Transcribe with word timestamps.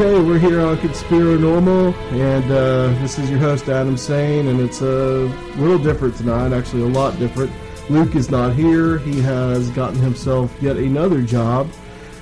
Okay, 0.00 0.18
we're 0.18 0.38
here 0.38 0.62
on 0.62 0.78
Conspiro 0.78 1.38
Normal, 1.38 1.94
and 2.14 2.44
uh, 2.50 2.88
this 3.02 3.18
is 3.18 3.28
your 3.28 3.38
host 3.38 3.68
Adam 3.68 3.98
Sane, 3.98 4.48
and 4.48 4.58
it's 4.58 4.80
a 4.80 5.28
little 5.58 5.78
different 5.78 6.16
tonight, 6.16 6.54
actually 6.54 6.84
a 6.84 6.86
lot 6.86 7.18
different. 7.18 7.52
Luke 7.90 8.16
is 8.16 8.30
not 8.30 8.54
here. 8.54 8.96
He 8.96 9.20
has 9.20 9.68
gotten 9.72 9.98
himself 9.98 10.56
yet 10.62 10.78
another 10.78 11.20
job 11.20 11.68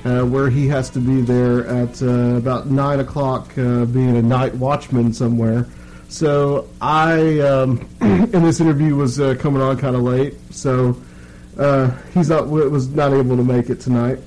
uh, 0.04 0.22
where 0.24 0.50
he 0.50 0.66
has 0.66 0.90
to 0.90 0.98
be 0.98 1.20
there 1.20 1.68
at 1.68 2.02
uh, 2.02 2.34
about 2.36 2.66
9 2.66 2.98
o'clock, 2.98 3.56
uh, 3.56 3.84
being 3.84 4.16
a 4.16 4.22
night 4.22 4.56
watchman 4.56 5.12
somewhere. 5.12 5.68
So 6.08 6.68
I, 6.80 7.38
um, 7.38 7.88
in 8.00 8.42
this 8.42 8.60
interview, 8.60 8.96
was 8.96 9.20
uh, 9.20 9.36
coming 9.38 9.62
on 9.62 9.78
kind 9.78 9.94
of 9.94 10.02
late, 10.02 10.34
so 10.50 11.00
he's 12.12 12.28
not 12.28 12.48
was 12.48 12.88
not 12.88 13.12
able 13.12 13.36
to 13.36 13.44
make 13.44 13.70
it 13.70 13.78
tonight. 13.78 14.18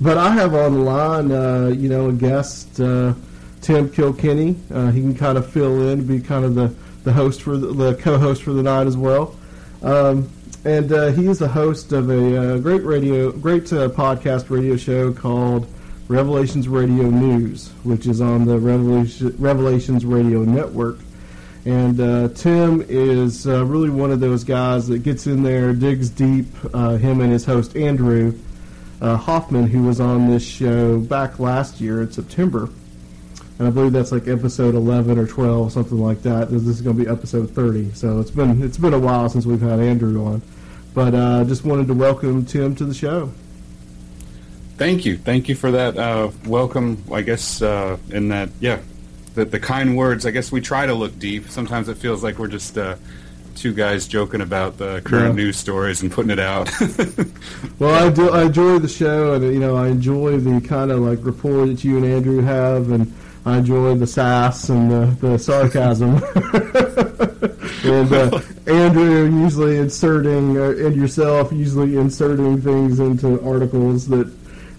But 0.00 0.18
I 0.18 0.30
have 0.30 0.54
on 0.54 0.74
the 0.74 0.80
line, 0.80 1.30
uh, 1.30 1.68
you 1.68 1.88
know, 1.88 2.08
a 2.08 2.12
guest, 2.12 2.80
uh, 2.80 3.14
Tim 3.60 3.90
Kilkenny. 3.90 4.56
Uh, 4.72 4.90
he 4.90 5.00
can 5.00 5.14
kind 5.14 5.38
of 5.38 5.50
fill 5.50 5.88
in, 5.88 6.06
be 6.06 6.20
kind 6.20 6.44
of 6.44 6.54
the, 6.54 6.74
the 7.04 7.12
host 7.12 7.42
for 7.42 7.56
the, 7.56 7.68
the 7.68 7.94
co-host 7.94 8.42
for 8.42 8.52
the 8.52 8.62
night 8.62 8.86
as 8.86 8.96
well. 8.96 9.36
Um, 9.82 10.28
and 10.64 10.92
uh, 10.92 11.12
he 11.12 11.26
is 11.26 11.38
the 11.38 11.48
host 11.48 11.92
of 11.92 12.10
a 12.10 12.54
uh, 12.54 12.58
great 12.58 12.82
radio, 12.82 13.30
great 13.30 13.72
uh, 13.72 13.88
podcast 13.88 14.50
radio 14.50 14.76
show 14.76 15.12
called 15.12 15.66
Revelations 16.08 16.68
Radio 16.68 17.04
News, 17.04 17.68
which 17.84 18.06
is 18.06 18.20
on 18.20 18.46
the 18.46 18.58
Revelation, 18.58 19.34
Revelations 19.38 20.04
Radio 20.04 20.42
Network. 20.42 20.98
And 21.66 21.98
uh, 22.00 22.28
Tim 22.28 22.84
is 22.88 23.46
uh, 23.46 23.64
really 23.64 23.90
one 23.90 24.10
of 24.10 24.20
those 24.20 24.44
guys 24.44 24.86
that 24.88 24.98
gets 24.98 25.26
in 25.26 25.42
there, 25.42 25.72
digs 25.72 26.10
deep. 26.10 26.46
Uh, 26.74 26.96
him 26.96 27.20
and 27.20 27.32
his 27.32 27.44
host 27.44 27.76
Andrew 27.76 28.38
uh, 29.04 29.18
Hoffman, 29.18 29.66
who 29.66 29.82
was 29.82 30.00
on 30.00 30.30
this 30.30 30.42
show 30.42 30.98
back 30.98 31.38
last 31.38 31.78
year 31.78 32.00
in 32.00 32.10
September. 32.10 32.70
And 33.58 33.68
I 33.68 33.70
believe 33.70 33.92
that's 33.92 34.10
like 34.10 34.26
episode 34.26 34.74
11 34.74 35.18
or 35.18 35.26
12, 35.26 35.72
something 35.72 35.98
like 35.98 36.22
that. 36.22 36.50
This 36.50 36.66
is 36.66 36.80
going 36.80 36.96
to 36.96 37.04
be 37.04 37.10
episode 37.10 37.50
30. 37.50 37.92
So 37.92 38.18
it's 38.18 38.30
been 38.30 38.62
it's 38.62 38.78
been 38.78 38.94
a 38.94 38.98
while 38.98 39.28
since 39.28 39.44
we've 39.44 39.60
had 39.60 39.78
Andrew 39.78 40.24
on. 40.24 40.40
But 40.94 41.14
uh, 41.14 41.44
just 41.44 41.66
wanted 41.66 41.86
to 41.88 41.94
welcome 41.94 42.46
Tim 42.46 42.74
to 42.76 42.84
the 42.86 42.94
show. 42.94 43.30
Thank 44.78 45.04
you, 45.04 45.18
thank 45.18 45.48
you 45.50 45.54
for 45.54 45.70
that 45.70 45.98
uh, 45.98 46.30
welcome. 46.46 47.04
I 47.12 47.20
guess 47.20 47.60
uh, 47.60 47.98
in 48.08 48.28
that, 48.28 48.48
yeah, 48.58 48.80
the, 49.34 49.44
the 49.44 49.60
kind 49.60 49.96
words. 49.98 50.24
I 50.24 50.30
guess 50.30 50.50
we 50.50 50.62
try 50.62 50.86
to 50.86 50.94
look 50.94 51.16
deep. 51.18 51.50
Sometimes 51.50 51.90
it 51.90 51.98
feels 51.98 52.24
like 52.24 52.38
we're 52.38 52.48
just 52.48 52.78
uh, 52.78 52.96
two 53.54 53.72
guys 53.72 54.06
joking 54.06 54.40
about 54.40 54.78
the 54.78 55.00
current 55.04 55.36
yeah. 55.36 55.44
news 55.44 55.56
stories 55.56 56.02
and 56.02 56.10
putting 56.10 56.30
it 56.30 56.38
out. 56.38 56.70
well, 57.78 57.94
I 57.94 58.10
do. 58.10 58.30
I 58.30 58.44
enjoy 58.44 58.78
the 58.78 58.88
show, 58.88 59.34
and 59.34 59.44
you 59.44 59.58
know, 59.58 59.76
I 59.76 59.88
enjoy 59.88 60.38
the 60.38 60.66
kind 60.66 60.90
of 60.90 61.00
like 61.00 61.18
rapport 61.22 61.66
that 61.66 61.84
you 61.84 61.96
and 61.96 62.06
Andrew 62.06 62.42
have, 62.42 62.90
and 62.90 63.12
I 63.46 63.58
enjoy 63.58 63.94
the 63.94 64.06
sass 64.06 64.68
and 64.68 64.90
the, 64.90 65.16
the 65.20 65.38
sarcasm. 65.38 66.14
and 67.84 68.12
uh, 68.12 68.40
Andrew 68.66 69.42
usually 69.42 69.76
inserting, 69.76 70.56
uh, 70.56 70.70
and 70.70 70.96
yourself 70.96 71.52
usually 71.52 71.96
inserting 71.96 72.60
things 72.60 73.00
into 73.00 73.40
articles 73.46 74.08
that. 74.08 74.32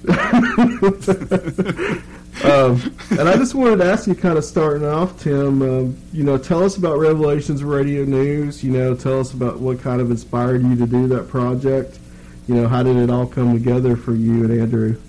Um, 2.43 2.95
and 3.11 3.29
I 3.29 3.37
just 3.37 3.55
wanted 3.55 3.77
to 3.77 3.85
ask 3.85 4.07
you, 4.07 4.15
kind 4.15 4.37
of 4.37 4.43
starting 4.43 4.87
off, 4.87 5.19
Tim. 5.21 5.61
Um, 5.61 5.97
you 6.11 6.23
know, 6.23 6.37
tell 6.37 6.63
us 6.63 6.77
about 6.77 6.97
Revelations 6.97 7.63
Radio 7.63 8.03
News. 8.03 8.63
You 8.63 8.71
know, 8.71 8.95
tell 8.95 9.19
us 9.19 9.33
about 9.33 9.59
what 9.59 9.79
kind 9.81 10.01
of 10.01 10.11
inspired 10.11 10.63
you 10.63 10.75
to 10.75 10.85
do 10.85 11.07
that 11.07 11.27
project. 11.27 11.99
You 12.47 12.55
know, 12.55 12.67
how 12.67 12.83
did 12.83 12.97
it 12.97 13.09
all 13.09 13.25
come 13.25 13.53
together 13.53 13.95
for 13.95 14.13
you 14.13 14.43
and 14.43 14.61
Andrew? 14.61 15.01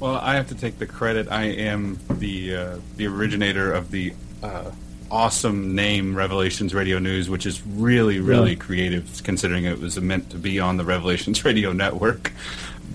Well, 0.00 0.16
I 0.16 0.34
have 0.34 0.48
to 0.48 0.54
take 0.54 0.78
the 0.78 0.86
credit. 0.86 1.28
I 1.30 1.44
am 1.44 1.98
the 2.08 2.56
uh, 2.56 2.76
the 2.96 3.06
originator 3.06 3.72
of 3.72 3.90
the 3.90 4.14
uh, 4.42 4.70
awesome 5.12 5.74
name 5.74 6.16
Revelations 6.16 6.74
Radio 6.74 6.98
News, 6.98 7.28
which 7.28 7.46
is 7.46 7.64
really, 7.66 8.18
really 8.18 8.52
yeah. 8.52 8.58
creative, 8.58 9.22
considering 9.22 9.64
it 9.64 9.78
was 9.78 10.00
meant 10.00 10.30
to 10.30 10.38
be 10.38 10.58
on 10.58 10.78
the 10.78 10.84
Revelations 10.84 11.44
Radio 11.44 11.72
Network. 11.72 12.32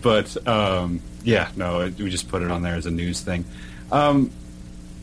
But 0.01 0.35
um, 0.47 0.99
yeah, 1.27 1.49
no, 1.57 1.81
it, 1.81 1.97
we 1.97 2.09
just 2.09 2.29
put 2.29 2.41
it 2.41 2.49
on 2.49 2.61
there 2.61 2.75
as 2.75 2.85
a 2.85 2.91
news 2.91 3.19
thing. 3.19 3.43
Um, 3.91 4.31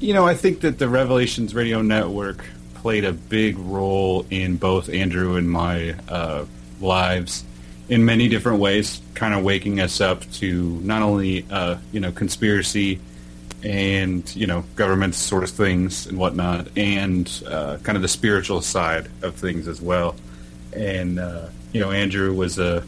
you 0.00 0.15
know, 0.15 0.26
I 0.26 0.35
think 0.35 0.61
that 0.61 0.79
the 0.79 0.88
Revelations 0.88 1.55
Radio 1.55 1.82
Network 1.82 2.43
played 2.76 3.05
a 3.05 3.12
big 3.12 3.59
role 3.59 4.25
in 4.31 4.56
both 4.56 4.88
Andrew 4.88 5.37
and 5.37 5.50
my 5.50 5.94
uh, 6.09 6.47
lives 6.81 7.44
in 7.91 8.06
many 8.06 8.29
different 8.29 8.59
ways, 8.61 9.03
kind 9.12 9.35
of 9.35 9.44
waking 9.44 9.81
us 9.81 10.00
up 10.00 10.25
to 10.32 10.81
not 10.82 11.03
only 11.03 11.44
uh, 11.50 11.76
you 11.93 12.00
know 12.00 12.11
conspiracy 12.11 13.00
and 13.62 14.35
you 14.35 14.47
know 14.47 14.65
government 14.77 15.15
sort 15.15 15.44
of 15.44 15.50
things 15.50 16.06
and 16.06 16.17
whatnot, 16.17 16.69
and 16.75 17.44
uh, 17.47 17.77
kind 17.82 17.97
of 17.97 18.03
the 18.03 18.09
spiritual 18.09 18.62
side 18.62 19.11
of 19.20 19.35
things 19.35 19.69
as 19.69 19.79
well. 19.79 20.17
And 20.73 21.19
uh, 21.19 21.49
you 21.75 21.81
know, 21.81 21.91
Andrew 21.91 22.32
was 22.32 22.59
a 22.59 22.82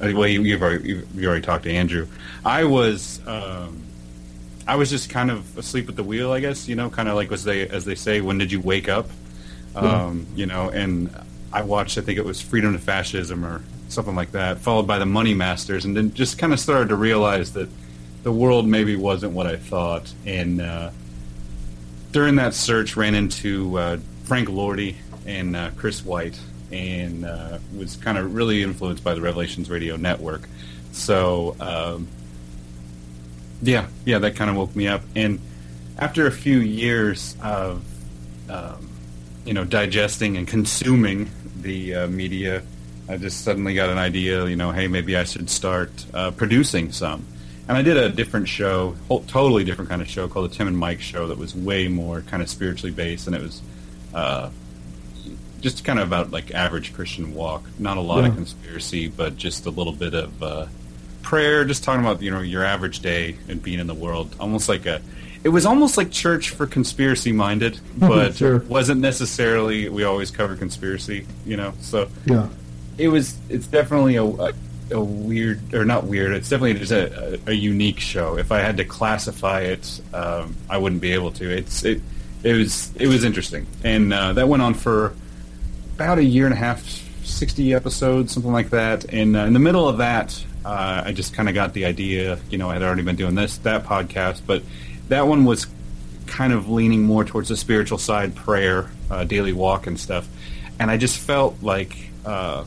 well, 0.00 0.26
you, 0.26 0.52
have 0.52 0.62
already 0.62 0.88
you've 0.88 1.24
already 1.26 1.42
talked 1.42 1.64
to 1.64 1.72
Andrew. 1.72 2.06
I 2.44 2.64
was 2.64 3.20
um, 3.26 3.82
I 4.66 4.76
was 4.76 4.90
just 4.90 5.10
kind 5.10 5.30
of 5.30 5.56
asleep 5.58 5.88
at 5.88 5.96
the 5.96 6.02
wheel, 6.04 6.32
I 6.32 6.40
guess. 6.40 6.68
You 6.68 6.76
know, 6.76 6.90
kind 6.90 7.08
of 7.08 7.14
like 7.14 7.32
as 7.32 7.44
they 7.44 7.68
as 7.68 7.84
they 7.84 7.94
say, 7.94 8.20
when 8.20 8.38
did 8.38 8.52
you 8.52 8.60
wake 8.60 8.88
up? 8.88 9.08
Um, 9.74 10.26
You 10.34 10.46
know, 10.46 10.70
and 10.70 11.10
I 11.52 11.62
watched. 11.62 11.98
I 11.98 12.00
think 12.00 12.18
it 12.18 12.24
was 12.24 12.40
Freedom 12.40 12.72
to 12.72 12.78
Fascism 12.78 13.44
or 13.44 13.62
something 13.88 14.16
like 14.16 14.32
that, 14.32 14.58
followed 14.58 14.86
by 14.86 14.98
the 14.98 15.06
Money 15.06 15.34
Masters, 15.34 15.84
and 15.84 15.96
then 15.96 16.12
just 16.12 16.38
kind 16.38 16.52
of 16.52 16.60
started 16.60 16.88
to 16.88 16.96
realize 16.96 17.52
that 17.52 17.68
the 18.22 18.32
world 18.32 18.66
maybe 18.66 18.96
wasn't 18.96 19.32
what 19.32 19.46
I 19.46 19.56
thought, 19.56 20.12
and 20.24 20.60
uh, 20.60 20.90
during 22.12 22.36
that 22.36 22.54
search, 22.54 22.96
ran 22.96 23.14
into 23.14 23.78
uh, 23.78 23.98
Frank 24.24 24.48
Lordy 24.48 24.96
and 25.26 25.54
uh, 25.54 25.70
Chris 25.76 26.04
White, 26.04 26.38
and 26.72 27.24
uh, 27.24 27.58
was 27.76 27.96
kind 27.96 28.18
of 28.18 28.34
really 28.34 28.62
influenced 28.62 29.04
by 29.04 29.14
the 29.14 29.20
Revelations 29.20 29.70
Radio 29.70 29.96
Network. 29.96 30.48
So, 30.92 31.56
um, 31.60 32.08
yeah, 33.62 33.86
yeah, 34.04 34.18
that 34.18 34.36
kind 34.36 34.50
of 34.50 34.56
woke 34.56 34.74
me 34.74 34.88
up. 34.88 35.02
And 35.14 35.40
after 35.98 36.26
a 36.26 36.32
few 36.32 36.58
years 36.58 37.36
of, 37.42 37.84
um, 38.48 38.88
you 39.44 39.54
know, 39.54 39.64
digesting 39.64 40.36
and 40.36 40.46
consuming 40.46 41.30
the 41.60 41.94
uh, 41.94 42.06
media, 42.08 42.62
I 43.08 43.16
just 43.16 43.42
suddenly 43.42 43.74
got 43.74 43.90
an 43.90 43.98
idea. 43.98 44.46
You 44.46 44.56
know, 44.56 44.72
hey, 44.72 44.88
maybe 44.88 45.16
I 45.16 45.24
should 45.24 45.48
start 45.48 45.90
uh, 46.12 46.32
producing 46.32 46.92
some. 46.92 47.24
And 47.68 47.76
I 47.76 47.82
did 47.82 47.96
a 47.96 48.08
different 48.08 48.48
show, 48.48 48.94
whole, 49.08 49.22
totally 49.24 49.64
different 49.64 49.90
kind 49.90 50.00
of 50.00 50.08
show 50.08 50.28
called 50.28 50.50
the 50.50 50.54
Tim 50.54 50.68
and 50.68 50.78
Mike 50.78 51.00
Show 51.00 51.26
that 51.28 51.38
was 51.38 51.54
way 51.54 51.88
more 51.88 52.20
kind 52.20 52.42
of 52.42 52.48
spiritually 52.48 52.92
based, 52.92 53.26
and 53.26 53.34
it 53.34 53.42
was 53.42 53.60
uh, 54.14 54.50
just 55.66 55.84
kind 55.84 55.98
of 55.98 56.06
about 56.06 56.30
like 56.30 56.52
average 56.52 56.94
Christian 56.94 57.34
walk. 57.34 57.64
Not 57.78 57.96
a 57.96 58.00
lot 58.00 58.22
yeah. 58.22 58.28
of 58.28 58.36
conspiracy, 58.36 59.08
but 59.08 59.36
just 59.36 59.66
a 59.66 59.70
little 59.70 59.92
bit 59.92 60.14
of 60.14 60.42
uh, 60.42 60.66
prayer. 61.22 61.64
Just 61.64 61.82
talking 61.82 62.02
about 62.02 62.22
you 62.22 62.30
know 62.30 62.40
your 62.40 62.64
average 62.64 63.00
day 63.00 63.36
and 63.48 63.60
being 63.60 63.80
in 63.80 63.88
the 63.88 63.94
world, 63.94 64.34
almost 64.38 64.68
like 64.68 64.86
a. 64.86 65.02
It 65.42 65.48
was 65.48 65.66
almost 65.66 65.96
like 65.96 66.10
church 66.10 66.50
for 66.50 66.66
conspiracy 66.66 67.32
minded, 67.32 67.80
but 67.96 68.36
sure. 68.36 68.58
wasn't 68.60 69.00
necessarily. 69.00 69.88
We 69.88 70.04
always 70.04 70.30
cover 70.30 70.54
conspiracy, 70.54 71.26
you 71.44 71.56
know. 71.56 71.72
So 71.80 72.08
yeah, 72.26 72.48
it 72.96 73.08
was. 73.08 73.36
It's 73.48 73.66
definitely 73.66 74.16
a, 74.16 74.24
a 74.24 74.52
a 74.92 75.00
weird 75.00 75.74
or 75.74 75.84
not 75.84 76.04
weird. 76.04 76.32
It's 76.32 76.48
definitely 76.48 76.78
just 76.78 76.92
a, 76.92 77.40
a, 77.48 77.50
a 77.50 77.52
unique 77.52 77.98
show. 77.98 78.38
If 78.38 78.52
I 78.52 78.60
had 78.60 78.76
to 78.76 78.84
classify 78.84 79.62
it, 79.62 80.00
um, 80.14 80.54
I 80.70 80.78
wouldn't 80.78 81.00
be 81.00 81.12
able 81.12 81.32
to. 81.32 81.50
It's 81.50 81.84
it 81.84 82.02
it 82.44 82.52
was 82.52 82.94
it 82.94 83.08
was 83.08 83.24
interesting, 83.24 83.66
and 83.82 84.12
uh, 84.12 84.32
that 84.34 84.46
went 84.46 84.62
on 84.62 84.74
for 84.74 85.12
about 85.96 86.18
a 86.18 86.24
year 86.24 86.44
and 86.44 86.52
a 86.52 86.56
half, 86.56 86.84
sixty 87.24 87.72
episodes, 87.72 88.32
something 88.32 88.52
like 88.52 88.70
that. 88.70 89.06
And 89.12 89.34
uh, 89.34 89.40
in 89.40 89.54
the 89.54 89.58
middle 89.58 89.88
of 89.88 89.98
that, 89.98 90.44
uh, 90.64 91.02
I 91.06 91.12
just 91.12 91.32
kind 91.32 91.48
of 91.48 91.54
got 91.54 91.72
the 91.72 91.86
idea. 91.86 92.38
You 92.50 92.58
know, 92.58 92.68
I 92.68 92.74
had 92.74 92.82
already 92.82 93.02
been 93.02 93.16
doing 93.16 93.34
this 93.34 93.56
that 93.58 93.84
podcast, 93.84 94.42
but 94.46 94.62
that 95.08 95.26
one 95.26 95.46
was 95.46 95.66
kind 96.26 96.52
of 96.52 96.68
leaning 96.68 97.02
more 97.02 97.24
towards 97.24 97.48
the 97.48 97.56
spiritual 97.56 97.98
side, 97.98 98.34
prayer, 98.34 98.90
uh, 99.10 99.24
daily 99.24 99.54
walk, 99.54 99.86
and 99.86 99.98
stuff. 99.98 100.28
And 100.78 100.90
I 100.90 100.98
just 100.98 101.18
felt 101.18 101.62
like 101.62 101.96
uh, 102.26 102.64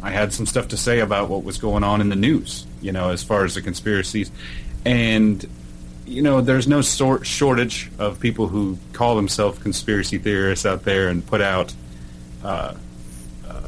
I 0.00 0.10
had 0.10 0.32
some 0.32 0.46
stuff 0.46 0.68
to 0.68 0.76
say 0.76 1.00
about 1.00 1.28
what 1.28 1.42
was 1.42 1.58
going 1.58 1.82
on 1.82 2.00
in 2.00 2.08
the 2.08 2.16
news, 2.16 2.66
you 2.80 2.92
know, 2.92 3.10
as 3.10 3.24
far 3.24 3.44
as 3.44 3.54
the 3.54 3.62
conspiracies. 3.62 4.30
And, 4.84 5.44
you 6.06 6.22
know, 6.22 6.40
there's 6.40 6.68
no 6.68 6.82
sort 6.82 7.26
shortage 7.26 7.90
of 7.98 8.20
people 8.20 8.46
who 8.46 8.78
call 8.92 9.16
themselves 9.16 9.58
conspiracy 9.58 10.18
theorists 10.18 10.66
out 10.66 10.84
there 10.84 11.08
and 11.08 11.26
put 11.26 11.40
out, 11.40 11.74
uh, 12.44 12.74
uh, 13.48 13.60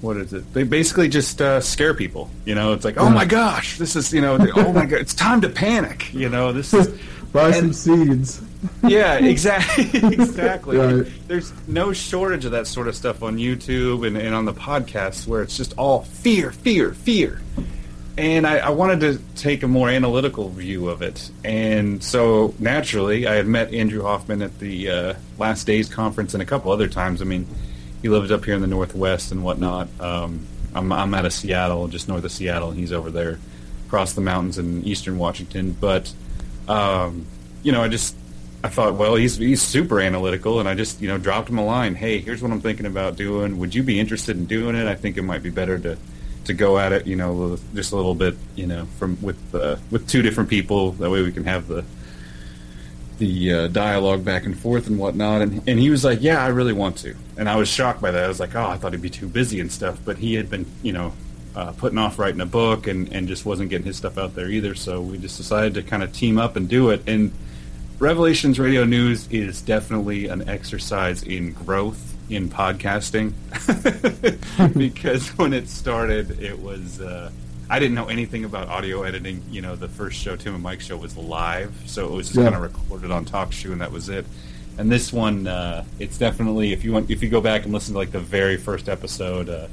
what 0.00 0.16
is 0.16 0.32
it? 0.32 0.52
They 0.52 0.62
basically 0.62 1.08
just 1.08 1.40
uh, 1.40 1.60
scare 1.60 1.94
people. 1.94 2.30
You 2.44 2.54
know, 2.54 2.72
it's 2.72 2.84
like, 2.84 2.96
oh 2.96 3.10
my 3.10 3.24
gosh, 3.24 3.78
this 3.78 3.96
is, 3.96 4.12
you 4.12 4.20
know, 4.20 4.38
oh 4.56 4.72
my 4.72 4.86
god, 4.86 5.00
it's 5.00 5.14
time 5.14 5.40
to 5.42 5.48
panic. 5.48 6.12
You 6.12 6.28
know, 6.28 6.52
this 6.52 6.72
is 6.74 6.88
buy 7.32 7.52
some 7.52 7.72
seeds 7.72 8.42
yeah, 8.86 9.18
exactly. 9.18 9.84
exactly. 10.12 10.76
Right. 10.76 11.06
There's 11.28 11.52
no 11.68 11.92
shortage 11.92 12.44
of 12.44 12.52
that 12.52 12.66
sort 12.66 12.88
of 12.88 12.96
stuff 12.96 13.22
on 13.22 13.36
YouTube 13.36 14.06
and, 14.06 14.16
and 14.16 14.34
on 14.34 14.44
the 14.44 14.52
podcasts 14.52 15.26
where 15.26 15.42
it's 15.42 15.56
just 15.56 15.74
all 15.78 16.02
fear, 16.02 16.50
fear, 16.50 16.92
fear. 16.92 17.40
And 18.18 18.48
I, 18.48 18.58
I, 18.58 18.70
wanted 18.70 18.98
to 19.00 19.20
take 19.40 19.62
a 19.62 19.68
more 19.68 19.88
analytical 19.88 20.48
view 20.48 20.88
of 20.88 21.02
it. 21.02 21.30
And 21.44 22.02
so 22.02 22.52
naturally, 22.58 23.28
I 23.28 23.34
had 23.34 23.46
met 23.46 23.72
Andrew 23.72 24.02
Hoffman 24.02 24.42
at 24.42 24.58
the 24.58 24.90
uh, 24.90 25.14
Last 25.38 25.68
Days 25.68 25.88
conference 25.88 26.34
and 26.34 26.42
a 26.42 26.46
couple 26.46 26.72
other 26.72 26.88
times. 26.88 27.22
I 27.22 27.26
mean, 27.26 27.46
he 28.02 28.08
lives 28.08 28.32
up 28.32 28.44
here 28.44 28.54
in 28.54 28.60
the 28.60 28.66
Northwest 28.66 29.30
and 29.30 29.44
whatnot. 29.44 29.88
Um, 30.00 30.44
I'm, 30.74 30.90
I'm 30.90 31.14
out 31.14 31.26
of 31.26 31.32
Seattle, 31.32 31.86
just 31.86 32.08
north 32.08 32.24
of 32.24 32.32
Seattle, 32.32 32.70
and 32.70 32.78
he's 32.78 32.92
over 32.92 33.08
there 33.12 33.38
across 33.86 34.14
the 34.14 34.20
mountains 34.20 34.58
in 34.58 34.84
eastern 34.84 35.16
Washington. 35.16 35.76
But, 35.80 36.12
um, 36.66 37.24
you 37.62 37.70
know, 37.70 37.84
I 37.84 37.88
just 37.88 38.16
I 38.64 38.68
thought, 38.68 38.94
well, 38.94 39.14
he's 39.14 39.36
he's 39.36 39.62
super 39.62 40.00
analytical, 40.00 40.58
and 40.58 40.68
I 40.68 40.74
just 40.74 41.00
you 41.00 41.06
know 41.06 41.18
dropped 41.18 41.50
him 41.50 41.58
a 41.58 41.64
line. 41.64 41.94
Hey, 41.94 42.18
here's 42.18 42.42
what 42.42 42.50
I'm 42.50 42.60
thinking 42.60 42.86
about 42.86 43.14
doing. 43.14 43.58
Would 43.58 43.76
you 43.76 43.84
be 43.84 44.00
interested 44.00 44.36
in 44.36 44.46
doing 44.46 44.74
it? 44.74 44.88
I 44.88 44.96
think 44.96 45.16
it 45.16 45.22
might 45.22 45.44
be 45.44 45.50
better 45.50 45.78
to 45.78 45.96
to 46.44 46.54
go 46.54 46.78
at 46.78 46.92
it, 46.92 47.06
you 47.06 47.16
know, 47.16 47.58
just 47.74 47.92
a 47.92 47.96
little 47.96 48.14
bit, 48.14 48.36
you 48.56 48.66
know, 48.66 48.86
from 48.98 49.20
with 49.20 49.54
uh, 49.54 49.76
with 49.90 50.08
two 50.08 50.22
different 50.22 50.50
people. 50.50 50.92
That 50.92 51.10
way 51.10 51.22
we 51.22 51.32
can 51.32 51.44
have 51.44 51.68
the 51.68 51.84
the 53.18 53.52
uh, 53.52 53.66
dialogue 53.68 54.24
back 54.24 54.44
and 54.44 54.58
forth 54.58 54.86
and 54.86 54.98
whatnot. 54.98 55.42
And 55.42 55.62
and 55.68 55.78
he 55.78 55.90
was 55.90 56.04
like, 56.04 56.20
yeah, 56.22 56.42
I 56.42 56.48
really 56.48 56.72
want 56.72 56.98
to. 56.98 57.14
And 57.36 57.48
I 57.48 57.56
was 57.56 57.68
shocked 57.68 58.00
by 58.00 58.10
that. 58.10 58.24
I 58.24 58.28
was 58.28 58.40
like, 58.40 58.54
oh, 58.54 58.66
I 58.66 58.76
thought 58.76 58.92
he'd 58.92 59.02
be 59.02 59.10
too 59.10 59.28
busy 59.28 59.60
and 59.60 59.70
stuff. 59.70 59.98
But 60.04 60.18
he 60.18 60.34
had 60.34 60.50
been, 60.50 60.66
you 60.82 60.92
know. 60.92 61.12
Uh, 61.56 61.72
putting 61.72 61.98
off 61.98 62.20
writing 62.20 62.40
a 62.40 62.46
book 62.46 62.86
and, 62.86 63.12
and 63.12 63.26
just 63.26 63.44
wasn't 63.44 63.68
getting 63.68 63.86
his 63.86 63.96
stuff 63.96 64.16
out 64.16 64.32
there 64.36 64.48
either. 64.48 64.76
So 64.76 65.00
we 65.00 65.18
just 65.18 65.36
decided 65.36 65.74
to 65.74 65.82
kind 65.82 66.04
of 66.04 66.12
team 66.12 66.38
up 66.38 66.54
and 66.54 66.68
do 66.68 66.90
it. 66.90 67.02
And 67.08 67.32
Revelations 67.98 68.60
Radio 68.60 68.84
News 68.84 69.26
is 69.32 69.60
definitely 69.60 70.28
an 70.28 70.48
exercise 70.48 71.24
in 71.24 71.52
growth 71.52 72.08
in 72.30 72.48
podcasting 72.48 73.32
because 74.78 75.28
when 75.38 75.52
it 75.52 75.68
started, 75.68 76.42
it 76.42 76.58
was 76.58 77.00
uh, 77.00 77.30
I 77.70 77.78
didn't 77.78 77.94
know 77.94 78.08
anything 78.08 78.44
about 78.44 78.68
audio 78.68 79.02
editing. 79.02 79.42
You 79.50 79.62
know, 79.62 79.76
the 79.76 79.88
first 79.88 80.18
show, 80.18 80.36
Tim 80.36 80.54
and 80.54 80.62
Mike 80.62 80.80
show, 80.80 80.96
was 80.96 81.16
live, 81.16 81.74
so 81.86 82.06
it 82.06 82.12
was 82.12 82.28
just 82.28 82.38
yeah. 82.38 82.44
kind 82.44 82.56
of 82.56 82.62
recorded 82.62 83.10
on 83.10 83.24
TalkShoe, 83.24 83.72
and 83.72 83.80
that 83.80 83.92
was 83.92 84.08
it. 84.08 84.26
And 84.78 84.90
this 84.90 85.12
one, 85.12 85.46
uh, 85.46 85.84
it's 85.98 86.18
definitely 86.18 86.72
if 86.72 86.84
you 86.84 86.92
want 86.92 87.10
if 87.10 87.22
you 87.22 87.28
go 87.28 87.40
back 87.40 87.64
and 87.64 87.72
listen 87.72 87.94
to 87.94 87.98
like 87.98 88.12
the 88.12 88.20
very 88.20 88.56
first 88.56 88.88
episode, 88.88 89.48
uh, 89.48 89.68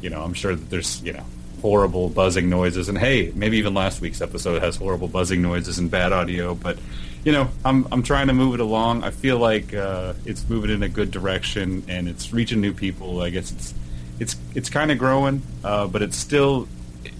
you 0.00 0.10
know, 0.10 0.22
I'm 0.22 0.34
sure 0.34 0.54
that 0.54 0.70
there's 0.70 1.02
you 1.02 1.12
know 1.12 1.24
horrible 1.62 2.08
buzzing 2.08 2.48
noises, 2.48 2.88
and 2.88 2.98
hey, 2.98 3.32
maybe 3.34 3.58
even 3.58 3.74
last 3.74 4.00
week's 4.00 4.20
episode 4.20 4.62
has 4.62 4.76
horrible 4.76 5.08
buzzing 5.08 5.42
noises 5.42 5.78
and 5.78 5.90
bad 5.90 6.12
audio, 6.12 6.54
but 6.54 6.78
you 7.26 7.32
know, 7.32 7.48
I'm 7.64 7.88
I'm 7.90 8.04
trying 8.04 8.28
to 8.28 8.32
move 8.32 8.54
it 8.54 8.60
along. 8.60 9.02
I 9.02 9.10
feel 9.10 9.36
like 9.36 9.74
uh, 9.74 10.12
it's 10.24 10.48
moving 10.48 10.70
in 10.70 10.84
a 10.84 10.88
good 10.88 11.10
direction 11.10 11.82
and 11.88 12.08
it's 12.08 12.32
reaching 12.32 12.60
new 12.60 12.72
people. 12.72 13.20
I 13.20 13.30
guess 13.30 13.50
it's 13.50 13.74
it's 14.20 14.36
it's 14.54 14.70
kind 14.70 14.92
of 14.92 14.98
growing, 14.98 15.42
uh, 15.64 15.88
but 15.88 16.02
it's 16.02 16.16
still 16.16 16.68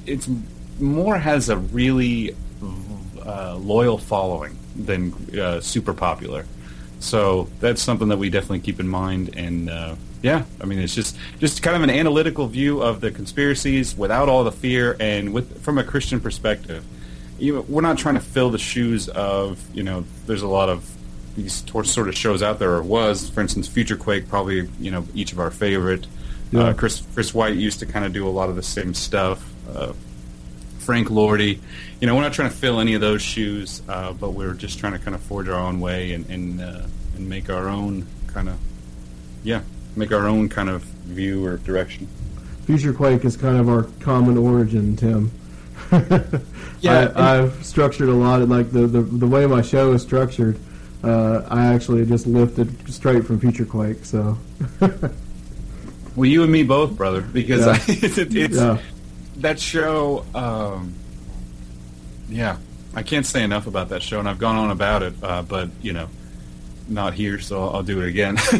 it's 0.06 0.28
more 0.78 1.18
has 1.18 1.48
a 1.48 1.56
really 1.56 2.36
uh, 3.26 3.56
loyal 3.56 3.98
following 3.98 4.56
than 4.76 5.12
uh, 5.36 5.60
super 5.60 5.92
popular. 5.92 6.46
So 7.00 7.48
that's 7.58 7.82
something 7.82 8.06
that 8.06 8.18
we 8.18 8.30
definitely 8.30 8.60
keep 8.60 8.78
in 8.78 8.86
mind. 8.86 9.36
And 9.36 9.68
uh, 9.68 9.96
yeah, 10.22 10.44
I 10.60 10.66
mean, 10.66 10.78
it's 10.78 10.94
just 10.94 11.18
just 11.40 11.64
kind 11.64 11.76
of 11.76 11.82
an 11.82 11.90
analytical 11.90 12.46
view 12.46 12.80
of 12.80 13.00
the 13.00 13.10
conspiracies 13.10 13.96
without 13.96 14.28
all 14.28 14.44
the 14.44 14.52
fear 14.52 14.96
and 15.00 15.34
with 15.34 15.64
from 15.64 15.78
a 15.78 15.82
Christian 15.82 16.20
perspective 16.20 16.84
you, 17.38 17.61
we're 17.62 17.83
not 17.83 17.99
trying 17.99 18.14
to 18.14 18.21
fill 18.21 18.50
the 18.50 18.59
shoes 18.59 19.09
of 19.09 19.62
you 19.75 19.83
know. 19.83 20.05
There's 20.26 20.43
a 20.43 20.49
lot 20.49 20.69
of 20.69 20.90
these 21.37 21.64
sort 21.64 22.09
of 22.09 22.16
shows 22.16 22.43
out 22.43 22.59
there, 22.59 22.73
or 22.73 22.83
was, 22.83 23.28
for 23.28 23.40
instance, 23.43 23.69
Future 23.69 23.97
Quake, 23.97 24.28
probably 24.28 24.69
you 24.81 24.90
know 24.90 25.07
each 25.14 25.33
of 25.33 25.40
our 25.40 25.50
favorite. 25.50 26.07
Yeah. 26.50 26.61
Uh, 26.61 26.75
Chris 26.75 27.02
Chris 27.14 27.35
White 27.35 27.57
used 27.57 27.81
to 27.81 27.87
kind 27.87 28.05
of 28.05 28.12
do 28.12 28.26
a 28.26 28.31
lot 28.31 28.49
of 28.49 28.57
the 28.57 28.62
same 28.62 28.95
stuff. 28.95 29.45
Uh, 29.69 29.93
Frank 30.78 31.11
Lordy, 31.11 31.61
you 32.00 32.07
know, 32.07 32.14
we're 32.14 32.23
not 32.23 32.33
trying 32.33 32.49
to 32.49 32.55
fill 32.55 32.78
any 32.78 32.95
of 32.95 33.00
those 33.00 33.21
shoes, 33.21 33.83
uh, 33.88 34.12
but 34.12 34.31
we're 34.31 34.55
just 34.55 34.78
trying 34.78 34.93
to 34.93 35.00
kind 35.00 35.16
of 35.16 35.21
forge 35.21 35.49
our 35.49 35.61
own 35.61 35.81
way 35.81 36.12
and 36.12 36.31
and, 36.31 36.61
uh, 36.61 36.83
and 37.16 37.28
make 37.28 37.50
our 37.50 37.69
own 37.69 38.07
kind 38.28 38.49
of, 38.49 38.57
yeah, 39.43 39.62
make 39.97 40.12
our 40.12 40.28
own 40.28 40.49
kind 40.49 40.69
of 40.69 40.83
view 40.83 41.45
or 41.45 41.57
direction. 41.59 42.07
Future 42.66 42.93
Quake 42.93 43.25
is 43.25 43.37
kind 43.37 43.59
of 43.59 43.69
our 43.69 43.85
common 44.00 44.37
origin, 44.38 44.97
Tim. 44.97 45.31
Yeah, 46.81 47.12
I, 47.14 47.35
have 47.35 47.64
structured 47.64 48.09
a 48.09 48.14
lot 48.14 48.43
of 48.43 48.49
like 48.49 48.71
the, 48.71 48.87
the 48.87 49.02
the 49.02 49.26
way 49.26 49.47
my 49.47 49.62
show 49.62 49.93
is 49.93 50.02
structured. 50.02 50.59
Uh, 51.02 51.43
I 51.49 51.66
actually 51.66 52.05
just 52.07 52.26
lifted 52.26 52.93
straight 52.93 53.25
from 53.25 53.38
Future 53.38 53.64
Quake. 53.64 54.05
So. 54.05 54.38
well, 56.16 56.26
you 56.26 56.43
and 56.43 56.50
me 56.50 56.62
both, 56.62 56.97
brother, 56.97 57.21
because 57.21 57.66
yeah. 57.66 57.73
I, 57.73 57.76
it's, 57.88 58.19
it's 58.19 58.57
yeah. 58.57 58.78
that 59.37 59.61
show. 59.61 60.25
Um, 60.35 60.95
yeah, 62.28 62.57
I 62.95 63.02
can't 63.02 63.26
say 63.26 63.43
enough 63.43 63.66
about 63.66 63.90
that 63.90 64.02
show, 64.02 64.19
and 64.19 64.28
I've 64.28 64.38
gone 64.38 64.57
on 64.57 64.71
about 64.71 65.02
it, 65.02 65.14
uh, 65.23 65.43
but 65.43 65.69
you 65.83 65.93
know, 65.93 66.09
not 66.88 67.14
here, 67.14 67.38
so 67.38 67.62
I'll, 67.62 67.76
I'll 67.76 67.83
do 67.83 68.00
it 68.00 68.09
again. 68.09 68.37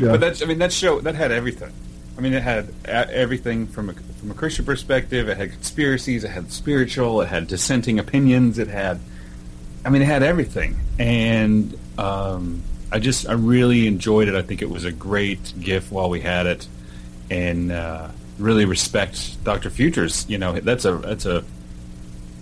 yeah. 0.00 0.12
But 0.12 0.20
that's, 0.20 0.42
I 0.42 0.46
mean, 0.46 0.58
that 0.58 0.72
show 0.72 1.00
that 1.00 1.14
had 1.14 1.32
everything. 1.32 1.72
I 2.16 2.20
mean, 2.20 2.32
it 2.32 2.42
had 2.42 2.72
everything 2.86 3.66
from 3.66 3.90
a, 3.90 3.94
from 3.94 4.30
a 4.30 4.34
Christian 4.34 4.64
perspective. 4.64 5.28
It 5.28 5.36
had 5.36 5.50
conspiracies. 5.50 6.24
It 6.24 6.30
had 6.30 6.52
spiritual. 6.52 7.20
It 7.22 7.28
had 7.28 7.46
dissenting 7.46 7.98
opinions. 7.98 8.58
It 8.58 8.68
had, 8.68 9.00
I 9.84 9.90
mean, 9.90 10.02
it 10.02 10.06
had 10.06 10.22
everything. 10.22 10.78
And 10.98 11.76
um, 11.98 12.62
I 12.92 13.00
just, 13.00 13.28
I 13.28 13.32
really 13.32 13.88
enjoyed 13.88 14.28
it. 14.28 14.34
I 14.34 14.42
think 14.42 14.62
it 14.62 14.70
was 14.70 14.84
a 14.84 14.92
great 14.92 15.60
gift 15.60 15.90
while 15.90 16.08
we 16.08 16.20
had 16.20 16.46
it, 16.46 16.68
and 17.30 17.72
uh, 17.72 18.08
really 18.38 18.64
respect 18.64 19.42
Doctor 19.42 19.68
Futures. 19.70 20.24
You 20.28 20.38
know, 20.38 20.52
that's 20.52 20.84
a 20.84 20.94
that's 20.98 21.26
a 21.26 21.44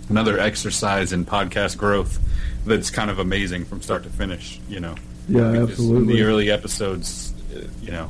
another 0.09 0.39
exercise 0.39 1.13
in 1.13 1.25
podcast 1.25 1.77
growth 1.77 2.19
that's 2.65 2.91
kind 2.91 3.09
of 3.09 3.17
amazing 3.17 3.65
from 3.65 3.81
start 3.81 4.03
to 4.03 4.09
finish. 4.09 4.59
You 4.69 4.79
know, 4.79 4.95
Yeah, 5.27 5.63
absolutely. 5.63 6.15
The 6.15 6.21
early 6.23 6.51
episodes, 6.51 7.33
uh, 7.55 7.61
you 7.81 7.91
know, 7.91 8.09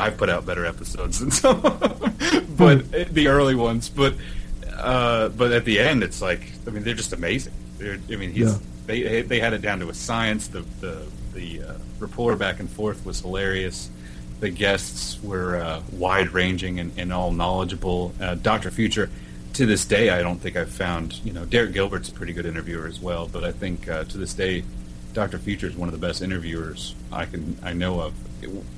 I've 0.00 0.16
put 0.16 0.28
out 0.30 0.44
better 0.46 0.64
episodes 0.66 1.20
than 1.20 1.30
some, 1.30 1.60
but 2.56 2.90
the 3.14 3.28
early 3.28 3.54
ones. 3.54 3.88
But 3.88 4.14
uh, 4.76 5.28
but 5.28 5.52
at 5.52 5.64
the 5.64 5.78
end, 5.78 6.02
it's 6.02 6.20
like 6.22 6.40
I 6.66 6.70
mean, 6.70 6.82
they're 6.82 6.94
just 6.94 7.12
amazing. 7.12 7.52
They're, 7.78 7.98
I 8.10 8.16
mean, 8.16 8.32
he's 8.32 8.52
Yeah. 8.52 8.58
they 8.86 9.22
they 9.22 9.40
had 9.40 9.52
it 9.52 9.62
down 9.62 9.80
to 9.80 9.88
a 9.88 9.94
science. 9.94 10.48
The 10.48 10.64
the 10.80 11.02
the 11.34 11.62
uh, 11.62 11.74
rapport 11.98 12.36
back 12.36 12.60
and 12.60 12.68
forth 12.68 13.04
was 13.06 13.20
hilarious. 13.20 13.90
The 14.40 14.50
guests 14.50 15.22
were 15.22 15.56
uh, 15.56 15.82
wide 15.92 16.32
ranging 16.32 16.80
and, 16.80 16.92
and 16.96 17.12
all 17.12 17.30
knowledgeable. 17.30 18.14
Uh, 18.18 18.36
Doctor 18.36 18.70
Future, 18.70 19.10
to 19.52 19.66
this 19.66 19.84
day, 19.84 20.08
I 20.08 20.22
don't 20.22 20.38
think 20.38 20.56
I've 20.56 20.70
found 20.72 21.20
you 21.24 21.32
know 21.32 21.44
Derek 21.44 21.72
Gilbert's 21.74 22.08
a 22.08 22.12
pretty 22.12 22.32
good 22.32 22.46
interviewer 22.46 22.86
as 22.86 23.00
well. 23.00 23.28
But 23.30 23.44
I 23.44 23.52
think 23.52 23.86
uh, 23.88 24.04
to 24.04 24.16
this 24.18 24.32
day, 24.32 24.64
Doctor 25.12 25.38
Future 25.38 25.66
is 25.66 25.76
one 25.76 25.88
of 25.88 25.92
the 25.98 26.04
best 26.06 26.22
interviewers 26.22 26.94
I 27.12 27.26
can 27.26 27.56
I 27.62 27.72
know 27.72 28.00
of. 28.00 28.12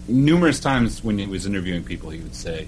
numerous 0.08 0.58
times 0.60 1.04
when 1.04 1.18
he 1.18 1.26
was 1.26 1.46
interviewing 1.46 1.84
people, 1.84 2.10
he 2.10 2.20
would 2.20 2.34
say, 2.34 2.66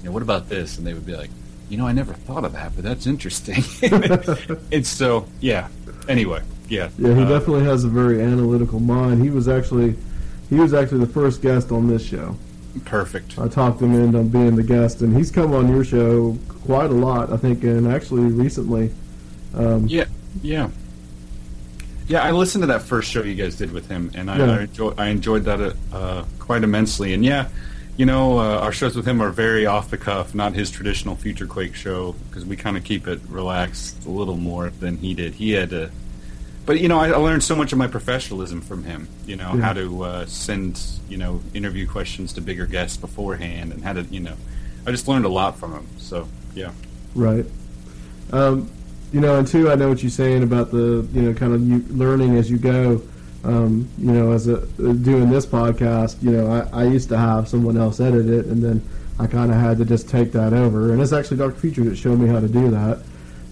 "You 0.00 0.04
know, 0.06 0.12
what 0.12 0.22
about 0.22 0.48
this?" 0.48 0.78
And 0.78 0.86
they 0.86 0.94
would 0.94 1.06
be 1.06 1.16
like, 1.16 1.30
"You 1.68 1.78
know, 1.78 1.86
I 1.86 1.92
never 1.92 2.12
thought 2.14 2.44
of 2.44 2.52
that, 2.52 2.72
but 2.74 2.84
that's 2.84 3.06
interesting." 3.06 3.64
and 4.72 4.86
so, 4.86 5.26
yeah. 5.40 5.68
Anyway, 6.08 6.42
yeah. 6.68 6.88
Yeah, 6.98 7.14
he 7.14 7.22
Uh, 7.22 7.28
definitely 7.28 7.64
has 7.64 7.84
a 7.84 7.88
very 7.88 8.20
analytical 8.22 8.80
mind. 8.80 9.22
He 9.22 9.30
was 9.30 9.48
actually 9.48 9.96
he 10.50 10.56
was 10.56 10.72
actually 10.74 11.00
the 11.00 11.12
first 11.12 11.42
guest 11.42 11.72
on 11.72 11.88
this 11.88 12.02
show. 12.04 12.36
perfect. 12.84 13.38
I 13.38 13.48
talked 13.48 13.82
him 13.82 13.94
into 13.94 14.22
being 14.22 14.54
the 14.56 14.62
guest, 14.62 15.00
and 15.02 15.16
he's 15.16 15.30
come 15.30 15.52
on 15.54 15.68
your 15.68 15.84
show 15.84 16.38
quite 16.64 16.90
a 16.90 16.94
lot, 16.94 17.32
I 17.32 17.36
think, 17.36 17.64
and 17.64 17.86
actually 17.88 18.22
recently. 18.30 18.90
Um, 19.54 19.86
Yeah, 19.88 20.04
yeah, 20.42 20.68
yeah. 22.08 22.22
I 22.22 22.30
listened 22.32 22.62
to 22.62 22.66
that 22.68 22.82
first 22.82 23.10
show 23.10 23.22
you 23.22 23.34
guys 23.34 23.56
did 23.56 23.70
with 23.72 23.88
him, 23.88 24.10
and 24.14 24.30
I, 24.30 24.38
Yeah. 24.38 24.44
I, 24.52 24.60
enjoy, 24.62 24.94
I 24.98 25.06
enjoyed 25.08 25.44
that 25.44 25.76
uh, 25.92 26.24
quite 26.38 26.64
immensely. 26.64 27.12
And 27.14 27.24
yeah, 27.24 27.48
you 27.96 28.06
know, 28.06 28.38
uh, 28.38 28.58
our 28.60 28.72
shows 28.72 28.94
with 28.96 29.06
him 29.06 29.20
are 29.20 29.30
very 29.30 29.66
off 29.66 29.90
the 29.90 29.98
cuff, 29.98 30.34
not 30.34 30.54
his 30.54 30.70
traditional 30.70 31.16
Future 31.16 31.46
Quake 31.46 31.74
show, 31.74 32.14
because 32.28 32.44
we 32.44 32.56
kind 32.56 32.76
of 32.76 32.84
keep 32.84 33.06
it 33.08 33.20
relaxed 33.28 34.04
a 34.06 34.10
little 34.10 34.36
more 34.36 34.70
than 34.70 34.96
he 34.98 35.14
did. 35.14 35.34
He 35.34 35.52
had 35.52 35.70
to. 35.70 35.90
But 36.64 36.80
you 36.80 36.88
know, 36.88 36.98
I, 36.98 37.08
I 37.08 37.16
learned 37.16 37.42
so 37.42 37.56
much 37.56 37.72
of 37.72 37.78
my 37.78 37.86
professionalism 37.86 38.60
from 38.60 38.84
him. 38.84 39.08
You 39.26 39.36
know, 39.36 39.54
Yeah. 39.54 39.62
how 39.62 39.72
to 39.72 40.02
uh, 40.04 40.26
send 40.26 40.80
you 41.08 41.16
know 41.16 41.40
interview 41.54 41.86
questions 41.88 42.32
to 42.34 42.40
bigger 42.40 42.66
guests 42.66 42.96
beforehand, 42.96 43.72
and 43.72 43.82
how 43.82 43.94
to 43.94 44.02
you 44.02 44.20
know, 44.20 44.34
I 44.86 44.90
just 44.90 45.08
learned 45.08 45.24
a 45.24 45.30
lot 45.30 45.58
from 45.58 45.72
him. 45.72 45.86
So 45.98 46.28
yeah, 46.54 46.72
Right. 47.14 47.46
Um, 48.32 48.70
you 49.12 49.20
know, 49.20 49.38
and 49.38 49.46
two, 49.46 49.70
I 49.70 49.74
know 49.74 49.88
what 49.88 50.02
you're 50.02 50.10
saying 50.10 50.42
about 50.42 50.70
the, 50.70 51.06
you 51.12 51.22
know, 51.22 51.34
kind 51.34 51.54
of 51.54 51.62
you 51.66 51.84
learning 51.88 52.36
as 52.36 52.50
you 52.50 52.58
go. 52.58 53.00
Um, 53.44 53.88
you 53.98 54.10
know, 54.12 54.32
as 54.32 54.48
a 54.48 54.66
doing 54.76 55.30
this 55.30 55.46
podcast, 55.46 56.20
you 56.22 56.32
know, 56.32 56.50
I, 56.50 56.82
I 56.82 56.84
used 56.84 57.08
to 57.10 57.16
have 57.16 57.48
someone 57.48 57.76
else 57.76 58.00
edit 58.00 58.28
it, 58.28 58.46
and 58.46 58.62
then 58.62 58.82
I 59.20 59.26
kind 59.28 59.50
of 59.52 59.56
had 59.58 59.78
to 59.78 59.84
just 59.84 60.08
take 60.08 60.32
that 60.32 60.52
over. 60.52 60.92
And 60.92 61.00
it's 61.00 61.12
actually 61.12 61.36
Dr. 61.38 61.54
Future 61.58 61.84
that 61.84 61.96
showed 61.96 62.18
me 62.18 62.26
how 62.28 62.40
to 62.40 62.48
do 62.48 62.68
that. 62.70 63.00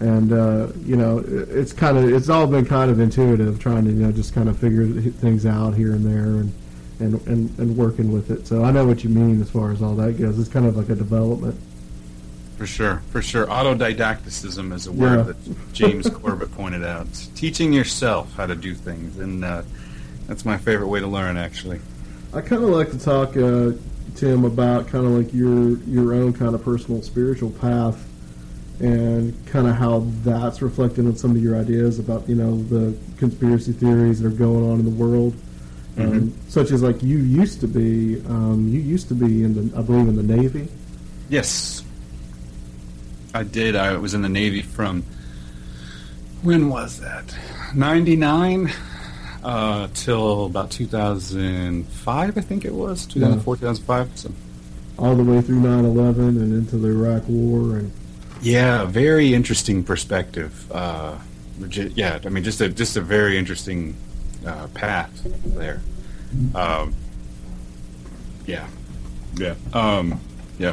And 0.01 0.33
uh, 0.33 0.69
you 0.85 0.97
know, 0.97 1.19
it- 1.21 1.49
it's 1.51 1.73
kind 1.73 1.97
of 1.97 2.13
it's 2.13 2.29
all 2.29 2.47
been 2.47 2.67
kind 2.67 2.91
of 2.91 2.99
intuitive, 3.01 3.59
trying 3.61 3.85
to 3.85 3.91
you 3.93 4.03
know 4.05 4.13
just 4.13 4.35
kind 4.35 4.49
of 4.49 4.59
figure 4.59 4.87
things 4.87 5.47
out 5.47 5.75
here 5.75 5.93
and 5.93 6.05
there, 6.05 6.41
and 6.41 6.53
and 6.99 7.27
and, 7.29 7.59
and 7.59 7.77
working 7.77 8.13
with 8.13 8.31
it. 8.31 8.47
So 8.47 8.65
I 8.65 8.73
know 8.73 8.85
what 8.87 9.05
you 9.05 9.09
mean 9.11 9.41
as 9.41 9.51
far 9.51 9.71
as 9.71 9.81
all 9.83 9.95
that 9.95 10.19
goes. 10.19 10.39
It's 10.39 10.49
kind 10.49 10.67
of 10.67 10.77
like 10.77 10.89
a 10.91 10.95
development. 10.97 11.59
For 12.57 12.67
sure, 12.67 13.03
for 13.11 13.21
sure. 13.21 13.47
Autodidacticism 13.47 14.73
is 14.73 14.87
a 14.87 14.93
word 14.93 15.17
Yeah. 15.19 15.23
that 15.25 15.73
James 15.75 16.09
Corbett 16.09 16.53
pointed 16.57 16.85
out. 16.85 17.07
It's 17.09 17.27
teaching 17.29 17.73
yourself 17.73 18.33
how 18.35 18.47
to 18.47 18.55
do 18.55 18.75
things, 18.75 19.19
and 19.19 19.45
uh, 19.45 19.63
that's 20.27 20.45
my 20.47 20.57
favorite 20.57 20.89
way 20.89 21.01
to 21.01 21.07
learn, 21.07 21.37
actually. 21.37 21.81
I 22.33 22.41
kind 22.41 22.65
of 22.65 22.71
like 22.71 22.91
to 22.93 22.99
talk, 22.99 23.37
uh, 23.37 23.73
Tim, 24.15 24.45
about 24.47 24.89
kind 24.89 25.05
of 25.05 25.13
like 25.13 25.35
your 25.35 25.77
your 25.87 26.15
own 26.15 26.33
kind 26.33 26.55
of 26.55 26.65
personal 26.65 27.03
spiritual 27.03 27.51
path, 27.51 28.03
and 28.81 29.35
kind 29.47 29.67
of 29.67 29.75
how 29.77 30.07
that's 30.25 30.63
reflected 30.63 31.05
in 31.05 31.15
some 31.17 31.33
of 31.33 31.43
your 31.43 31.57
ideas 31.59 31.99
about 31.99 32.27
you 32.27 32.35
know 32.37 32.57
the 32.65 32.97
conspiracy 33.19 33.73
theories 33.73 34.21
that 34.21 34.29
are 34.29 34.31
going 34.37 34.71
on 34.71 34.79
in 34.81 34.85
the 34.87 34.91
world, 34.91 35.35
um, 35.99 36.33
such 36.49 36.71
as 36.71 36.83
like 36.83 37.03
you 37.03 37.19
used 37.19 37.61
to 37.61 37.69
be, 37.69 38.23
um, 38.29 38.67
you 38.73 38.81
used 38.81 39.09
to 39.09 39.15
be 39.15 39.45
in 39.45 39.53
the 39.71 39.79
I 39.79 39.83
believe 39.83 40.09
in 40.09 40.17
the 40.17 40.23
Navy. 40.37 40.69
Yes, 41.29 41.75
I 43.37 43.43
did. 43.43 43.76
I 43.76 43.99
was 43.99 44.14
in 44.14 44.23
the 44.23 44.31
Navy 44.31 44.62
from 44.62 45.05
when 46.43 46.71
was 46.71 47.00
that? 47.00 47.37
Ninety 47.75 48.16
nine 48.16 48.73
uh, 49.45 49.88
till 49.93 50.47
about 50.47 50.71
two 50.71 50.87
thousand 50.87 51.87
five, 51.88 52.38
I 52.38 52.40
think 52.40 52.64
it 52.64 52.73
was. 52.73 53.05
2004, 53.07 53.57
2005. 53.57 54.19
So. 54.19 54.33
All 54.99 55.14
the 55.14 55.23
way 55.23 55.43
through 55.43 55.61
9/11 55.61 56.16
and 56.28 56.55
into 56.55 56.78
the 56.78 56.88
Iraq 56.88 57.28
War, 57.28 57.76
and 57.76 57.93
Yeah, 58.40 58.87
very 58.87 59.35
interesting 59.35 59.85
perspective. 59.85 60.73
Uh, 60.73 61.19
yeah, 61.71 62.19
I 62.25 62.28
mean, 62.31 62.43
just 62.43 62.62
a 62.62 62.71
just 62.71 62.97
a 62.97 63.02
very 63.02 63.37
interesting 63.37 63.95
uh, 64.47 64.69
path 64.69 65.11
there. 65.45 65.83
Um, 66.55 66.95
yeah, 68.47 68.66
yeah, 69.37 69.55
um, 69.75 70.21
yeah. 70.59 70.73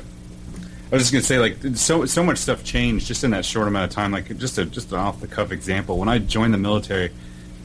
I 0.93 0.97
was 0.97 1.09
just 1.09 1.11
gonna 1.11 1.23
say, 1.23 1.39
like, 1.39 1.75
so 1.75 2.05
so 2.05 2.23
much 2.23 2.37
stuff 2.37 2.63
changed 2.63 3.07
just 3.07 3.23
in 3.23 3.31
that 3.31 3.45
short 3.45 3.67
amount 3.67 3.85
of 3.85 3.95
time. 3.95 4.11
Like, 4.11 4.37
just 4.37 4.59
a 4.59 4.65
just 4.65 4.91
an 4.91 4.99
off 4.99 5.19
the 5.21 5.27
cuff 5.27 5.51
example. 5.51 5.97
When 5.97 6.07
I 6.07 6.19
joined 6.19 6.53
the 6.53 6.59
military 6.59 7.09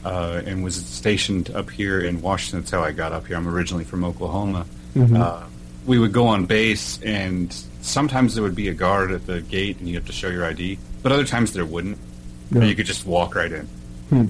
uh, 0.03 0.41
and 0.45 0.63
was 0.63 0.75
stationed 0.75 1.51
up 1.51 1.69
here 1.69 1.99
in 2.01 2.21
Washington, 2.23 2.61
that's 2.61 2.71
how 2.71 2.81
I 2.83 2.91
got 2.91 3.11
up 3.13 3.27
here. 3.27 3.37
I'm 3.37 3.47
originally 3.47 3.83
from 3.83 4.03
Oklahoma. 4.03 4.65
Uh, 4.99 5.43
we 5.85 5.99
would 5.99 6.11
go 6.11 6.25
on 6.25 6.45
base, 6.47 6.99
and 7.03 7.53
sometimes 7.81 8.33
there 8.33 8.41
would 8.43 8.55
be 8.55 8.67
a 8.69 8.73
guard 8.73 9.11
at 9.11 9.27
the 9.27 9.41
gate, 9.41 9.77
and 9.77 9.87
you 9.87 9.93
have 9.95 10.05
to 10.07 10.11
show 10.11 10.27
your 10.29 10.43
ID. 10.45 10.79
But 11.03 11.11
other 11.11 11.23
times 11.23 11.53
there 11.53 11.65
wouldn't, 11.65 11.99
Yeah. 12.51 12.61
and 12.61 12.67
you 12.69 12.75
could 12.75 12.87
just 12.87 13.05
walk 13.05 13.35
right 13.35 13.51
in. 13.51 13.65
Hmm. 14.09 14.25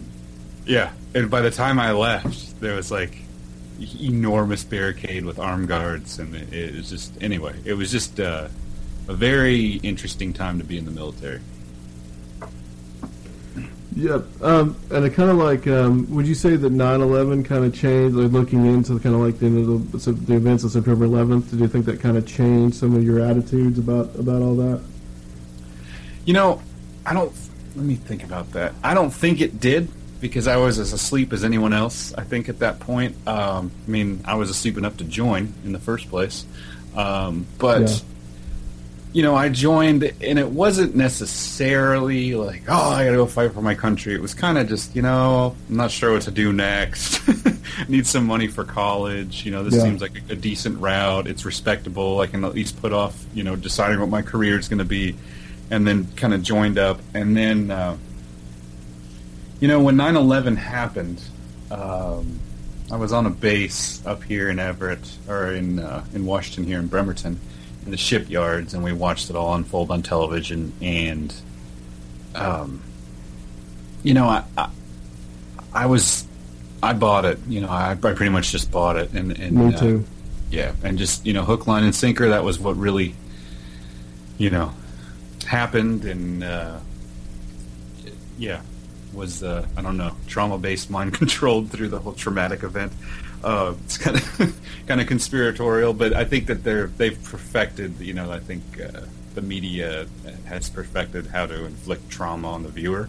Yeah, 0.66 0.92
and 1.16 1.30
by 1.32 1.40
the 1.40 1.52
time 1.52 1.80
I 1.80 1.94
left, 1.94 2.60
there 2.60 2.76
was 2.76 2.92
like 2.92 3.16
enormous 4.02 4.64
barricade 4.66 5.24
with 5.26 5.40
armed 5.40 5.70
guards, 5.70 6.20
and 6.20 6.36
it, 6.36 6.52
it 6.54 6.76
was 6.76 6.90
just 6.90 7.14
anyway. 7.24 7.56
It 7.64 7.74
was 7.76 7.92
just 7.92 8.20
uh, 8.20 8.50
a 9.10 9.14
very 9.14 9.74
interesting 9.82 10.32
time 10.34 10.60
to 10.60 10.64
be 10.64 10.78
in 10.78 10.86
the 10.86 10.92
military. 10.92 11.42
Yep. 13.96 14.42
Um, 14.42 14.78
and 14.92 15.04
it 15.04 15.16
kind 15.16 15.32
of 15.32 15.38
like, 15.38 15.68
um, 15.68 16.10
would 16.14 16.28
you 16.28 16.36
say 16.36 16.56
that 16.56 16.72
9/11 16.72 17.44
kind 17.44 17.66
of 17.66 17.74
changed, 17.74 18.16
like 18.16 18.32
looking 18.32 18.66
into 18.68 19.00
kind 19.00 19.16
of 19.16 19.22
like 19.22 19.40
the, 19.40 19.50
the, 19.50 20.00
so 20.00 20.12
the 20.12 20.36
events 20.36 20.64
of 20.64 20.72
September 20.72 21.08
11th? 21.08 21.50
Did 21.50 21.60
you 21.60 21.68
think 21.68 21.86
that 21.86 22.00
kind 22.00 22.18
of 22.18 22.26
changed 22.28 22.78
some 22.78 22.96
of 22.96 23.04
your 23.04 23.20
attitudes 23.20 23.80
about 23.80 24.16
about 24.16 24.44
all 24.44 24.56
that? 24.58 24.82
You 26.26 26.34
know, 26.34 26.62
I 27.04 27.14
don't. 27.14 27.34
Let 27.76 27.86
me 27.86 27.96
think 27.96 28.24
about 28.24 28.52
that. 28.54 28.74
I 28.84 28.94
don't 28.94 29.12
think 29.12 29.42
it 29.42 29.60
did 29.60 29.90
because 30.22 30.48
I 30.48 30.58
was 30.58 30.78
as 30.78 30.94
asleep 30.94 31.34
as 31.34 31.44
anyone 31.44 31.74
else. 31.74 32.14
I 32.14 32.24
think 32.24 32.48
at 32.48 32.60
that 32.60 32.80
point. 32.80 33.16
Um, 33.28 33.72
I 33.88 33.90
mean, 33.90 34.22
I 34.24 34.36
was 34.36 34.52
asleep 34.52 34.78
enough 34.78 34.98
to 34.98 35.04
join 35.04 35.52
in 35.66 35.72
the 35.74 35.80
first 35.80 36.10
place, 36.10 36.46
um, 36.96 37.48
but. 37.58 37.90
Yeah. 37.90 37.98
You 39.12 39.24
know, 39.24 39.34
I 39.36 39.50
joined, 39.50 40.04
and 40.22 40.38
it 40.38 40.50
wasn't 40.50 40.96
necessarily 40.96 42.36
like, 42.36 42.64
"Oh, 42.68 42.92
I 42.92 43.06
got 43.06 43.12
to 43.12 43.18
go 43.18 43.26
fight 43.26 43.54
for 43.54 43.62
my 43.62 43.74
country." 43.74 44.14
It 44.14 44.22
was 44.22 44.36
kind 44.36 44.58
of 44.58 44.70
just, 44.70 44.96
you 44.96 45.02
know, 45.02 45.56
I'm 45.68 45.76
not 45.78 45.90
sure 45.90 46.14
what 46.14 46.22
to 46.24 46.32
do 46.32 46.54
next. 46.54 47.20
Need 47.90 48.06
some 48.06 48.28
money 48.28 48.48
for 48.48 48.64
college. 48.64 49.46
You 49.46 49.52
know, 49.52 49.64
this 49.64 49.74
Yeah. 49.76 49.82
seems 49.84 50.02
like 50.02 50.22
a, 50.30 50.34
a 50.34 50.36
decent 50.36 50.80
route. 50.80 51.26
It's 51.28 51.44
respectable. 51.44 52.20
I 52.20 52.28
can 52.28 52.44
at 52.46 52.54
least 52.54 52.80
put 52.82 52.94
off, 52.94 53.26
you 53.34 53.44
know, 53.44 53.56
deciding 53.56 54.00
what 54.00 54.10
my 54.10 54.22
career 54.22 54.60
is 54.60 54.68
going 54.68 54.80
to 54.80 54.86
be 54.86 55.16
and 55.72 55.88
then 55.88 56.08
kind 56.16 56.34
of 56.36 56.44
joined 56.44 56.78
up. 56.78 57.00
And 57.16 57.36
then, 57.36 57.72
uh, 57.72 57.98
you 59.60 59.68
know, 59.68 59.80
when 59.82 59.96
9/11 59.96 60.56
happened, 60.58 61.20
um, 61.72 62.40
I 62.92 62.96
was 62.96 63.12
on 63.12 63.26
a 63.26 63.30
base 63.32 64.06
up 64.06 64.24
here 64.24 64.50
in 64.50 64.60
Everett 64.60 65.00
or 65.28 65.52
in 65.54 65.80
uh, 65.80 66.06
in 66.14 66.26
Washington 66.28 66.66
here 66.66 66.78
in 66.80 66.88
Bremerton, 66.88 67.40
in 67.86 67.92
the 67.92 67.98
shipyards, 67.98 68.74
and 68.74 68.84
we 68.84 68.94
watched 68.94 69.30
it 69.30 69.36
all 69.36 69.54
unfold 69.56 69.92
on 69.92 70.02
television. 70.02 70.74
And, 70.82 71.34
um, 72.36 72.82
you 74.04 74.14
know, 74.14 74.28
I, 74.28 74.44
I 74.58 74.70
I 75.74 75.86
was 75.86 76.26
I 76.82 76.94
bought 76.94 77.26
it. 77.26 77.40
You 77.48 77.62
know, 77.62 77.70
I, 77.70 77.92
I 77.92 77.96
pretty 77.96 78.30
much 78.30 78.52
just 78.52 78.72
bought 78.72 78.96
it. 78.96 79.12
And, 79.14 79.38
and 79.38 79.56
Me 79.56 79.74
uh, 79.74 79.78
too. 79.78 80.06
yeah, 80.52 80.74
and 80.84 80.98
just 80.98 81.26
you 81.26 81.34
know, 81.34 81.44
hook, 81.44 81.68
line, 81.68 81.84
and 81.84 81.96
sinker. 81.96 82.30
That 82.30 82.44
was 82.44 82.60
what 82.60 82.78
really, 82.78 83.16
you 84.38 84.50
know, 84.50 84.74
happened, 85.46 86.06
and 86.06 86.44
uh, 86.44 86.80
yeah, 88.38 88.62
was 89.14 89.44
uh, 89.44 89.68
I 89.78 89.82
don't 89.82 89.98
know, 89.98 90.16
trauma 90.28 90.58
based, 90.58 90.90
mind 90.92 91.14
controlled 91.14 91.70
through 91.72 91.90
the 91.90 92.00
whole 92.00 92.14
traumatic 92.14 92.64
event. 92.64 92.94
Uh, 93.44 93.74
it's 93.86 93.98
kind 93.98 94.18
of 94.18 94.62
kind 94.88 95.02
of 95.02 95.08
conspiratorial, 95.08 95.94
but 95.94 96.14
I 96.14 96.26
think 96.26 96.48
that 96.48 96.64
they're 96.64 96.88
they've 96.88 97.22
perfected. 97.24 98.00
You 98.00 98.14
know, 98.14 98.32
I 98.32 98.40
think 98.40 98.64
uh, 98.82 99.02
the 99.36 99.42
media 99.42 100.08
has 100.46 100.70
perfected 100.70 101.28
how 101.28 101.46
to 101.46 101.66
inflict 101.66 102.10
trauma 102.10 102.52
on 102.52 102.64
the 102.64 102.70
viewer. 102.70 103.08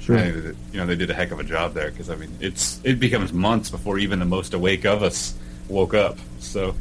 Sure. 0.00 0.16
And, 0.16 0.56
you 0.72 0.80
know, 0.80 0.86
they 0.86 0.96
did 0.96 1.10
a 1.10 1.14
heck 1.14 1.30
of 1.32 1.38
a 1.38 1.44
job 1.44 1.74
there 1.74 1.90
because 1.90 2.10
I 2.10 2.16
mean, 2.16 2.36
it's 2.40 2.80
it 2.82 2.98
becomes 2.98 3.32
months 3.32 3.70
before 3.70 3.98
even 3.98 4.18
the 4.18 4.24
most 4.24 4.54
awake 4.54 4.84
of 4.84 5.02
us 5.02 5.34
woke 5.68 5.94
up. 5.94 6.18
So, 6.40 6.74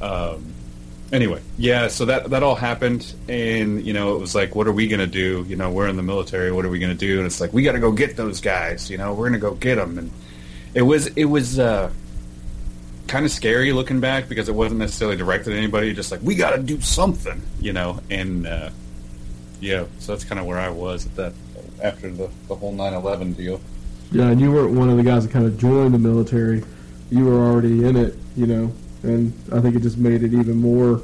um, 0.00 0.54
anyway, 1.12 1.42
yeah. 1.58 1.88
So 1.88 2.06
that 2.06 2.30
that 2.30 2.42
all 2.42 2.54
happened, 2.54 3.14
and 3.28 3.84
you 3.84 3.92
know, 3.92 4.16
it 4.16 4.20
was 4.20 4.34
like, 4.34 4.54
what 4.54 4.66
are 4.66 4.72
we 4.72 4.88
gonna 4.88 5.06
do? 5.06 5.44
You 5.48 5.56
know, 5.56 5.70
we're 5.70 5.88
in 5.88 5.96
the 5.96 6.02
military. 6.02 6.50
What 6.50 6.64
are 6.64 6.70
we 6.70 6.78
gonna 6.78 6.94
do? 6.94 7.18
And 7.18 7.26
it's 7.26 7.40
like, 7.40 7.52
we 7.52 7.62
got 7.62 7.72
to 7.72 7.78
go 7.78 7.92
get 7.92 8.16
those 8.16 8.40
guys. 8.40 8.90
You 8.90 8.98
know, 8.98 9.12
we're 9.12 9.28
gonna 9.28 9.38
go 9.38 9.54
get 9.54 9.76
them. 9.76 9.98
And 9.98 10.10
it 10.74 10.82
was 10.82 11.08
it 11.08 11.26
was. 11.26 11.58
Uh, 11.58 11.90
kind 13.06 13.24
of 13.24 13.30
scary 13.30 13.72
looking 13.72 14.00
back 14.00 14.28
because 14.28 14.48
it 14.48 14.54
wasn't 14.54 14.80
necessarily 14.80 15.16
directed 15.16 15.52
at 15.52 15.58
anybody. 15.58 15.92
Just 15.92 16.10
like 16.10 16.22
we 16.22 16.34
got 16.34 16.50
to 16.56 16.62
do 16.62 16.80
something, 16.80 17.42
you 17.60 17.72
know. 17.72 18.00
And 18.10 18.46
uh, 18.46 18.70
yeah, 19.60 19.84
so 19.98 20.12
that's 20.12 20.24
kind 20.24 20.40
of 20.40 20.46
where 20.46 20.58
I 20.58 20.68
was 20.68 21.06
at 21.06 21.16
that 21.16 21.32
after 21.82 22.10
the 22.10 22.30
the 22.48 22.54
whole 22.54 22.74
9/11 22.74 23.36
deal. 23.36 23.60
Yeah, 24.10 24.28
and 24.28 24.40
you 24.40 24.52
weren't 24.52 24.72
one 24.72 24.90
of 24.90 24.96
the 24.96 25.02
guys 25.02 25.26
that 25.26 25.32
kind 25.32 25.46
of 25.46 25.58
joined 25.58 25.94
the 25.94 25.98
military. 25.98 26.64
You 27.10 27.24
were 27.26 27.46
already 27.46 27.84
in 27.84 27.96
it, 27.96 28.16
you 28.36 28.46
know, 28.46 28.72
and 29.02 29.32
I 29.52 29.60
think 29.60 29.76
it 29.76 29.80
just 29.80 29.98
made 29.98 30.22
it 30.22 30.34
even 30.34 30.56
more 30.56 31.00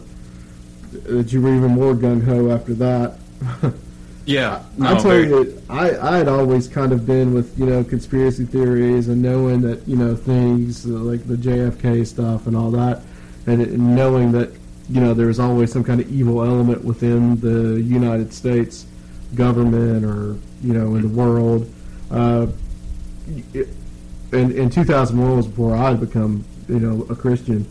that 0.93 1.33
you 1.33 1.43
were 1.43 1.55
even 1.55 1.73
more 1.73 1.95
gung 1.95 2.25
ho 2.25 2.51
after 2.51 2.75
that. 2.75 3.19
Yeah, 4.29 4.63
I 4.83 4.93
tell 4.93 5.05
very... 5.05 5.27
you, 5.27 5.63
I 5.71 5.97
I 5.97 6.19
had 6.19 6.29
always 6.29 6.69
kind 6.69 6.93
of 6.93 7.07
been 7.07 7.33
with 7.33 7.59
you 7.59 7.65
know 7.65 7.83
conspiracy 7.83 8.45
theories 8.45 9.09
and 9.09 9.23
knowing 9.23 9.63
that 9.63 9.89
you 9.89 9.97
know 9.97 10.15
things 10.15 10.85
like 10.85 11.27
the 11.27 11.35
JFK 11.35 12.07
stuff 12.07 12.47
and 12.47 12.55
all 12.55 12.71
that, 12.73 13.01
and, 13.47 13.63
it, 13.63 13.71
and 13.71 13.97
knowing 13.97 14.33
that 14.33 14.53
you 14.91 15.01
know 15.01 15.15
there 15.15 15.29
was 15.29 15.41
always 15.41 15.73
some 15.73 15.83
kind 15.83 16.03
of 16.03 16.13
evil 16.13 16.45
element 16.45 16.85
within 16.85 17.41
the 17.41 17.81
United 17.81 18.35
States 18.35 18.85
government 19.35 20.05
or 20.05 20.37
you 20.63 20.75
know 20.75 20.95
in 20.97 21.01
the 21.01 21.09
world. 21.09 21.73
Uh, 22.11 22.49
it, 23.55 23.69
in, 24.33 24.53
in 24.53 24.69
2001 24.69 25.37
was 25.39 25.47
before 25.47 25.75
I 25.75 25.89
had 25.89 26.01
become 26.01 26.45
you 26.69 26.81
know 26.81 27.07
a 27.09 27.17
Christian, 27.17 27.67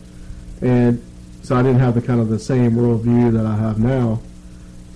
and 0.61 1.05
so 1.43 1.55
I 1.55 1.61
didn't 1.61 1.81
have 1.81 1.93
the 1.93 2.01
kind 2.01 2.19
of 2.19 2.29
the 2.29 2.39
same 2.39 2.71
worldview 2.71 3.31
that 3.33 3.45
I 3.45 3.55
have 3.57 3.77
now. 3.77 4.21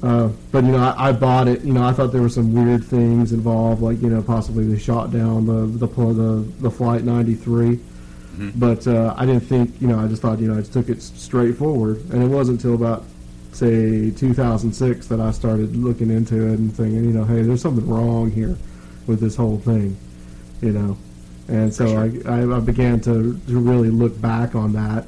Uh, 0.03 0.29
but 0.51 0.63
you 0.63 0.71
know, 0.71 0.79
I, 0.79 1.09
I, 1.09 1.11
bought 1.11 1.47
it. 1.47 1.61
You 1.61 1.73
know, 1.73 1.83
I 1.83 1.93
thought 1.93 2.11
there 2.11 2.23
were 2.23 2.29
some 2.29 2.53
weird 2.53 2.83
things 2.83 3.33
involved, 3.33 3.83
like 3.83 4.01
you 4.01 4.09
know, 4.09 4.21
possibly 4.23 4.65
they 4.65 4.79
shot 4.79 5.11
down 5.11 5.45
the 5.45 5.85
the 5.85 5.87
the, 5.87 6.51
the 6.59 6.71
flight 6.71 7.03
93. 7.03 7.75
Mm-hmm. 7.75 8.59
But 8.59 8.87
uh, 8.87 9.13
I 9.17 9.25
didn't 9.25 9.41
think, 9.41 9.79
you 9.79 9.87
know, 9.87 9.99
I 9.99 10.07
just 10.07 10.21
thought, 10.21 10.39
you 10.39 10.47
know, 10.47 10.57
I 10.57 10.61
just 10.61 10.73
took 10.73 10.89
it 10.89 11.01
straightforward, 11.01 11.97
and 12.11 12.23
it 12.23 12.27
wasn't 12.27 12.63
until 12.63 12.75
about 12.75 13.03
say 13.51 14.09
2006 14.11 15.07
that 15.07 15.19
I 15.19 15.31
started 15.31 15.75
looking 15.75 16.09
into 16.09 16.47
it 16.47 16.57
and 16.57 16.75
thinking, 16.75 17.03
you 17.03 17.11
know, 17.11 17.25
hey, 17.25 17.41
there's 17.43 17.61
something 17.61 17.85
wrong 17.87 18.31
here 18.31 18.57
with 19.05 19.19
this 19.19 19.35
whole 19.35 19.59
thing, 19.59 19.97
you 20.61 20.71
know. 20.71 20.97
And 21.47 21.71
so 21.71 21.85
sure. 21.85 22.31
I, 22.31 22.57
I 22.57 22.59
began 22.61 23.01
to, 23.01 23.37
to 23.37 23.59
really 23.59 23.89
look 23.89 24.19
back 24.21 24.55
on 24.55 24.73
that 24.73 25.05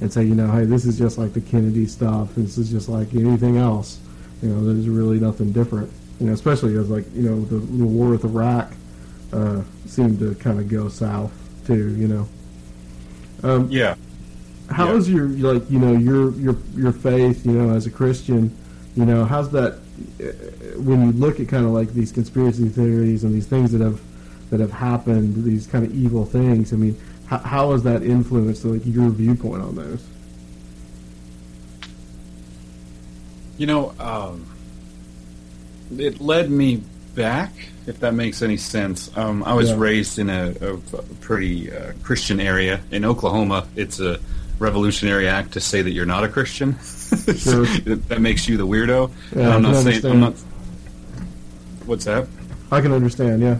and 0.00 0.12
say, 0.12 0.24
you 0.24 0.34
know, 0.34 0.50
hey, 0.50 0.64
this 0.64 0.84
is 0.84 0.98
just 0.98 1.16
like 1.16 1.32
the 1.32 1.40
Kennedy 1.40 1.86
stuff. 1.86 2.34
This 2.34 2.58
is 2.58 2.68
just 2.68 2.88
like 2.88 3.14
anything 3.14 3.56
else 3.58 4.00
you 4.44 4.50
know, 4.50 4.64
there's 4.64 4.88
really 4.88 5.18
nothing 5.18 5.52
different. 5.52 5.90
You 6.20 6.26
know, 6.26 6.32
especially 6.34 6.76
as 6.76 6.90
like 6.90 7.06
you 7.14 7.22
know 7.22 7.40
the, 7.44 7.56
the 7.56 7.84
war 7.84 8.10
with 8.10 8.24
Iraq 8.24 8.72
uh, 9.32 9.62
seemed 9.86 10.18
to 10.18 10.34
kind 10.36 10.60
of 10.60 10.68
go 10.68 10.88
south 10.88 11.32
too. 11.66 11.96
You 11.96 12.08
know. 12.08 12.28
Um, 13.42 13.70
yeah. 13.70 13.96
How 14.70 14.88
yeah. 14.88 14.96
is 14.96 15.10
your 15.10 15.28
like 15.28 15.70
you 15.70 15.78
know 15.78 15.92
your 15.92 16.32
your 16.32 16.56
your 16.74 16.92
faith 16.92 17.44
you 17.44 17.52
know 17.52 17.74
as 17.74 17.86
a 17.86 17.90
Christian 17.90 18.56
you 18.96 19.04
know 19.04 19.24
how's 19.24 19.50
that 19.50 19.74
uh, 19.74 20.24
when 20.80 21.06
you 21.06 21.12
look 21.12 21.40
at 21.40 21.48
kind 21.48 21.66
of 21.66 21.72
like 21.72 21.92
these 21.92 22.12
conspiracy 22.12 22.68
theories 22.68 23.24
and 23.24 23.34
these 23.34 23.46
things 23.46 23.72
that 23.72 23.82
have 23.82 24.00
that 24.50 24.60
have 24.60 24.72
happened 24.72 25.44
these 25.44 25.66
kind 25.66 25.84
of 25.84 25.94
evil 25.94 26.24
things 26.24 26.72
I 26.72 26.76
mean 26.76 26.98
how, 27.26 27.38
how 27.38 27.72
has 27.72 27.82
that 27.82 28.02
influenced 28.02 28.64
like 28.64 28.86
your 28.86 29.10
viewpoint 29.10 29.62
on 29.62 29.74
those? 29.74 30.06
You 33.56 33.66
know, 33.66 33.94
um, 33.98 34.46
it 35.96 36.20
led 36.20 36.50
me 36.50 36.82
back, 37.14 37.52
if 37.86 38.00
that 38.00 38.14
makes 38.14 38.42
any 38.42 38.56
sense. 38.56 39.16
Um, 39.16 39.44
I 39.44 39.54
was 39.54 39.70
yeah. 39.70 39.76
raised 39.78 40.18
in 40.18 40.30
a, 40.30 40.50
a 40.60 40.76
pretty 41.20 41.72
uh, 41.72 41.92
Christian 42.02 42.40
area 42.40 42.80
in 42.90 43.04
Oklahoma. 43.04 43.66
It's 43.76 44.00
a 44.00 44.18
revolutionary 44.58 45.28
act 45.28 45.52
to 45.52 45.60
say 45.60 45.82
that 45.82 45.90
you're 45.90 46.06
not 46.06 46.24
a 46.24 46.28
Christian. 46.28 46.76
Sure. 47.36 47.64
that 47.64 48.20
makes 48.20 48.48
you 48.48 48.56
the 48.56 48.66
weirdo. 48.66 49.08
Yeah, 49.36 49.54
I'm 49.54 49.62
not 49.62 49.76
saying. 49.76 50.04
I'm 50.04 50.18
not. 50.18 50.34
What's 51.86 52.06
that? 52.06 52.26
I 52.72 52.80
can 52.80 52.92
understand. 52.92 53.40
Yeah. 53.40 53.58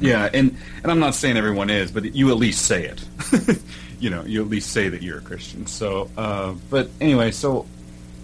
Yeah, 0.00 0.28
and 0.32 0.56
and 0.82 0.92
I'm 0.92 0.98
not 0.98 1.14
saying 1.14 1.36
everyone 1.36 1.70
is, 1.70 1.90
but 1.90 2.14
you 2.14 2.30
at 2.30 2.36
least 2.36 2.66
say 2.66 2.84
it. 2.84 3.58
you 4.00 4.10
know, 4.10 4.22
you 4.24 4.42
at 4.42 4.48
least 4.48 4.70
say 4.70 4.90
that 4.90 5.02
you're 5.02 5.18
a 5.18 5.22
Christian. 5.22 5.66
So, 5.66 6.10
uh, 6.16 6.54
but 6.68 6.90
anyway, 7.00 7.30
so 7.30 7.66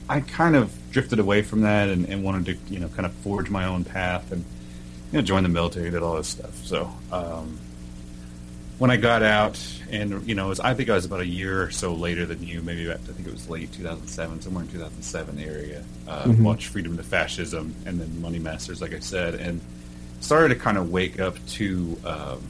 I 0.09 0.20
kind 0.20 0.57
of 0.57 0.72
drifted 0.97 1.19
away 1.19 1.43
from 1.43 1.61
that 1.61 1.91
and, 1.91 2.09
and, 2.09 2.25
wanted 2.25 2.47
to, 2.47 2.73
you 2.73 2.81
know, 2.81 2.89
kind 2.89 3.05
of 3.05 3.13
forge 3.17 3.51
my 3.51 3.67
own 3.67 3.85
path 3.85 4.33
and, 4.33 4.43
you 5.13 5.19
know, 5.19 5.21
join 5.21 5.43
the 5.43 5.49
military, 5.51 5.91
did 5.91 6.03
all 6.03 6.17
this 6.17 6.29
stuff. 6.29 6.57
So 6.65 6.91
um, 7.13 7.59
when 8.79 8.91
I 8.91 8.97
got 8.97 9.23
out, 9.23 9.63
and 9.91 10.27
you 10.27 10.35
know, 10.35 10.49
was, 10.49 10.59
I 10.59 10.73
think 10.73 10.89
I 10.89 10.95
was 10.95 11.05
about 11.05 11.21
a 11.21 11.27
year 11.27 11.63
or 11.65 11.71
so 11.71 11.93
later 11.93 12.25
than 12.25 12.43
you, 12.43 12.63
maybe 12.63 12.87
about, 12.87 13.01
I 13.01 13.13
think 13.13 13.29
it 13.29 13.31
was 13.31 13.51
late 13.51 13.71
2007, 13.73 14.41
somewhere 14.41 14.65
in 14.65 14.71
2007 14.71 15.39
area. 15.39 15.85
Uh, 16.09 16.25
mm-hmm. 16.25 16.43
Watched 16.43 16.69
Freedom 16.69 16.97
to 16.97 17.03
Fascism 17.03 17.75
and 17.85 18.01
then 18.01 18.23
Money 18.23 18.39
Masters, 18.39 18.81
like 18.81 18.95
I 18.95 19.01
said, 19.01 19.35
and 19.35 19.61
started 20.21 20.55
to 20.55 20.59
kind 20.59 20.79
of 20.79 20.91
wake 20.91 21.21
up 21.21 21.37
to 21.49 21.95
um, 22.07 22.43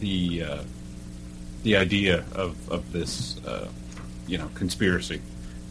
the 0.00 0.42
uh, 0.42 0.62
the 1.62 1.76
idea 1.78 2.26
of 2.34 2.70
of 2.70 2.92
this, 2.92 3.42
uh, 3.46 3.68
you 4.26 4.36
know, 4.36 4.50
conspiracy 4.52 5.22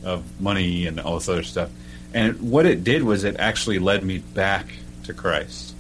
of 0.04 0.24
money 0.42 0.88
and 0.88 1.00
all 1.00 1.16
this 1.16 1.30
other 1.30 1.44
stuff. 1.44 1.70
And 2.14 2.52
what 2.52 2.66
it 2.66 2.84
did 2.84 3.04
was 3.04 3.24
it 3.24 3.38
actually 3.40 3.80
led 3.80 4.04
me 4.04 4.20
back 4.20 4.68
to 5.04 5.14
Christ. 5.14 5.76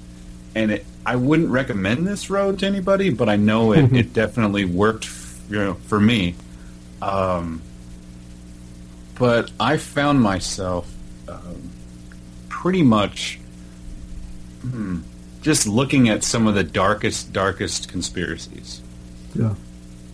And 0.55 0.71
it, 0.71 0.85
I 1.05 1.15
wouldn't 1.15 1.49
recommend 1.49 2.07
this 2.07 2.29
road 2.29 2.59
to 2.59 2.65
anybody, 2.65 3.09
but 3.09 3.29
I 3.29 3.35
know 3.35 3.73
it, 3.73 3.93
it 3.95 4.13
definitely 4.13 4.65
worked, 4.65 5.09
you 5.49 5.57
know, 5.57 5.73
for 5.73 5.99
me. 5.99 6.35
Um, 7.01 7.61
but 9.15 9.51
I 9.59 9.77
found 9.77 10.21
myself 10.21 10.91
um, 11.27 11.69
pretty 12.49 12.83
much 12.83 13.39
hmm, 14.61 15.01
just 15.41 15.67
looking 15.67 16.09
at 16.09 16.23
some 16.23 16.47
of 16.47 16.55
the 16.55 16.63
darkest, 16.63 17.33
darkest 17.33 17.89
conspiracies. 17.89 18.81
Yeah. 19.35 19.55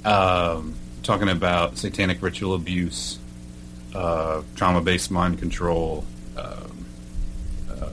Um, 0.04 0.76
talking 1.04 1.30
about 1.30 1.78
satanic 1.78 2.22
ritual 2.22 2.56
abuse, 2.56 3.19
uh, 3.94 4.42
trauma-based 4.56 5.12
mind 5.12 5.40
control, 5.40 6.06
um, 6.38 6.86
uh, 7.70 7.90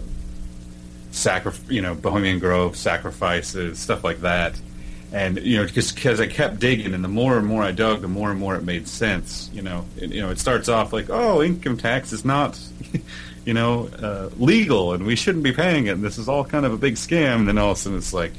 sacri- 1.10 1.52
you 1.68 1.82
know, 1.82 1.94
Bohemian 1.94 2.38
Grove 2.38 2.76
sacrifices, 2.76 3.78
stuff 3.78 4.04
like 4.04 4.20
that. 4.20 4.60
And 5.12 5.38
you 5.38 5.56
know, 5.56 5.66
just 5.66 5.94
because 5.94 6.20
I 6.20 6.26
kept 6.26 6.58
digging, 6.58 6.92
and 6.92 7.02
the 7.02 7.08
more 7.08 7.38
and 7.38 7.46
more 7.46 7.62
I 7.62 7.70
dug, 7.70 8.02
the 8.02 8.08
more 8.08 8.30
and 8.30 8.40
more 8.40 8.56
it 8.56 8.64
made 8.64 8.88
sense. 8.88 9.48
You 9.52 9.62
know, 9.62 9.86
it, 9.96 10.10
you 10.10 10.20
know, 10.20 10.30
it 10.30 10.38
starts 10.38 10.68
off 10.68 10.92
like, 10.92 11.08
oh, 11.08 11.42
income 11.42 11.76
tax 11.76 12.12
is 12.12 12.24
not, 12.24 12.58
you 13.44 13.54
know, 13.54 13.88
uh, 14.02 14.30
legal, 14.36 14.92
and 14.92 15.06
we 15.06 15.14
shouldn't 15.14 15.44
be 15.44 15.52
paying 15.52 15.86
it. 15.86 15.92
And 15.92 16.02
this 16.02 16.18
is 16.18 16.28
all 16.28 16.44
kind 16.44 16.66
of 16.66 16.72
a 16.72 16.76
big 16.76 16.94
scam. 16.94 17.36
And 17.36 17.48
then 17.48 17.58
all 17.58 17.70
of 17.70 17.76
a 17.76 17.80
sudden, 17.80 17.98
it's 17.98 18.12
like, 18.12 18.32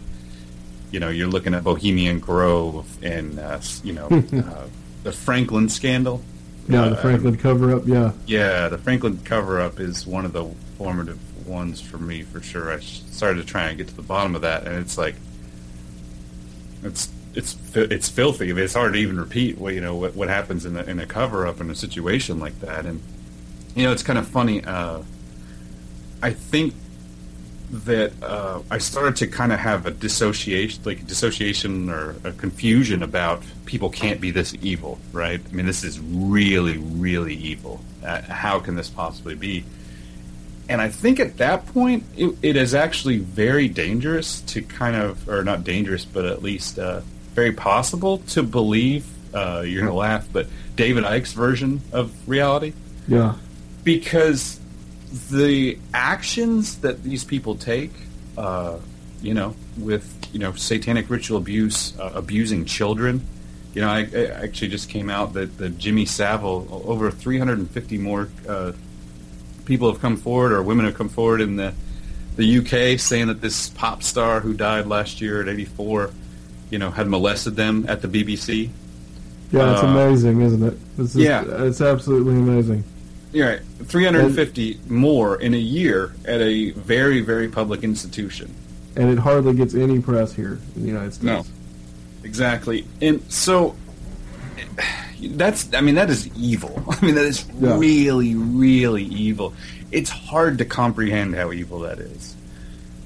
you 0.91 0.99
know, 0.99 1.09
you're 1.09 1.29
looking 1.29 1.53
at 1.53 1.63
Bohemian 1.63 2.19
Grove 2.19 2.85
and 3.03 3.39
uh, 3.39 3.59
you 3.83 3.93
know, 3.93 4.07
uh, 4.33 4.67
the 5.03 5.13
Franklin 5.13 5.69
scandal. 5.69 6.21
Yeah, 6.67 6.89
the 6.89 6.97
Franklin 6.97 7.35
uh, 7.35 7.41
cover 7.41 7.75
up. 7.75 7.83
Yeah. 7.85 8.11
Yeah, 8.25 8.67
the 8.67 8.77
Franklin 8.77 9.19
cover 9.23 9.59
up 9.61 9.79
is 9.79 10.05
one 10.05 10.25
of 10.25 10.33
the 10.33 10.45
formative 10.77 11.19
ones 11.47 11.79
for 11.79 11.97
me 11.97 12.23
for 12.23 12.41
sure. 12.41 12.71
I 12.71 12.79
started 12.79 13.41
to 13.41 13.47
try 13.47 13.69
and 13.69 13.77
get 13.77 13.87
to 13.87 13.95
the 13.95 14.01
bottom 14.01 14.35
of 14.35 14.41
that, 14.41 14.67
and 14.67 14.75
it's 14.75 14.97
like 14.97 15.15
it's 16.83 17.09
it's 17.33 17.55
it's 17.75 18.09
filthy. 18.09 18.49
I 18.49 18.53
mean, 18.53 18.63
it's 18.63 18.73
hard 18.73 18.93
to 18.93 18.99
even 18.99 19.19
repeat 19.19 19.57
what 19.57 19.73
you 19.73 19.81
know 19.81 19.95
what, 19.95 20.15
what 20.15 20.27
happens 20.27 20.65
in 20.65 20.75
a, 20.75 20.83
in 20.83 20.99
a 20.99 21.05
cover 21.05 21.47
up 21.47 21.61
in 21.61 21.69
a 21.69 21.75
situation 21.75 22.39
like 22.39 22.59
that, 22.61 22.85
and 22.85 23.01
you 23.75 23.83
know 23.83 23.91
it's 23.91 24.03
kind 24.03 24.19
of 24.19 24.27
funny. 24.27 24.63
Uh, 24.63 25.03
I 26.21 26.33
think 26.33 26.73
that 27.69 28.13
uh, 28.23 28.61
I 28.71 28.77
started 28.77 29.17
to 29.17 29.27
kind 29.27 29.51
of 29.51 29.59
have 29.59 29.85
a 29.85 29.91
dissociation, 29.91 30.81
like 30.85 31.01
a 31.01 31.03
dissociation 31.03 31.89
or 31.89 32.15
a 32.23 32.31
confusion 32.31 33.03
about 33.03 33.43
people 33.65 33.89
can't 33.89 34.21
be 34.21 34.31
this 34.31 34.55
evil, 34.61 34.99
right? 35.11 35.39
I 35.39 35.53
mean, 35.53 35.65
this 35.65 35.83
is 35.83 35.99
really, 35.99 36.77
really 36.77 37.35
evil. 37.35 37.81
Uh, 38.03 38.21
how 38.21 38.59
can 38.59 38.75
this 38.75 38.89
possibly 38.89 39.35
be? 39.35 39.65
And 40.69 40.81
I 40.81 40.89
think 40.89 41.19
at 41.19 41.37
that 41.37 41.65
point, 41.67 42.03
it, 42.15 42.37
it 42.41 42.55
is 42.55 42.73
actually 42.73 43.19
very 43.19 43.67
dangerous 43.67 44.41
to 44.41 44.61
kind 44.61 44.95
of, 44.95 45.27
or 45.29 45.43
not 45.43 45.63
dangerous, 45.63 46.05
but 46.05 46.25
at 46.25 46.41
least 46.41 46.79
uh, 46.79 47.01
very 47.33 47.51
possible 47.51 48.19
to 48.29 48.43
believe. 48.43 49.05
Uh, 49.33 49.61
you're 49.65 49.81
going 49.81 49.91
to 49.91 49.97
laugh, 49.97 50.27
but 50.31 50.47
David 50.75 51.03
Icke's 51.03 51.33
version 51.33 51.81
of 51.91 52.11
reality. 52.27 52.73
Yeah 53.07 53.35
because 53.87 54.59
the 55.29 55.77
actions 55.93 56.79
that 56.79 57.03
these 57.03 57.23
people 57.23 57.55
take, 57.55 57.91
uh, 58.37 58.77
you 59.21 59.33
know, 59.33 59.55
with 59.77 60.13
you 60.31 60.39
know 60.39 60.53
satanic 60.53 61.09
ritual 61.09 61.37
abuse, 61.37 61.97
uh, 61.99 62.11
abusing 62.13 62.65
children. 62.65 63.25
You 63.73 63.81
know, 63.81 63.89
I, 63.89 64.07
I, 64.13 64.25
actually 64.43 64.69
just 64.69 64.89
came 64.89 65.09
out 65.09 65.33
that 65.33 65.57
the 65.57 65.69
Jimmy 65.69 66.05
Savile, 66.05 66.67
over 66.85 67.11
350 67.11 67.97
more 67.99 68.29
uh, 68.47 68.71
people 69.65 69.91
have 69.91 70.01
come 70.01 70.17
forward, 70.17 70.51
or 70.51 70.63
women 70.63 70.85
have 70.85 70.95
come 70.95 71.09
forward 71.09 71.41
in 71.41 71.57
the 71.57 71.73
the 72.37 72.59
UK, 72.59 72.99
saying 72.99 73.27
that 73.27 73.41
this 73.41 73.69
pop 73.69 74.03
star 74.03 74.39
who 74.39 74.53
died 74.53 74.85
last 74.85 75.21
year 75.21 75.41
at 75.41 75.47
84, 75.47 76.11
you 76.69 76.77
know, 76.77 76.91
had 76.91 77.07
molested 77.07 77.55
them 77.55 77.85
at 77.89 78.01
the 78.01 78.07
BBC. 78.07 78.69
Yeah, 79.51 79.73
it's 79.73 79.83
uh, 79.83 79.87
amazing, 79.87 80.41
isn't 80.41 80.63
it? 80.63 80.77
It's 80.97 81.13
just, 81.13 81.15
yeah, 81.15 81.43
it's 81.63 81.81
absolutely 81.81 82.33
amazing. 82.33 82.83
You're 83.31 83.49
right. 83.49 83.61
350 83.83 84.73
and, 84.73 84.91
more 84.91 85.39
in 85.39 85.53
a 85.53 85.57
year 85.57 86.13
at 86.25 86.41
a 86.41 86.71
very, 86.71 87.21
very 87.21 87.47
public 87.47 87.83
institution. 87.83 88.53
And 88.95 89.09
it 89.09 89.19
hardly 89.19 89.53
gets 89.53 89.75
any 89.75 89.99
press 89.99 90.33
here 90.33 90.59
in 90.75 90.81
the 90.81 90.87
United 90.87 91.13
States. 91.13 91.25
No. 91.25 91.43
Exactly. 92.23 92.85
And 93.01 93.21
so 93.31 93.75
that's 95.21 95.73
I 95.73 95.81
mean 95.81 95.95
that 95.95 96.09
is 96.09 96.27
evil. 96.35 96.83
I 96.89 97.05
mean 97.05 97.15
that 97.15 97.25
is 97.25 97.45
yeah. 97.59 97.77
really 97.77 98.35
really 98.35 99.03
evil. 99.03 99.53
It's 99.91 100.09
hard 100.09 100.57
to 100.57 100.65
comprehend 100.65 101.35
how 101.35 101.51
evil 101.51 101.79
that 101.79 101.99
is. 101.99 102.35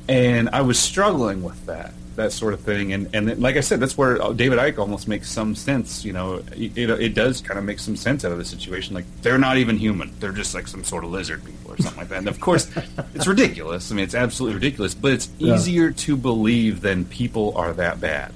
And 0.07 0.49
I 0.49 0.61
was 0.61 0.79
struggling 0.79 1.43
with 1.43 1.65
that 1.67 1.93
that 2.15 2.31
sort 2.31 2.53
of 2.53 2.61
thing. 2.61 2.93
And 2.93 3.13
and 3.13 3.41
like 3.41 3.57
I 3.57 3.61
said, 3.61 3.79
that's 3.79 3.97
where 3.97 4.17
David 4.33 4.59
Icke 4.59 4.77
almost 4.77 5.07
makes 5.07 5.29
some 5.29 5.55
sense. 5.55 6.03
You 6.03 6.13
know, 6.13 6.43
it, 6.55 6.77
it, 6.77 7.13
does 7.13 7.41
kind 7.41 7.57
of 7.57 7.65
make 7.65 7.79
some 7.79 7.95
sense 7.95 8.25
out 8.25 8.31
of 8.31 8.37
the 8.37 8.45
situation. 8.45 8.95
Like 8.95 9.05
they're 9.21 9.37
not 9.37 9.57
even 9.57 9.77
human; 9.77 10.13
they're 10.19 10.31
just 10.31 10.53
like 10.53 10.67
some 10.67 10.83
sort 10.83 11.03
of 11.03 11.11
lizard 11.11 11.43
people 11.43 11.71
or 11.71 11.77
something 11.77 11.99
like 11.99 12.09
that. 12.09 12.19
And 12.19 12.27
of 12.27 12.39
course, 12.39 12.69
it's 13.13 13.27
ridiculous. 13.27 13.91
I 13.91 13.95
mean, 13.95 14.03
it's 14.03 14.15
absolutely 14.15 14.55
ridiculous. 14.55 14.93
But 14.93 15.13
it's 15.13 15.29
yeah. 15.37 15.55
easier 15.55 15.91
to 15.91 16.17
believe 16.17 16.81
than 16.81 17.05
people 17.05 17.53
are 17.55 17.73
that 17.73 17.99
bad. 17.99 18.33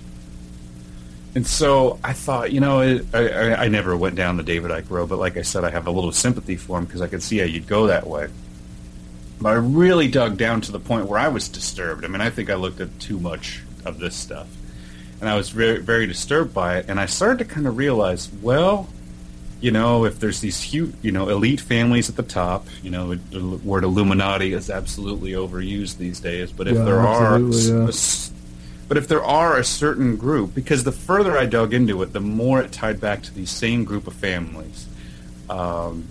And 1.36 1.46
so 1.46 2.00
I 2.02 2.14
thought, 2.14 2.54
you 2.54 2.62
know, 2.62 2.80
it, 2.80 3.06
I, 3.14 3.56
I 3.56 3.68
never 3.68 3.96
went 3.98 4.16
down 4.16 4.38
the 4.38 4.44
David 4.44 4.72
Icke 4.72 4.90
road, 4.90 5.10
but 5.10 5.20
like 5.20 5.36
I 5.36 5.42
said, 5.42 5.66
I 5.66 5.70
have 5.70 5.86
a 5.86 5.92
little 5.92 6.14
sympathy 6.14 6.56
for 6.56 6.78
him 6.78 6.86
because 6.86 7.02
I 7.02 7.08
could 7.08 7.22
see 7.22 7.40
how 7.40 7.44
you'd 7.44 7.68
go 7.68 7.88
that 7.88 8.08
way. 8.08 8.30
But 9.42 9.50
I 9.50 9.56
really 9.56 10.08
dug 10.08 10.38
down 10.38 10.62
to 10.62 10.72
the 10.72 10.80
point 10.80 11.08
where 11.08 11.20
I 11.20 11.28
was 11.28 11.50
disturbed. 11.50 12.06
I 12.06 12.08
mean, 12.08 12.22
I 12.22 12.30
think 12.30 12.50
I 12.50 12.56
looked 12.56 12.80
at 12.80 13.00
too 13.02 13.20
much 13.20 13.62
of 13.86 14.00
this 14.00 14.16
stuff. 14.16 14.48
And 15.22 15.30
I 15.30 15.36
was 15.36 15.50
very, 15.50 15.80
very 15.80 16.08
disturbed 16.08 16.54
by 16.54 16.78
it. 16.78 16.86
And 16.90 17.00
I 17.00 17.06
started 17.06 17.40
to 17.40 17.46
kind 17.46 17.68
of 17.68 17.78
realize, 17.78 18.30
well, 18.42 18.90
you 19.62 19.72
know, 19.72 20.06
if 20.06 20.20
there's 20.20 20.42
these 20.42 20.62
huge, 20.62 20.94
you 21.02 21.12
know, 21.12 21.30
elite 21.30 21.62
families 21.62 22.10
at 22.10 22.16
the 22.16 22.24
top, 22.24 22.68
you 22.84 22.92
know, 22.92 23.16
the 23.16 23.42
word 23.64 23.84
Illuminati 23.84 24.54
is 24.54 24.70
absolutely 24.70 25.32
overused 25.32 25.98
these 25.98 26.20
days. 26.20 26.52
But 26.52 26.68
if 26.68 26.76
yeah, 26.76 26.84
there 26.84 27.00
are, 27.00 27.40
yeah. 27.40 27.88
a, 27.88 27.94
but 28.88 28.98
if 28.98 29.08
there 29.08 29.24
are 29.24 29.58
a 29.58 29.64
certain 29.64 30.18
group, 30.18 30.54
because 30.54 30.84
the 30.84 30.92
further 30.92 31.38
I 31.38 31.46
dug 31.46 31.74
into 31.74 32.04
it, 32.04 32.14
the 32.14 32.20
more 32.20 32.62
it 32.62 32.72
tied 32.72 33.00
back 33.00 33.24
to 33.24 33.34
the 33.34 33.46
same 33.46 33.86
group 33.86 34.08
of 34.08 34.14
families, 34.14 34.88
um, 35.50 36.06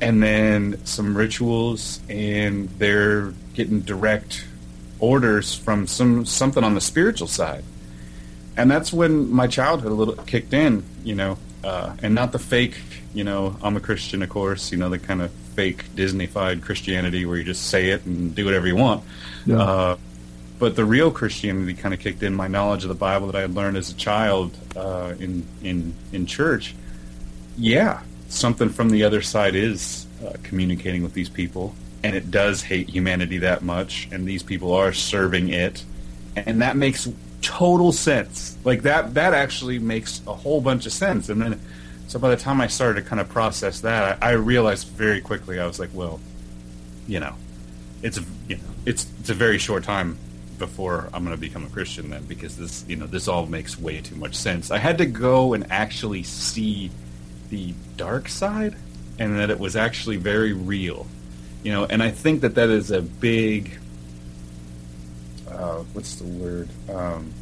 and 0.00 0.22
then 0.22 0.84
some 0.84 1.16
rituals, 1.16 2.00
and 2.08 2.68
they're 2.78 3.32
getting 3.54 3.80
direct 3.80 4.44
orders 5.02 5.54
from 5.54 5.86
some 5.86 6.24
something 6.24 6.62
on 6.64 6.74
the 6.74 6.80
spiritual 6.80 7.26
side, 7.26 7.64
and 8.56 8.70
that's 8.70 8.92
when 8.92 9.30
my 9.30 9.46
childhood 9.46 9.92
a 9.92 9.94
little 9.94 10.14
kicked 10.14 10.54
in, 10.54 10.84
you 11.04 11.14
know, 11.14 11.36
uh, 11.64 11.94
and 12.02 12.14
not 12.14 12.32
the 12.32 12.38
fake, 12.38 12.76
you 13.12 13.24
know, 13.24 13.56
I'm 13.62 13.76
a 13.76 13.80
Christian, 13.80 14.22
of 14.22 14.30
course, 14.30 14.72
you 14.72 14.78
know, 14.78 14.88
the 14.88 14.98
kind 14.98 15.20
of 15.20 15.30
fake 15.54 15.84
Disneyfied 15.94 16.62
Christianity 16.62 17.26
where 17.26 17.36
you 17.36 17.44
just 17.44 17.68
say 17.68 17.90
it 17.90 18.06
and 18.06 18.34
do 18.34 18.44
whatever 18.44 18.66
you 18.66 18.76
want. 18.76 19.04
Yeah. 19.44 19.58
Uh, 19.58 19.96
but 20.58 20.76
the 20.76 20.84
real 20.84 21.10
Christianity 21.10 21.74
kind 21.74 21.92
of 21.92 21.98
kicked 21.98 22.22
in. 22.22 22.34
My 22.34 22.46
knowledge 22.46 22.84
of 22.84 22.88
the 22.88 22.94
Bible 22.94 23.26
that 23.26 23.36
I 23.36 23.40
had 23.40 23.54
learned 23.54 23.76
as 23.76 23.90
a 23.90 23.94
child 23.94 24.56
uh, 24.76 25.14
in 25.18 25.44
in 25.62 25.92
in 26.12 26.26
church. 26.26 26.76
Yeah, 27.58 28.02
something 28.28 28.68
from 28.68 28.90
the 28.90 29.02
other 29.02 29.22
side 29.22 29.56
is 29.56 30.06
uh, 30.24 30.34
communicating 30.44 31.02
with 31.02 31.14
these 31.14 31.28
people, 31.28 31.74
and 32.02 32.16
it 32.16 32.30
does 32.30 32.62
hate 32.62 32.88
humanity 32.88 33.38
that 33.38 33.62
much, 33.62 34.08
and 34.10 34.26
these 34.26 34.42
people 34.42 34.72
are 34.72 34.92
serving 34.92 35.48
it, 35.50 35.84
and 36.36 36.62
that 36.62 36.76
makes 36.76 37.08
total 37.42 37.92
sense. 37.92 38.56
Like 38.64 38.82
that, 38.82 39.14
that 39.14 39.34
actually 39.34 39.78
makes 39.78 40.20
a 40.26 40.34
whole 40.34 40.60
bunch 40.60 40.86
of 40.86 40.92
sense. 40.92 41.28
And 41.28 41.40
then, 41.40 41.60
so 42.08 42.18
by 42.18 42.30
the 42.30 42.36
time 42.36 42.60
I 42.60 42.66
started 42.66 43.02
to 43.02 43.08
kind 43.08 43.20
of 43.20 43.28
process 43.28 43.80
that, 43.80 44.22
I, 44.22 44.30
I 44.30 44.32
realized 44.32 44.88
very 44.88 45.20
quickly. 45.20 45.60
I 45.60 45.66
was 45.66 45.78
like, 45.78 45.90
well, 45.92 46.20
you 47.06 47.20
know, 47.20 47.34
it's 48.02 48.18
you 48.48 48.56
know, 48.56 48.62
it's 48.86 49.06
it's 49.20 49.30
a 49.30 49.34
very 49.34 49.58
short 49.58 49.84
time 49.84 50.18
before 50.58 51.08
I'm 51.12 51.24
going 51.24 51.34
to 51.34 51.40
become 51.40 51.64
a 51.64 51.68
Christian 51.70 52.10
then, 52.10 52.24
because 52.24 52.56
this 52.56 52.84
you 52.88 52.96
know 52.96 53.06
this 53.06 53.28
all 53.28 53.46
makes 53.46 53.78
way 53.78 54.00
too 54.00 54.16
much 54.16 54.34
sense. 54.34 54.70
I 54.70 54.78
had 54.78 54.98
to 54.98 55.06
go 55.06 55.54
and 55.54 55.70
actually 55.70 56.22
see 56.22 56.90
the 57.50 57.74
dark 57.96 58.28
side, 58.28 58.76
and 59.18 59.38
that 59.38 59.50
it 59.50 59.58
was 59.58 59.76
actually 59.76 60.16
very 60.16 60.52
real 60.52 61.06
you 61.62 61.72
know, 61.72 61.84
and 61.84 62.02
I 62.02 62.10
think 62.10 62.40
that 62.40 62.54
that 62.56 62.68
is 62.68 62.90
a 62.90 63.02
big, 63.02 63.78
uh, 65.48 65.78
what's 65.92 66.16
the 66.16 66.24
word, 66.24 66.68
um, 66.88 67.32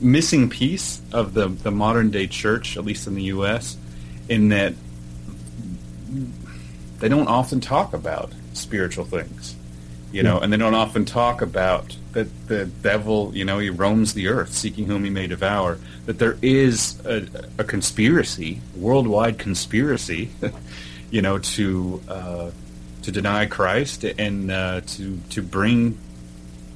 missing 0.00 0.48
piece 0.48 1.00
of 1.12 1.34
the 1.34 1.48
the 1.48 1.70
modern 1.70 2.10
day 2.10 2.26
church, 2.26 2.76
at 2.76 2.84
least 2.84 3.06
in 3.06 3.14
the 3.14 3.24
U.S., 3.24 3.76
in 4.28 4.48
that 4.48 4.74
they 6.98 7.08
don't 7.08 7.28
often 7.28 7.60
talk 7.60 7.94
about 7.94 8.32
spiritual 8.52 9.04
things, 9.04 9.56
you 10.12 10.22
know, 10.22 10.38
and 10.38 10.52
they 10.52 10.56
don't 10.56 10.74
often 10.74 11.04
talk 11.04 11.40
about 11.40 11.96
that 12.12 12.48
the 12.48 12.66
devil, 12.66 13.34
you 13.34 13.44
know, 13.44 13.58
he 13.58 13.70
roams 13.70 14.14
the 14.14 14.28
earth 14.28 14.52
seeking 14.52 14.86
whom 14.86 15.04
he 15.04 15.10
may 15.10 15.26
devour. 15.26 15.78
That 16.06 16.18
there 16.18 16.36
is 16.42 17.00
a, 17.06 17.26
a 17.58 17.64
conspiracy, 17.64 18.60
worldwide 18.76 19.38
conspiracy, 19.38 20.30
you 21.10 21.22
know, 21.22 21.38
to 21.38 22.00
uh, 22.08 22.50
to 23.02 23.12
deny 23.12 23.46
Christ 23.46 24.04
and 24.04 24.50
uh, 24.50 24.80
to 24.80 25.18
to 25.30 25.42
bring 25.42 25.98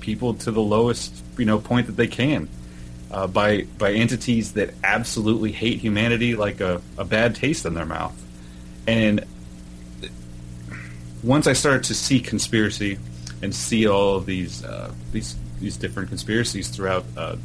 people 0.01 0.35
to 0.35 0.51
the 0.51 0.61
lowest 0.61 1.23
you 1.39 1.45
know 1.45 1.59
point 1.59 1.87
that 1.87 1.97
they 1.97 2.07
can 2.07 2.49
uh, 3.11 3.27
by 3.27 3.63
by 3.79 3.93
entities 3.93 4.53
that 4.55 4.75
absolutely 4.83 5.53
hate 5.53 5.79
humanity 5.79 6.35
like 6.35 6.61
a, 6.61 6.83
a 6.99 7.05
bad 7.05 7.35
taste 7.35 7.65
in 7.65 7.75
their 7.75 7.87
mouth. 7.87 8.21
And 8.87 9.25
once 11.23 11.47
I 11.47 11.53
started 11.55 11.85
to 11.85 11.95
see 11.95 12.21
conspiracy 12.21 12.99
and 13.41 13.55
see 13.55 13.87
all 13.87 14.17
of 14.17 14.27
these 14.27 14.65
uh, 14.65 14.93
these 15.13 15.37
these 15.61 15.77
different 15.77 16.09
conspiracies 16.09 16.69
throughout 16.69 17.05
uh, 17.17 17.37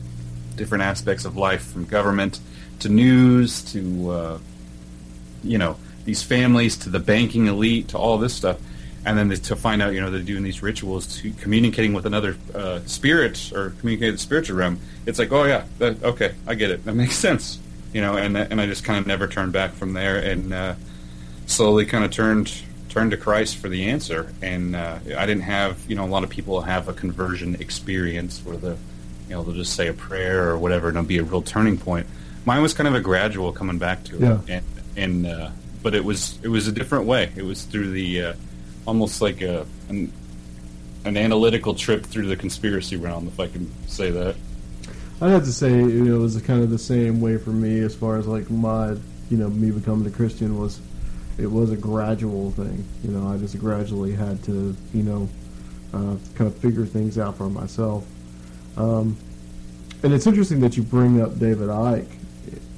different 0.56 0.84
aspects 0.84 1.26
of 1.26 1.38
life, 1.38 1.62
from 1.62 1.86
government 1.86 2.40
to 2.80 2.90
news 2.90 3.62
to 3.74 4.12
uh, 4.12 4.38
you 5.44 5.58
know 5.58 5.78
these 6.10 6.24
families 6.24 6.76
to 6.76 6.90
the 6.90 7.00
banking 7.00 7.46
elite 7.46 7.90
to 7.90 7.96
all 7.96 8.18
this 8.18 8.34
stuff 8.34 8.60
and 9.06 9.16
then 9.16 9.30
to 9.30 9.56
find 9.56 9.80
out 9.80 9.94
you 9.94 10.02
know 10.02 10.10
they're 10.10 10.24
doing 10.24 10.42
these 10.42 10.64
rituals 10.64 11.06
to 11.22 11.32
communicating 11.34 11.94
with 11.94 12.08
another 12.08 12.36
uh, 12.56 12.80
spirit 12.88 13.52
or 13.54 13.76
communicating 13.80 14.14
the 14.16 14.18
spiritual 14.18 14.58
realm. 14.58 14.80
It's 15.06 15.20
like 15.20 15.32
oh 15.32 15.44
yeah 15.44 15.66
that, 15.78 16.04
okay 16.04 16.34
i 16.48 16.56
get 16.56 16.72
it. 16.72 16.84
That 16.86 16.96
makes 16.96 17.16
sense 17.16 17.60
you 17.94 18.02
know 18.02 18.18
and 18.18 18.36
and 18.36 18.60
i 18.60 18.66
just 18.66 18.84
kind 18.84 19.00
of 19.00 19.06
never 19.06 19.28
turned 19.28 19.54
back 19.54 19.72
from 19.74 19.94
there 19.94 20.18
and 20.18 20.52
uh, 20.52 20.74
slowly 21.46 21.86
kind 21.86 22.04
of 22.04 22.10
turned 22.10 22.52
turned 22.90 23.12
to 23.12 23.18
christ 23.18 23.58
for 23.58 23.70
the 23.70 23.88
answer. 23.90 24.34
And 24.42 24.76
uh, 24.76 24.98
i 25.16 25.28
didn't 25.28 25.44
have 25.44 25.78
you 25.88 25.96
know 25.96 26.06
a 26.06 26.12
lot 26.16 26.24
of 26.24 26.32
people 26.32 26.62
have 26.62 26.88
a 26.88 26.94
conversion 26.94 27.54
experience 27.60 28.44
where 28.44 28.58
the 28.58 28.76
you 29.28 29.36
know 29.36 29.44
they'll 29.44 29.54
just 29.54 29.76
say 29.76 29.88
a 29.90 29.94
prayer 29.94 30.50
or 30.50 30.58
whatever 30.58 30.88
and 30.88 30.98
it'll 30.98 31.08
be 31.08 31.20
a 31.20 31.24
real 31.24 31.44
turning 31.44 31.78
point. 31.78 32.08
Mine 32.46 32.64
was 32.64 32.74
kind 32.74 32.88
of 32.88 32.96
a 32.96 33.00
gradual 33.00 33.52
coming 33.52 33.78
back 33.78 34.04
to 34.06 34.18
yeah. 34.18 34.40
it 34.48 34.50
and 34.50 34.66
and 34.96 35.26
uh, 35.28 35.50
but 35.90 35.96
it 35.96 36.06
was 36.06 36.38
it 36.44 36.50
was 36.50 36.68
a 36.68 36.72
different 36.72 37.06
way 37.06 37.32
it 37.36 37.42
was 37.42 37.64
through 37.64 37.90
the 37.90 38.22
uh, 38.22 38.34
almost 38.86 39.24
like 39.24 39.42
a 39.42 39.66
an, 39.90 40.14
an 41.04 41.18
analytical 41.18 41.74
trip 41.74 42.06
through 42.06 42.28
the 42.28 42.36
conspiracy 42.36 42.96
realm, 42.96 43.28
if 43.28 43.40
I 43.40 43.48
can 43.48 43.72
say 43.88 44.12
that. 44.12 44.36
I'd 45.20 45.32
have 45.32 45.46
to 45.46 45.52
say 45.52 45.72
you 45.72 46.06
know, 46.06 46.18
it 46.18 46.20
was 46.20 46.40
kind 46.44 46.62
of 46.62 46.70
the 46.70 46.78
same 46.78 47.22
way 47.22 47.40
for 47.40 47.50
me 47.50 47.80
as 47.80 47.96
far 47.96 48.18
as 48.18 48.28
like 48.28 48.52
my 48.52 48.90
you 49.32 49.38
know 49.38 49.50
me 49.50 49.72
becoming 49.72 50.06
a 50.06 50.12
Christian 50.12 50.60
was 50.60 50.80
it 51.40 51.48
was 51.48 51.72
a 51.72 51.78
gradual 51.78 52.52
thing. 52.52 52.86
You 53.04 53.10
know, 53.10 53.28
I 53.28 53.38
just 53.38 53.58
gradually 53.58 54.12
had 54.12 54.44
to 54.44 54.76
you 54.94 55.02
know 55.02 55.28
uh, 55.92 56.18
kind 56.36 56.52
of 56.52 56.56
figure 56.60 56.86
things 56.86 57.18
out 57.18 57.36
for 57.36 57.50
myself. 57.50 58.06
Um, 58.78 59.18
and 60.04 60.14
it's 60.14 60.28
interesting 60.28 60.60
that 60.60 60.78
you 60.78 60.84
bring 60.84 61.20
up 61.20 61.40
David 61.40 61.70
Icke 61.70 62.12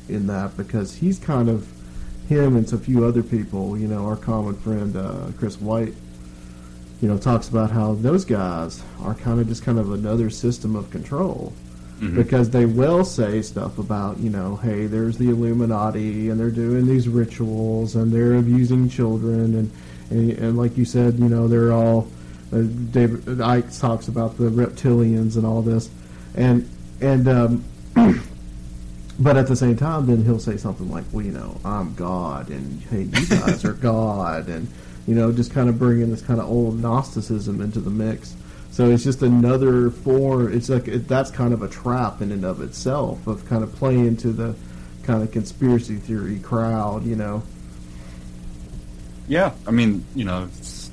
in 0.08 0.28
that 0.28 0.56
because 0.56 0.96
he's 0.96 1.20
kind 1.20 1.50
of 1.50 1.68
him 2.32 2.56
and 2.56 2.72
a 2.72 2.78
few 2.78 3.06
other 3.06 3.22
people, 3.22 3.78
you 3.78 3.88
know, 3.88 4.06
our 4.06 4.16
common 4.16 4.56
friend 4.56 4.96
uh, 4.96 5.28
Chris 5.38 5.60
White, 5.60 5.94
you 7.02 7.08
know, 7.10 7.18
talks 7.18 7.50
about 7.50 7.72
how 7.72 7.96
those 7.96 8.24
guys 8.24 8.82
are 9.02 9.14
kind 9.14 9.40
of 9.40 9.48
just 9.48 9.64
kind 9.64 9.78
of 9.78 9.92
another 9.92 10.30
system 10.30 10.76
of 10.76 10.90
control. 10.90 11.54
mm-hmm. 12.00 12.16
because 12.16 12.50
they 12.50 12.66
will 12.66 13.04
say 13.06 13.42
stuff 13.42 13.78
about 13.78 14.20
you 14.20 14.30
know, 14.30 14.56
hey, 14.58 14.88
there's 14.88 15.18
the 15.18 15.30
Illuminati 15.30 16.30
and 16.30 16.40
they're 16.40 16.50
doing 16.50 16.88
these 16.88 17.08
rituals 17.08 17.96
and 17.96 18.12
they're 18.12 18.36
abusing 18.36 18.90
children 18.90 19.56
and 19.56 19.72
and, 20.10 20.32
and 20.32 20.58
like 20.58 20.78
you 20.78 20.86
said, 20.86 21.20
you 21.20 21.30
know, 21.30 21.48
they're 21.48 21.72
all. 21.72 22.08
Uh, 22.54 22.64
David 22.92 23.22
Icke 23.22 23.80
talks 23.80 24.10
about 24.10 24.38
the 24.38 24.50
reptilians 24.50 25.38
and 25.38 25.46
all 25.46 25.62
this, 25.62 25.90
and 26.36 26.70
and 27.00 27.28
um, 27.30 27.64
but 29.20 29.38
at 29.38 29.48
the 29.48 29.56
same 29.56 29.76
time, 29.76 30.08
then 30.08 30.24
he'll 30.24 30.40
say 30.40 30.58
something 30.58 30.90
like, 30.90 31.04
"Well, 31.12 31.26
you 31.26 31.32
know, 31.32 31.60
I'm 31.64 31.94
God, 31.96 32.50
and 32.50 32.82
hey, 32.84 33.04
you 33.04 33.26
guys 33.28 33.64
are 33.66 33.74
God," 33.82 34.48
and 34.48 34.68
you 35.08 35.16
know, 35.16 35.32
just 35.32 35.52
kind 35.52 35.70
of 35.70 35.78
bringing 35.80 36.10
this 36.10 36.22
kind 36.22 36.40
of 36.40 36.50
old 36.50 36.80
Gnosticism 36.80 37.62
into 37.62 37.80
the 37.80 37.90
mix. 37.90 38.36
So 38.72 38.90
it's 38.90 39.04
just 39.04 39.22
another 39.22 39.90
form. 39.90 40.54
It's 40.54 40.70
like 40.70 40.88
it, 40.88 41.08
that's 41.08 41.30
kind 41.30 41.54
of 41.54 41.62
a 41.62 41.68
trap 41.68 42.22
in 42.22 42.32
and 42.32 42.46
of 42.46 42.62
itself 42.62 43.28
of 43.28 43.46
kind 43.46 43.64
of 43.64 43.74
playing 43.76 44.18
to 44.18 44.32
the 44.32 44.56
kind 45.04 45.22
of 45.24 45.32
conspiracy 45.32 45.98
theory 45.98 46.40
crowd, 46.40 47.06
you 47.06 47.16
know. 47.16 47.44
Yeah, 49.28 49.54
I 49.68 49.72
mean, 49.72 50.06
you 50.16 50.24
know, 50.24 50.48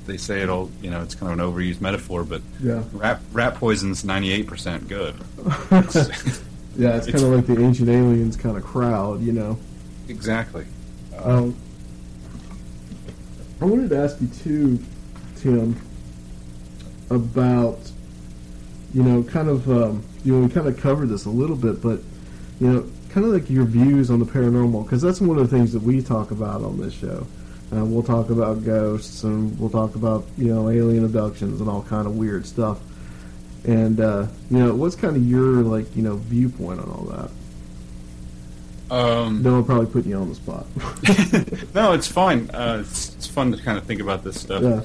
they 0.05 0.17
say 0.17 0.41
it 0.41 0.49
all. 0.49 0.69
You 0.81 0.89
know, 0.89 1.01
it's 1.01 1.15
kind 1.15 1.31
of 1.31 1.39
an 1.39 1.53
overused 1.53 1.81
metaphor, 1.81 2.23
but 2.23 2.41
yeah, 2.61 2.83
rat 2.93 3.21
rat 3.31 3.55
poison's 3.55 4.03
ninety 4.03 4.31
eight 4.31 4.47
percent 4.47 4.87
good. 4.87 5.15
yeah, 6.79 6.97
it's, 6.97 7.07
it's 7.07 7.19
kind 7.19 7.33
of 7.33 7.37
like 7.37 7.45
the 7.45 7.63
ancient 7.63 7.89
aliens 7.89 8.35
kind 8.37 8.57
of 8.57 8.63
crowd, 8.63 9.21
you 9.21 9.31
know. 9.31 9.59
Exactly. 10.07 10.65
Um, 11.17 11.55
I 13.61 13.65
wanted 13.65 13.89
to 13.89 13.97
ask 13.97 14.19
you 14.21 14.27
too, 14.27 14.79
Tim, 15.37 15.79
about 17.09 17.79
you 18.93 19.03
know, 19.03 19.23
kind 19.23 19.49
of 19.49 19.69
um, 19.69 20.03
you 20.23 20.33
know, 20.33 20.45
we 20.45 20.51
kind 20.51 20.67
of 20.67 20.79
covered 20.79 21.09
this 21.09 21.25
a 21.25 21.29
little 21.29 21.55
bit, 21.55 21.81
but 21.81 21.99
you 22.59 22.67
know, 22.67 22.89
kind 23.09 23.25
of 23.25 23.33
like 23.33 23.49
your 23.49 23.65
views 23.65 24.09
on 24.09 24.19
the 24.19 24.25
paranormal, 24.25 24.83
because 24.83 25.01
that's 25.01 25.21
one 25.21 25.37
of 25.37 25.49
the 25.49 25.55
things 25.55 25.73
that 25.73 25.81
we 25.81 26.01
talk 26.01 26.31
about 26.31 26.61
on 26.61 26.79
this 26.79 26.93
show. 26.93 27.25
Uh, 27.71 27.85
we'll 27.85 28.03
talk 28.03 28.29
about 28.29 28.63
ghosts, 28.63 29.23
and 29.23 29.57
we'll 29.59 29.69
talk 29.69 29.95
about 29.95 30.25
you 30.37 30.53
know 30.53 30.69
alien 30.69 31.05
abductions 31.05 31.61
and 31.61 31.69
all 31.69 31.83
kind 31.83 32.07
of 32.07 32.15
weird 32.15 32.45
stuff. 32.45 32.79
And 33.65 33.99
uh, 33.99 34.27
you 34.49 34.59
know, 34.59 34.73
what's 34.73 34.95
kind 34.95 35.15
of 35.15 35.25
your 35.25 35.63
like 35.63 35.95
you 35.95 36.01
know 36.01 36.15
viewpoint 36.15 36.79
on 36.79 36.89
all 36.89 37.03
that? 37.05 37.31
Um, 38.91 39.43
no, 39.43 39.57
I'm 39.57 39.65
probably 39.65 39.85
putting 39.85 40.11
you 40.11 40.17
on 40.17 40.29
the 40.29 40.35
spot. 40.35 40.65
no, 41.75 41.93
it's 41.93 42.07
fine. 42.07 42.49
Uh, 42.49 42.79
it's, 42.81 43.15
it's, 43.15 43.27
fun 43.27 43.51
to 43.51 43.61
kind 43.61 43.77
of 43.77 43.85
think 43.85 44.01
about 44.01 44.23
this 44.23 44.41
stuff. 44.41 44.63
Yeah. 44.63 44.81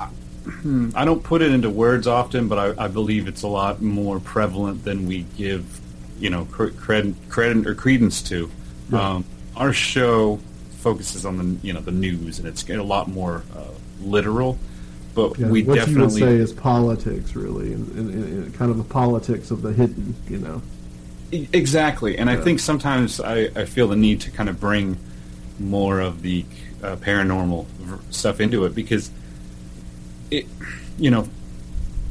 I, 0.00 0.06
hmm, 0.06 0.90
I 0.96 1.04
don't 1.04 1.22
put 1.22 1.42
it 1.42 1.52
into 1.52 1.70
words 1.70 2.08
often, 2.08 2.48
but 2.48 2.58
I, 2.58 2.86
I, 2.86 2.88
believe 2.88 3.28
it's 3.28 3.42
a 3.42 3.48
lot 3.48 3.82
more 3.82 4.18
prevalent 4.18 4.82
than 4.82 5.06
we 5.06 5.22
give, 5.36 5.80
you 6.18 6.28
know, 6.28 6.44
credit, 6.46 7.14
credit 7.28 7.68
or 7.68 7.74
credence 7.76 8.20
to. 8.22 8.50
Yeah. 8.90 9.10
Um, 9.10 9.24
our 9.54 9.72
show 9.72 10.40
focuses 10.78 11.24
on 11.24 11.38
the 11.38 11.66
you 11.66 11.72
know 11.72 11.80
the 11.80 11.92
news, 11.92 12.38
and 12.38 12.48
it's 12.48 12.68
a 12.68 12.82
lot 12.82 13.08
more 13.08 13.44
uh, 13.54 13.68
literal. 14.00 14.58
But 15.14 15.38
yeah, 15.38 15.48
we 15.48 15.62
what 15.62 15.74
definitely 15.74 16.20
you 16.20 16.26
would 16.26 16.36
say 16.36 16.36
is 16.36 16.52
politics, 16.52 17.36
really, 17.36 17.74
and, 17.74 17.88
and, 17.96 18.10
and, 18.10 18.54
kind 18.54 18.70
of 18.70 18.78
the 18.78 18.84
politics 18.84 19.50
of 19.50 19.62
the 19.62 19.72
hidden, 19.72 20.14
you 20.28 20.38
know. 20.38 20.62
Exactly, 21.30 22.16
and 22.18 22.30
yeah. 22.30 22.36
I 22.36 22.40
think 22.40 22.60
sometimes 22.60 23.20
I, 23.20 23.50
I 23.54 23.64
feel 23.66 23.88
the 23.88 23.96
need 23.96 24.22
to 24.22 24.30
kind 24.30 24.48
of 24.48 24.58
bring 24.58 24.98
more 25.58 26.00
of 26.00 26.22
the 26.22 26.44
uh, 26.82 26.96
paranormal 26.96 27.66
stuff 28.10 28.40
into 28.40 28.64
it 28.64 28.74
because 28.74 29.10
it, 30.30 30.46
you 30.98 31.10
know, 31.10 31.28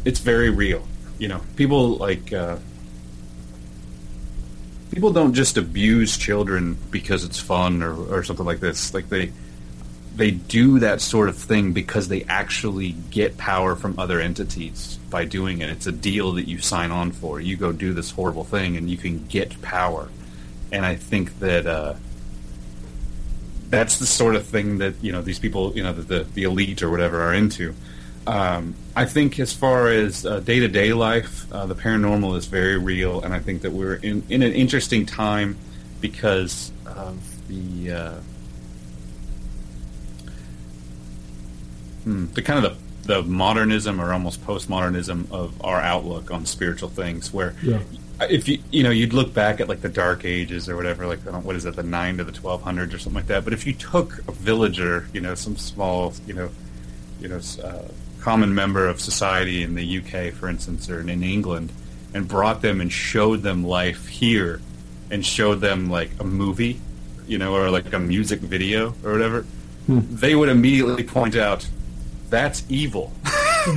it's 0.05 0.19
very 0.19 0.49
real. 0.49 0.87
You 1.17 1.27
know, 1.27 1.41
people 1.55 1.97
like 1.97 2.31
uh, 2.31 2.57
people 4.91 5.11
don't 5.11 5.33
just 5.33 5.57
abuse 5.57 6.17
children 6.17 6.77
because 6.91 7.23
it's 7.23 7.39
fun 7.39 7.81
or, 7.81 7.95
or 8.13 8.23
something 8.23 8.45
like 8.45 8.59
this. 8.59 8.93
Like 8.93 9.09
they 9.09 9.31
they 10.21 10.29
do 10.29 10.77
that 10.77 11.01
sort 11.01 11.29
of 11.29 11.35
thing 11.35 11.73
because 11.73 12.07
they 12.07 12.23
actually 12.25 12.91
get 13.09 13.37
power 13.37 13.75
from 13.75 13.97
other 13.97 14.19
entities 14.19 14.99
by 15.09 15.25
doing 15.25 15.61
it. 15.61 15.71
It's 15.71 15.87
a 15.87 15.91
deal 15.91 16.33
that 16.33 16.47
you 16.47 16.59
sign 16.59 16.91
on 16.91 17.11
for. 17.11 17.41
You 17.41 17.57
go 17.57 17.71
do 17.71 17.91
this 17.91 18.11
horrible 18.11 18.43
thing 18.43 18.77
and 18.77 18.87
you 18.87 18.97
can 18.97 19.25
get 19.25 19.59
power. 19.63 20.09
And 20.71 20.85
I 20.85 20.95
think 20.95 21.39
that 21.39 21.65
uh, 21.65 21.95
that's 23.71 23.97
the 23.97 24.05
sort 24.05 24.35
of 24.35 24.45
thing 24.45 24.77
that 24.77 24.93
you 25.01 25.11
know 25.11 25.23
these 25.23 25.39
people, 25.39 25.75
you 25.75 25.81
know, 25.81 25.91
the 25.91 26.03
the, 26.03 26.23
the 26.35 26.43
elite 26.43 26.83
or 26.83 26.91
whatever 26.91 27.19
are 27.23 27.33
into. 27.33 27.73
Um, 28.27 28.75
I 28.95 29.05
think 29.05 29.39
as 29.39 29.51
far 29.53 29.87
as 29.87 30.21
day 30.21 30.59
to 30.59 30.67
day 30.67 30.93
life, 30.93 31.51
uh, 31.51 31.65
the 31.65 31.73
paranormal 31.73 32.37
is 32.37 32.45
very 32.45 32.77
real, 32.77 33.21
and 33.21 33.33
I 33.33 33.39
think 33.39 33.63
that 33.63 33.71
we're 33.71 33.95
in, 33.95 34.21
in 34.29 34.43
an 34.43 34.53
interesting 34.53 35.07
time 35.07 35.57
because 35.99 36.71
of 36.85 37.17
the 37.47 37.91
uh, 37.91 38.19
the 42.05 42.41
kind 42.41 42.63
of 42.65 42.77
the, 43.03 43.21
the 43.21 43.23
modernism 43.23 43.99
or 43.99 44.13
almost 44.13 44.45
postmodernism 44.45 45.31
of 45.31 45.63
our 45.63 45.81
outlook 45.81 46.31
on 46.31 46.45
spiritual 46.45 46.89
things, 46.89 47.33
where 47.33 47.55
yeah. 47.63 47.79
if 48.21 48.47
you 48.47 48.59
you 48.71 48.83
know 48.83 48.91
you'd 48.91 49.13
look 49.13 49.33
back 49.33 49.59
at 49.59 49.67
like 49.67 49.81
the 49.81 49.89
Dark 49.89 50.25
Ages 50.25 50.69
or 50.69 50.75
whatever, 50.75 51.07
like 51.07 51.19
what 51.19 51.55
is 51.55 51.65
it, 51.65 51.75
the 51.75 51.83
nine 51.83 52.17
to 52.17 52.23
the 52.23 52.31
twelve 52.31 52.61
hundreds 52.61 52.93
or 52.93 52.99
something 52.99 53.17
like 53.17 53.27
that. 53.27 53.43
But 53.43 53.53
if 53.53 53.65
you 53.65 53.73
took 53.73 54.19
a 54.27 54.31
villager, 54.31 55.07
you 55.13 55.21
know, 55.21 55.35
some 55.35 55.57
small, 55.57 56.13
you 56.25 56.33
know, 56.33 56.49
you 57.19 57.27
know. 57.27 57.39
Uh, 57.63 57.83
common 58.21 58.53
member 58.53 58.87
of 58.87 59.01
society 59.01 59.63
in 59.63 59.75
the 59.75 59.97
UK, 59.97 60.31
for 60.31 60.47
instance, 60.47 60.89
or 60.89 61.01
in 61.01 61.23
England, 61.23 61.71
and 62.13 62.27
brought 62.27 62.61
them 62.61 62.79
and 62.79 62.91
showed 62.91 63.41
them 63.41 63.63
life 63.63 64.07
here, 64.07 64.61
and 65.09 65.25
showed 65.25 65.59
them 65.59 65.89
like 65.89 66.11
a 66.19 66.23
movie, 66.23 66.79
you 67.27 67.37
know, 67.37 67.53
or 67.53 67.69
like 67.69 67.91
a 67.93 67.99
music 67.99 68.39
video 68.39 68.93
or 69.03 69.11
whatever, 69.11 69.41
hmm. 69.87 69.99
they 70.09 70.35
would 70.35 70.49
immediately 70.49 71.03
point 71.03 71.35
out 71.35 71.67
that's 72.31 72.63
evil 72.69 73.13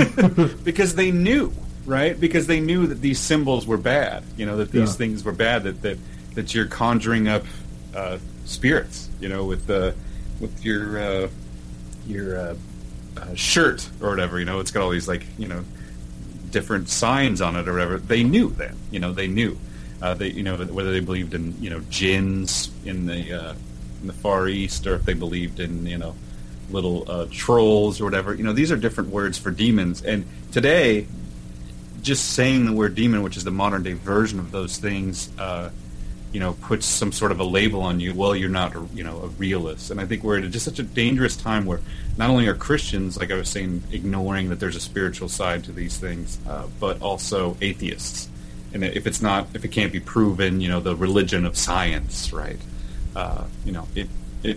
because 0.65 0.95
they 0.95 1.11
knew, 1.11 1.53
right? 1.85 2.19
Because 2.19 2.47
they 2.47 2.61
knew 2.61 2.87
that 2.87 3.03
these 3.03 3.19
symbols 3.19 3.67
were 3.67 3.77
bad, 3.77 4.25
you 4.39 4.47
know, 4.47 4.57
that 4.57 4.71
these 4.71 4.93
yeah. 4.93 4.97
things 4.97 5.25
were 5.25 5.33
bad, 5.33 5.65
that 5.65 5.83
that 5.83 5.99
that 6.35 6.55
you're 6.55 6.67
conjuring 6.67 7.29
up 7.29 7.45
uh, 7.95 8.19
spirits, 8.47 9.11
you 9.21 9.29
know, 9.29 9.45
with 9.45 9.67
the 9.67 9.95
with 10.41 10.65
your 10.65 10.99
uh, 10.99 11.29
your 12.07 12.39
uh, 12.39 12.57
uh, 13.19 13.35
shirt 13.35 13.89
or 14.01 14.09
whatever. 14.09 14.39
You 14.39 14.47
know, 14.47 14.61
it's 14.61 14.71
got 14.71 14.83
all 14.83 14.91
these 14.91 15.09
like 15.09 15.27
you 15.37 15.49
know 15.49 15.65
different 16.51 16.89
signs 16.89 17.43
on 17.43 17.57
it 17.57 17.69
or 17.69 17.73
whatever. 17.73 17.99
They 17.99 18.23
knew 18.23 18.51
then. 18.51 18.77
You 18.91 19.01
know, 19.01 19.13
they 19.13 19.27
knew. 19.27 19.59
Uh, 20.01 20.15
they 20.15 20.29
you 20.29 20.43
know 20.43 20.57
whether 20.57 20.93
they 20.93 21.01
believed 21.01 21.35
in 21.35 21.61
you 21.61 21.71
know 21.71 21.81
jinns 21.91 22.71
in 22.85 23.07
the 23.07 23.33
uh, 23.33 23.55
in 24.01 24.07
the 24.07 24.13
Far 24.13 24.49
East 24.49 24.87
or 24.87 24.95
if 24.95 25.05
they 25.05 25.15
believed 25.15 25.61
in 25.61 25.87
you 25.87 25.99
know 25.99 26.15
little 26.71 27.11
uh, 27.11 27.27
trolls 27.31 28.01
or 28.01 28.05
whatever. 28.05 28.35
You 28.35 28.45
know, 28.45 28.53
these 28.53 28.73
are 28.73 28.77
different 28.77 29.11
words 29.11 29.39
for 29.39 29.51
demons. 29.51 30.03
And 30.03 30.27
today, 30.53 31.07
just 32.03 32.33
saying 32.33 32.67
the 32.67 32.73
word 32.73 32.95
demon, 32.95 33.23
which 33.23 33.37
is 33.37 33.45
the 33.45 33.51
modern 33.51 33.83
day 33.83 33.95
version 33.95 34.39
of 34.39 34.51
those 34.51 34.77
things, 34.77 35.31
uh, 35.39 35.71
you 36.33 36.41
know, 36.41 36.55
puts 36.55 36.85
some 36.85 37.13
sort 37.13 37.31
of 37.31 37.41
a 37.41 37.45
label 37.45 37.81
on 37.81 38.01
you. 38.01 38.13
Well, 38.13 38.35
you're 38.35 38.51
not, 38.51 38.75
a, 38.75 38.85
you 38.93 39.05
know, 39.05 39.19
a 39.21 39.29
realist. 39.29 39.91
And 39.91 40.01
I 40.01 40.05
think 40.05 40.25
we're 40.25 40.39
at 40.39 40.51
just 40.51 40.65
such 40.65 40.81
a 40.81 40.83
dangerous 40.83 41.37
time 41.37 41.65
where 41.65 41.81
not 42.19 42.29
only 42.29 42.49
are 42.49 42.55
Christians, 42.55 43.17
like 43.17 43.31
I 43.31 43.37
was 43.37 43.49
saying, 43.49 43.85
ignoring 43.93 44.49
that 44.49 44.59
there's 44.59 44.77
a 44.77 44.81
spiritual 44.81 45.29
side 45.29 45.65
to 45.65 45.73
these 45.73 45.97
things, 45.97 46.39
uh, 46.49 46.67
but 46.81 47.01
also 47.01 47.57
atheists. 47.61 48.29
And 48.73 48.83
if 48.83 49.07
it's 49.07 49.23
not, 49.23 49.47
if 49.55 49.65
it 49.65 49.69
can't 49.69 49.93
be 49.93 50.01
proven, 50.01 50.61
you 50.61 50.69
know, 50.69 50.81
the 50.81 50.97
religion 50.97 51.47
of 51.47 51.57
science, 51.57 52.33
right? 52.33 52.59
Uh, 53.15 53.45
you 53.65 53.71
know, 53.71 53.87
it, 53.95 54.09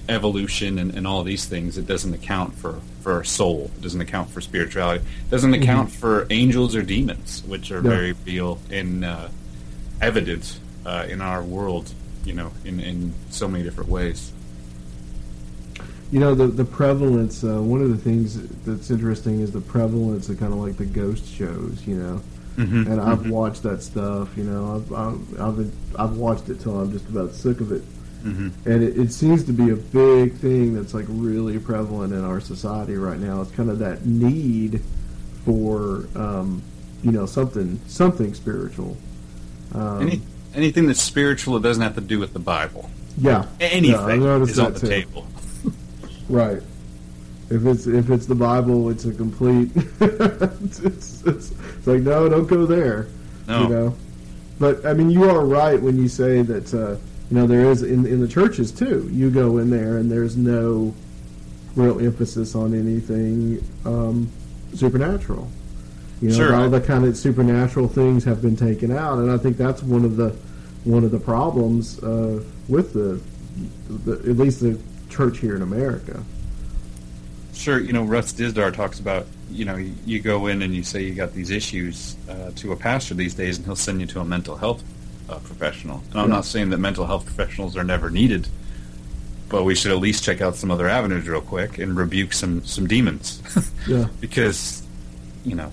evolution 0.09 0.79
and, 0.79 0.93
and 0.95 1.07
all 1.07 1.23
these 1.23 1.45
things, 1.45 1.77
it 1.77 1.87
doesn't 1.87 2.13
account 2.13 2.53
for 2.55 2.79
for 3.01 3.23
soul. 3.23 3.71
It 3.77 3.81
doesn't 3.81 4.01
account 4.01 4.29
for 4.29 4.41
spirituality. 4.41 5.05
It 5.05 5.31
doesn't 5.31 5.51
mm-hmm. 5.51 5.63
account 5.63 5.89
mm-hmm. 5.89 5.99
for 5.99 6.27
angels 6.29 6.75
or 6.75 6.81
demons, 6.81 7.43
which 7.45 7.71
are 7.71 7.81
very 7.81 8.13
real 8.25 8.59
and 8.69 9.05
uh, 9.05 9.29
evident 10.01 10.59
uh, 10.85 11.05
in 11.09 11.21
our 11.21 11.43
world, 11.43 11.93
you 12.25 12.33
know, 12.33 12.51
in, 12.65 12.79
in 12.79 13.13
so 13.29 13.47
many 13.47 13.63
different 13.63 13.89
ways. 13.89 14.31
You 16.11 16.19
know, 16.19 16.35
the 16.35 16.47
the 16.47 16.65
prevalence. 16.65 17.43
Uh, 17.43 17.61
one 17.61 17.81
of 17.81 17.89
the 17.89 17.97
things 17.97 18.41
that's 18.63 18.89
interesting 18.89 19.41
is 19.41 19.51
the 19.51 19.61
prevalence 19.61 20.29
of 20.29 20.39
kind 20.39 20.53
of 20.53 20.59
like 20.59 20.77
the 20.77 20.85
ghost 20.85 21.27
shows. 21.27 21.85
You 21.85 21.95
know, 21.95 22.21
mm-hmm. 22.55 22.91
and 22.91 23.01
I've 23.01 23.19
mm-hmm. 23.19 23.29
watched 23.29 23.63
that 23.63 23.83
stuff. 23.83 24.35
You 24.37 24.45
know, 24.45 24.75
I've 24.75 24.93
I've, 24.93 25.41
I've, 25.41 25.99
I've 25.99 26.17
watched 26.17 26.47
it 26.49 26.61
till 26.61 26.79
I'm 26.79 26.91
just 26.93 27.07
about 27.09 27.33
sick 27.33 27.59
of 27.59 27.73
it. 27.73 27.83
Mm-hmm. 28.27 28.69
And 28.69 28.83
it, 28.83 28.99
it, 28.99 29.13
seems 29.13 29.45
to 29.45 29.53
be 29.53 29.69
a 29.69 29.75
big 29.75 30.33
thing 30.33 30.73
that's 30.75 30.93
like 30.93 31.05
really 31.07 31.59
prevalent 31.59 32.11
in 32.11 32.25
our 32.25 32.41
society 32.41 32.95
right 32.95 33.19
now. 33.19 33.41
It's 33.41 33.51
kind 33.51 33.69
of 33.69 33.79
that 33.79 34.05
need 34.05 34.81
for 35.45 36.09
um, 36.13 36.61
you 37.03 37.11
know 37.13 37.25
something 37.25 37.79
something 37.87 38.33
spiritual. 38.33 38.97
Um, 39.73 40.01
Any, 40.01 40.21
anything 40.53 40.87
that's 40.87 41.01
spiritual 41.01 41.53
that 41.53 41.63
doesn't 41.67 41.81
have 41.81 41.95
to 41.95 42.01
do 42.01 42.19
with 42.19 42.33
the 42.33 42.39
Bible. 42.39 42.89
Yeah, 43.17 43.47
anything 43.61 44.23
yeah, 44.23 44.41
is 44.41 44.59
on 44.59 44.73
the 44.73 44.79
too. 44.81 44.87
table. 44.87 45.25
right. 46.29 46.61
If 47.49 47.65
it's 47.65 47.87
if 47.87 48.09
it's 48.09 48.25
the 48.25 48.35
Bible, 48.35 48.89
it's 48.89 49.05
a 49.05 49.13
complete. 49.13 49.71
it's, 50.01 50.79
it's, 50.79 51.21
it's, 51.25 51.53
like 51.87 52.01
no, 52.01 52.27
don't 52.27 52.45
go 52.45 52.65
there. 52.65 53.07
No. 53.47 53.63
You 53.63 53.69
know, 53.69 53.95
but 54.59 54.85
I 54.85 54.91
mean, 54.91 55.09
you 55.09 55.29
are 55.29 55.45
right 55.45 55.81
when 55.81 55.97
you 55.97 56.09
say 56.09 56.41
that. 56.41 56.73
Uh, 56.73 56.97
you 57.29 57.37
know, 57.37 57.47
there 57.47 57.69
is 57.69 57.83
in 57.83 58.05
in 58.05 58.21
the 58.21 58.27
churches 58.27 58.71
too. 58.71 59.09
You 59.11 59.29
go 59.29 59.57
in 59.57 59.69
there 59.69 59.97
and 59.97 60.09
there's 60.11 60.37
no 60.37 60.93
real 61.75 61.99
emphasis 61.99 62.55
on 62.55 62.73
anything 62.73 63.63
um, 63.85 64.29
supernatural. 64.73 65.49
You 66.21 66.29
know, 66.29 66.35
Sure. 66.35 66.55
all 66.55 66.69
the 66.69 66.81
kind 66.81 67.05
of 67.05 67.15
supernatural 67.15 67.87
things 67.87 68.23
have 68.23 68.41
been 68.41 68.55
taken 68.55 68.91
out, 68.91 69.19
and 69.19 69.29
I 69.31 69.37
think 69.37 69.57
that's 69.57 69.83
one 69.83 70.03
of 70.05 70.15
the 70.17 70.35
one 70.83 71.03
of 71.03 71.11
the 71.11 71.19
problems 71.19 72.01
uh, 72.01 72.41
with 72.69 72.93
the, 72.93 73.21
the 74.05 74.13
at 74.29 74.37
least 74.37 74.61
the 74.61 74.79
church 75.09 75.39
here 75.39 75.55
in 75.55 75.61
America. 75.61 76.23
Sure, 77.53 77.79
you 77.79 77.91
know, 77.91 78.03
Russ 78.03 78.31
Dizdar 78.33 78.71
talks 78.73 78.99
about, 78.99 79.25
you 79.49 79.65
know, 79.65 79.75
you, 79.75 80.19
go 80.19 80.45
in 80.45 80.61
and 80.61 80.75
you 80.75 80.83
say 80.83 81.01
you 81.01 81.15
got 81.15 81.33
these 81.33 81.49
issues 81.49 82.15
uh, 82.29 82.51
to 82.55 82.71
a 82.71 82.75
pastor 82.75 83.15
these 83.15 83.33
days, 83.33 83.57
and 83.57 83.65
he'll 83.65 83.75
send 83.75 83.99
you 83.99 84.05
to 84.07 84.19
a 84.19 84.25
mental 84.25 84.55
health 84.55 84.83
uh, 85.29 85.35
professional. 85.39 86.03
And 86.11 86.19
I'm 86.21 86.29
Yeah. 86.29 86.35
not 86.35 86.45
saying 86.45 86.69
that 86.69 86.77
mental 86.79 87.05
health 87.05 87.25
professionals 87.25 87.75
are 87.77 87.83
never 87.83 88.09
needed, 88.09 88.47
but 89.49 89.63
we 89.63 89.75
should 89.75 89.91
at 89.91 89.97
least 89.99 90.23
check 90.23 90.41
out 90.41 90.55
some 90.55 90.71
other 90.71 90.87
avenues 90.87 91.27
real 91.27 91.41
quick 91.41 91.77
and 91.77 91.95
rebuke 91.97 92.33
some 92.33 92.65
some 92.65 92.87
demons, 92.87 93.41
Yeah, 93.87 94.07
because, 94.19 94.83
you 95.45 95.55
know, 95.55 95.71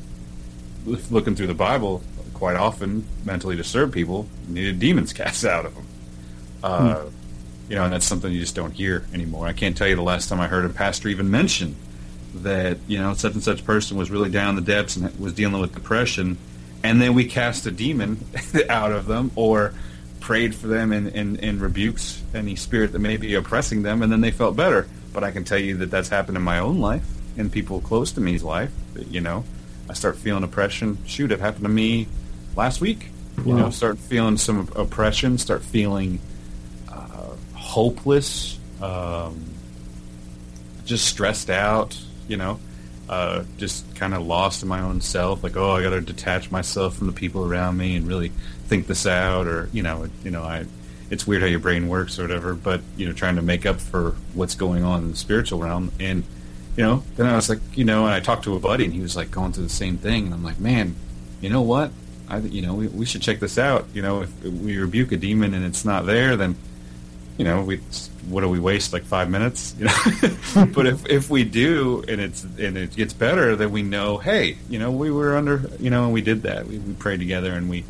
looking 0.86 1.34
through 1.34 1.46
the 1.48 1.54
Bible, 1.54 2.02
quite 2.34 2.56
often 2.56 3.04
mentally 3.24 3.56
disturbed 3.56 3.92
people 3.92 4.26
needed 4.48 4.78
demons 4.78 5.12
cast 5.20 5.44
out 5.44 5.64
of 5.66 5.74
them. 5.74 5.84
Uh, 6.62 7.04
You 7.68 7.76
know, 7.76 7.84
and 7.84 7.92
that's 7.94 8.04
something 8.04 8.30
you 8.30 8.40
just 8.40 8.54
don't 8.54 8.72
hear 8.74 9.06
anymore. 9.14 9.46
I 9.46 9.54
can't 9.54 9.74
tell 9.76 9.88
you 9.88 9.96
the 9.96 10.02
last 10.02 10.28
time 10.28 10.38
I 10.38 10.46
heard 10.48 10.66
a 10.66 10.68
pastor 10.68 11.08
even 11.08 11.30
mention 11.30 11.76
that 12.42 12.76
you 12.88 12.98
know 12.98 13.14
such 13.14 13.32
and 13.34 13.42
such 13.42 13.64
person 13.64 13.96
was 13.96 14.10
really 14.10 14.28
down 14.28 14.50
in 14.50 14.56
the 14.56 14.60
depths 14.72 14.96
and 14.96 15.18
was 15.18 15.32
dealing 15.32 15.60
with 15.60 15.72
depression, 15.72 16.36
and 16.84 17.00
then 17.00 17.14
we 17.14 17.24
cast 17.24 17.66
a 17.66 17.70
demon 17.70 18.24
out 18.68 18.92
of 18.92 19.06
them 19.06 19.32
or 19.34 19.72
prayed 20.20 20.54
for 20.54 20.68
them 20.68 20.92
and, 20.92 21.08
and, 21.08 21.42
and 21.42 21.60
rebuked 21.60 22.20
any 22.34 22.54
spirit 22.54 22.92
that 22.92 22.98
may 22.98 23.16
be 23.16 23.34
oppressing 23.34 23.82
them, 23.82 24.02
and 24.02 24.12
then 24.12 24.20
they 24.20 24.30
felt 24.30 24.54
better. 24.54 24.86
But 25.12 25.24
I 25.24 25.30
can 25.30 25.44
tell 25.44 25.58
you 25.58 25.78
that 25.78 25.90
that's 25.90 26.10
happened 26.10 26.36
in 26.36 26.42
my 26.42 26.58
own 26.58 26.80
life 26.80 27.04
and 27.36 27.50
people 27.50 27.80
close 27.80 28.12
to 28.12 28.20
me's 28.20 28.42
life. 28.44 28.70
That, 28.92 29.08
you 29.08 29.20
know, 29.20 29.44
I 29.88 29.94
start 29.94 30.16
feeling 30.16 30.44
oppression. 30.44 30.98
Shoot, 31.06 31.32
it 31.32 31.40
happened 31.40 31.64
to 31.64 31.70
me 31.70 32.06
last 32.54 32.80
week. 32.80 33.08
You 33.44 33.54
know, 33.54 33.70
start 33.70 33.98
feeling 33.98 34.36
some 34.36 34.68
oppression. 34.76 35.38
Start 35.38 35.62
feeling 35.62 36.20
uh, 36.88 37.34
hopeless. 37.54 38.58
Um, 38.80 39.44
just 40.84 41.06
stressed 41.06 41.50
out, 41.50 41.98
you 42.28 42.36
know, 42.36 42.60
uh, 43.14 43.44
just 43.58 43.94
kind 43.94 44.12
of 44.12 44.26
lost 44.26 44.62
in 44.62 44.68
my 44.68 44.80
own 44.80 45.00
self. 45.00 45.42
Like, 45.42 45.56
oh, 45.56 45.72
I 45.72 45.82
got 45.82 45.90
to 45.90 46.00
detach 46.00 46.50
myself 46.50 46.96
from 46.96 47.06
the 47.06 47.12
people 47.12 47.44
around 47.44 47.76
me 47.76 47.96
and 47.96 48.06
really 48.06 48.32
think 48.66 48.86
this 48.86 49.06
out, 49.06 49.46
or 49.46 49.68
you 49.72 49.82
know, 49.82 50.08
you 50.24 50.30
know, 50.30 50.42
I. 50.42 50.66
It's 51.10 51.26
weird 51.26 51.42
how 51.42 51.48
your 51.48 51.60
brain 51.60 51.88
works 51.88 52.18
or 52.18 52.22
whatever, 52.22 52.54
but 52.54 52.80
you 52.96 53.06
know, 53.06 53.12
trying 53.12 53.36
to 53.36 53.42
make 53.42 53.66
up 53.66 53.78
for 53.78 54.16
what's 54.32 54.54
going 54.54 54.82
on 54.82 55.02
in 55.02 55.10
the 55.10 55.16
spiritual 55.16 55.60
realm, 55.60 55.92
and 56.00 56.24
you 56.76 56.82
know, 56.82 57.02
then 57.16 57.26
I 57.26 57.36
was 57.36 57.48
like, 57.48 57.60
you 57.74 57.84
know, 57.84 58.06
and 58.06 58.14
I 58.14 58.20
talked 58.20 58.44
to 58.44 58.56
a 58.56 58.58
buddy, 58.58 58.84
and 58.84 58.92
he 58.92 59.00
was 59.00 59.14
like 59.14 59.30
going 59.30 59.52
through 59.52 59.64
the 59.64 59.70
same 59.70 59.98
thing, 59.98 60.24
and 60.24 60.34
I'm 60.34 60.42
like, 60.42 60.58
man, 60.58 60.96
you 61.40 61.50
know 61.50 61.60
what? 61.60 61.92
I, 62.28 62.38
you 62.38 62.62
know, 62.62 62.74
we, 62.74 62.88
we 62.88 63.04
should 63.04 63.20
check 63.20 63.38
this 63.38 63.58
out. 63.58 63.86
You 63.92 64.00
know, 64.00 64.22
if 64.22 64.42
we 64.42 64.78
rebuke 64.78 65.12
a 65.12 65.18
demon 65.18 65.52
and 65.54 65.64
it's 65.64 65.84
not 65.84 66.06
there, 66.06 66.36
then 66.36 66.56
you 67.36 67.44
know, 67.44 67.62
we 67.62 67.80
what 68.28 68.40
do 68.40 68.48
we 68.48 68.58
waste 68.58 68.92
like 68.92 69.04
five 69.04 69.30
minutes? 69.30 69.74
You 69.84 69.86
know, 69.86 70.66
but 70.72 70.86
if 70.86 71.06
if 71.08 71.30
we 71.30 71.44
do 71.44 72.04
and 72.08 72.20
it's 72.20 72.44
and 72.44 72.78
it 72.78 72.94
gets 72.96 73.12
better, 73.12 73.56
then 73.56 73.70
we 73.70 73.82
know, 73.82 74.18
hey, 74.18 74.56
you 74.68 74.78
know, 74.78 74.90
we 74.90 75.10
were 75.10 75.36
under, 75.36 75.68
you 75.78 75.90
know, 75.90 76.04
and 76.04 76.12
we 76.12 76.22
did 76.22 76.42
that. 76.42 76.66
We, 76.66 76.78
we 76.78 76.94
prayed 76.94 77.18
together 77.18 77.52
and 77.52 77.68
we 77.68 77.84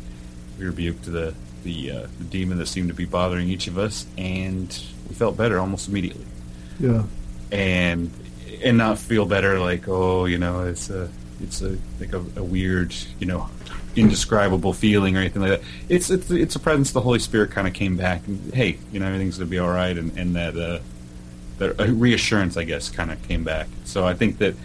we 0.57 0.65
rebuked 0.65 1.05
the 1.05 1.33
the, 1.63 1.91
uh, 1.91 2.07
the 2.19 2.23
demon 2.25 2.59
that 2.59 2.67
seemed 2.67 2.89
to 2.89 2.93
be 2.93 3.05
bothering 3.05 3.49
each 3.49 3.67
of 3.67 3.77
us, 3.77 4.05
and 4.17 4.67
we 5.09 5.15
felt 5.15 5.35
better 5.35 5.59
almost 5.59 5.87
immediately, 5.89 6.25
yeah, 6.79 7.03
and 7.51 8.11
and 8.63 8.77
not 8.77 8.99
feel 8.99 9.25
better 9.25 9.59
like, 9.59 9.87
oh, 9.87 10.25
you 10.25 10.37
know, 10.37 10.65
it's 10.65 10.89
a 10.89 11.09
it's 11.41 11.61
a 11.61 11.77
like 11.99 12.13
a, 12.13 12.23
a 12.37 12.43
weird, 12.43 12.95
you 13.19 13.25
know, 13.25 13.49
indescribable 13.95 14.73
feeling 14.73 15.15
or 15.15 15.19
anything 15.19 15.41
like 15.41 15.61
that. 15.61 15.67
It's 15.89 16.09
it's 16.09 16.29
it's 16.31 16.55
a 16.55 16.59
presence. 16.59 16.91
The 16.91 17.01
Holy 17.01 17.19
Spirit 17.19 17.51
kind 17.51 17.67
of 17.67 17.73
came 17.73 17.95
back 17.97 18.25
and 18.27 18.53
hey, 18.53 18.77
you 18.91 18.99
know, 18.99 19.05
everything's 19.07 19.37
gonna 19.37 19.49
be 19.49 19.59
all 19.59 19.69
right, 19.69 19.97
and 19.97 20.17
and 20.17 20.35
that 20.35 20.57
uh, 20.57 20.79
that 21.57 21.77
reassurance, 21.89 22.57
I 22.57 22.63
guess, 22.63 22.89
kind 22.89 23.11
of 23.11 23.21
came 23.27 23.43
back. 23.43 23.67
So 23.85 24.05
I 24.05 24.13
think 24.13 24.37
that 24.39 24.55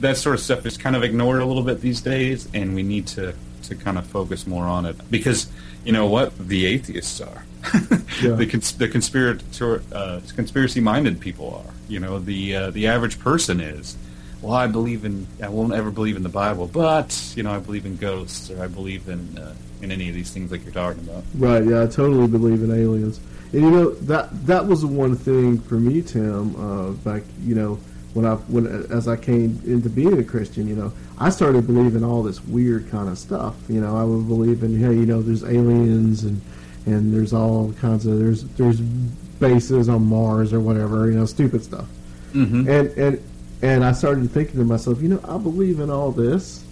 that 0.00 0.16
sort 0.16 0.34
of 0.34 0.40
stuff 0.40 0.66
is 0.66 0.76
kind 0.76 0.96
of 0.96 1.04
ignored 1.04 1.40
a 1.40 1.44
little 1.46 1.62
bit 1.62 1.80
these 1.80 2.00
days, 2.00 2.48
and 2.54 2.74
we 2.74 2.82
need 2.82 3.06
to 3.08 3.34
to 3.64 3.74
kind 3.76 3.96
of 3.96 4.06
focus 4.06 4.46
more 4.46 4.64
on 4.64 4.86
it 4.86 4.96
because 5.10 5.48
you 5.84 5.92
know 5.92 6.06
what 6.06 6.36
the 6.38 6.66
atheists 6.66 7.20
are. 7.20 7.44
Yeah. 8.22 8.32
the 8.32 8.46
cons- 8.46 8.76
the 8.76 8.88
conspirator 8.88 9.82
uh, 9.92 10.20
conspiracy 10.36 10.80
minded 10.80 11.18
people 11.18 11.62
are. 11.66 11.72
You 11.88 11.98
know 11.98 12.18
the 12.18 12.54
uh, 12.54 12.70
the 12.70 12.86
average 12.86 13.18
person 13.18 13.58
is. 13.60 13.96
Well, 14.42 14.54
I 14.54 14.66
believe 14.66 15.04
in. 15.04 15.26
I 15.42 15.48
won't 15.48 15.72
ever 15.72 15.90
believe 15.90 16.16
in 16.16 16.24
the 16.24 16.28
Bible, 16.28 16.66
but 16.66 17.32
you 17.36 17.44
know 17.44 17.52
I 17.52 17.60
believe 17.60 17.86
in 17.86 17.96
ghosts 17.96 18.50
or 18.50 18.62
I 18.62 18.66
believe 18.66 19.08
in 19.08 19.38
uh, 19.38 19.54
in 19.80 19.92
any 19.92 20.08
of 20.08 20.14
these 20.14 20.30
things 20.30 20.50
like 20.50 20.64
you're 20.64 20.74
talking 20.74 21.02
about. 21.04 21.24
right. 21.36 21.64
Yeah, 21.64 21.84
I 21.84 21.86
totally 21.86 22.26
believe 22.26 22.62
in 22.62 22.72
aliens. 22.72 23.20
And 23.52 23.62
you 23.62 23.70
know 23.70 23.90
that 23.90 24.46
that 24.46 24.66
was 24.66 24.80
the 24.80 24.88
one 24.88 25.16
thing 25.16 25.60
for 25.60 25.74
me, 25.74 26.02
Tim. 26.02 26.56
Uh, 26.56 26.90
back, 26.90 27.22
you 27.44 27.54
know, 27.54 27.78
when 28.14 28.26
I 28.26 28.34
when 28.34 28.66
as 28.90 29.08
I 29.08 29.16
came 29.16 29.60
into 29.64 29.88
being 29.88 30.18
a 30.18 30.24
Christian, 30.24 30.66
you 30.66 30.74
know, 30.74 30.92
I 31.18 31.30
started 31.30 31.66
believing 31.66 32.02
all 32.02 32.22
this 32.22 32.42
weird 32.44 32.90
kind 32.90 33.08
of 33.08 33.18
stuff. 33.18 33.54
You 33.68 33.80
know, 33.80 33.96
I 33.96 34.04
would 34.04 34.26
believe 34.26 34.62
in 34.62 34.78
hey, 34.78 34.94
you 34.94 35.06
know, 35.06 35.22
there's 35.22 35.44
aliens 35.44 36.24
and 36.24 36.40
and 36.86 37.14
there's 37.14 37.32
all 37.32 37.72
kinds 37.74 38.06
of 38.06 38.18
there's 38.18 38.44
there's 38.56 38.80
bases 38.80 39.88
on 39.88 40.04
Mars 40.04 40.52
or 40.52 40.60
whatever. 40.60 41.10
You 41.10 41.18
know, 41.18 41.26
stupid 41.26 41.62
stuff. 41.62 41.86
Mm-hmm. 42.32 42.68
And 42.68 42.88
and 42.98 43.24
and 43.62 43.84
I 43.84 43.92
started 43.92 44.30
thinking 44.30 44.58
to 44.58 44.64
myself, 44.64 45.00
you 45.00 45.08
know, 45.08 45.20
I 45.26 45.38
believe 45.38 45.80
in 45.80 45.88
all 45.90 46.10
this, 46.10 46.64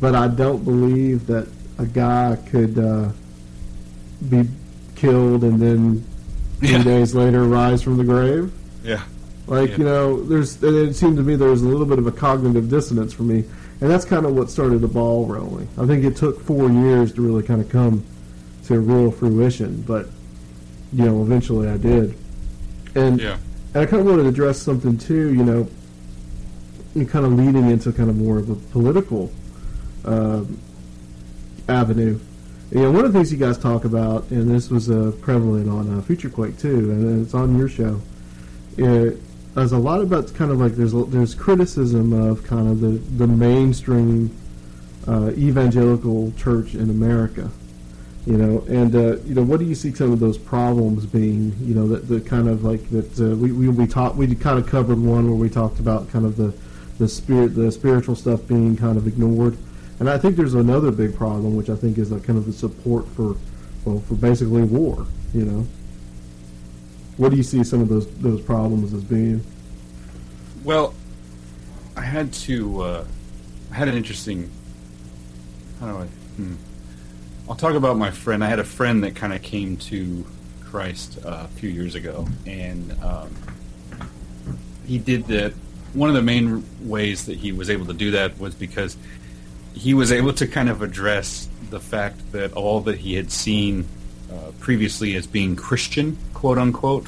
but 0.00 0.14
I 0.14 0.28
don't 0.28 0.64
believe 0.64 1.26
that 1.28 1.48
a 1.78 1.86
guy 1.86 2.36
could 2.50 2.78
uh, 2.78 3.08
be 4.28 4.48
killed 4.96 5.44
and 5.44 5.60
then 5.60 6.04
three 6.60 6.70
Yeah. 6.70 6.82
days 6.84 7.14
later 7.14 7.44
rise 7.44 7.82
from 7.82 7.96
the 7.96 8.04
grave. 8.04 8.50
Yeah. 8.84 9.02
Like 9.46 9.70
Yeah. 9.70 9.76
you 9.78 9.84
know, 9.84 10.22
there's 10.24 10.62
and 10.62 10.76
it 10.76 10.94
seemed 10.96 11.16
to 11.16 11.22
me 11.22 11.36
there 11.36 11.50
was 11.50 11.62
a 11.62 11.68
little 11.68 11.86
bit 11.86 11.98
of 11.98 12.06
a 12.06 12.12
cognitive 12.12 12.68
dissonance 12.70 13.12
for 13.12 13.22
me, 13.24 13.44
and 13.80 13.90
that's 13.90 14.04
kind 14.04 14.24
of 14.24 14.34
what 14.34 14.50
started 14.50 14.80
the 14.80 14.88
ball 14.88 15.26
rolling. 15.26 15.68
I 15.78 15.86
think 15.86 16.04
it 16.04 16.16
took 16.16 16.40
four 16.40 16.70
years 16.70 17.12
to 17.14 17.22
really 17.22 17.42
kind 17.42 17.60
of 17.60 17.68
come 17.68 18.04
to 18.66 18.74
a 18.74 18.78
real 18.78 19.10
fruition, 19.10 19.84
but 19.86 20.08
you 20.92 21.04
know, 21.04 21.22
eventually 21.22 21.68
I 21.68 21.76
did. 21.76 22.14
And 22.94 23.20
Yeah. 23.20 23.36
and 23.74 23.82
I 23.82 23.86
kind 23.86 24.00
of 24.00 24.06
wanted 24.06 24.22
to 24.22 24.28
address 24.28 24.58
something 24.62 24.96
too, 24.96 25.34
you 25.34 25.44
know, 25.44 25.66
kind 27.02 27.26
of 27.26 27.32
leading 27.32 27.70
into 27.70 27.92
kind 27.92 28.08
of 28.08 28.16
more 28.16 28.38
of 28.38 28.50
a 28.50 28.54
political 28.54 29.32
um, 30.04 30.58
avenue. 31.68 32.18
You 32.70 32.82
know, 32.82 32.90
one 32.92 33.04
of 33.04 33.12
the 33.12 33.18
things 33.18 33.32
you 33.32 33.38
guys 33.38 33.58
talk 33.58 33.84
about, 33.84 34.30
and 34.30 34.50
this 34.50 34.70
was 34.70 34.90
uh, 34.90 35.12
prevalent 35.20 35.68
on 35.68 35.98
uh, 35.98 36.02
Future 36.02 36.30
Quake 36.30 36.58
too, 36.58 36.90
and 36.90 37.24
it's 37.24 37.34
on 37.34 37.58
your 37.58 37.68
show. 37.68 38.00
It, 38.76 39.20
there's 39.54 39.72
a 39.72 39.78
lot 39.78 40.00
about 40.00 40.32
kind 40.34 40.50
of 40.50 40.58
like 40.58 40.72
there's 40.72 40.92
there's 40.92 41.34
criticism 41.34 42.12
of 42.12 42.42
kind 42.44 42.68
of 42.68 42.80
the 42.80 42.98
the 43.16 43.26
mainstream 43.26 44.36
uh, 45.06 45.30
evangelical 45.36 46.32
church 46.32 46.74
in 46.74 46.90
America. 46.90 47.50
You 48.26 48.38
know, 48.38 48.64
and 48.68 48.94
uh, 48.94 49.16
you 49.18 49.34
know, 49.34 49.42
what 49.42 49.60
do 49.60 49.66
you 49.66 49.74
see 49.74 49.92
some 49.94 50.10
of 50.10 50.18
those 50.18 50.38
problems 50.38 51.06
being? 51.06 51.54
You 51.60 51.74
know, 51.74 51.88
that 51.88 52.08
the 52.08 52.20
kind 52.20 52.48
of 52.48 52.64
like 52.64 52.88
that 52.90 53.20
uh, 53.20 53.36
we 53.36 53.52
we 53.52 53.68
we 53.68 53.86
talked 53.86 54.16
we 54.16 54.34
kind 54.34 54.58
of 54.58 54.66
covered 54.66 54.98
one 54.98 55.26
where 55.26 55.36
we 55.36 55.50
talked 55.50 55.78
about 55.78 56.08
kind 56.08 56.24
of 56.24 56.36
the 56.36 56.54
the 56.98 57.08
spirit 57.08 57.54
the 57.54 57.70
spiritual 57.72 58.14
stuff 58.14 58.46
being 58.46 58.76
kind 58.76 58.96
of 58.96 59.06
ignored, 59.06 59.56
and 59.98 60.08
I 60.08 60.18
think 60.18 60.36
there's 60.36 60.54
another 60.54 60.90
big 60.90 61.16
problem 61.16 61.56
which 61.56 61.70
I 61.70 61.76
think 61.76 61.98
is 61.98 62.10
kind 62.10 62.38
of 62.38 62.46
the 62.46 62.52
support 62.52 63.06
for 63.08 63.36
well 63.84 64.00
for 64.00 64.14
basically 64.14 64.62
war. 64.62 65.06
You 65.32 65.44
know, 65.44 65.66
what 67.16 67.30
do 67.30 67.36
you 67.36 67.42
see 67.42 67.64
some 67.64 67.80
of 67.80 67.88
those 67.88 68.06
those 68.16 68.40
problems 68.40 68.92
as 68.92 69.02
being? 69.02 69.44
Well, 70.62 70.94
I 71.96 72.02
had 72.02 72.32
to. 72.32 72.80
Uh, 72.80 73.04
I 73.70 73.74
had 73.74 73.88
an 73.88 73.96
interesting. 73.96 74.50
How 75.80 75.92
do 75.92 75.98
I? 75.98 76.06
Hmm. 76.06 76.54
I'll 77.48 77.56
talk 77.56 77.74
about 77.74 77.98
my 77.98 78.10
friend. 78.10 78.42
I 78.42 78.48
had 78.48 78.58
a 78.58 78.64
friend 78.64 79.04
that 79.04 79.14
kind 79.14 79.32
of 79.32 79.42
came 79.42 79.76
to 79.76 80.24
Christ 80.62 81.18
uh, 81.24 81.44
a 81.44 81.48
few 81.48 81.68
years 81.68 81.94
ago, 81.94 82.26
and 82.46 82.92
um, 83.02 83.34
he 84.86 84.98
did 84.98 85.26
that. 85.26 85.52
One 85.94 86.08
of 86.08 86.14
the 86.14 86.22
main 86.22 86.64
ways 86.82 87.26
that 87.26 87.38
he 87.38 87.52
was 87.52 87.70
able 87.70 87.86
to 87.86 87.94
do 87.94 88.12
that 88.12 88.38
was 88.38 88.54
because 88.54 88.96
he 89.74 89.94
was 89.94 90.12
able 90.12 90.32
to 90.34 90.46
kind 90.46 90.68
of 90.68 90.82
address 90.82 91.48
the 91.70 91.80
fact 91.80 92.32
that 92.32 92.52
all 92.52 92.80
that 92.82 92.98
he 92.98 93.14
had 93.14 93.32
seen 93.32 93.86
uh, 94.30 94.52
previously 94.60 95.14
as 95.16 95.26
being 95.26 95.56
Christian, 95.56 96.16
quote 96.32 96.58
unquote, 96.58 97.06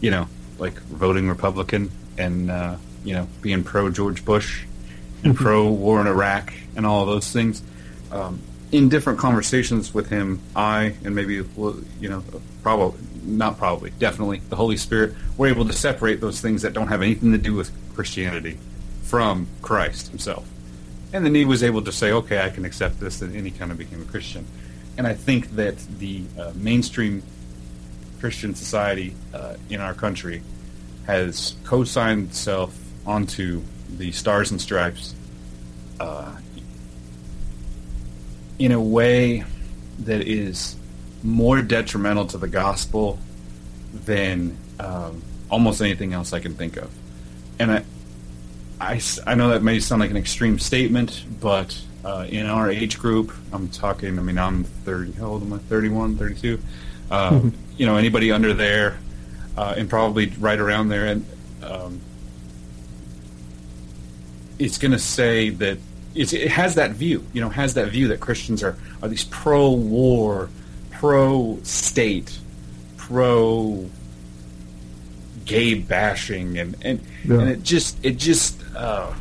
you 0.00 0.10
know, 0.10 0.28
like 0.58 0.74
voting 0.82 1.28
Republican 1.28 1.90
and 2.18 2.50
uh, 2.50 2.76
you 3.04 3.14
know 3.14 3.28
being 3.42 3.64
pro 3.64 3.90
George 3.90 4.24
Bush 4.24 4.64
and 5.22 5.36
pro 5.36 5.68
war 5.68 6.00
in 6.00 6.06
Iraq 6.06 6.52
and 6.76 6.86
all 6.86 7.02
of 7.02 7.08
those 7.08 7.30
things. 7.30 7.62
Um, 8.10 8.40
in 8.72 8.88
different 8.88 9.18
conversations 9.18 9.94
with 9.94 10.08
him, 10.08 10.40
I 10.54 10.94
and 11.04 11.14
maybe 11.14 11.34
you 11.34 11.84
know 12.08 12.22
probably 12.62 12.98
not 13.26 13.58
probably. 13.58 13.90
Definitely. 13.98 14.40
The 14.48 14.56
Holy 14.56 14.76
Spirit. 14.76 15.14
Were 15.36 15.48
able 15.48 15.66
to 15.66 15.72
separate 15.72 16.20
those 16.20 16.40
things 16.40 16.62
that 16.62 16.72
don't 16.72 16.88
have 16.88 17.02
anything 17.02 17.32
to 17.32 17.38
do 17.38 17.54
with 17.54 17.70
Christianity 17.94 18.58
from 19.02 19.46
Christ 19.62 20.08
Himself, 20.08 20.48
and 21.12 21.24
then 21.24 21.34
he 21.34 21.44
was 21.44 21.62
able 21.62 21.82
to 21.82 21.92
say, 21.92 22.12
okay, 22.12 22.42
I 22.42 22.50
can 22.50 22.64
accept 22.64 23.00
this, 23.00 23.22
and 23.22 23.34
he 23.34 23.50
kind 23.50 23.70
of 23.70 23.78
became 23.78 24.02
a 24.02 24.04
Christian. 24.06 24.46
And 24.98 25.06
I 25.06 25.14
think 25.14 25.50
that 25.56 25.76
the 25.98 26.24
uh, 26.38 26.52
mainstream 26.54 27.22
Christian 28.18 28.54
society 28.54 29.14
uh, 29.34 29.56
in 29.68 29.80
our 29.80 29.94
country 29.94 30.42
has 31.06 31.54
co-signed 31.64 32.30
itself 32.30 32.76
onto 33.06 33.62
the 33.96 34.10
Stars 34.12 34.50
and 34.50 34.60
Stripes 34.60 35.14
uh, 36.00 36.34
in 38.58 38.72
a 38.72 38.80
way 38.80 39.44
that 40.00 40.26
is 40.26 40.76
more 41.26 41.60
detrimental 41.60 42.26
to 42.26 42.38
the 42.38 42.48
gospel 42.48 43.18
than 43.92 44.56
um, 44.78 45.22
almost 45.50 45.80
anything 45.82 46.12
else 46.12 46.32
I 46.32 46.40
can 46.40 46.54
think 46.54 46.76
of. 46.76 46.90
And 47.58 47.72
I, 47.72 47.84
I, 48.80 49.00
I 49.26 49.34
know 49.34 49.50
that 49.50 49.62
may 49.62 49.80
sound 49.80 50.00
like 50.00 50.10
an 50.10 50.16
extreme 50.16 50.58
statement, 50.58 51.24
but 51.40 51.78
uh, 52.04 52.26
in 52.28 52.46
our 52.46 52.70
age 52.70 52.98
group, 52.98 53.32
I'm 53.52 53.68
talking, 53.68 54.18
I 54.18 54.22
mean, 54.22 54.38
I'm 54.38 54.64
30, 54.64 55.12
how 55.12 55.26
old 55.26 55.42
am 55.42 55.52
I? 55.52 55.58
31, 55.58 56.16
32? 56.16 56.60
Um, 57.10 57.52
you 57.76 57.86
know, 57.86 57.96
anybody 57.96 58.30
under 58.30 58.54
there, 58.54 58.98
uh, 59.56 59.74
and 59.76 59.88
probably 59.88 60.26
right 60.38 60.58
around 60.58 60.88
there, 60.88 61.06
and 61.06 61.26
um, 61.62 62.00
it's 64.58 64.78
going 64.78 64.92
to 64.92 64.98
say 64.98 65.50
that 65.50 65.78
it 66.14 66.48
has 66.48 66.76
that 66.76 66.92
view, 66.92 67.26
you 67.32 67.40
know, 67.40 67.48
has 67.48 67.74
that 67.74 67.88
view 67.88 68.08
that 68.08 68.20
Christians 68.20 68.62
are, 68.62 68.76
are 69.02 69.08
these 69.08 69.24
pro-war, 69.24 70.48
pro-state, 70.48 70.65
pro 70.98 71.58
state, 71.62 72.38
pro 72.96 73.88
gay 75.44 75.74
bashing 75.74 76.58
and 76.58 76.76
and, 76.82 77.00
yeah. 77.24 77.38
and 77.38 77.50
it 77.50 77.62
just 77.62 78.04
it 78.04 78.16
just 78.16 78.62
uh, 78.74 79.12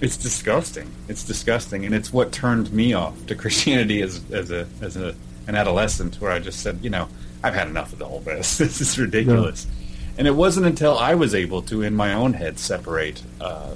it's 0.00 0.16
disgusting. 0.16 0.90
It's 1.08 1.24
disgusting, 1.24 1.84
and 1.84 1.94
it's 1.94 2.12
what 2.12 2.32
turned 2.32 2.72
me 2.72 2.92
off 2.92 3.26
to 3.26 3.34
Christianity 3.42 4.02
as 4.02 4.22
as 4.30 4.50
a 4.50 4.66
as 4.80 4.96
a 4.96 5.14
an 5.46 5.54
adolescent, 5.54 6.16
where 6.20 6.30
I 6.30 6.38
just 6.38 6.60
said, 6.60 6.78
you 6.82 6.90
know, 6.90 7.08
I've 7.42 7.54
had 7.54 7.68
enough 7.68 7.92
of 7.92 8.02
all 8.02 8.20
this. 8.20 8.58
this 8.58 8.80
is 8.80 8.98
ridiculous. 8.98 9.66
Yeah. 9.66 9.80
And 10.16 10.26
it 10.28 10.34
wasn't 10.34 10.66
until 10.66 10.96
I 10.96 11.14
was 11.14 11.34
able 11.34 11.60
to, 11.62 11.82
in 11.82 11.94
my 11.94 12.14
own 12.14 12.34
head, 12.34 12.58
separate 12.58 13.22
uh, 13.40 13.74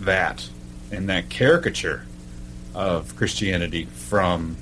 that 0.00 0.48
and 0.92 1.08
that 1.08 1.28
caricature 1.28 2.04
of 2.74 3.16
Christianity 3.16 3.86
from 3.86 4.56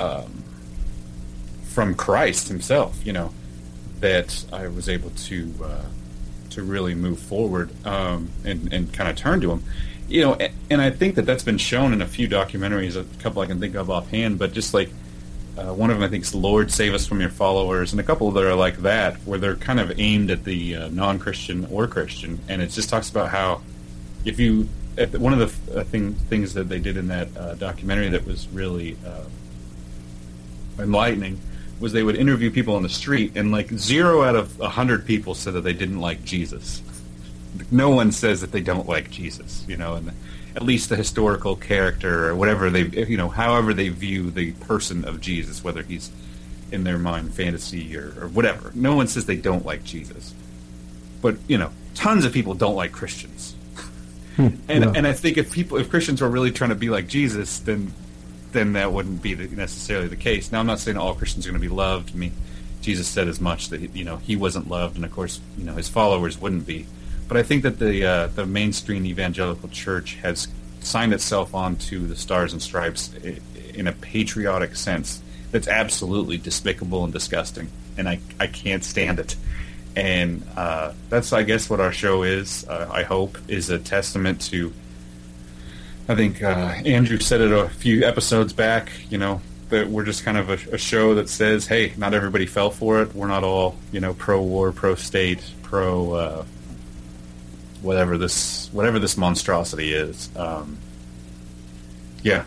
um, 0.00 0.43
from 1.74 1.94
Christ 1.94 2.48
Himself. 2.48 3.04
You 3.04 3.12
know 3.12 3.34
that 4.00 4.44
I 4.52 4.68
was 4.68 4.88
able 4.88 5.10
to 5.10 5.52
uh, 5.62 5.84
to 6.50 6.62
really 6.62 6.94
move 6.94 7.18
forward 7.18 7.70
um, 7.86 8.30
and 8.44 8.72
and 8.72 8.92
kind 8.92 9.10
of 9.10 9.16
turn 9.16 9.40
to 9.40 9.50
Him. 9.50 9.64
You 10.08 10.22
know, 10.22 10.34
and, 10.34 10.52
and 10.70 10.80
I 10.80 10.90
think 10.90 11.16
that 11.16 11.26
that's 11.26 11.42
been 11.42 11.58
shown 11.58 11.92
in 11.92 12.02
a 12.02 12.06
few 12.06 12.28
documentaries, 12.28 12.96
a 12.96 13.04
couple 13.22 13.42
I 13.42 13.46
can 13.46 13.58
think 13.58 13.74
of 13.74 13.90
offhand, 13.90 14.38
but 14.38 14.52
just 14.52 14.74
like 14.74 14.90
uh, 15.56 15.72
one 15.72 15.90
of 15.90 15.96
them, 15.96 16.04
I 16.04 16.08
think, 16.08 16.24
is 16.24 16.34
"Lord 16.34 16.70
Save 16.70 16.94
Us 16.94 17.06
from 17.06 17.20
Your 17.20 17.30
Followers," 17.30 17.92
and 17.92 18.00
a 18.00 18.04
couple 18.04 18.30
that 18.32 18.44
are 18.44 18.54
like 18.54 18.78
that, 18.78 19.16
where 19.24 19.38
they're 19.38 19.56
kind 19.56 19.80
of 19.80 19.98
aimed 19.98 20.30
at 20.30 20.44
the 20.44 20.76
uh, 20.76 20.88
non-Christian 20.88 21.66
or 21.70 21.86
Christian, 21.86 22.38
and 22.48 22.62
it 22.62 22.68
just 22.68 22.88
talks 22.88 23.10
about 23.10 23.30
how 23.30 23.62
if 24.24 24.38
you 24.38 24.68
one 25.18 25.32
of 25.32 25.38
the 25.40 25.80
uh, 25.80 25.84
thing, 25.84 26.14
things 26.14 26.54
that 26.54 26.68
they 26.68 26.78
did 26.78 26.96
in 26.96 27.08
that 27.08 27.36
uh, 27.36 27.54
documentary 27.54 28.08
that 28.10 28.24
was 28.26 28.46
really 28.48 28.96
uh, 29.04 29.24
enlightening 30.78 31.40
was 31.84 31.92
they 31.92 32.02
would 32.02 32.16
interview 32.16 32.50
people 32.50 32.74
on 32.74 32.82
the 32.82 32.88
street, 32.88 33.32
and 33.36 33.52
like 33.52 33.70
zero 33.70 34.22
out 34.22 34.34
of 34.34 34.60
a 34.60 34.68
hundred 34.68 35.06
people 35.06 35.34
said 35.34 35.52
that 35.54 35.60
they 35.60 35.72
didn't 35.72 36.00
like 36.00 36.24
Jesus. 36.24 36.82
No 37.70 37.90
one 37.90 38.10
says 38.10 38.40
that 38.40 38.50
they 38.50 38.60
don't 38.60 38.88
like 38.88 39.10
Jesus, 39.10 39.64
you 39.68 39.76
know, 39.76 39.94
and 39.94 40.10
at 40.56 40.62
least 40.62 40.88
the 40.88 40.96
historical 40.96 41.54
character 41.54 42.28
or 42.28 42.34
whatever 42.34 42.70
they, 42.70 43.04
you 43.04 43.16
know, 43.16 43.28
however 43.28 43.72
they 43.72 43.90
view 43.90 44.30
the 44.30 44.52
person 44.52 45.04
of 45.04 45.20
Jesus, 45.20 45.62
whether 45.62 45.82
he's 45.82 46.10
in 46.72 46.82
their 46.82 46.98
mind 46.98 47.34
fantasy 47.34 47.96
or, 47.96 48.14
or 48.20 48.28
whatever. 48.28 48.72
No 48.74 48.96
one 48.96 49.06
says 49.06 49.26
they 49.26 49.36
don't 49.36 49.64
like 49.64 49.84
Jesus, 49.84 50.34
but 51.22 51.36
you 51.46 51.58
know, 51.58 51.70
tons 51.94 52.24
of 52.24 52.32
people 52.32 52.54
don't 52.54 52.74
like 52.74 52.90
Christians 52.90 53.54
Hmm. 54.36 54.48
and 54.68 54.84
yeah. 54.84 54.92
and 54.96 55.06
I 55.06 55.12
think 55.12 55.38
if 55.38 55.52
people 55.52 55.78
if 55.78 55.88
Christians 55.90 56.20
were 56.20 56.28
really 56.28 56.50
trying 56.50 56.70
to 56.70 56.76
be 56.76 56.90
like 56.90 57.06
Jesus, 57.06 57.60
then 57.60 57.92
then 58.54 58.72
that 58.72 58.92
wouldn't 58.92 59.20
be 59.20 59.34
the, 59.34 59.54
necessarily 59.54 60.08
the 60.08 60.16
case. 60.16 60.50
Now 60.50 60.60
I'm 60.60 60.66
not 60.66 60.78
saying 60.78 60.96
all 60.96 61.14
Christians 61.14 61.46
are 61.46 61.50
going 61.50 61.60
to 61.60 61.68
be 61.68 61.74
loved. 61.74 62.12
I 62.12 62.14
mean, 62.16 62.32
Jesus 62.80 63.06
said 63.06 63.28
as 63.28 63.40
much 63.40 63.68
that 63.68 63.94
you 63.94 64.04
know 64.04 64.16
he 64.16 64.36
wasn't 64.36 64.68
loved, 64.68 64.96
and 64.96 65.04
of 65.04 65.12
course 65.12 65.40
you 65.58 65.64
know 65.64 65.74
his 65.74 65.88
followers 65.88 66.40
wouldn't 66.40 66.66
be. 66.66 66.86
But 67.28 67.36
I 67.36 67.42
think 67.42 67.62
that 67.64 67.78
the 67.78 68.06
uh, 68.06 68.26
the 68.28 68.46
mainstream 68.46 69.04
evangelical 69.04 69.68
church 69.68 70.14
has 70.16 70.48
signed 70.80 71.12
itself 71.12 71.54
onto 71.54 72.06
the 72.06 72.16
stars 72.16 72.52
and 72.52 72.62
stripes 72.62 73.12
in 73.74 73.86
a 73.86 73.92
patriotic 73.92 74.76
sense 74.76 75.22
that's 75.50 75.68
absolutely 75.68 76.38
despicable 76.38 77.04
and 77.04 77.12
disgusting, 77.12 77.70
and 77.98 78.08
I 78.08 78.20
I 78.40 78.46
can't 78.46 78.84
stand 78.84 79.18
it 79.18 79.36
and 79.96 80.42
uh, 80.56 80.92
that's 81.08 81.32
I 81.32 81.42
guess 81.42 81.70
what 81.70 81.80
our 81.80 81.92
show 81.92 82.22
is. 82.22 82.66
Uh, 82.68 82.88
I 82.92 83.02
hope 83.02 83.38
is 83.48 83.70
a 83.70 83.78
testament 83.78 84.40
to. 84.42 84.72
I 86.08 86.14
think 86.14 86.42
uh, 86.42 86.74
Andrew 86.84 87.18
said 87.18 87.40
it 87.40 87.52
a 87.52 87.68
few 87.68 88.04
episodes 88.04 88.52
back. 88.52 88.90
You 89.10 89.18
know 89.18 89.40
that 89.70 89.88
we're 89.88 90.04
just 90.04 90.24
kind 90.24 90.36
of 90.36 90.50
a, 90.50 90.74
a, 90.74 90.78
show 90.78 91.14
that 91.14 91.28
says, 91.28 91.66
"Hey, 91.66 91.94
not 91.96 92.14
everybody 92.14 92.46
fell 92.46 92.70
for 92.70 93.02
it. 93.02 93.14
We're 93.14 93.28
not 93.28 93.44
all 93.44 93.76
you 93.92 94.00
know 94.00 94.14
pro-war, 94.14 94.72
pro-state, 94.72 95.42
pro 95.62 96.12
uh, 96.12 96.44
whatever 97.82 98.18
this 98.18 98.68
whatever 98.72 98.98
this 98.98 99.16
monstrosity 99.16 99.92
is." 99.92 100.30
Um, 100.36 100.78
yeah, 102.22 102.44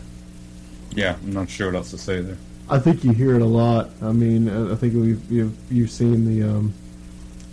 yeah. 0.92 1.16
I'm 1.22 1.32
not 1.32 1.50
sure 1.50 1.68
what 1.68 1.76
else 1.76 1.90
to 1.90 1.98
say 1.98 2.20
there. 2.20 2.38
I 2.70 2.78
think 2.78 3.02
you 3.02 3.12
hear 3.12 3.34
it 3.34 3.42
a 3.42 3.46
lot. 3.46 3.90
I 4.02 4.12
mean, 4.12 4.48
I 4.48 4.74
think 4.76 4.94
we've 4.94 5.30
you've, 5.30 5.56
you've 5.70 5.90
seen 5.90 6.24
the. 6.24 6.48
Um 6.48 6.74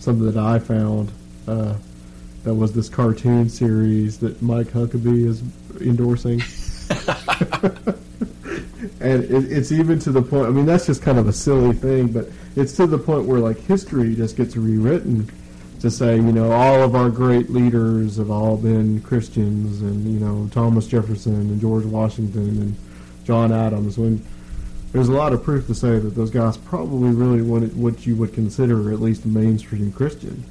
something 0.06 0.32
that 0.32 0.38
I 0.38 0.60
found 0.60 1.12
uh, 1.48 1.74
that 2.46 2.54
was 2.54 2.74
this 2.74 2.88
cartoon 2.90 3.50
series 3.50 4.20
that 4.20 4.40
Mike 4.42 4.68
Huckabee 4.68 5.26
is 5.26 5.42
endorsing. 5.82 6.42
and 9.02 9.24
it, 9.24 9.52
it's 9.52 9.72
even 9.72 9.98
to 10.00 10.12
the 10.12 10.22
point. 10.22 10.46
I 10.46 10.52
mean, 10.52 10.68
that's 10.68 10.86
just 10.86 11.02
kind 11.02 11.18
of 11.18 11.28
a 11.28 11.34
silly 11.34 11.74
thing, 11.74 12.10
but 12.10 12.30
it's 12.56 12.74
to 12.74 12.86
the 12.86 13.00
point 13.00 13.26
where 13.26 13.40
like 13.40 13.58
history 13.62 14.16
just 14.16 14.38
gets 14.38 14.56
rewritten 14.56 15.28
to 15.82 15.90
say, 15.90 16.18
you 16.18 16.32
know, 16.32 16.52
all 16.52 16.84
of 16.84 16.96
our 16.96 17.10
great 17.10 17.50
leaders 17.50 18.18
have 18.18 18.30
all 18.30 18.58
been 18.58 19.02
Christians, 19.02 19.82
and 19.82 20.06
you 20.06 20.20
know, 20.20 20.48
Thomas 20.52 20.86
Jefferson 20.86 21.34
and 21.34 21.60
George 21.60 21.86
Washington 21.86 22.62
and 22.62 22.76
John 23.26 23.52
Adams. 23.52 23.98
When 23.98 24.24
there's 24.92 25.10
a 25.10 25.14
lot 25.14 25.34
of 25.34 25.44
proof 25.44 25.66
to 25.66 25.74
say 25.74 25.98
that 25.98 26.12
those 26.12 26.30
guys 26.30 26.58
probably 26.58 27.10
really 27.10 27.42
wanted 27.42 27.76
what 27.76 28.06
you 28.06 28.16
would 28.18 28.34
consider 28.34 28.94
at 28.94 29.02
least 29.02 29.26
mainstream 29.26 29.92
Christian. 29.92 30.44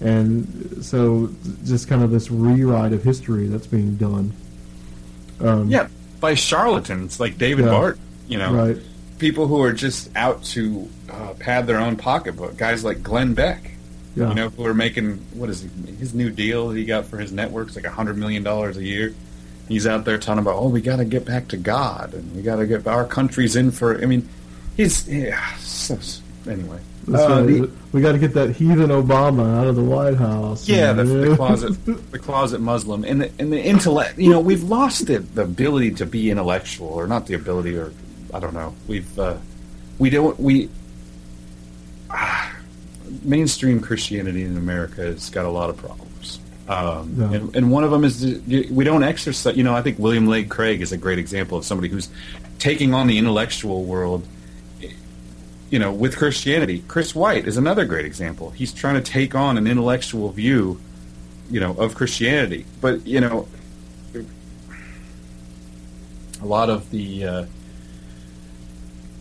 And 0.00 0.84
so, 0.84 1.30
just 1.64 1.88
kind 1.88 2.02
of 2.02 2.10
this 2.10 2.30
rewrite 2.30 2.92
of 2.92 3.02
history 3.02 3.46
that's 3.46 3.66
being 3.66 3.96
done. 3.96 4.32
Um, 5.40 5.68
yeah, 5.68 5.88
by 6.20 6.34
charlatans 6.34 7.20
like 7.20 7.38
David 7.38 7.66
yeah, 7.66 7.70
Bart, 7.70 7.98
you 8.28 8.38
know, 8.38 8.52
right. 8.52 8.76
people 9.18 9.46
who 9.46 9.62
are 9.62 9.72
just 9.72 10.14
out 10.16 10.42
to 10.44 10.88
uh, 11.10 11.34
pad 11.38 11.66
their 11.66 11.78
own 11.78 11.96
pocketbook. 11.96 12.56
Guys 12.56 12.84
like 12.84 13.02
Glenn 13.02 13.34
Beck, 13.34 13.70
yeah. 14.16 14.28
you 14.28 14.34
know, 14.34 14.48
who 14.50 14.66
are 14.66 14.74
making 14.74 15.18
what 15.34 15.48
is 15.48 15.62
he, 15.62 15.92
his 15.92 16.12
new 16.12 16.30
deal 16.30 16.68
that 16.68 16.76
he 16.76 16.84
got 16.84 17.06
for 17.06 17.18
his 17.18 17.32
networks 17.32 17.76
like 17.76 17.84
a 17.84 17.90
hundred 17.90 18.18
million 18.18 18.42
dollars 18.42 18.76
a 18.76 18.84
year 18.84 19.14
he's 19.68 19.86
out 19.86 20.04
there 20.04 20.18
talking 20.18 20.40
about, 20.40 20.56
oh, 20.56 20.68
we 20.68 20.80
got 20.80 20.96
to 20.96 21.04
get 21.04 21.24
back 21.24 21.48
to 21.48 21.56
God 21.56 22.14
and 22.14 22.34
we 22.34 22.42
got 22.42 22.56
to 22.56 22.66
get 22.66 22.86
our 22.86 23.04
countries 23.04 23.56
in 23.56 23.70
for. 23.70 24.00
I 24.00 24.06
mean, 24.06 24.28
he's 24.76 25.08
yeah. 25.08 25.54
So, 25.56 25.98
anyway, 26.50 26.80
uh, 27.12 27.42
the, 27.42 27.70
we 27.92 28.00
got 28.00 28.12
to 28.12 28.18
get 28.18 28.34
that 28.34 28.56
heathen 28.56 28.90
Obama 28.90 29.58
out 29.58 29.66
of 29.66 29.76
the 29.76 29.82
White 29.82 30.16
House. 30.16 30.68
Yeah, 30.68 30.92
the, 30.92 31.04
the, 31.04 31.36
closet, 31.36 31.84
the 32.10 32.18
closet 32.18 32.60
Muslim, 32.60 33.04
and 33.04 33.22
the 33.22 33.32
and 33.38 33.52
the 33.52 33.62
intellect. 33.62 34.18
You 34.18 34.30
know, 34.30 34.40
we've 34.40 34.62
lost 34.62 35.06
the, 35.06 35.18
the 35.18 35.42
ability 35.42 35.92
to 35.92 36.06
be 36.06 36.30
intellectual, 36.30 36.88
or 36.88 37.06
not 37.06 37.26
the 37.26 37.34
ability, 37.34 37.76
or 37.76 37.92
I 38.32 38.40
don't 38.40 38.54
know. 38.54 38.74
We've 38.86 39.18
uh, 39.18 39.36
we 39.98 40.10
don't 40.10 40.38
we. 40.38 40.70
Ah, 42.10 42.56
mainstream 43.22 43.80
Christianity 43.80 44.44
in 44.44 44.56
America 44.56 45.02
has 45.02 45.30
got 45.30 45.44
a 45.44 45.50
lot 45.50 45.70
of 45.70 45.76
problems. 45.76 46.40
Um, 46.66 47.14
yeah. 47.18 47.32
and, 47.32 47.56
and, 47.56 47.70
one 47.70 47.84
of 47.84 47.90
them 47.90 48.04
is 48.04 48.24
we 48.70 48.84
don't 48.84 49.02
exercise. 49.02 49.54
You 49.54 49.64
know, 49.64 49.74
I 49.74 49.82
think 49.82 49.98
William 49.98 50.26
Lane 50.26 50.48
Craig 50.48 50.80
is 50.80 50.92
a 50.92 50.96
great 50.96 51.18
example 51.18 51.58
of 51.58 51.64
somebody 51.64 51.88
who's 51.88 52.08
taking 52.58 52.94
on 52.94 53.06
the 53.06 53.18
intellectual 53.18 53.84
world. 53.84 54.26
You 55.70 55.78
know, 55.78 55.92
with 55.92 56.16
Christianity, 56.16 56.84
Chris 56.86 57.14
White 57.14 57.46
is 57.48 57.56
another 57.56 57.84
great 57.84 58.04
example. 58.04 58.50
He's 58.50 58.72
trying 58.72 58.94
to 58.94 59.00
take 59.00 59.34
on 59.34 59.58
an 59.58 59.66
intellectual 59.66 60.30
view, 60.30 60.80
you 61.50 61.58
know, 61.58 61.72
of 61.72 61.94
Christianity. 61.94 62.64
But 62.80 63.06
you 63.06 63.20
know, 63.20 63.48
a 66.42 66.46
lot 66.46 66.70
of 66.70 66.90
the 66.90 67.24
uh, 67.24 67.46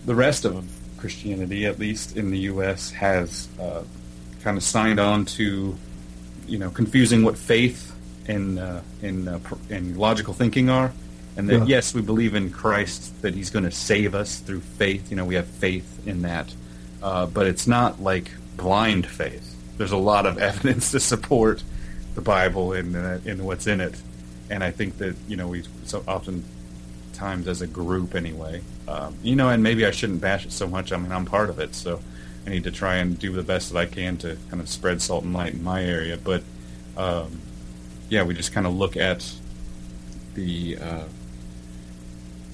the 0.05 0.15
rest 0.15 0.45
of 0.45 0.65
Christianity, 0.97 1.65
at 1.65 1.79
least 1.79 2.17
in 2.17 2.31
the 2.31 2.39
U.S., 2.39 2.91
has 2.91 3.47
uh, 3.59 3.83
kind 4.41 4.57
of 4.57 4.63
signed 4.63 4.99
on 4.99 5.25
to, 5.25 5.75
you 6.47 6.57
know, 6.57 6.69
confusing 6.69 7.23
what 7.23 7.37
faith 7.37 7.93
and 8.27 8.59
uh, 8.59 8.81
and 9.01 9.27
uh, 9.27 9.39
and 9.69 9.97
logical 9.97 10.33
thinking 10.33 10.69
are, 10.69 10.93
and 11.35 11.49
that 11.49 11.59
yeah. 11.59 11.65
yes, 11.65 11.93
we 11.93 12.01
believe 12.01 12.35
in 12.35 12.51
Christ 12.51 13.21
that 13.21 13.33
He's 13.33 13.49
going 13.49 13.65
to 13.65 13.71
save 13.71 14.13
us 14.13 14.39
through 14.39 14.61
faith. 14.61 15.09
You 15.09 15.17
know, 15.17 15.25
we 15.25 15.35
have 15.35 15.47
faith 15.47 16.07
in 16.07 16.21
that, 16.23 16.53
uh, 17.01 17.25
but 17.25 17.47
it's 17.47 17.67
not 17.67 18.01
like 18.01 18.31
blind 18.55 19.07
faith. 19.07 19.55
There's 19.77 19.91
a 19.91 19.97
lot 19.97 20.25
of 20.25 20.37
evidence 20.49 20.91
to 20.91 20.99
support 20.99 21.63
the 22.15 22.21
Bible 22.21 22.73
and 22.73 22.95
and 22.95 23.45
what's 23.45 23.67
in 23.67 23.81
it, 23.81 23.99
and 24.49 24.63
I 24.63 24.71
think 24.71 24.97
that 24.99 25.15
you 25.27 25.35
know 25.35 25.47
we 25.47 25.63
so 25.85 26.03
often 26.07 26.43
times 27.13 27.47
as 27.47 27.61
a 27.61 27.67
group 27.67 28.15
anyway. 28.15 28.61
Um, 28.87 29.15
you 29.23 29.35
know, 29.35 29.49
and 29.49 29.63
maybe 29.63 29.85
I 29.85 29.91
shouldn't 29.91 30.21
bash 30.21 30.45
it 30.45 30.51
so 30.51 30.67
much. 30.67 30.91
I 30.91 30.97
mean, 30.97 31.11
I'm 31.11 31.25
part 31.25 31.49
of 31.49 31.59
it, 31.59 31.73
so 31.73 32.01
I 32.45 32.49
need 32.49 32.65
to 32.65 32.71
try 32.71 32.95
and 32.95 33.17
do 33.17 33.31
the 33.31 33.43
best 33.43 33.71
that 33.71 33.79
I 33.79 33.85
can 33.85 34.17
to 34.17 34.37
kind 34.49 34.61
of 34.61 34.69
spread 34.69 35.01
salt 35.01 35.23
and 35.23 35.33
light 35.33 35.53
in 35.53 35.63
my 35.63 35.83
area. 35.83 36.17
But 36.17 36.43
um, 36.97 37.39
yeah, 38.09 38.23
we 38.23 38.33
just 38.33 38.53
kind 38.53 38.67
of 38.67 38.75
look 38.75 38.97
at 38.97 39.33
the. 40.35 40.77
Uh, 40.77 41.03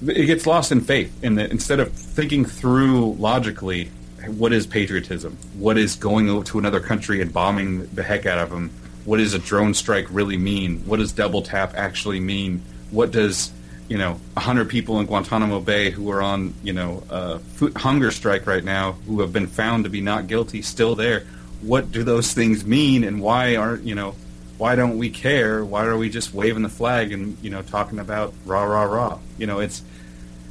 it 0.02 0.26
gets 0.26 0.46
lost 0.46 0.72
in 0.72 0.80
faith, 0.80 1.12
in 1.22 1.34
that 1.36 1.50
instead 1.50 1.80
of 1.80 1.92
thinking 1.92 2.44
through 2.44 3.14
logically, 3.14 3.90
what 4.26 4.52
is 4.52 4.66
patriotism? 4.66 5.36
What 5.58 5.78
is 5.78 5.96
going 5.96 6.44
to 6.44 6.58
another 6.58 6.80
country 6.80 7.20
and 7.20 7.32
bombing 7.32 7.86
the 7.94 8.02
heck 8.02 8.26
out 8.26 8.38
of 8.38 8.50
them? 8.50 8.70
What 9.04 9.18
does 9.18 9.34
a 9.34 9.38
drone 9.38 9.74
strike 9.74 10.06
really 10.10 10.36
mean? 10.36 10.80
What 10.86 10.98
does 10.98 11.12
double 11.12 11.42
tap 11.42 11.74
actually 11.74 12.20
mean? 12.20 12.62
What 12.90 13.10
does 13.10 13.52
you 13.90 13.98
know, 13.98 14.12
100 14.34 14.68
people 14.68 15.00
in 15.00 15.06
Guantanamo 15.06 15.58
Bay 15.58 15.90
who 15.90 16.12
are 16.12 16.22
on, 16.22 16.54
you 16.62 16.72
know, 16.72 17.02
uh, 17.10 17.40
hunger 17.74 18.12
strike 18.12 18.46
right 18.46 18.62
now 18.62 18.92
who 18.92 19.20
have 19.20 19.32
been 19.32 19.48
found 19.48 19.82
to 19.82 19.90
be 19.90 20.00
not 20.00 20.28
guilty 20.28 20.62
still 20.62 20.94
there. 20.94 21.26
What 21.60 21.90
do 21.90 22.04
those 22.04 22.32
things 22.32 22.64
mean 22.64 23.02
and 23.02 23.20
why 23.20 23.56
aren't, 23.56 23.82
you 23.82 23.96
know, 23.96 24.14
why 24.58 24.76
don't 24.76 24.96
we 24.96 25.10
care? 25.10 25.64
Why 25.64 25.86
are 25.86 25.98
we 25.98 26.08
just 26.08 26.32
waving 26.32 26.62
the 26.62 26.68
flag 26.68 27.10
and, 27.10 27.36
you 27.42 27.50
know, 27.50 27.62
talking 27.62 27.98
about 27.98 28.32
rah, 28.46 28.62
rah, 28.62 28.84
rah? 28.84 29.18
You 29.38 29.48
know, 29.48 29.58
it's, 29.58 29.82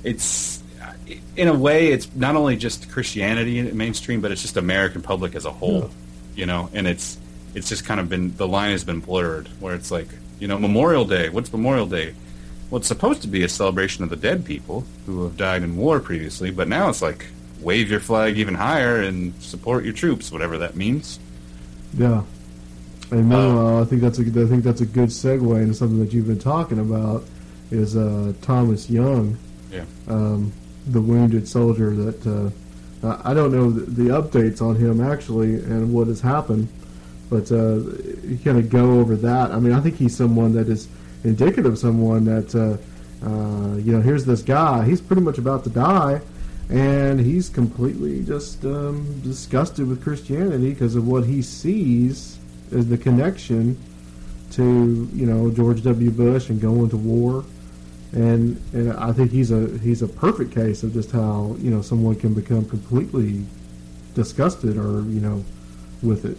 it's, 0.03 0.63
in 1.35 1.47
a 1.47 1.53
way, 1.53 1.87
it's 1.87 2.13
not 2.15 2.35
only 2.35 2.55
just 2.55 2.89
Christianity 2.91 3.59
in 3.59 3.75
mainstream, 3.75 4.21
but 4.21 4.31
it's 4.31 4.41
just 4.41 4.57
American 4.57 5.01
public 5.01 5.35
as 5.35 5.45
a 5.45 5.51
whole, 5.51 5.81
yeah. 5.81 5.89
you 6.35 6.45
know, 6.45 6.69
and 6.73 6.87
it's, 6.87 7.17
it's 7.55 7.69
just 7.69 7.85
kind 7.85 7.99
of 7.99 8.09
been, 8.09 8.35
the 8.35 8.47
line 8.47 8.71
has 8.71 8.83
been 8.83 8.99
blurred 8.99 9.47
where 9.59 9.73
it's 9.73 9.91
like, 9.91 10.07
you 10.39 10.47
know, 10.47 10.57
Memorial 10.57 11.05
Day, 11.05 11.29
what's 11.29 11.51
Memorial 11.51 11.85
Day? 11.87 12.13
well, 12.69 12.79
it's 12.79 12.87
supposed 12.87 13.21
to 13.23 13.27
be 13.27 13.43
a 13.43 13.49
celebration 13.49 14.03
of 14.03 14.09
the 14.09 14.15
dead 14.15 14.45
people 14.45 14.85
who 15.05 15.23
have 15.23 15.37
died 15.37 15.63
in 15.63 15.75
war 15.75 15.99
previously, 15.99 16.51
but 16.51 16.67
now 16.67 16.89
it's 16.89 17.01
like 17.01 17.27
wave 17.61 17.89
your 17.89 17.99
flag 17.99 18.37
even 18.37 18.53
higher 18.53 19.01
and 19.01 19.33
support 19.41 19.83
your 19.83 19.93
troops, 19.93 20.31
whatever 20.31 20.59
that 20.59 20.75
means. 20.75 21.19
Yeah, 21.95 22.23
and 23.09 23.27
meanwhile, 23.27 23.79
uh, 23.79 23.81
I 23.81 23.85
think 23.85 24.01
that's 24.01 24.19
a 24.19 24.21
I 24.21 24.47
think 24.47 24.63
that's 24.63 24.81
a 24.81 24.85
good 24.85 25.09
segue 25.09 25.61
into 25.61 25.73
something 25.73 25.99
that 25.99 26.13
you've 26.13 26.27
been 26.27 26.39
talking 26.39 26.79
about 26.79 27.23
is 27.71 27.95
uh, 27.95 28.33
Thomas 28.41 28.89
Young, 28.89 29.37
yeah, 29.71 29.85
um, 30.07 30.51
the 30.87 31.01
wounded 31.01 31.47
soldier 31.47 31.93
that 31.95 32.53
uh, 33.03 33.21
I 33.23 33.33
don't 33.33 33.51
know 33.51 33.69
the, 33.69 34.03
the, 34.03 34.09
updates 34.09 34.61
on 34.61 34.75
him 34.75 34.99
actually 35.01 35.55
and 35.55 35.93
what 35.93 36.07
has 36.07 36.21
happened, 36.21 36.67
but 37.29 37.51
uh, 37.51 37.75
you 38.23 38.39
kind 38.43 38.57
of 38.57 38.69
go 38.69 38.99
over 38.99 39.15
that. 39.17 39.51
I 39.51 39.59
mean, 39.59 39.73
I 39.73 39.79
think 39.79 39.95
he's 39.95 40.15
someone 40.15 40.53
that 40.53 40.67
is 40.67 40.87
indicative 41.23 41.73
of 41.73 41.77
someone 41.77 42.25
that 42.25 42.55
uh, 42.55 43.25
uh, 43.25 43.75
you 43.75 43.91
know 43.91 44.01
here's 44.01 44.25
this 44.25 44.41
guy 44.41 44.85
he's 44.85 45.01
pretty 45.01 45.21
much 45.21 45.37
about 45.37 45.63
to 45.65 45.69
die 45.69 46.21
and 46.69 47.19
he's 47.19 47.49
completely 47.49 48.23
just 48.23 48.63
um, 48.63 49.19
disgusted 49.21 49.87
with 49.87 50.03
Christianity 50.03 50.69
because 50.69 50.95
of 50.95 51.07
what 51.07 51.25
he 51.25 51.41
sees 51.41 52.37
as 52.71 52.87
the 52.87 52.97
connection 52.97 53.77
to 54.51 55.09
you 55.13 55.25
know 55.25 55.49
George 55.51 55.83
W. 55.83 56.11
Bush 56.11 56.49
and 56.49 56.61
going 56.61 56.89
to 56.89 56.97
war, 56.97 57.43
and 58.11 58.61
and 58.73 58.93
I 58.93 59.11
think 59.11 59.31
he's 59.31 59.51
a 59.51 59.77
he's 59.79 60.01
a 60.01 60.07
perfect 60.07 60.53
case 60.53 60.83
of 60.83 60.93
just 60.93 61.11
how 61.11 61.55
you 61.59 61.69
know 61.69 61.81
someone 61.81 62.15
can 62.15 62.33
become 62.33 62.65
completely 62.65 63.45
disgusted 64.15 64.77
or 64.77 65.01
you 65.01 65.19
know 65.19 65.43
with 66.01 66.25
it. 66.25 66.37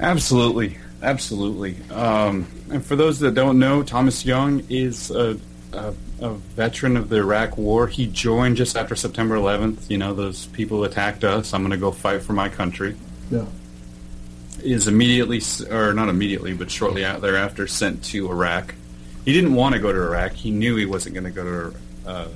Absolutely, 0.00 0.78
Absolutely. 1.02 1.76
Um, 1.90 2.46
and 2.70 2.84
for 2.84 2.96
those 2.96 3.20
that 3.20 3.34
don't 3.34 3.58
know, 3.58 3.82
Thomas 3.82 4.24
Young 4.24 4.64
is 4.68 5.10
a, 5.10 5.38
a, 5.72 5.94
a, 6.20 6.30
veteran 6.30 6.96
of 6.96 7.08
the 7.08 7.16
Iraq 7.16 7.56
War. 7.56 7.86
He 7.86 8.06
joined 8.08 8.56
just 8.56 8.76
after 8.76 8.96
September 8.96 9.36
11th. 9.36 9.88
You 9.90 9.98
know, 9.98 10.12
those 10.12 10.46
people 10.46 10.82
attacked 10.84 11.22
us. 11.22 11.54
I'm 11.54 11.62
going 11.62 11.70
to 11.70 11.76
go 11.76 11.92
fight 11.92 12.22
for 12.22 12.32
my 12.32 12.48
country. 12.48 12.96
Yeah. 13.30 13.46
Is 14.60 14.88
immediately, 14.88 15.40
or 15.70 15.94
not 15.94 16.08
immediately, 16.08 16.52
but 16.52 16.68
shortly 16.68 17.02
thereafter, 17.02 17.68
sent 17.68 18.02
to 18.06 18.28
Iraq. 18.28 18.74
He 19.28 19.34
didn't 19.34 19.56
want 19.56 19.74
to 19.74 19.78
go 19.78 19.92
to 19.92 19.98
Iraq. 20.04 20.32
He 20.32 20.50
knew 20.50 20.76
he 20.76 20.86
wasn't 20.86 21.14
going 21.14 21.24
to 21.24 21.30
go 21.30 21.44
to. 21.44 21.76
Uh, 22.08 22.28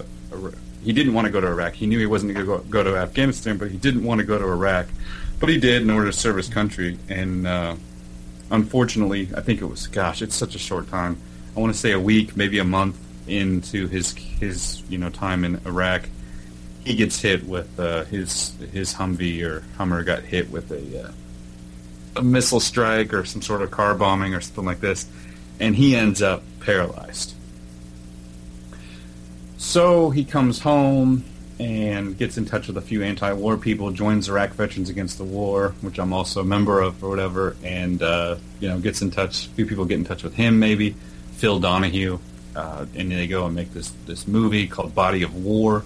he 0.84 0.92
didn't 0.92 1.14
want 1.14 1.24
to 1.24 1.30
go 1.30 1.40
to 1.40 1.46
Iraq. 1.46 1.72
He 1.72 1.86
knew 1.86 1.98
he 1.98 2.04
wasn't 2.04 2.34
going 2.34 2.46
to 2.46 2.68
go, 2.68 2.82
to 2.82 2.98
Afghanistan, 2.98 3.56
but 3.56 3.70
he 3.70 3.78
didn't 3.78 4.04
want 4.04 4.18
to 4.18 4.26
go 4.26 4.36
to 4.36 4.44
Iraq. 4.44 4.88
But 5.40 5.48
he 5.48 5.58
did 5.58 5.80
in 5.80 5.88
order 5.88 6.10
to 6.10 6.12
serve 6.12 6.36
his 6.36 6.50
country, 6.50 6.98
and 7.08 7.46
uh, 7.46 7.76
unfortunately, 8.50 9.30
I 9.34 9.40
think 9.40 9.62
it 9.62 9.64
was 9.64 9.86
gosh, 9.86 10.20
it's 10.20 10.34
such 10.34 10.54
a 10.54 10.58
short 10.58 10.86
time. 10.90 11.16
I 11.56 11.60
want 11.60 11.72
to 11.72 11.78
say 11.80 11.92
a 11.92 11.98
week, 11.98 12.36
maybe 12.36 12.58
a 12.58 12.64
month 12.64 12.98
into 13.26 13.88
his 13.88 14.12
his 14.12 14.82
you 14.90 14.98
know 14.98 15.08
time 15.08 15.46
in 15.46 15.62
Iraq, 15.64 16.10
he 16.84 16.94
gets 16.94 17.22
hit 17.22 17.46
with 17.46 17.80
uh, 17.80 18.04
his 18.04 18.54
his 18.70 18.92
Humvee 18.92 19.42
or 19.42 19.64
Hummer 19.78 20.04
got 20.04 20.24
hit 20.24 20.50
with 20.50 20.70
a 20.70 21.04
uh, 21.04 21.12
a 22.16 22.22
missile 22.22 22.60
strike 22.60 23.14
or 23.14 23.24
some 23.24 23.40
sort 23.40 23.62
of 23.62 23.70
car 23.70 23.94
bombing 23.94 24.34
or 24.34 24.42
something 24.42 24.66
like 24.66 24.80
this, 24.80 25.06
and 25.62 25.76
he 25.76 25.94
ends 25.94 26.20
up 26.20 26.42
paralyzed. 26.58 27.34
So 29.56 30.10
he 30.10 30.24
comes 30.24 30.58
home 30.58 31.24
and 31.60 32.18
gets 32.18 32.36
in 32.36 32.46
touch 32.46 32.66
with 32.66 32.76
a 32.76 32.80
few 32.80 33.04
anti-war 33.04 33.56
people, 33.56 33.92
joins 33.92 34.28
Iraq 34.28 34.50
Veterans 34.50 34.90
Against 34.90 35.18
the 35.18 35.24
War, 35.24 35.74
which 35.80 36.00
I'm 36.00 36.12
also 36.12 36.40
a 36.40 36.44
member 36.44 36.80
of 36.80 37.02
or 37.04 37.08
whatever, 37.08 37.56
and 37.62 38.02
uh, 38.02 38.36
you 38.58 38.68
know 38.68 38.80
gets 38.80 39.02
in 39.02 39.12
touch. 39.12 39.46
A 39.46 39.50
few 39.50 39.64
people 39.64 39.84
get 39.84 39.98
in 39.98 40.04
touch 40.04 40.24
with 40.24 40.34
him, 40.34 40.58
maybe 40.58 40.96
Phil 41.34 41.60
Donahue, 41.60 42.18
uh, 42.56 42.86
and 42.96 43.12
they 43.12 43.28
go 43.28 43.46
and 43.46 43.54
make 43.54 43.72
this 43.72 43.92
this 44.06 44.26
movie 44.26 44.66
called 44.66 44.96
Body 44.96 45.22
of 45.22 45.36
War. 45.36 45.84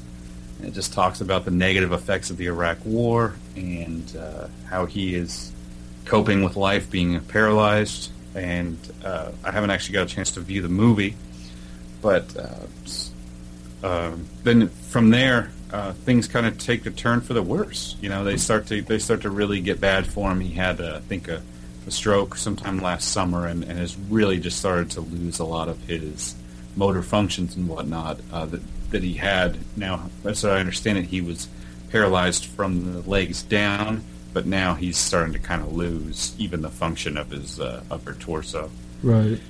And 0.59 0.69
it 0.69 0.73
just 0.73 0.95
talks 0.95 1.21
about 1.21 1.45
the 1.45 1.51
negative 1.51 1.93
effects 1.93 2.31
of 2.31 2.39
the 2.39 2.47
Iraq 2.47 2.79
War 2.87 3.35
and 3.57 4.17
uh, 4.17 4.49
how 4.71 4.87
he 4.87 5.15
is 5.15 5.53
coping 6.07 6.43
with 6.43 6.57
life 6.57 6.91
being 6.91 7.21
paralyzed. 7.21 8.11
And 8.37 8.79
uh, 9.03 9.33
I 9.43 9.51
haven't 9.51 9.71
actually 9.71 9.95
got 9.95 10.03
a 10.03 10.15
chance 10.15 10.33
to 10.33 10.41
view 10.41 10.61
the 10.61 10.69
movie, 10.69 11.17
but 12.03 12.37
uh, 12.37 13.87
um, 13.87 14.27
then 14.43 14.69
from 14.69 15.11
there, 15.11 15.51
uh, 15.73 15.93
things 15.93 16.29
kind 16.29 16.47
of 16.47 16.59
take 16.59 16.85
a 16.87 16.91
turn 16.91 17.23
for 17.23 17.33
the 17.33 17.43
worse. 17.43 17.97
You 18.01 18.11
know, 18.11 18.25
they 18.25 18.37
start 18.37 18.67
to 18.67 18.83
they 18.83 18.99
start 18.99 19.23
to 19.23 19.31
really 19.31 19.61
get 19.61 19.81
bad 19.81 20.07
for 20.07 20.31
him. 20.31 20.41
He 20.41 20.53
had, 20.53 20.81
uh, 20.81 20.97
I 20.97 21.01
think, 21.01 21.29
a, 21.29 21.43
a, 21.87 21.91
stroke 21.91 22.37
sometime 22.37 22.79
last 22.79 23.11
summer, 23.11 23.47
and, 23.47 23.65
and, 23.65 23.79
has 23.79 23.97
really 23.97 24.39
just 24.39 24.59
started 24.59 24.91
to 24.93 25.01
lose 25.01 25.39
a 25.39 25.45
lot 25.45 25.69
of 25.69 25.81
his 25.85 26.35
motor 26.77 27.03
functions 27.03 27.57
and 27.57 27.69
whatnot 27.69 28.19
that 28.31 28.61
that 28.91 29.03
he 29.03 29.15
had. 29.15 29.57
Now, 29.77 30.11
as 30.25 30.45
I 30.45 30.61
understand 30.61 30.99
it, 30.99 31.07
he 31.07 31.21
was 31.21 31.49
paralyzed 31.91 32.47
from 32.47 32.93
the 32.93 33.09
legs 33.09 33.43
down, 33.43 34.05
but 34.33 34.47
now 34.47 34.75
he's 34.75 34.97
starting 34.97 35.33
to 35.33 35.39
kind 35.39 35.63
of 35.63 35.73
lose 35.73 36.35
even 36.39 36.63
the 36.63 36.71
function 36.71 37.17
of 37.17 37.31
his 37.31 37.61
uh, 37.61 37.83
upper 37.91 38.15
torso. 38.15 38.71
Right. 39.03 39.41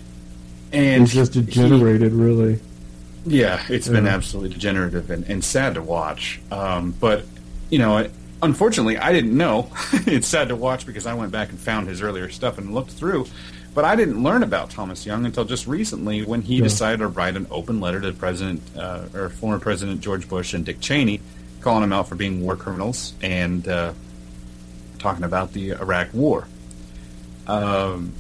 And 0.73 1.03
he's 1.03 1.15
just 1.15 1.33
degenerated, 1.33 2.13
he, 2.13 2.19
really. 2.19 2.61
Yeah, 3.25 3.65
it's 3.69 3.87
yeah. 3.87 3.95
been 3.95 4.07
absolutely 4.07 4.55
degenerative 4.55 5.11
and, 5.11 5.25
and 5.29 5.45
sad 5.45 5.75
to 5.75 5.83
watch. 5.83 6.41
Um, 6.51 6.93
but, 6.93 7.25
you 7.71 7.79
know, 7.79 8.09
unfortunately, 8.43 8.99
I 8.99 9.13
didn't 9.13 9.37
know. 9.37 9.71
it's 9.93 10.29
sad 10.29 10.49
to 10.49 10.57
watch 10.57 10.87
because 10.87 11.07
I 11.07 11.15
went 11.15 11.33
back 11.33 11.51
and 11.51 11.59
found 11.59 11.89
his 11.89 12.03
earlier 12.03 12.29
stuff 12.31 12.59
and 12.59 12.75
looked 12.75 12.93
through. 12.93 13.27
But 13.75 13.85
I 13.85 13.95
didn't 13.95 14.23
learn 14.23 14.43
about 14.43 14.71
Thomas 14.71 15.05
Young 15.05 15.27
until 15.27 15.45
just 15.45 15.67
recently 15.67 16.25
when 16.25 16.41
he 16.41 16.57
yeah. 16.57 16.63
decided 16.63 16.99
to 17.01 17.09
write 17.09 17.37
an 17.37 17.47
open 17.51 17.79
letter 17.79 18.01
to 18.01 18.13
President 18.13 18.63
uh, 18.75 19.05
or 19.13 19.29
former 19.29 19.59
President 19.59 20.01
George 20.01 20.29
Bush 20.29 20.55
and 20.55 20.65
Dick 20.65 20.81
Cheney, 20.81 21.21
calling 21.61 21.83
them 21.83 21.93
out 21.93 22.09
for 22.09 22.15
being 22.15 22.43
war 22.43 22.57
criminals 22.57 23.13
and 23.21 23.69
uh, 23.69 23.93
talking 25.07 25.25
about 25.25 25.53
the 25.53 25.71
Iraq 25.71 26.13
War. 26.13 26.49
Um, 27.47 28.13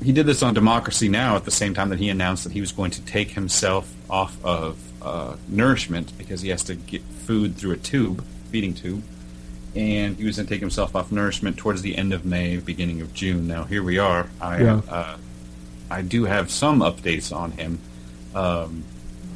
he 0.00 0.12
did 0.12 0.26
this 0.26 0.44
on 0.44 0.54
Democracy 0.54 1.08
Now! 1.08 1.34
at 1.34 1.44
the 1.44 1.50
same 1.50 1.74
time 1.74 1.88
that 1.88 1.98
he 1.98 2.08
announced 2.08 2.44
that 2.44 2.52
he 2.52 2.60
was 2.60 2.70
going 2.70 2.92
to 2.92 3.02
take 3.02 3.30
himself 3.30 3.92
off 4.08 4.42
of 4.44 4.78
uh, 5.02 5.34
nourishment 5.48 6.16
because 6.16 6.40
he 6.40 6.50
has 6.50 6.62
to 6.64 6.76
get 6.76 7.02
food 7.02 7.56
through 7.56 7.72
a 7.72 7.76
tube, 7.76 8.24
feeding 8.50 8.74
tube, 8.74 9.02
and 9.74 10.16
he 10.16 10.24
was 10.24 10.36
going 10.36 10.46
to 10.46 10.54
take 10.54 10.60
himself 10.60 10.94
off 10.94 11.10
nourishment 11.10 11.56
towards 11.56 11.82
the 11.82 11.98
end 11.98 12.12
of 12.12 12.24
May, 12.24 12.58
beginning 12.58 13.00
of 13.00 13.12
June. 13.12 13.48
Now 13.48 13.64
here 13.64 13.82
we 13.82 13.98
are. 13.98 14.28
I 14.40 14.62
yeah. 14.62 14.80
uh, 14.88 15.16
I 15.90 16.02
do 16.02 16.26
have 16.26 16.48
some 16.48 16.78
updates 16.78 17.34
on 17.34 17.50
him. 17.52 17.80
Um, 18.36 18.84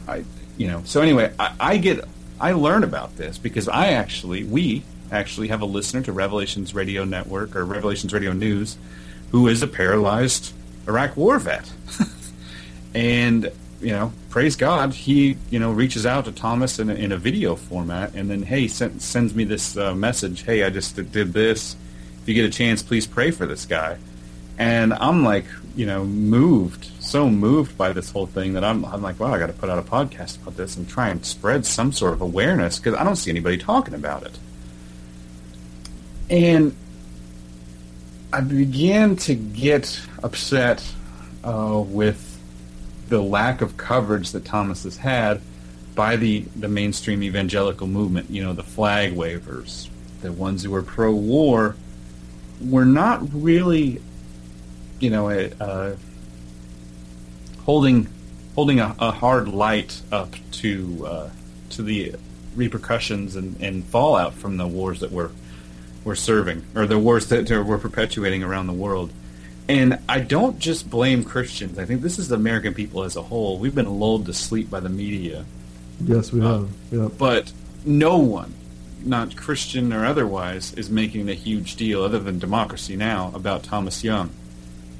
I 0.07 0.23
you 0.57 0.69
know 0.69 0.83
so 0.85 1.01
anyway 1.01 1.35
I, 1.41 1.55
I, 1.59 1.77
get 1.79 2.05
I 2.41 2.53
learn 2.53 2.85
about 2.85 3.17
this 3.17 3.39
because 3.39 3.69
I 3.69 3.89
actually, 3.89 4.45
we 4.45 4.85
actually 5.11 5.49
have 5.49 5.63
a 5.63 5.67
listener 5.67 6.03
to 6.03 6.13
Revelations 6.13 6.75
Radio 6.75 7.05
Network 7.05 7.55
or 7.55 7.65
Revelations 7.65 8.13
Radio 8.13 8.33
News 8.33 8.77
who 9.35 9.49
is 9.49 9.65
a 9.65 9.67
paralyzed 9.67 10.53
Iraq 10.87 11.17
war 11.17 11.41
vet. 11.41 11.69
and, 12.95 13.51
you 13.81 13.91
know, 13.91 14.13
praise 14.31 14.55
God, 14.55 14.95
he, 14.95 15.37
you 15.51 15.59
know, 15.59 15.73
reaches 15.73 16.07
out 16.07 16.27
to 16.27 16.33
Thomas 16.33 16.79
in 16.79 16.89
a, 16.89 16.95
in 16.95 17.11
a 17.11 17.17
video 17.17 17.57
format 17.57 18.15
and 18.15 18.31
then, 18.31 18.45
hey, 18.45 18.69
send, 18.69 19.03
sends 19.03 19.35
me 19.35 19.43
this 19.43 19.77
uh, 19.77 19.93
message, 19.93 20.45
hey, 20.45 20.63
I 20.63 20.71
just 20.71 20.95
did 20.95 21.33
this. 21.33 21.75
If 22.23 22.29
you 22.29 22.35
get 22.35 22.45
a 22.45 22.51
chance, 22.51 22.81
please 22.81 23.09
pray 23.09 23.33
for 23.33 23.45
this 23.45 23.67
guy. 23.67 23.99
And 24.57 24.95
I'm 24.95 25.25
like, 25.25 25.47
you 25.75 25.87
know, 25.87 26.05
moved, 26.05 26.89
so 27.01 27.29
moved 27.29 27.77
by 27.77 27.93
this 27.93 28.13
whole 28.13 28.27
thing 28.27 28.53
that 28.53 28.63
I'm, 28.63 28.85
I'm 28.85 29.03
like, 29.03 29.19
wow, 29.19 29.35
I 29.35 29.41
got 29.41 29.49
to 29.49 29.53
put 29.53 29.69
out 29.69 29.81
a 29.81 29.83
podcast 29.83 30.41
about 30.41 30.57
this 30.57 30.77
and 30.77 30.89
try 30.89 31.09
and 31.09 31.27
spread 31.27 31.67
some 31.67 31.91
sort 31.91 32.13
of 32.13 32.21
awareness 32.21 32.79
because 32.79 32.95
I 32.95 33.03
don't 33.03 33.17
see 33.17 33.33
anybody 33.33 33.59
talking 33.59 33.95
about 33.95 34.23
it. 34.23 34.39
And 36.31 36.75
I 38.33 38.41
began 38.41 39.17
to 39.17 39.35
get 39.35 40.01
upset 40.23 40.85
uh, 41.45 41.83
with 41.87 42.41
the 43.09 43.21
lack 43.21 43.61
of 43.61 43.77
coverage 43.77 44.33
that 44.33 44.45
Thomas 44.45 44.85
has 44.85 44.97
had 44.97 45.41
by 45.95 46.17
the, 46.17 46.41
the 46.57 46.69
mainstream 46.69 47.23
evangelical 47.23 47.87
movement. 47.87 48.31
You 48.31 48.43
know, 48.43 48.53
the 48.53 48.63
flag 48.63 49.13
wavers, 49.13 49.91
the 50.23 50.33
ones 50.33 50.65
who 50.65 50.75
are 50.75 50.83
pro-war, 50.83 51.77
were 52.61 52.85
not 52.85 53.21
really 53.33 54.01
you 55.01 55.11
know, 55.11 55.97
holding 57.65 58.09
holding 58.55 58.81
a, 58.81 58.95
a, 58.99 59.11
hard 59.11 59.49
light 59.49 60.01
up 60.13 60.35
to 60.53 61.07
uh, 61.07 61.31
to 61.71 61.83
the 61.83 62.15
repercussions 62.57 63.37
and, 63.37 63.61
and, 63.61 63.85
fallout 63.85 64.33
from 64.33 64.57
the 64.57 64.67
wars 64.67 65.01
that 65.01 65.11
we're 65.11 65.31
we're 66.05 66.15
serving 66.15 66.65
or 66.75 66.87
the 66.87 66.99
wars 66.99 67.27
that 67.29 67.51
we're 67.51 67.79
perpetuating 67.79 68.43
around 68.43 68.67
the 68.67 68.73
world. 68.73 69.13
And 69.69 69.99
I 70.09 70.21
don't 70.21 70.59
just 70.59 70.91
blame 70.91 71.25
Christians. 71.25 71.79
I 71.79 71.87
think 71.87 72.03
this 72.03 72.19
is 72.19 72.29
the 72.29 72.35
American 72.35 72.75
people 72.75 73.05
as 73.05 73.17
a 73.17 73.23
whole. 73.23 73.59
We've 73.59 73.75
been 73.75 73.99
lulled 73.99 74.27
to 74.27 74.35
sleep 74.35 74.71
by 74.71 74.81
the 74.81 74.91
media. 74.91 75.47
Yes, 76.01 76.33
we 76.33 76.41
have. 76.41 76.69
Uh, 76.93 77.09
But 77.09 77.53
no 77.85 78.19
one, 78.19 78.53
not 79.03 79.37
Christian 79.37 79.93
or 79.93 80.05
otherwise, 80.05 80.75
is 80.75 80.91
making 80.91 81.31
a 81.31 81.35
huge 81.35 81.77
deal, 81.77 82.03
other 82.03 82.19
than 82.19 82.39
Democracy 82.39 82.95
Now, 82.95 83.33
about 83.35 83.63
Thomas 83.63 84.05
Young 84.05 84.31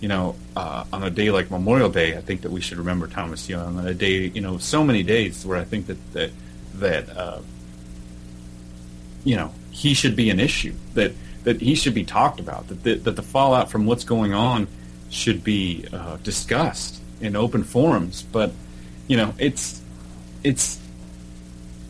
you 0.05 0.09
know, 0.09 0.37
uh, 0.55 0.85
on 0.93 1.03
a 1.03 1.09
day 1.09 1.31
like 1.31 1.51
Memorial 1.51 1.89
Day, 1.89 2.15
I 2.15 2.21
think 2.21 2.43
that 2.43 2.51
we 2.51 2.61
should 2.61 2.77
remember 2.77 3.07
Thomas 3.07 3.49
Young. 3.49 3.79
On 3.79 3.87
a 3.87 3.95
day, 3.95 4.27
you 4.27 4.43
know, 4.43 4.59
so 4.59 4.85
many 4.85 5.03
days 5.03 5.47
where 5.47 5.59
I 5.59 5.65
think 5.65 5.87
that 5.87 6.13
that 6.13 6.31
that 6.75 7.17
uh, 7.17 7.41
you 9.25 9.37
know 9.37 9.51
he 9.75 9.93
should 9.93 10.15
be 10.15 10.31
an 10.31 10.39
issue. 10.39 10.73
That 10.95 11.13
that 11.43 11.61
he 11.61 11.75
should 11.75 11.95
be 11.95 12.05
talked 12.05 12.41
about. 12.41 12.69
That 12.69 12.83
the, 12.85 12.95
that 12.95 13.17
the 13.17 13.23
fallout 13.23 13.71
from 13.71 13.87
what's 13.87 14.05
going 14.05 14.33
on 14.33 14.69
should 15.11 15.45
be 15.45 15.85
uh, 15.93 16.17
discussed 16.19 17.03
in 17.21 17.37
open 17.37 17.65
forums. 17.65 18.23
But 18.23 18.53
you 19.09 19.17
know, 19.17 19.35
it's 19.39 19.83
it's 20.45 20.81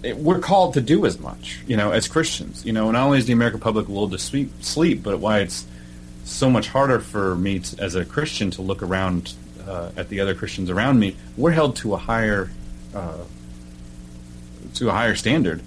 it, 0.03 0.17
we're 0.17 0.41
called 0.41 0.75
to 0.75 0.81
do 0.81 1.05
as 1.05 1.19
much, 1.21 1.61
you 1.67 1.77
know, 1.77 1.93
as 1.93 2.09
Christians. 2.09 2.65
You 2.65 2.73
know, 2.73 2.91
not 2.91 3.05
only 3.05 3.19
is 3.19 3.27
the 3.27 3.33
American 3.35 3.61
public 3.61 3.89
lulled 3.89 4.13
to 4.13 4.19
sleep, 4.19 4.51
sleep, 4.63 5.03
but 5.03 5.19
why 5.19 5.41
it's 5.41 5.67
so 6.25 6.49
much 6.49 6.69
harder 6.69 7.01
for 7.01 7.37
me 7.37 7.59
to, 7.59 7.83
as 7.83 7.95
a 7.95 8.05
Christian 8.05 8.51
to 8.53 8.63
look 8.63 8.83
around 8.83 9.35
uh, 9.69 9.91
at 9.97 10.09
the 10.09 10.21
other 10.21 10.35
Christians 10.35 10.71
around 10.71 10.99
me. 10.99 11.17
We're 11.37 11.51
held 11.51 11.77
to 11.77 11.95
a 11.95 11.99
higher 11.99 12.51
uh, 12.95 13.25
to 14.75 14.89
a 14.89 14.93
higher 14.93 15.15
standard 15.15 15.63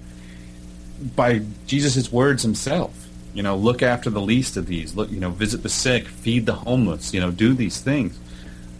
by 1.15 1.41
Jesus' 1.65 2.11
words 2.11 2.43
himself. 2.43 3.07
You 3.33 3.43
know, 3.43 3.55
look 3.55 3.83
after 3.83 4.09
the 4.09 4.21
least 4.21 4.57
of 4.57 4.65
these. 4.65 4.95
Look, 4.95 5.11
you 5.11 5.19
know, 5.19 5.29
visit 5.29 5.61
the 5.61 5.69
sick, 5.69 6.07
feed 6.07 6.45
the 6.45 6.53
homeless. 6.53 7.13
You 7.13 7.19
know, 7.19 7.31
do 7.31 7.53
these 7.53 7.79
things. 7.79 8.17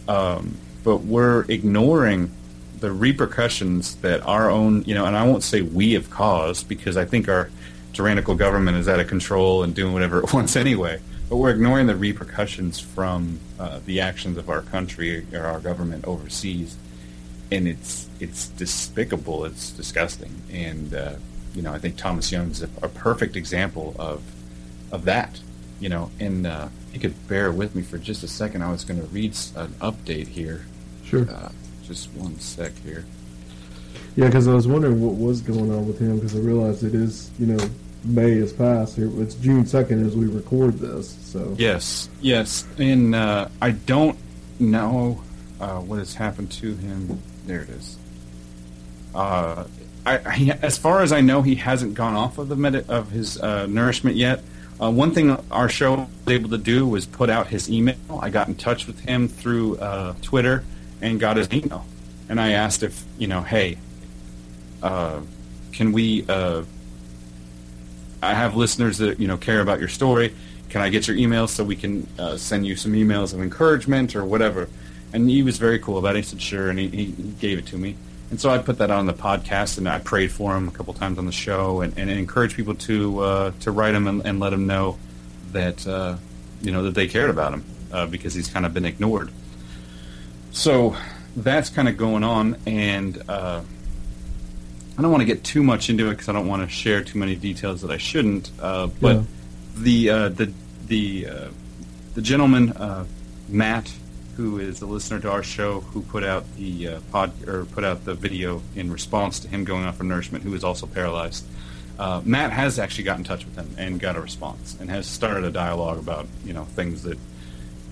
Um, 0.08 0.56
but 0.82 0.98
we're 0.98 1.44
ignoring 1.48 2.30
the 2.80 2.92
repercussions 2.92 3.96
that 3.96 4.20
our 4.22 4.50
own, 4.50 4.82
you 4.84 4.94
know, 4.94 5.04
and 5.04 5.16
I 5.16 5.26
won't 5.26 5.42
say 5.42 5.62
we 5.62 5.92
have 5.94 6.10
caused 6.10 6.68
because 6.68 6.96
I 6.96 7.04
think 7.04 7.28
our 7.28 7.50
tyrannical 7.92 8.34
government 8.34 8.76
is 8.76 8.88
out 8.88 9.00
of 9.00 9.08
control 9.08 9.62
and 9.62 9.74
doing 9.74 9.92
whatever 9.92 10.18
it 10.20 10.32
wants 10.32 10.56
anyway 10.56 11.00
but 11.28 11.36
we're 11.36 11.50
ignoring 11.50 11.86
the 11.86 11.96
repercussions 11.96 12.80
from 12.80 13.38
uh, 13.58 13.80
the 13.84 14.00
actions 14.00 14.38
of 14.38 14.48
our 14.48 14.62
country 14.62 15.26
or 15.34 15.44
our 15.44 15.60
government 15.60 16.06
overseas, 16.06 16.76
and 17.52 17.68
it's 17.68 18.08
it's 18.18 18.48
despicable. 18.48 19.44
It's 19.44 19.70
disgusting, 19.70 20.34
and 20.50 20.94
uh, 20.94 21.16
you 21.58 21.64
know 21.64 21.72
I 21.72 21.78
think 21.78 21.96
Thomas 21.96 22.30
Young 22.30 22.52
is 22.52 22.62
a, 22.62 22.68
a, 22.82 22.88
perfect 22.88 23.34
example 23.34 23.96
of 23.98 24.22
of 24.92 25.06
that. 25.06 25.40
You 25.80 25.88
know, 25.88 26.10
and 26.20 26.46
uh, 26.46 26.68
you 26.92 27.00
could 27.00 27.14
bear 27.26 27.50
with 27.50 27.74
me 27.74 27.82
for 27.82 27.98
just 27.98 28.22
a 28.22 28.28
second. 28.28 28.62
I 28.62 28.70
was 28.70 28.84
going 28.84 29.00
to 29.00 29.06
read 29.08 29.36
an 29.56 29.74
update 29.80 30.28
here. 30.28 30.66
Sure. 31.04 31.28
Uh, 31.28 31.50
just 31.82 32.12
one 32.12 32.38
sec 32.38 32.72
here. 32.84 33.04
Yeah, 34.14 34.26
because 34.26 34.46
I 34.46 34.54
was 34.54 34.68
wondering 34.68 35.00
what 35.04 35.14
was 35.14 35.40
going 35.40 35.72
on 35.72 35.88
with 35.88 35.98
him 35.98 36.16
because 36.16 36.36
I 36.36 36.38
realized 36.38 36.84
it 36.84 36.94
is 36.94 37.32
you 37.40 37.46
know 37.46 37.68
May 38.04 38.36
has 38.36 38.52
passed. 38.52 38.94
Here. 38.94 39.10
It's 39.20 39.34
June 39.34 39.66
second 39.66 40.06
as 40.06 40.14
we 40.14 40.26
record 40.26 40.78
this. 40.78 41.10
So 41.32 41.56
yes, 41.58 42.08
yes, 42.20 42.68
and 42.78 43.16
uh, 43.16 43.48
I 43.60 43.72
don't 43.72 44.16
know 44.60 45.24
uh, 45.60 45.80
what 45.80 45.98
has 45.98 46.14
happened 46.14 46.52
to 46.52 46.76
him. 46.76 47.20
There 47.46 47.62
it 47.62 47.70
is. 47.70 47.98
Uh, 49.12 49.64
I, 50.08 50.20
I, 50.24 50.58
as 50.62 50.78
far 50.78 51.02
as 51.02 51.12
I 51.12 51.20
know, 51.20 51.42
he 51.42 51.56
hasn't 51.56 51.94
gone 51.94 52.14
off 52.14 52.38
of 52.38 52.48
the 52.48 52.56
med- 52.56 52.88
of 52.88 53.10
his 53.10 53.40
uh, 53.40 53.66
nourishment 53.66 54.16
yet. 54.16 54.42
Uh, 54.80 54.90
one 54.90 55.12
thing 55.12 55.36
our 55.50 55.68
show 55.68 56.08
was 56.24 56.34
able 56.34 56.50
to 56.50 56.58
do 56.58 56.86
was 56.86 57.04
put 57.06 57.30
out 57.30 57.48
his 57.48 57.70
email. 57.70 57.96
I 58.20 58.30
got 58.30 58.48
in 58.48 58.54
touch 58.54 58.86
with 58.86 59.00
him 59.00 59.28
through 59.28 59.78
uh, 59.78 60.14
Twitter 60.22 60.64
and 61.00 61.18
got 61.18 61.36
his 61.36 61.52
email, 61.52 61.84
and 62.28 62.40
I 62.40 62.52
asked 62.52 62.82
if 62.82 63.04
you 63.18 63.26
know, 63.26 63.42
hey, 63.42 63.78
can 64.80 65.92
we 65.92 66.24
I 68.22 68.34
have 68.34 68.56
listeners 68.56 68.98
that 68.98 69.20
you 69.20 69.28
know 69.28 69.36
care 69.36 69.60
about 69.60 69.78
your 69.78 69.88
story. 69.88 70.34
Can 70.68 70.82
I 70.82 70.88
get 70.88 71.08
your 71.08 71.16
email 71.16 71.48
so 71.48 71.64
we 71.64 71.76
can 71.76 72.06
uh, 72.18 72.36
send 72.36 72.66
you 72.66 72.76
some 72.76 72.92
emails 72.92 73.32
of 73.32 73.40
encouragement 73.40 74.14
or 74.14 74.24
whatever? 74.24 74.68
And 75.12 75.30
he 75.30 75.42
was 75.42 75.56
very 75.58 75.78
cool 75.78 75.98
about 75.98 76.16
it. 76.16 76.18
He 76.18 76.22
said 76.24 76.42
sure, 76.42 76.68
and 76.68 76.78
he, 76.78 76.88
he 76.88 77.06
gave 77.40 77.58
it 77.58 77.66
to 77.66 77.78
me. 77.78 77.96
And 78.30 78.40
so 78.40 78.50
I 78.50 78.58
put 78.58 78.78
that 78.78 78.90
on 78.90 79.06
the 79.06 79.14
podcast, 79.14 79.78
and 79.78 79.88
I 79.88 80.00
prayed 80.00 80.30
for 80.30 80.54
him 80.54 80.68
a 80.68 80.70
couple 80.70 80.92
times 80.92 81.18
on 81.18 81.24
the 81.24 81.32
show, 81.32 81.80
and, 81.80 81.96
and 81.98 82.10
encouraged 82.10 82.56
people 82.56 82.74
to 82.74 83.20
uh, 83.20 83.52
to 83.60 83.70
write 83.70 83.94
him 83.94 84.06
and, 84.06 84.24
and, 84.26 84.38
let 84.38 84.52
him 84.52 84.66
know 84.66 84.98
that 85.52 85.86
uh, 85.86 86.16
you 86.60 86.70
know 86.70 86.82
that 86.84 86.94
they 86.94 87.08
cared 87.08 87.30
about 87.30 87.54
him 87.54 87.64
uh, 87.92 88.06
because 88.06 88.34
he's 88.34 88.48
kind 88.48 88.66
of 88.66 88.74
been 88.74 88.84
ignored. 88.84 89.30
So 90.50 90.96
that's 91.36 91.70
kind 91.70 91.88
of 91.88 91.96
going 91.96 92.22
on, 92.22 92.56
and 92.66 93.22
uh, 93.30 93.62
I 94.98 95.02
don't 95.02 95.10
want 95.10 95.22
to 95.22 95.26
get 95.26 95.44
too 95.44 95.62
much 95.62 95.88
into 95.88 96.08
it 96.08 96.10
because 96.10 96.28
I 96.28 96.32
don't 96.32 96.48
want 96.48 96.62
to 96.62 96.68
share 96.68 97.02
too 97.04 97.18
many 97.18 97.36
details 97.36 97.82
that 97.82 97.90
I 97.90 97.98
shouldn't. 97.98 98.50
Uh, 98.60 98.88
but 99.00 99.16
yeah. 99.16 99.22
the 99.76 100.10
uh, 100.10 100.28
the 100.28 100.52
the 100.86 101.26
uh, 101.28 101.48
the 102.14 102.22
gentleman 102.22 102.72
uh, 102.72 103.04
Matt, 103.48 103.92
who 104.38 104.60
is 104.60 104.80
a 104.80 104.86
listener 104.86 105.18
to 105.18 105.30
our 105.30 105.42
show, 105.42 105.80
who 105.80 106.00
put 106.00 106.22
out 106.22 106.44
the 106.56 106.88
uh, 106.88 107.00
pod 107.10 107.32
or 107.48 107.64
put 107.64 107.82
out 107.82 108.04
the 108.04 108.14
video 108.14 108.62
in 108.76 108.90
response 108.90 109.40
to 109.40 109.48
him 109.48 109.64
going 109.64 109.84
off 109.84 109.96
for 109.96 110.04
nourishment, 110.04 110.44
who 110.44 110.54
is 110.54 110.62
also 110.62 110.86
paralyzed. 110.86 111.44
Uh, 111.98 112.22
Matt 112.24 112.52
has 112.52 112.78
actually 112.78 113.02
got 113.02 113.18
in 113.18 113.24
touch 113.24 113.44
with 113.44 113.56
him 113.56 113.68
and 113.76 113.98
got 113.98 114.14
a 114.14 114.20
response 114.20 114.76
and 114.78 114.88
has 114.88 115.08
started 115.08 115.42
a 115.42 115.50
dialogue 115.50 115.98
about 115.98 116.28
you 116.44 116.52
know 116.52 116.64
things 116.64 117.02
that 117.02 117.18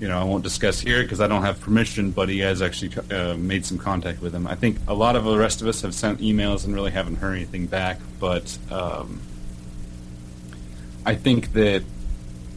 you 0.00 0.08
know, 0.08 0.20
I 0.20 0.24
won't 0.24 0.44
discuss 0.44 0.78
here 0.78 1.02
because 1.02 1.20
I 1.20 1.26
don't 1.26 1.42
have 1.42 1.60
permission, 1.60 2.10
but 2.10 2.28
he 2.28 2.40
has 2.40 2.60
actually 2.60 2.92
uh, 3.10 3.34
made 3.36 3.64
some 3.64 3.78
contact 3.78 4.20
with 4.20 4.34
him. 4.34 4.46
I 4.46 4.54
think 4.54 4.78
a 4.86 4.94
lot 4.94 5.16
of 5.16 5.24
the 5.24 5.38
rest 5.38 5.62
of 5.62 5.68
us 5.68 5.80
have 5.82 5.94
sent 5.94 6.20
emails 6.20 6.64
and 6.64 6.74
really 6.74 6.90
haven't 6.90 7.16
heard 7.16 7.34
anything 7.34 7.66
back, 7.66 7.98
but 8.20 8.58
um, 8.70 9.20
I 11.06 11.14
think 11.14 11.54
that 11.54 11.82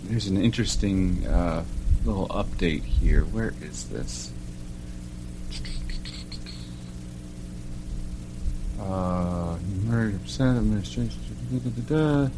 there's 0.04 0.28
an 0.28 0.38
interesting 0.38 1.26
uh, 1.26 1.64
little 2.06 2.28
update 2.30 2.84
here. 2.84 3.24
Where 3.24 3.54
is 3.62 3.90
this? 3.90 4.32
Uh, 8.80 9.58
administration. 10.40 11.20
Uh, 11.90 12.30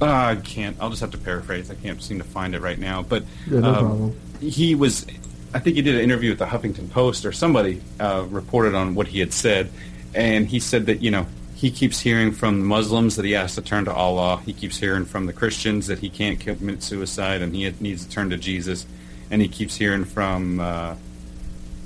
I 0.00 0.36
can't. 0.36 0.76
I'll 0.80 0.90
just 0.90 1.00
have 1.00 1.10
to 1.12 1.18
paraphrase. 1.18 1.70
I 1.70 1.74
can't 1.74 2.02
seem 2.02 2.18
to 2.18 2.24
find 2.24 2.54
it 2.54 2.60
right 2.60 2.78
now. 2.78 3.02
But 3.02 3.24
yeah, 3.48 3.60
no 3.60 3.74
um, 3.74 4.16
he 4.40 4.74
was. 4.74 5.06
I 5.54 5.58
think 5.58 5.76
he 5.76 5.82
did 5.82 5.96
an 5.96 6.00
interview 6.00 6.30
with 6.30 6.38
the 6.38 6.46
Huffington 6.46 6.90
Post 6.90 7.24
or 7.26 7.32
somebody 7.32 7.82
uh, 8.00 8.24
reported 8.28 8.74
on 8.74 8.94
what 8.94 9.06
he 9.08 9.20
had 9.20 9.32
said, 9.32 9.70
and 10.14 10.46
he 10.46 10.60
said 10.60 10.86
that 10.86 11.02
you 11.02 11.10
know 11.10 11.26
he 11.62 11.70
keeps 11.70 12.00
hearing 12.00 12.32
from 12.32 12.64
Muslims 12.66 13.14
that 13.16 13.24
he 13.24 13.32
has 13.32 13.54
to 13.54 13.62
turn 13.62 13.84
to 13.86 13.92
Allah. 13.94 14.40
He 14.44 14.52
keeps 14.52 14.78
hearing 14.78 15.04
from 15.04 15.26
the 15.26 15.32
Christians 15.32 15.86
that 15.86 16.00
he 16.00 16.10
can't 16.10 16.38
commit 16.40 16.82
suicide 16.82 17.40
and 17.40 17.54
he 17.54 17.72
needs 17.80 18.04
to 18.04 18.10
turn 18.10 18.30
to 18.30 18.36
Jesus, 18.36 18.84
and 19.30 19.40
he 19.40 19.46
keeps 19.48 19.76
hearing 19.76 20.04
from 20.04 20.58
uh, 20.60 20.96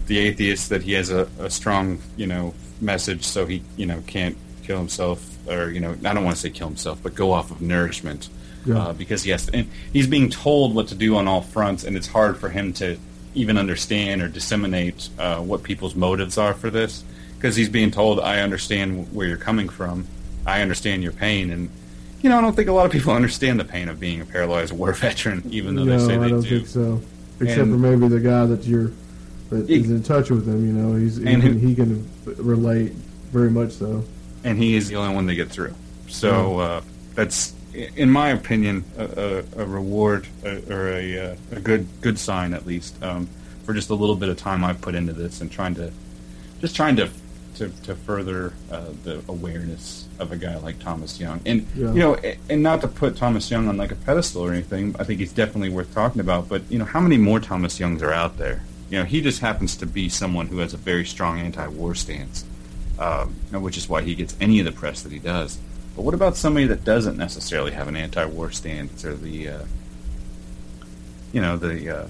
the 0.06 0.18
atheists 0.18 0.68
that 0.68 0.82
he 0.82 0.92
has 0.94 1.10
a, 1.10 1.28
a 1.38 1.50
strong 1.50 2.00
you 2.16 2.26
know 2.26 2.54
message, 2.80 3.22
so 3.24 3.44
he 3.46 3.62
you 3.76 3.86
know 3.86 4.02
can't 4.06 4.36
kill 4.64 4.78
himself, 4.78 5.20
or 5.46 5.70
you 5.70 5.78
know, 5.80 5.92
I 6.04 6.14
don't 6.14 6.24
want 6.24 6.36
to 6.36 6.40
say 6.42 6.50
kill 6.50 6.68
himself, 6.68 7.00
but 7.02 7.14
go 7.14 7.32
off 7.32 7.50
of 7.50 7.60
nourishment, 7.60 8.28
Yeah. 8.64 8.78
uh, 8.78 8.92
because 8.94 9.26
yes, 9.26 9.48
and 9.50 9.68
he's 9.92 10.06
being 10.06 10.30
told 10.30 10.74
what 10.74 10.88
to 10.88 10.94
do 10.94 11.16
on 11.16 11.28
all 11.28 11.42
fronts, 11.42 11.84
and 11.84 11.96
it's 11.96 12.08
hard 12.08 12.38
for 12.38 12.48
him 12.48 12.72
to 12.74 12.96
even 13.34 13.58
understand 13.58 14.22
or 14.22 14.28
disseminate 14.28 15.10
uh, 15.18 15.38
what 15.40 15.62
people's 15.62 15.94
motives 15.94 16.38
are 16.38 16.54
for 16.54 16.70
this, 16.70 17.04
because 17.36 17.56
he's 17.56 17.68
being 17.68 17.90
told, 17.90 18.20
"I 18.20 18.40
understand 18.40 19.12
where 19.12 19.26
you're 19.26 19.36
coming 19.36 19.68
from, 19.68 20.06
I 20.46 20.62
understand 20.62 21.02
your 21.02 21.12
pain," 21.12 21.50
and 21.50 21.70
you 22.22 22.30
know, 22.30 22.38
I 22.38 22.40
don't 22.40 22.56
think 22.56 22.68
a 22.68 22.72
lot 22.72 22.86
of 22.86 22.92
people 22.92 23.12
understand 23.12 23.60
the 23.60 23.64
pain 23.64 23.88
of 23.88 24.00
being 24.00 24.20
a 24.20 24.24
paralyzed 24.24 24.72
war 24.72 24.92
veteran, 25.06 25.42
even 25.50 25.74
though 25.76 25.84
no, 25.84 25.98
they 25.98 26.06
say 26.06 26.14
I 26.16 26.18
they 26.18 26.28
don't 26.30 26.40
do. 26.42 26.48
think 26.48 26.68
so. 26.68 27.00
Except 27.40 27.60
And- 27.62 27.72
for 27.72 27.78
maybe 27.78 28.08
the 28.08 28.20
guy 28.20 28.46
that 28.46 28.64
you're 28.64 28.90
that 29.50 29.68
He- 29.68 29.76
is 29.76 29.90
in 29.90 30.02
touch 30.02 30.30
with 30.30 30.46
him. 30.48 30.66
You 30.66 30.72
know, 30.72 30.96
he's 30.96 31.16
he 31.18 31.26
And 31.26 31.42
who- 31.42 31.52
he 31.52 31.74
can 31.74 32.04
relate 32.36 32.92
very 33.32 33.50
much 33.50 33.72
so. 33.72 34.02
and 34.44 34.58
he 34.58 34.74
is 34.76 34.88
the 34.88 34.96
only 34.96 35.14
one 35.14 35.26
to 35.28 35.34
get 35.34 35.50
through. 35.50 35.74
So 36.08 36.58
uh, 36.58 36.80
that's, 37.14 37.52
in 37.74 38.10
my 38.10 38.30
opinion, 38.30 38.84
a, 38.96 39.44
a, 39.56 39.62
a 39.62 39.66
reward 39.66 40.26
uh, 40.44 40.72
or 40.72 40.88
a, 40.92 41.18
uh, 41.32 41.36
a 41.52 41.60
good 41.60 41.86
good 42.00 42.18
sign 42.18 42.54
at 42.54 42.66
least 42.66 43.00
um, 43.02 43.28
for 43.64 43.74
just 43.74 43.90
a 43.90 43.94
little 43.94 44.16
bit 44.16 44.28
of 44.30 44.36
time 44.38 44.64
I've 44.64 44.80
put 44.80 44.94
into 44.94 45.12
this 45.12 45.40
and 45.40 45.50
trying 45.52 45.74
to 45.76 45.92
just 46.60 46.74
trying 46.74 46.96
to 46.96 47.10
to, 47.58 47.68
to 47.84 47.94
further 47.94 48.52
uh, 48.70 48.86
the 49.04 49.22
awareness 49.28 50.08
of 50.18 50.32
a 50.32 50.36
guy 50.36 50.56
like 50.58 50.78
Thomas 50.78 51.18
Young. 51.20 51.40
And 51.46 51.66
Yeah. 51.74 51.92
you 51.92 52.00
know, 52.00 52.16
and 52.48 52.62
not 52.62 52.80
to 52.82 52.88
put 52.88 53.16
Thomas 53.16 53.50
Young 53.50 53.68
on 53.68 53.76
like 53.76 53.92
a 53.92 53.96
pedestal 53.96 54.42
or 54.42 54.52
anything, 54.52 54.94
I 54.98 55.04
think 55.04 55.20
he's 55.20 55.32
definitely 55.32 55.70
worth 55.70 55.92
talking 55.94 56.20
about. 56.20 56.48
But 56.48 56.62
you 56.70 56.78
know, 56.78 56.84
how 56.84 57.00
many 57.00 57.18
more 57.18 57.40
Thomas 57.40 57.78
Youngs 57.78 58.02
are 58.02 58.12
out 58.12 58.38
there? 58.38 58.62
You 58.90 58.98
know, 58.98 59.04
he 59.04 59.20
just 59.20 59.40
happens 59.40 59.76
to 59.76 59.86
be 59.86 60.08
someone 60.08 60.46
who 60.46 60.58
has 60.58 60.72
a 60.72 60.76
very 60.76 61.04
strong 61.04 61.40
anti-war 61.40 61.94
stance 61.94 62.44
um, 62.98 63.34
which 63.52 63.76
is 63.76 63.88
why 63.88 64.02
he 64.02 64.14
gets 64.14 64.36
any 64.40 64.58
of 64.60 64.66
the 64.66 64.72
press 64.72 65.02
that 65.02 65.12
he 65.12 65.18
does. 65.18 65.58
But 65.94 66.02
what 66.02 66.14
about 66.14 66.36
somebody 66.36 66.66
that 66.66 66.84
doesn't 66.84 67.16
necessarily 67.16 67.72
have 67.72 67.88
an 67.88 67.96
anti-war 67.96 68.50
stance 68.50 69.04
or 69.04 69.14
the, 69.14 69.48
uh, 69.48 69.64
you 71.32 71.40
know, 71.40 71.56
the 71.56 72.04
uh, 72.04 72.06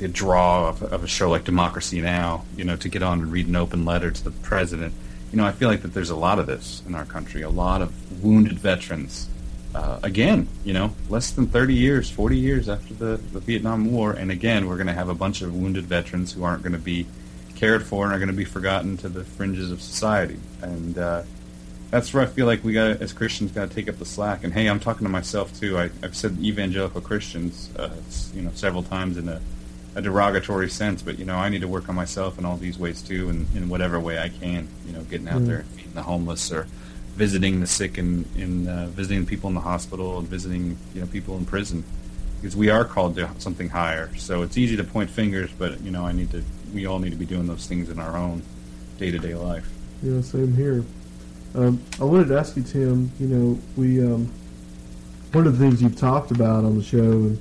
the 0.00 0.08
draw 0.08 0.68
of, 0.68 0.82
of 0.82 1.04
a 1.04 1.06
show 1.06 1.30
like 1.30 1.44
Democracy 1.44 2.00
Now, 2.00 2.44
you 2.56 2.64
know, 2.64 2.76
to 2.76 2.88
get 2.88 3.02
on 3.02 3.20
and 3.20 3.32
read 3.32 3.46
an 3.46 3.56
open 3.56 3.84
letter 3.84 4.10
to 4.10 4.24
the 4.24 4.30
president? 4.30 4.94
You 5.30 5.36
know, 5.36 5.46
I 5.46 5.52
feel 5.52 5.68
like 5.68 5.82
that 5.82 5.94
there's 5.94 6.10
a 6.10 6.16
lot 6.16 6.38
of 6.38 6.46
this 6.46 6.82
in 6.86 6.94
our 6.94 7.04
country. 7.04 7.42
A 7.42 7.50
lot 7.50 7.82
of 7.82 8.22
wounded 8.22 8.58
veterans. 8.58 9.28
Uh, 9.72 10.00
again, 10.02 10.48
you 10.64 10.72
know, 10.72 10.92
less 11.08 11.30
than 11.30 11.46
30 11.46 11.74
years, 11.74 12.10
40 12.10 12.36
years 12.36 12.68
after 12.68 12.92
the, 12.92 13.16
the 13.32 13.38
Vietnam 13.38 13.92
War, 13.92 14.12
and 14.12 14.32
again, 14.32 14.66
we're 14.66 14.74
going 14.74 14.88
to 14.88 14.92
have 14.92 15.08
a 15.08 15.14
bunch 15.14 15.42
of 15.42 15.54
wounded 15.54 15.84
veterans 15.84 16.32
who 16.32 16.42
aren't 16.42 16.64
going 16.64 16.72
to 16.72 16.78
be 16.78 17.06
cared 17.54 17.86
for 17.86 18.04
and 18.04 18.12
are 18.12 18.18
going 18.18 18.30
to 18.30 18.34
be 18.34 18.44
forgotten 18.44 18.96
to 18.96 19.08
the 19.08 19.22
fringes 19.22 19.70
of 19.70 19.80
society. 19.80 20.40
And 20.62 20.98
uh, 20.98 21.22
that's 21.90 22.12
where 22.14 22.22
I 22.22 22.26
feel 22.26 22.46
like 22.46 22.64
we 22.64 22.72
got, 22.72 23.02
as 23.02 23.12
Christians, 23.12 23.52
got 23.52 23.68
to 23.68 23.74
take 23.74 23.88
up 23.88 23.98
the 23.98 24.04
slack. 24.06 24.44
And 24.44 24.52
hey, 24.52 24.66
I'm 24.66 24.80
talking 24.80 25.04
to 25.04 25.10
myself 25.10 25.58
too. 25.60 25.78
I, 25.78 25.90
I've 26.02 26.16
said 26.16 26.38
evangelical 26.40 27.00
Christians, 27.00 27.70
uh, 27.76 27.90
you 28.34 28.42
know, 28.42 28.50
several 28.54 28.82
times 28.82 29.18
in 29.18 29.28
a, 29.28 29.40
a 29.94 30.02
derogatory 30.02 30.68
sense. 30.70 31.02
But 31.02 31.18
you 31.18 31.24
know, 31.24 31.36
I 31.36 31.48
need 31.48 31.60
to 31.62 31.68
work 31.68 31.88
on 31.88 31.94
myself 31.94 32.38
in 32.38 32.44
all 32.44 32.56
these 32.56 32.78
ways 32.78 33.02
too, 33.02 33.28
and 33.30 33.46
in 33.56 33.68
whatever 33.68 33.98
way 34.00 34.18
I 34.18 34.28
can. 34.28 34.68
You 34.86 34.92
know, 34.92 35.02
getting 35.04 35.28
out 35.28 35.42
Mm. 35.42 35.46
there 35.46 35.58
and 35.60 35.68
feeding 35.68 35.92
the 35.94 36.02
homeless 36.02 36.52
or 36.52 36.66
visiting 37.16 37.60
the 37.60 37.66
sick 37.66 37.98
and 37.98 38.24
in 38.36 38.68
uh, 38.68 38.86
visiting 38.94 39.26
people 39.26 39.48
in 39.48 39.54
the 39.54 39.60
hospital 39.60 40.18
and 40.18 40.28
visiting 40.28 40.76
you 40.94 41.00
know 41.00 41.06
people 41.08 41.36
in 41.36 41.44
prison 41.44 41.84
because 42.40 42.56
we 42.56 42.70
are 42.70 42.84
called 42.86 43.14
to 43.16 43.28
something 43.38 43.68
higher. 43.68 44.08
So 44.16 44.42
it's 44.42 44.56
easy 44.56 44.76
to 44.76 44.84
point 44.84 45.10
fingers, 45.10 45.50
but 45.58 45.80
you 45.82 45.90
know, 45.90 46.06
I 46.06 46.12
need 46.12 46.30
to. 46.30 46.42
We 46.74 46.86
all 46.86 46.98
need 47.00 47.10
to 47.10 47.16
be 47.16 47.26
doing 47.26 47.46
those 47.46 47.66
things 47.66 47.90
in 47.90 47.98
our 47.98 48.16
own 48.16 48.42
day 48.98 49.10
to 49.10 49.18
day 49.18 49.34
life. 49.34 49.68
Yeah, 50.02 50.20
same 50.22 50.54
here. 50.54 50.84
Um, 51.54 51.80
I 52.00 52.04
wanted 52.04 52.28
to 52.28 52.38
ask 52.38 52.56
you, 52.56 52.62
Tim. 52.62 53.10
You 53.18 53.26
know, 53.26 53.58
we 53.76 54.00
um, 54.00 54.30
one 55.32 55.46
of 55.48 55.58
the 55.58 55.64
things 55.64 55.82
you've 55.82 55.98
talked 55.98 56.30
about 56.30 56.64
on 56.64 56.78
the 56.78 56.82
show, 56.84 56.98
and 56.98 57.38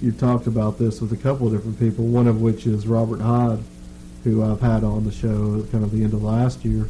you've 0.00 0.18
talked 0.18 0.46
about 0.46 0.78
this 0.78 1.00
with 1.00 1.12
a 1.12 1.16
couple 1.16 1.46
of 1.46 1.52
different 1.52 1.78
people. 1.78 2.04
One 2.06 2.26
of 2.26 2.40
which 2.40 2.66
is 2.66 2.86
Robert 2.86 3.20
Hyde, 3.20 3.60
who 4.24 4.42
I've 4.42 4.60
had 4.60 4.84
on 4.84 5.04
the 5.04 5.12
show 5.12 5.60
at 5.64 5.70
kind 5.72 5.84
of 5.84 5.90
the 5.92 6.02
end 6.04 6.12
of 6.14 6.22
last 6.22 6.64
year, 6.64 6.86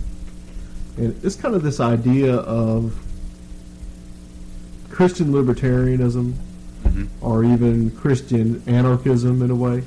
and 0.97 1.19
it's 1.25 1.37
kind 1.37 1.55
of 1.55 1.63
this 1.63 1.81
idea 1.81 2.35
of 2.37 2.95
Christian 4.91 5.29
libertarianism, 5.33 6.35
Mhm. 6.85 7.07
or 7.21 7.45
even 7.45 7.91
Christian 7.91 8.63
anarchism 8.67 9.43
in 9.43 9.51
a 9.51 9.55
way. 9.55 9.83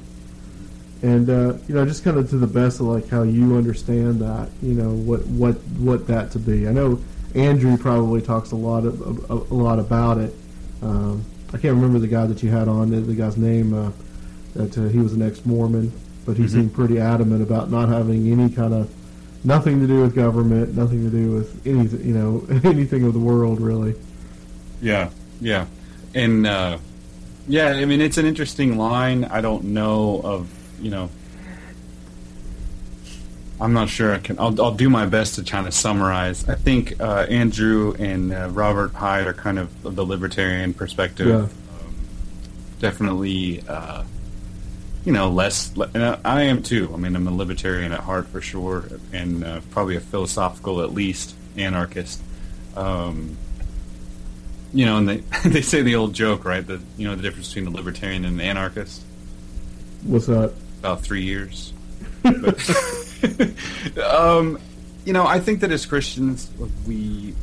And 1.03 1.29
uh, 1.29 1.53
you 1.67 1.75
know, 1.75 1.85
just 1.85 2.03
kind 2.03 2.17
of 2.17 2.29
to 2.31 2.37
the 2.37 2.47
best 2.47 2.79
of 2.79 2.87
like 2.87 3.07
how 3.07 3.21
you 3.21 3.55
understand 3.55 4.19
that, 4.21 4.49
you 4.63 4.73
know, 4.73 4.89
what 4.89 5.25
what 5.27 5.55
what 5.79 6.07
that 6.07 6.31
to 6.31 6.39
be. 6.39 6.67
I 6.67 6.71
know 6.71 6.99
Andrew 7.35 7.77
probably 7.77 8.21
talks 8.21 8.51
a 8.51 8.55
lot 8.55 8.83
of, 8.83 8.99
a, 9.29 9.33
a 9.33 9.55
lot 9.55 9.77
about 9.79 10.17
it. 10.17 10.33
Um, 10.81 11.23
I 11.53 11.57
can't 11.57 11.75
remember 11.75 11.99
the 11.99 12.07
guy 12.07 12.25
that 12.27 12.43
you 12.43 12.49
had 12.49 12.67
on. 12.67 12.89
The, 12.91 13.13
guy's 13.13 13.37
name. 13.37 13.73
Uh, 13.73 13.91
that 14.55 14.75
uh, 14.77 14.87
he 14.87 14.97
was 14.97 15.13
an 15.13 15.21
ex-Mormon, 15.21 15.91
but 16.25 16.35
he 16.35 16.43
Mhm. 16.45 16.49
seemed 16.49 16.73
pretty 16.73 16.99
adamant 16.99 17.43
about 17.43 17.69
not 17.69 17.89
having 17.89 18.27
any 18.31 18.49
kind 18.49 18.73
of 18.73 18.89
nothing 19.43 19.79
to 19.81 19.87
do 19.87 20.01
with 20.01 20.15
government, 20.15 20.75
nothing 20.75 21.03
to 21.03 21.15
do 21.15 21.31
with 21.31 21.65
anything, 21.67 22.07
you 22.07 22.13
know, 22.13 22.43
anything 22.63 23.03
of 23.03 23.13
the 23.13 23.19
world 23.19 23.61
really. 23.61 23.93
Yeah, 24.81 25.09
yeah, 25.39 25.65
and 26.15 26.47
uh, 26.47 26.77
yeah. 27.47 27.67
I 27.69 27.85
mean, 27.85 28.01
it's 28.01 28.17
an 28.17 28.25
interesting 28.25 28.77
line. 28.77 29.25
I 29.25 29.41
don't 29.41 29.65
know 29.65 30.21
of 30.23 30.47
you 30.81 30.89
know. 30.91 31.09
I'm 33.59 33.73
not 33.73 33.89
sure. 33.89 34.13
I 34.13 34.19
can. 34.19 34.39
I'll, 34.39 34.59
I'll 34.61 34.75
do 34.75 34.89
my 34.89 35.05
best 35.05 35.35
to 35.35 35.43
kind 35.43 35.67
of 35.67 35.73
summarize. 35.73 36.47
I 36.47 36.55
think 36.55 36.99
uh, 37.01 37.25
Andrew 37.29 37.95
and 37.97 38.33
uh, 38.33 38.49
Robert 38.51 38.93
Hyde 38.93 39.25
are 39.27 39.33
kind 39.33 39.57
of 39.57 39.81
the 39.81 40.05
libertarian 40.05 40.73
perspective. 40.73 41.27
Yeah. 41.27 41.35
Um, 41.35 41.95
definitely, 42.79 43.63
uh, 43.67 44.03
you 45.05 45.11
know, 45.11 45.29
less. 45.29 45.75
And 45.75 46.19
I, 46.23 46.43
am 46.43 46.61
too. 46.61 46.91
I 46.93 46.97
mean, 46.97 47.15
I'm 47.15 47.27
a 47.27 47.35
libertarian 47.35 47.91
at 47.91 48.01
heart 48.01 48.27
for 48.27 48.41
sure, 48.41 48.85
and 49.11 49.43
uh, 49.43 49.61
probably 49.71 49.95
a 49.95 50.01
philosophical, 50.01 50.81
at 50.81 50.93
least, 50.93 51.33
anarchist. 51.57 52.21
Um, 52.75 53.37
you 54.71 54.85
know, 54.85 54.97
and 54.97 55.09
they 55.09 55.17
they 55.49 55.61
say 55.61 55.81
the 55.81 55.95
old 55.95 56.13
joke, 56.13 56.45
right? 56.45 56.65
That 56.65 56.81
you 56.95 57.07
know 57.07 57.15
the 57.15 57.23
difference 57.23 57.47
between 57.47 57.73
a 57.73 57.75
libertarian 57.75 58.23
and 58.23 58.39
an 58.39 58.45
anarchist 58.45 59.01
What's 60.03 60.27
that? 60.27 60.53
about 60.79 61.01
three 61.01 61.23
years. 61.23 61.73
But, 62.23 62.57
um, 64.05 64.59
you 65.05 65.13
know, 65.13 65.25
I 65.25 65.39
think 65.39 65.61
that 65.61 65.71
as 65.71 65.85
Christians, 65.85 66.51
we 66.85 67.33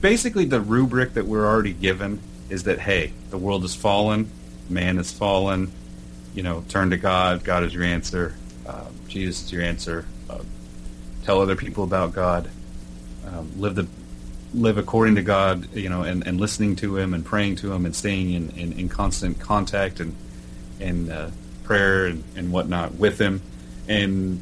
basically 0.00 0.44
the 0.44 0.60
rubric 0.60 1.14
that 1.14 1.26
we're 1.26 1.46
already 1.46 1.72
given 1.72 2.20
is 2.48 2.64
that 2.64 2.78
hey, 2.78 3.12
the 3.30 3.38
world 3.38 3.64
is 3.64 3.74
fallen, 3.74 4.30
man 4.68 4.98
is 4.98 5.12
fallen. 5.12 5.70
You 6.34 6.42
know, 6.42 6.64
turn 6.68 6.90
to 6.90 6.96
God. 6.96 7.44
God 7.44 7.62
is 7.62 7.74
your 7.74 7.84
answer. 7.84 8.34
Uh, 8.66 8.86
Jesus 9.06 9.44
is 9.44 9.52
your 9.52 9.62
answer. 9.62 10.06
Uh, 10.30 10.40
tell 11.24 11.42
other 11.42 11.56
people 11.56 11.84
about 11.84 12.14
God. 12.14 12.48
Um, 13.26 13.52
live 13.60 13.74
the 13.74 13.86
live 14.54 14.78
according 14.78 15.16
to 15.16 15.22
God. 15.22 15.74
You 15.74 15.90
know, 15.90 16.02
and, 16.02 16.26
and 16.26 16.40
listening 16.40 16.76
to 16.76 16.96
Him 16.96 17.12
and 17.12 17.24
praying 17.24 17.56
to 17.56 17.72
Him 17.72 17.84
and 17.84 17.94
staying 17.94 18.32
in, 18.32 18.50
in, 18.50 18.72
in 18.72 18.88
constant 18.88 19.40
contact 19.40 20.00
and 20.00 20.16
and 20.80 21.10
uh, 21.10 21.30
prayer 21.64 22.06
and, 22.06 22.24
and 22.34 22.50
whatnot 22.50 22.94
with 22.94 23.20
Him, 23.20 23.42
and 23.88 24.40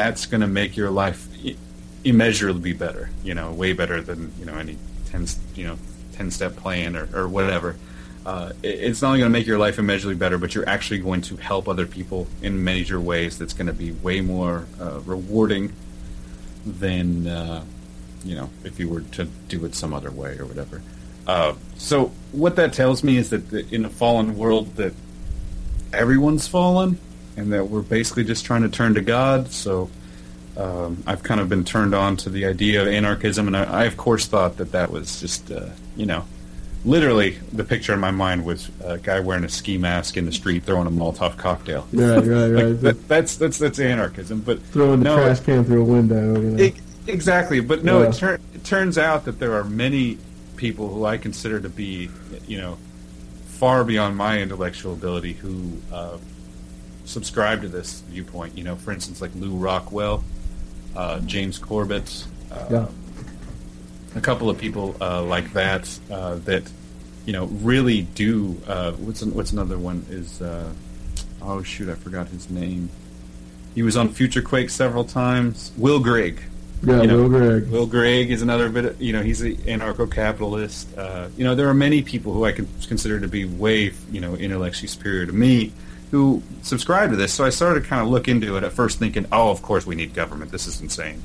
that's 0.00 0.24
going 0.24 0.40
to 0.40 0.46
make 0.46 0.78
your 0.78 0.90
life 0.90 1.28
immeasurably 2.04 2.72
better. 2.72 3.10
You 3.22 3.34
know, 3.34 3.52
way 3.52 3.74
better 3.74 4.00
than 4.00 4.32
you 4.38 4.46
know 4.46 4.54
any 4.54 4.78
ten 5.06 5.26
you 5.54 5.66
know 5.66 5.76
ten 6.14 6.30
step 6.30 6.56
plan 6.56 6.96
or, 6.96 7.06
or 7.14 7.28
whatever. 7.28 7.76
Uh, 8.24 8.52
it's 8.62 9.02
not 9.02 9.08
only 9.08 9.20
going 9.20 9.32
to 9.32 9.38
make 9.38 9.46
your 9.46 9.58
life 9.58 9.78
immeasurably 9.78 10.14
better, 10.14 10.38
but 10.38 10.54
you're 10.54 10.68
actually 10.68 11.00
going 11.00 11.22
to 11.22 11.36
help 11.36 11.68
other 11.68 11.86
people 11.86 12.26
in 12.42 12.64
major 12.64 13.00
ways. 13.00 13.38
That's 13.38 13.54
going 13.54 13.66
to 13.66 13.72
be 13.72 13.92
way 13.92 14.20
more 14.20 14.66
uh, 14.80 15.00
rewarding 15.00 15.72
than 16.64 17.26
uh, 17.26 17.64
you 18.24 18.36
know 18.36 18.48
if 18.64 18.80
you 18.80 18.88
were 18.88 19.02
to 19.02 19.26
do 19.48 19.66
it 19.66 19.74
some 19.74 19.92
other 19.92 20.10
way 20.10 20.38
or 20.38 20.46
whatever. 20.46 20.80
Uh, 21.26 21.54
so 21.76 22.10
what 22.32 22.56
that 22.56 22.72
tells 22.72 23.04
me 23.04 23.18
is 23.18 23.28
that 23.30 23.52
in 23.70 23.84
a 23.84 23.90
fallen 23.90 24.38
world, 24.38 24.76
that 24.76 24.94
everyone's 25.92 26.48
fallen, 26.48 26.98
and 27.40 27.52
that 27.52 27.68
we're 27.68 27.82
basically 27.82 28.24
just 28.24 28.44
trying 28.44 28.62
to 28.62 28.68
turn 28.68 28.94
to 28.94 29.00
God. 29.00 29.50
So 29.50 29.90
um, 30.56 31.02
I've 31.06 31.22
kind 31.22 31.40
of 31.40 31.48
been 31.48 31.64
turned 31.64 31.94
on 31.94 32.16
to 32.18 32.30
the 32.30 32.44
idea 32.46 32.82
of 32.82 32.88
anarchism, 32.88 33.46
and 33.46 33.56
I, 33.56 33.64
I 33.64 33.84
of 33.84 33.96
course 33.96 34.26
thought 34.26 34.58
that 34.58 34.72
that 34.72 34.90
was 34.90 35.20
just 35.20 35.50
uh, 35.50 35.70
you 35.96 36.06
know. 36.06 36.24
Literally, 36.82 37.32
the 37.52 37.62
picture 37.62 37.92
in 37.92 38.00
my 38.00 38.10
mind 38.10 38.46
was 38.46 38.70
a 38.82 38.96
guy 38.96 39.20
wearing 39.20 39.44
a 39.44 39.50
ski 39.50 39.76
mask 39.76 40.16
in 40.16 40.24
the 40.24 40.32
street 40.32 40.62
throwing 40.64 40.86
a 40.86 40.90
Molotov 40.90 41.36
cocktail. 41.36 41.86
Right, 41.92 42.16
right, 42.16 42.24
right. 42.26 42.64
Like, 42.64 42.80
that, 42.80 43.08
that's 43.08 43.36
that's 43.36 43.58
that's 43.58 43.78
anarchism. 43.78 44.40
But 44.40 44.62
Throwing 44.62 45.00
the 45.00 45.04
no, 45.04 45.16
trash 45.16 45.40
can 45.40 45.62
through 45.64 45.82
a 45.82 45.84
window. 45.84 46.40
You 46.40 46.50
know. 46.50 46.62
E- 46.62 46.74
exactly, 47.06 47.60
but 47.60 47.84
no, 47.84 48.00
Yeah. 48.02 48.08
it, 48.08 48.14
tur- 48.14 48.40
it 48.54 48.64
turns 48.64 48.96
out 48.96 49.26
that 49.26 49.38
there 49.38 49.54
are 49.56 49.64
many 49.64 50.16
people 50.56 50.88
who 50.88 51.04
I 51.04 51.18
consider 51.18 51.60
to 51.60 51.68
be, 51.68 52.08
you 52.46 52.58
know, 52.58 52.78
far 53.46 53.84
beyond 53.84 54.16
my 54.16 54.40
intellectual 54.40 54.94
ability 54.94 55.34
who 55.34 55.72
uh, 55.92 56.16
subscribe 57.10 57.62
to 57.62 57.68
this 57.68 58.00
viewpoint. 58.08 58.56
You 58.56 58.64
know, 58.64 58.76
for 58.76 58.92
instance, 58.92 59.20
like 59.20 59.34
Lew 59.34 59.50
Rockwell, 59.56 60.24
uh, 60.96 61.20
James 61.20 61.58
Corbett, 61.58 62.24
uh, 62.52 62.66
Yeah. 62.70 62.86
a 64.16 64.20
couple 64.20 64.48
of 64.48 64.58
people 64.58 64.96
uh, 65.00 65.22
like 65.22 65.52
that 65.52 65.88
uh, 66.10 66.36
that 66.46 66.64
you 67.26 67.32
know 67.32 67.46
really 67.46 68.02
do. 68.02 68.56
Uh, 68.66 68.92
what's 68.92 69.22
an, 69.22 69.34
what's 69.34 69.52
another 69.52 69.78
one 69.78 70.04
is 70.10 70.40
uh, 70.40 70.68
oh 71.42 71.62
shoot 71.62 71.88
I 71.88 71.94
forgot 71.94 72.28
his 72.28 72.48
name. 72.50 72.88
He 73.74 73.82
was 73.82 73.96
on 73.96 74.08
Future 74.08 74.42
Quake 74.42 74.70
several 74.70 75.04
times. 75.04 75.70
Will 75.76 76.00
Grigg. 76.00 76.42
Yeah, 76.82 77.02
You 77.02 77.06
know, 77.08 77.16
Will 77.22 77.28
Grigg. 77.28 77.68
Will 77.70 77.86
Grigg 77.86 78.30
is 78.32 78.42
another 78.42 78.68
bit. 78.68 78.84
Of, 78.86 79.00
you 79.02 79.12
know, 79.12 79.22
he's 79.22 79.42
an 79.42 79.54
anarcho-capitalist. 79.56 80.96
Uh, 80.98 81.28
you 81.36 81.44
know, 81.44 81.54
there 81.54 81.68
are 81.68 81.74
many 81.74 82.02
people 82.02 82.32
who 82.32 82.44
I 82.44 82.50
can 82.52 82.66
consider 82.88 83.20
to 83.20 83.28
be 83.28 83.44
way, 83.44 83.92
you 84.10 84.20
know, 84.20 84.34
intellectually 84.34 84.88
superior 84.88 85.24
to 85.26 85.32
me, 85.32 85.72
who 86.10 86.42
subscribe 86.62 87.10
to 87.10 87.16
this. 87.16 87.32
So 87.32 87.44
I 87.44 87.50
started 87.50 87.82
to 87.82 87.88
kind 87.88 88.02
of 88.02 88.08
look 88.08 88.28
into 88.28 88.56
it 88.56 88.64
at 88.64 88.72
first, 88.72 88.98
thinking, 88.98 89.26
"Oh, 89.30 89.50
of 89.50 89.62
course 89.62 89.86
we 89.86 89.94
need 89.94 90.14
government. 90.14 90.50
This 90.50 90.66
is 90.66 90.80
insane." 90.80 91.22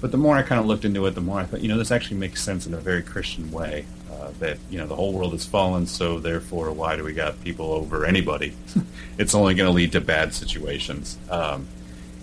But 0.00 0.12
the 0.12 0.18
more 0.18 0.36
I 0.36 0.42
kind 0.42 0.60
of 0.60 0.66
looked 0.66 0.84
into 0.84 1.04
it, 1.06 1.14
the 1.14 1.20
more 1.20 1.40
I 1.40 1.44
thought, 1.44 1.60
you 1.60 1.68
know, 1.68 1.78
this 1.78 1.90
actually 1.90 2.18
makes 2.18 2.42
sense 2.42 2.66
in 2.66 2.74
a 2.74 2.78
very 2.78 3.02
Christian 3.02 3.50
way. 3.50 3.84
Uh, 4.12 4.30
that 4.40 4.58
you 4.70 4.78
know, 4.78 4.86
the 4.86 4.96
whole 4.96 5.12
world 5.12 5.32
has 5.32 5.46
fallen, 5.46 5.86
so 5.86 6.18
therefore, 6.18 6.72
why 6.72 6.96
do 6.96 7.04
we 7.04 7.12
got 7.12 7.40
people 7.42 7.72
over 7.72 8.04
anybody? 8.04 8.54
it's 9.18 9.34
only 9.34 9.54
going 9.54 9.68
to 9.68 9.72
lead 9.72 9.92
to 9.92 10.00
bad 10.00 10.34
situations. 10.34 11.18
Um, 11.30 11.66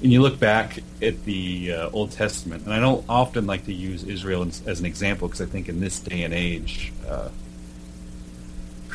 and 0.03 0.11
you 0.11 0.21
look 0.21 0.39
back 0.39 0.79
at 1.01 1.23
the 1.23 1.73
uh, 1.73 1.89
Old 1.91 2.11
Testament, 2.11 2.65
and 2.65 2.73
I 2.73 2.79
don't 2.79 3.03
often 3.07 3.47
like 3.47 3.65
to 3.65 3.73
use 3.73 4.03
Israel 4.03 4.43
as, 4.43 4.61
as 4.67 4.79
an 4.79 4.85
example 4.85 5.27
because 5.27 5.41
I 5.41 5.45
think 5.45 5.69
in 5.69 5.79
this 5.79 5.99
day 5.99 6.23
and 6.23 6.33
age, 6.33 6.91
uh, 7.07 7.29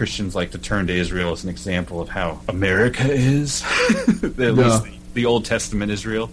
Christians 0.01 0.35
like 0.35 0.53
to 0.53 0.59
turn 0.59 0.87
to 0.87 0.95
Israel 0.95 1.33
as 1.33 1.45
an 1.45 1.51
example 1.51 2.01
of 2.01 2.09
how 2.09 2.41
America 2.49 3.05
is, 3.13 3.63
at 4.23 4.39
Yeah. 4.39 4.49
least 4.53 4.85
the, 4.85 4.93
the 5.13 5.27
Old 5.27 5.45
Testament 5.45 5.93
Israel, 5.93 6.31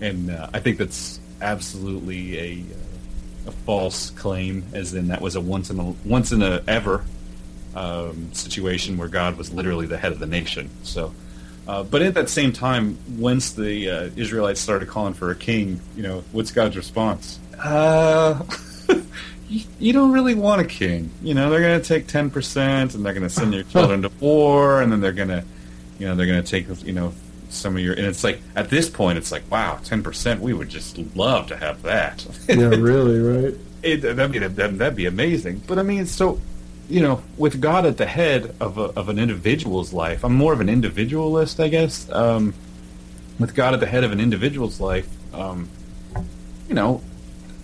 and 0.00 0.32
uh, 0.32 0.48
I 0.52 0.58
think 0.58 0.78
that's 0.78 1.20
absolutely 1.40 2.38
a 2.38 2.60
uh, 2.60 2.76
a 3.46 3.52
false 3.52 4.10
claim, 4.10 4.64
as 4.72 4.94
in 4.94 5.08
that 5.08 5.20
was 5.20 5.36
a 5.36 5.40
once 5.40 5.70
in 5.70 5.78
a 5.78 5.94
once 6.04 6.32
in 6.32 6.42
a 6.42 6.60
ever 6.66 7.04
um, 7.76 8.32
situation 8.32 8.96
where 8.96 9.06
God 9.06 9.36
was 9.36 9.52
literally 9.52 9.86
the 9.86 9.96
head 9.98 10.10
of 10.10 10.18
the 10.18 10.26
nation. 10.26 10.68
So, 10.82 11.14
uh, 11.68 11.84
but 11.84 12.02
at 12.02 12.14
that 12.14 12.28
same 12.30 12.52
time, 12.52 12.98
once 13.16 13.52
the 13.52 13.90
uh, 13.90 14.10
Israelites 14.16 14.60
started 14.60 14.88
calling 14.88 15.14
for 15.14 15.30
a 15.30 15.36
king, 15.36 15.78
you 15.96 16.02
know, 16.02 16.24
what's 16.32 16.50
God's 16.50 16.76
response? 16.76 17.38
Uh, 17.62 18.42
you, 19.54 19.64
you 19.78 19.92
don't 19.92 20.12
really 20.12 20.34
want 20.34 20.60
a 20.60 20.64
king. 20.64 21.10
You 21.22 21.34
know, 21.34 21.48
they're 21.50 21.60
going 21.60 21.80
to 21.80 21.86
take 21.86 22.06
ten 22.06 22.30
percent, 22.30 22.94
and 22.94 23.04
they're 23.04 23.14
going 23.14 23.22
to 23.22 23.30
send 23.30 23.54
your 23.54 23.62
children 23.64 24.02
to 24.02 24.10
war, 24.20 24.82
and 24.82 24.90
then 24.90 25.00
they're 25.00 25.12
going 25.12 25.28
to, 25.28 25.44
you 25.98 26.06
know, 26.06 26.14
they're 26.14 26.26
going 26.26 26.42
to 26.42 26.48
take, 26.48 26.66
you 26.84 26.92
know, 26.92 27.12
some 27.50 27.76
of 27.76 27.82
your. 27.82 27.94
And 27.94 28.04
it's 28.06 28.24
like 28.24 28.40
at 28.56 28.70
this 28.70 28.90
point, 28.90 29.18
it's 29.18 29.30
like, 29.30 29.48
wow, 29.50 29.78
ten 29.84 30.02
percent. 30.02 30.40
We 30.40 30.52
would 30.52 30.68
just 30.68 30.98
love 31.16 31.46
to 31.48 31.56
have 31.56 31.82
that. 31.82 32.26
Yeah, 32.48 32.68
really, 32.68 33.20
right? 33.20 33.54
it, 33.82 34.02
that'd 34.02 34.32
be 34.32 34.38
that'd, 34.40 34.78
that'd 34.78 34.96
be 34.96 35.06
amazing. 35.06 35.62
But 35.66 35.78
I 35.78 35.82
mean, 35.82 36.06
so 36.06 36.40
you 36.88 37.00
know, 37.00 37.22
with 37.38 37.60
God 37.60 37.86
at 37.86 37.96
the 37.96 38.06
head 38.06 38.54
of 38.60 38.76
a, 38.76 38.82
of 38.82 39.08
an 39.08 39.18
individual's 39.18 39.92
life, 39.92 40.24
I'm 40.24 40.34
more 40.34 40.52
of 40.52 40.60
an 40.60 40.68
individualist, 40.68 41.60
I 41.60 41.68
guess. 41.68 42.10
Um, 42.10 42.54
with 43.38 43.54
God 43.54 43.74
at 43.74 43.80
the 43.80 43.86
head 43.86 44.04
of 44.04 44.12
an 44.12 44.20
individual's 44.20 44.80
life, 44.80 45.08
um, 45.34 45.68
you 46.68 46.74
know, 46.74 47.02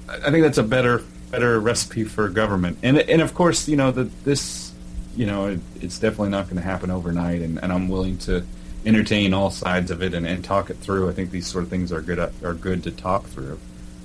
I 0.09 0.31
think 0.31 0.43
that's 0.43 0.59
a 0.59 0.63
better 0.63 1.03
better 1.31 1.59
recipe 1.61 2.05
for 2.05 2.29
government. 2.29 2.79
And 2.83 2.99
and 2.99 3.23
of 3.23 3.35
course, 3.35 3.69
you 3.69 3.77
know 3.77 3.91
that 3.93 4.25
this, 4.25 4.73
you 5.17 5.27
know, 5.27 5.47
it, 5.47 5.61
it's 5.81 5.99
definitely 5.99 6.31
not 6.31 6.45
going 6.45 6.57
to 6.57 6.63
happen 6.63 6.91
overnight. 6.91 7.43
And, 7.43 7.59
and 7.63 7.73
I'm 7.73 7.89
willing 7.89 8.19
to 8.19 8.45
entertain 8.87 9.35
all 9.35 9.51
sides 9.51 9.91
of 9.91 10.03
it 10.03 10.15
and, 10.15 10.27
and 10.27 10.45
talk 10.45 10.71
it 10.71 10.79
through. 10.79 11.09
I 11.09 11.13
think 11.13 11.31
these 11.31 11.47
sort 11.47 11.65
of 11.65 11.71
things 11.71 11.93
are 11.93 12.01
good 12.01 12.19
are 12.19 12.55
good 12.55 12.83
to 12.85 12.91
talk 12.91 13.27
through. 13.27 13.59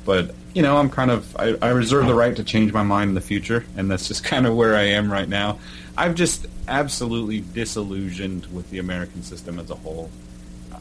But 0.05 0.35
you 0.53 0.61
know, 0.61 0.77
I'm 0.77 0.89
kind 0.89 1.11
of 1.11 1.35
I, 1.35 1.55
I 1.61 1.69
reserve 1.69 2.07
the 2.07 2.13
right 2.13 2.35
to 2.35 2.43
change 2.43 2.71
my 2.71 2.83
mind 2.83 3.09
in 3.09 3.15
the 3.15 3.21
future, 3.21 3.65
and 3.75 3.89
that's 3.89 4.07
just 4.07 4.23
kind 4.31 4.45
of 4.45 4.55
where 4.55 4.75
I 4.75 4.83
am 4.83 5.11
right 5.11 5.27
now. 5.27 5.59
I'm 5.97 6.15
just 6.15 6.45
absolutely 6.67 7.41
disillusioned 7.41 8.47
with 8.47 8.69
the 8.69 8.79
American 8.79 9.23
system 9.23 9.59
as 9.59 9.69
a 9.69 9.75
whole. 9.75 10.11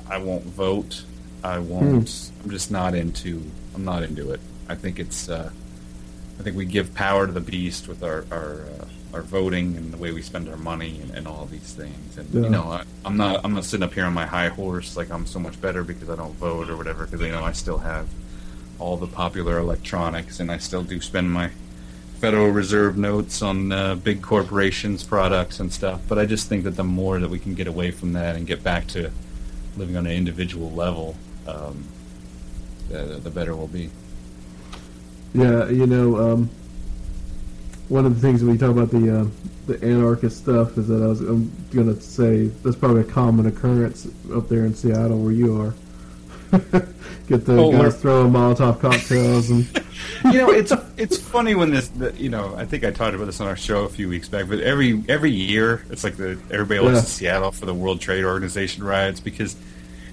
I 0.09 0.19
won't 0.19 0.45
vote. 0.45 1.05
I 1.43 1.59
won't. 1.59 2.31
I'm 2.43 2.51
just 2.51 2.71
not 2.71 2.95
into. 2.95 3.43
I'm 3.75 3.85
not 3.85 4.03
into 4.03 4.31
it. 4.33 4.41
I 4.69 4.75
think 4.75 4.99
it's. 4.99 5.29
Uh, 5.29 5.51
I 6.39 6.43
think 6.43 6.57
we 6.57 6.65
give 6.65 6.95
power 6.95 7.27
to 7.27 7.33
the 7.33 7.41
beast 7.41 7.89
with 7.89 8.03
our 8.03 8.25
our, 8.31 8.63
uh, 8.81 8.87
our 9.15 9.23
voting 9.23 9.77
and 9.77 9.93
the 9.93 9.97
way 9.97 10.11
we 10.13 10.23
spend 10.23 10.49
our 10.49 10.57
money 10.57 11.01
and, 11.01 11.11
and 11.13 11.29
all 11.29 11.47
these 11.47 11.73
things. 11.73 12.19
And 12.19 12.29
Yeah. 12.35 12.41
you 12.43 12.49
know, 12.51 12.65
I, 12.65 12.85
I'm 13.05 13.17
not. 13.17 13.41
I'm 13.45 13.55
not 13.55 13.65
sitting 13.65 13.85
up 13.85 13.95
here 13.95 14.05
on 14.05 14.13
my 14.15 14.27
high 14.27 14.49
horse 14.49 14.97
like 14.97 15.11
I'm 15.11 15.27
so 15.27 15.39
much 15.39 15.61
better 15.61 15.85
because 15.85 16.11
I 16.11 16.17
don't 16.17 16.35
vote 16.35 16.69
or 16.71 16.77
whatever. 16.77 17.05
Because 17.07 17.21
you 17.21 17.33
know, 17.33 17.45
I 17.45 17.53
still 17.53 17.79
have 17.79 18.09
all 18.79 18.97
the 18.97 19.07
popular 19.07 19.59
electronics, 19.59 20.41
and 20.41 20.51
I 20.51 20.59
still 20.59 20.83
do 20.83 21.01
spend 21.01 21.31
my 21.31 21.51
Federal 22.21 22.49
Reserve 22.49 22.97
notes 22.97 23.43
on 23.43 23.71
uh, 23.71 23.95
big 23.95 24.23
corporations' 24.23 25.05
products 25.05 25.61
and 25.61 25.73
stuff. 25.73 26.01
But 26.09 26.19
I 26.19 26.27
just 26.27 26.49
think 26.49 26.65
that 26.65 26.73
the 26.77 26.85
more 26.85 27.21
that 27.21 27.29
we 27.31 27.39
can 27.39 27.55
get 27.55 27.67
away 27.69 27.91
from 27.93 28.15
that 28.15 28.35
and 28.35 28.47
get 28.47 28.65
back 28.65 28.87
to 28.89 29.11
living 29.77 29.97
on 29.97 30.07
an 30.07 30.13
individual 30.13 30.71
level, 30.73 31.17
um, 31.47 31.85
the, 32.89 33.21
the 33.23 33.31
better 33.31 33.55
we'll 33.55 33.67
be. 33.69 33.91
Yeah, 35.35 35.69
you 35.69 35.87
know, 35.87 36.17
um, 36.33 36.51
one 37.89 38.07
of 38.07 38.15
the 38.15 38.21
things 38.21 38.43
when 38.43 38.53
we 38.53 38.59
talk 38.59 38.71
about 38.71 38.91
the 38.91 39.21
uh, 39.21 39.27
the 39.67 39.83
anarchist 39.85 40.39
stuff 40.39 40.77
is 40.79 40.89
that 40.89 41.03
I 41.03 41.07
was 41.07 41.21
I'm 41.21 41.51
gonna 41.75 42.01
say 42.01 42.47
that's 42.47 42.77
probably 42.77 43.01
a 43.03 43.05
common 43.05 43.47
occurrence 43.47 44.07
up 44.35 44.49
there 44.49 44.65
in 44.65 44.75
Seattle 44.75 45.19
where 45.21 45.33
you 45.33 45.61
are. 45.61 45.75
Get 47.27 47.47
the 47.47 47.57
Oh, 47.59 47.71
we're- 47.71 47.83
guys 47.85 48.01
throwing 48.01 48.33
Molotov 48.33 48.79
cocktails 48.81 49.51
and 49.51 49.67
you 50.27 50.35
know, 50.39 50.51
it's 50.51 50.73
it's 50.97 51.19
funny 51.19 51.55
when 51.55 51.71
this, 51.71 51.89
the, 51.89 52.13
you 52.13 52.29
know, 52.29 52.55
I 52.57 52.65
think 52.65 52.85
I 52.85 52.91
talked 52.93 53.15
about 53.17 53.25
this 53.25 53.41
on 53.41 53.49
our 53.49 53.57
show 53.57 53.85
a 53.85 53.89
few 53.89 54.09
weeks 54.09 54.29
back. 54.29 54.49
But 54.49 54.61
every 54.61 55.03
every 55.09 55.31
year, 55.33 55.85
it's 55.91 56.05
like 56.05 56.17
the 56.17 56.39
everybody 56.53 56.79
looks 56.81 56.95
Yeah. 56.97 57.01
to 57.01 57.07
Seattle 57.07 57.51
for 57.53 57.67
the 57.67 57.75
World 57.75 58.01
Trade 58.01 58.25
Organization 58.25 58.85
riots 58.85 59.19
because 59.21 59.57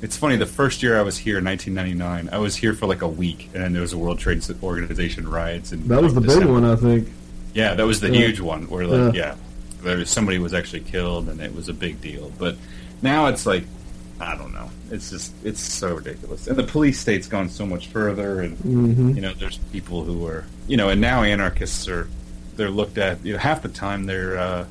it's 0.01 0.17
funny. 0.17 0.35
The 0.35 0.45
first 0.45 0.81
year 0.83 0.97
I 0.97 1.01
was 1.03 1.17
here 1.17 1.37
in 1.37 1.45
1999, 1.45 2.33
I 2.33 2.39
was 2.39 2.55
here 2.55 2.73
for 2.73 2.85
like 2.87 3.01
a 3.01 3.07
week, 3.07 3.49
and 3.53 3.63
then 3.63 3.73
there 3.73 3.81
was 3.81 3.93
a 3.93 3.97
World 3.97 4.19
Trade 4.19 4.43
Organization 4.63 5.27
riots. 5.27 5.71
And 5.71 5.83
that 5.85 6.01
was 6.01 6.13
the 6.13 6.21
big 6.21 6.45
one, 6.45 6.65
I 6.65 6.75
think. 6.75 7.09
Yeah, 7.53 7.73
that 7.75 7.85
was 7.85 7.99
the 7.99 8.09
Yeah. 8.09 8.25
huge 8.27 8.39
one 8.39 8.69
where 8.69 8.85
like 8.87 9.13
yeah, 9.15 9.35
there 9.83 9.97
was 9.97 10.09
somebody 10.09 10.39
was 10.39 10.53
actually 10.53 10.81
killed 10.81 11.27
and 11.29 11.41
it 11.41 11.53
was 11.53 11.67
a 11.69 11.73
big 11.73 11.99
deal. 12.01 12.31
But 12.37 12.55
now 13.01 13.27
it's 13.27 13.45
like 13.45 13.63
I 14.19 14.35
don't 14.37 14.53
know. 14.53 14.69
It's 14.91 15.09
just 15.09 15.33
it's 15.43 15.59
so 15.61 15.95
ridiculous. 15.95 16.47
And 16.47 16.55
the 16.57 16.63
police 16.63 16.99
state's 16.99 17.27
gone 17.27 17.49
so 17.49 17.65
much 17.65 17.87
further 17.87 18.39
and 18.41 18.57
Mhm. 18.59 19.15
you 19.15 19.21
know, 19.21 19.33
there's 19.37 19.57
people 19.73 20.03
who 20.03 20.25
are 20.27 20.45
you 20.67 20.77
know, 20.77 20.89
and 20.89 21.01
now 21.01 21.23
anarchists 21.23 21.87
are 21.89 22.07
they're 22.55 22.69
looked 22.69 22.97
at 22.97 23.23
you 23.25 23.33
know, 23.33 23.39
half 23.39 23.61
the 23.63 23.69
time 23.69 24.05
they're 24.05 24.37
uh 24.37 24.65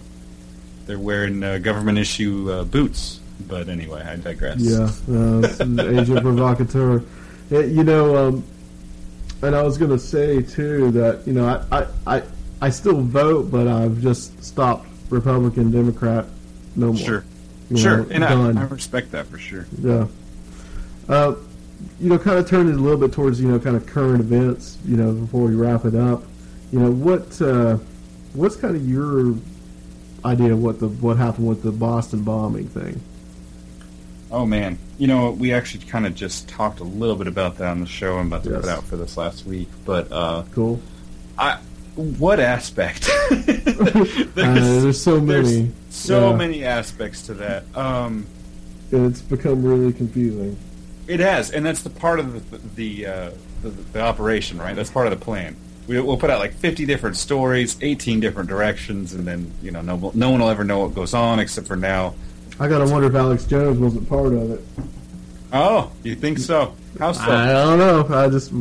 they're 0.87 0.99
wearing 0.99 1.43
uh, 1.45 1.59
government 1.59 1.99
issue 1.99 2.51
uh, 2.51 2.65
boots. 2.65 3.20
But 3.49 3.69
anyway, 3.69 4.03
I 4.03 4.17
digress. 4.17 4.59
Yeah, 4.61 4.91
uh, 5.11 5.47
agent 5.99 6.23
provocateur. 6.23 7.03
Yeah, 7.51 7.63
you 7.63 7.83
know, 7.83 8.15
um, 8.29 8.45
and 9.43 9.57
I 9.57 9.63
was 9.63 9.77
going 9.77 9.91
to 9.91 9.99
say 9.99 10.41
too 10.41 10.93
that 10.93 11.27
you 11.27 11.33
know 11.33 11.65
I, 11.73 11.81
I, 11.81 11.87
I, 12.19 12.23
I 12.63 12.71
still 12.71 13.01
vote, 13.01 13.51
but 13.51 13.67
I've 13.67 14.01
just 14.01 14.45
stopped 14.45 14.87
Republican, 15.09 15.73
Democrat, 15.73 16.27
no 16.77 16.93
more. 16.93 16.97
Sure. 16.97 17.25
You 17.69 17.77
Sure. 17.77 17.97
know, 18.05 18.07
and. 18.11 18.25
I, 18.57 18.63
I 18.63 18.65
respect 18.67 19.11
that 19.11 19.27
for 19.27 19.37
sure. 19.39 19.67
Yeah. 19.83 20.07
Uh, 21.09 21.35
you 21.99 22.09
know, 22.09 22.19
kind 22.19 22.39
of 22.39 22.49
turning 22.49 22.75
a 22.75 22.79
little 22.79 22.99
bit 23.01 23.13
towards 23.13 23.41
you 23.41 23.49
know 23.49 23.59
kind 23.59 23.75
of 23.75 23.85
current 23.87 24.21
events. 24.21 24.79
You 24.85 24.97
know, 24.97 25.13
before 25.13 25.49
we 25.49 25.57
wrap 25.57 25.85
it 25.87 25.97
up, 25.97 26.23
you 26.73 26.79
know 26.79 26.93
what 26.93 27.43
uh, 27.43 27.79
what's 28.35 28.55
kind 28.55 28.77
of 28.77 28.89
your 28.89 29.35
idea 30.25 30.53
of 30.53 30.63
what 30.63 30.79
the 30.79 30.87
what 30.87 31.17
happened 31.17 31.49
with 31.49 31.65
the 31.65 31.73
Boston 31.73 32.23
bombing 32.23 32.69
thing? 32.69 33.01
Oh 34.33 34.47
man, 34.47 34.79
you 34.99 35.07
know 35.09 35.31
we 35.33 35.53
actually 35.53 35.85
kind 35.87 36.07
of 36.07 36.15
just 36.15 36.49
talked 36.49 36.81
a 36.81 36.85
little 36.85 37.17
bit 37.17 37.27
about 37.27 37.57
that 37.59 37.69
on 37.69 37.81
the 37.81 37.87
show 37.87 38.17
I'm 38.19 38.29
about 38.29 38.45
to 38.45 38.51
Yes. 38.51 38.61
put 38.63 38.71
out 38.71 38.85
for 38.85 38.97
this 38.97 39.17
last 39.17 39.45
week. 39.47 39.69
But 39.85 40.11
uh, 40.13 40.45
Cool. 40.53 40.81
I, 41.39 41.59
what 41.97 42.39
aspect? 42.41 43.09
Uh, 43.31 44.55
there's 44.55 45.01
so 45.03 45.21
many. 45.21 45.63
there's 45.63 45.75
so 45.91 46.31
Yeah. 46.31 46.37
many 46.37 46.65
aspects 46.65 47.23
to 47.23 47.35
that. 47.35 47.65
Um, 47.77 48.27
And 48.93 49.07
it's 49.07 49.21
become 49.21 49.63
really 49.63 49.93
confusing. 49.93 50.57
it 51.07 51.21
has, 51.21 51.51
and 51.51 51.65
that's 51.67 51.83
the 51.83 51.91
part 51.91 52.21
of 52.21 52.51
the 52.51 52.59
the, 52.77 53.07
uh, 53.07 53.31
the 53.63 53.71
the 53.93 54.01
operation, 54.01 54.59
right? 54.59 54.75
That's 54.77 54.91
part 54.91 55.07
of 55.07 55.19
the 55.19 55.23
plan. 55.25 55.57
We, 55.89 56.01
we'll 56.01 56.17
put 56.19 56.31
out 56.31 56.39
like 56.39 56.55
50 56.55 56.87
different 56.87 57.17
stories, 57.17 57.77
18 57.81 58.21
different 58.21 58.49
directions, 58.49 59.13
and 59.15 59.27
then 59.27 59.51
you 59.63 59.71
know 59.73 59.81
no 59.83 60.11
no 60.15 60.31
one 60.31 60.41
will 60.41 60.49
ever 60.51 60.65
know 60.65 60.81
what 60.81 60.95
goes 60.95 61.15
on 61.15 61.39
except 61.41 61.67
for 61.67 61.77
now. 61.77 62.15
I 62.61 62.69
gotta 62.69 62.85
wonder 62.91 63.09
if 63.09 63.15
Alex 63.15 63.45
Jones 63.47 63.79
wasn't 63.79 64.09
part 64.09 64.33
of 64.35 64.51
it. 64.51 64.65
Oh, 65.53 65.91
you 66.05 66.15
think 66.15 66.39
so? 66.39 66.75
How 66.99 67.13
so? 67.13 67.23
I 67.23 67.53
don't 67.53 67.79
know. 67.79 68.07
I 68.17 68.29
just 68.29 68.53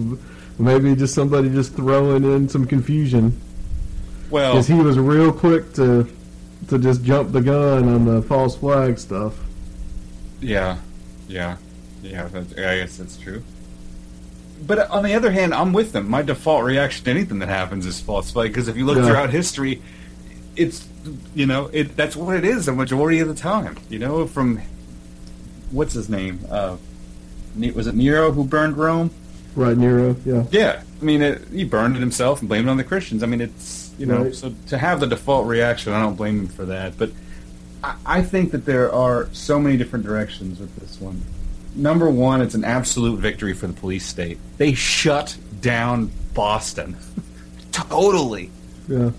maybe 0.57 0.95
just 0.95 1.13
somebody 1.13 1.49
just 1.49 1.75
throwing 1.75 2.23
in 2.23 2.49
some 2.49 2.65
confusion 2.65 3.39
well, 4.29 4.53
because 4.53 4.67
he 4.67 4.75
was 4.75 4.97
real 4.97 5.31
quick 5.31 5.73
to 5.73 6.07
to 6.69 6.77
just 6.79 7.03
jump 7.03 7.31
the 7.31 7.41
gun 7.41 7.87
on 7.89 8.05
the 8.05 8.21
false 8.23 8.55
flag 8.55 8.97
stuff. 8.99 9.35
Yeah, 10.41 10.77
yeah, 11.27 11.57
yeah. 12.01 12.27
That's, 12.27 12.53
I 12.53 12.77
guess 12.77 12.97
that's 12.97 13.17
true. 13.17 13.43
but 14.65 14.89
on 14.89 15.03
the 15.03 15.13
other 15.15 15.31
hand, 15.31 15.53
I'm 15.53 15.73
with 15.73 15.91
them. 15.91 16.09
My 16.09 16.21
default 16.21 16.63
reaction 16.63 17.03
to 17.05 17.11
anything 17.11 17.39
that 17.39 17.49
happens 17.49 17.85
is 17.85 17.99
false 17.99 18.31
flag 18.31 18.49
because 18.51 18.67
if 18.67 18.77
you 18.77 18.85
look 18.85 18.97
Yeah. 18.97 19.05
throughout 19.07 19.29
history, 19.31 19.81
it's 20.55 20.87
you 21.33 21.45
know 21.45 21.69
it 21.73 21.95
that's 21.95 22.15
what 22.15 22.35
it 22.35 22.43
is 22.45 22.65
the 22.65 22.73
majority 22.73 23.19
of 23.19 23.27
the 23.27 23.33
time. 23.35 23.77
You 23.89 23.99
know, 23.99 24.27
from 24.27 24.61
what's 25.71 25.93
his 25.93 26.09
name? 26.09 26.39
Uh, 26.49 26.77
was 27.73 27.87
it 27.87 27.95
Nero 27.95 28.31
who 28.31 28.43
burned 28.43 28.77
Rome? 28.77 29.11
Right, 29.55 29.75
Nero. 29.75 30.15
Yeah. 30.25 30.45
Yeah, 30.51 30.83
I 31.01 31.03
mean, 31.03 31.21
it, 31.21 31.41
he 31.51 31.63
burned 31.63 31.95
it 31.95 31.99
himself 31.99 32.39
and 32.39 32.47
blamed 32.47 32.67
it 32.67 32.71
on 32.71 32.77
the 32.77 32.83
Christians. 32.83 33.23
I 33.23 33.25
mean, 33.25 33.41
it's 33.41 33.91
you 33.97 34.05
know, 34.05 34.23
Right. 34.25 34.35
so 34.35 34.53
to 34.67 34.77
have 34.77 34.99
the 34.99 35.07
default 35.07 35.47
reaction, 35.47 35.91
I 35.93 36.01
don't 36.01 36.15
blame 36.15 36.39
him 36.41 36.47
for 36.47 36.65
that. 36.65 36.97
But 36.97 37.11
I, 37.83 37.95
I 38.05 38.21
think 38.21 38.51
that 38.51 38.65
there 38.65 38.91
are 38.93 39.27
so 39.33 39.59
many 39.59 39.75
different 39.77 40.05
directions 40.05 40.59
with 40.59 40.73
this 40.77 41.01
one. 41.01 41.21
Number 41.75 42.09
one, 42.09 42.41
it's 42.41 42.55
an 42.55 42.63
absolute 42.63 43.19
victory 43.19 43.53
for 43.53 43.67
the 43.67 43.73
police 43.73 44.05
state. 44.05 44.37
They 44.57 44.73
shut 44.73 45.37
down 45.61 46.11
Boston, 46.33 46.95
totally 47.71 48.51
Yeah. 48.87 49.11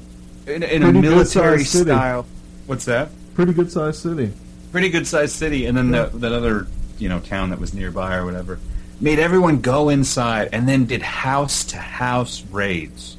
In, 0.50 0.62
in 0.62 0.82
a 0.82 0.92
military 0.92 1.64
city. 1.64 1.90
style. 1.90 2.26
What's 2.66 2.84
that? 2.86 3.10
Pretty 3.34 3.52
good 3.52 3.70
sized 3.72 4.00
city. 4.02 4.32
pretty 4.72 4.90
good 4.90 5.06
sized 5.06 5.34
city, 5.34 5.66
and 5.66 5.76
then 5.76 5.90
that, 5.92 6.20
that 6.20 6.32
other 6.32 6.66
you 6.98 7.08
know 7.08 7.20
town 7.20 7.50
that 7.50 7.58
was 7.60 7.72
nearby 7.74 8.14
or 8.16 8.24
whatever 8.24 8.58
made 9.00 9.18
everyone 9.18 9.62
go 9.62 9.88
inside 9.88 10.50
and 10.52 10.68
then 10.68 10.84
did 10.84 11.00
house 11.00 11.64
to 11.64 11.78
house 11.78 12.44
raids. 12.50 13.16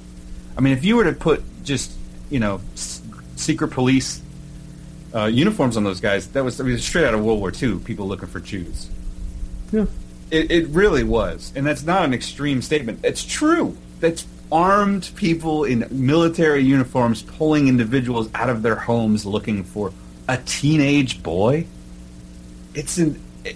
I 0.55 0.61
mean, 0.61 0.73
if 0.73 0.86
you 0.86 0.95
were 0.95 1.05
to 1.05 1.13
put 1.13 1.43
just 1.63 1.91
you 2.29 2.39
know 2.39 2.61
s- 2.73 3.01
secret 3.36 3.69
police 3.71 4.21
uh, 5.15 5.25
uniforms 5.25 5.77
on 5.77 5.84
those 5.84 5.99
guys, 5.99 6.27
that 6.29 6.43
was 6.43 6.61
I 6.61 6.63
mean, 6.63 6.77
straight 6.77 7.05
out 7.05 7.13
of 7.15 7.23
World 7.23 7.39
War 7.39 7.51
II. 7.51 7.79
People 7.79 8.07
looking 8.07 8.27
for 8.27 8.39
Jews. 8.39 8.89
Yeah. 9.71 9.86
It, 10.29 10.51
it 10.51 10.67
really 10.67 11.03
was, 11.03 11.51
and 11.55 11.65
that's 11.65 11.84
not 11.84 12.05
an 12.05 12.13
extreme 12.13 12.61
statement. 12.61 12.99
It's 13.03 13.23
true. 13.25 13.75
That's 13.99 14.25
armed 14.52 15.10
people 15.16 15.64
in 15.64 15.88
military 15.89 16.62
uniforms 16.62 17.22
pulling 17.22 17.68
individuals 17.68 18.30
out 18.34 18.49
of 18.49 18.62
their 18.62 18.76
homes 18.76 19.26
looking 19.26 19.64
for 19.64 19.93
a 20.28 20.38
teenage 20.38 21.24
boy. 21.24 21.66
It's 22.74 22.97
an, 22.97 23.22
it, 23.43 23.56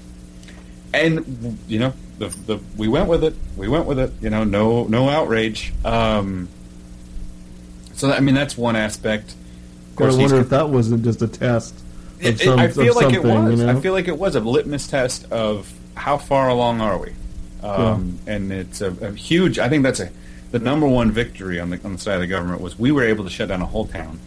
and 0.93 1.58
you 1.68 1.80
know, 1.80 1.93
the, 2.18 2.28
the 2.28 2.60
we 2.78 2.88
went 2.88 3.08
with 3.08 3.24
it. 3.24 3.36
We 3.58 3.68
went 3.68 3.86
with 3.86 4.00
it. 4.00 4.12
You 4.22 4.30
know, 4.30 4.43
no 4.43 4.86
no 4.86 5.10
outrage. 5.10 5.74
Um, 5.84 6.50
so 7.93 8.12
I 8.12 8.20
mean, 8.20 8.36
that's 8.36 8.58
one 8.58 8.76
aspect. 8.76 9.36
Of 9.98 10.02
I 10.02 10.06
he's 10.08 10.18
wonder 10.18 10.38
if 10.38 10.50
that 10.50 10.70
wasn't 10.70 11.04
just 11.04 11.22
a 11.22 11.28
test 11.28 11.82
it, 12.20 12.39
some, 12.39 12.60
I 12.60 12.70
feel 12.70 12.96
like 12.96 13.14
it 13.14 13.24
was. 13.24 13.60
You 13.60 13.66
know? 13.66 13.78
I 13.78 13.82
feel 13.82 13.93
like 13.93 14.08
it 14.08 14.18
was 14.18 14.36
a 14.36 14.39
litmus 14.39 14.88
test 14.88 15.32
of 15.32 15.72
how 15.96 16.18
far 16.18 16.50
along 16.50 16.82
are 16.82 16.98
we, 16.98 17.14
um, 17.64 18.20
and 18.28 18.52
it's 18.52 18.82
a, 18.82 18.91
a 19.06 19.12
huge. 19.12 19.60
I 19.60 19.70
think 19.70 19.84
that's 19.84 20.00
a 20.00 20.10
the 20.52 20.60
number 20.60 20.88
one 20.88 21.12
victory 21.12 21.60
on 21.60 21.70
the 21.70 21.80
on 21.84 21.93
the 21.93 22.00
side 22.00 22.16
of 22.16 22.22
the 22.22 22.28
government 22.28 22.62
was 22.62 22.78
we 22.78 22.91
were 22.91 23.04
able 23.04 23.24
to 23.24 23.30
shut 23.30 23.50
down 23.50 23.62
a 23.62 23.66
whole 23.66 23.88
town 23.88 24.20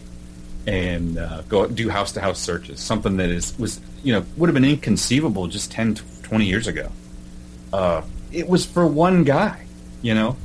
and 0.67 1.17
uh, 1.17 1.41
go 1.43 1.65
do 1.67 1.89
house 1.89 2.11
to 2.13 2.21
house 2.21 2.39
searches. 2.39 2.79
Something 2.79 3.17
that 3.17 3.29
is 3.29 3.57
was 3.57 3.79
you 4.03 4.13
know 4.13 4.25
would 4.37 4.49
have 4.49 4.53
been 4.53 4.65
inconceivable 4.65 5.47
just 5.47 5.71
10, 5.71 5.95
20 6.23 6.45
years 6.45 6.67
ago. 6.67 6.91
Uh, 7.73 8.01
it 8.31 8.47
was 8.47 8.65
for 8.65 8.85
one 8.85 9.23
guy, 9.23 9.65
you 10.01 10.13
know. 10.13 10.37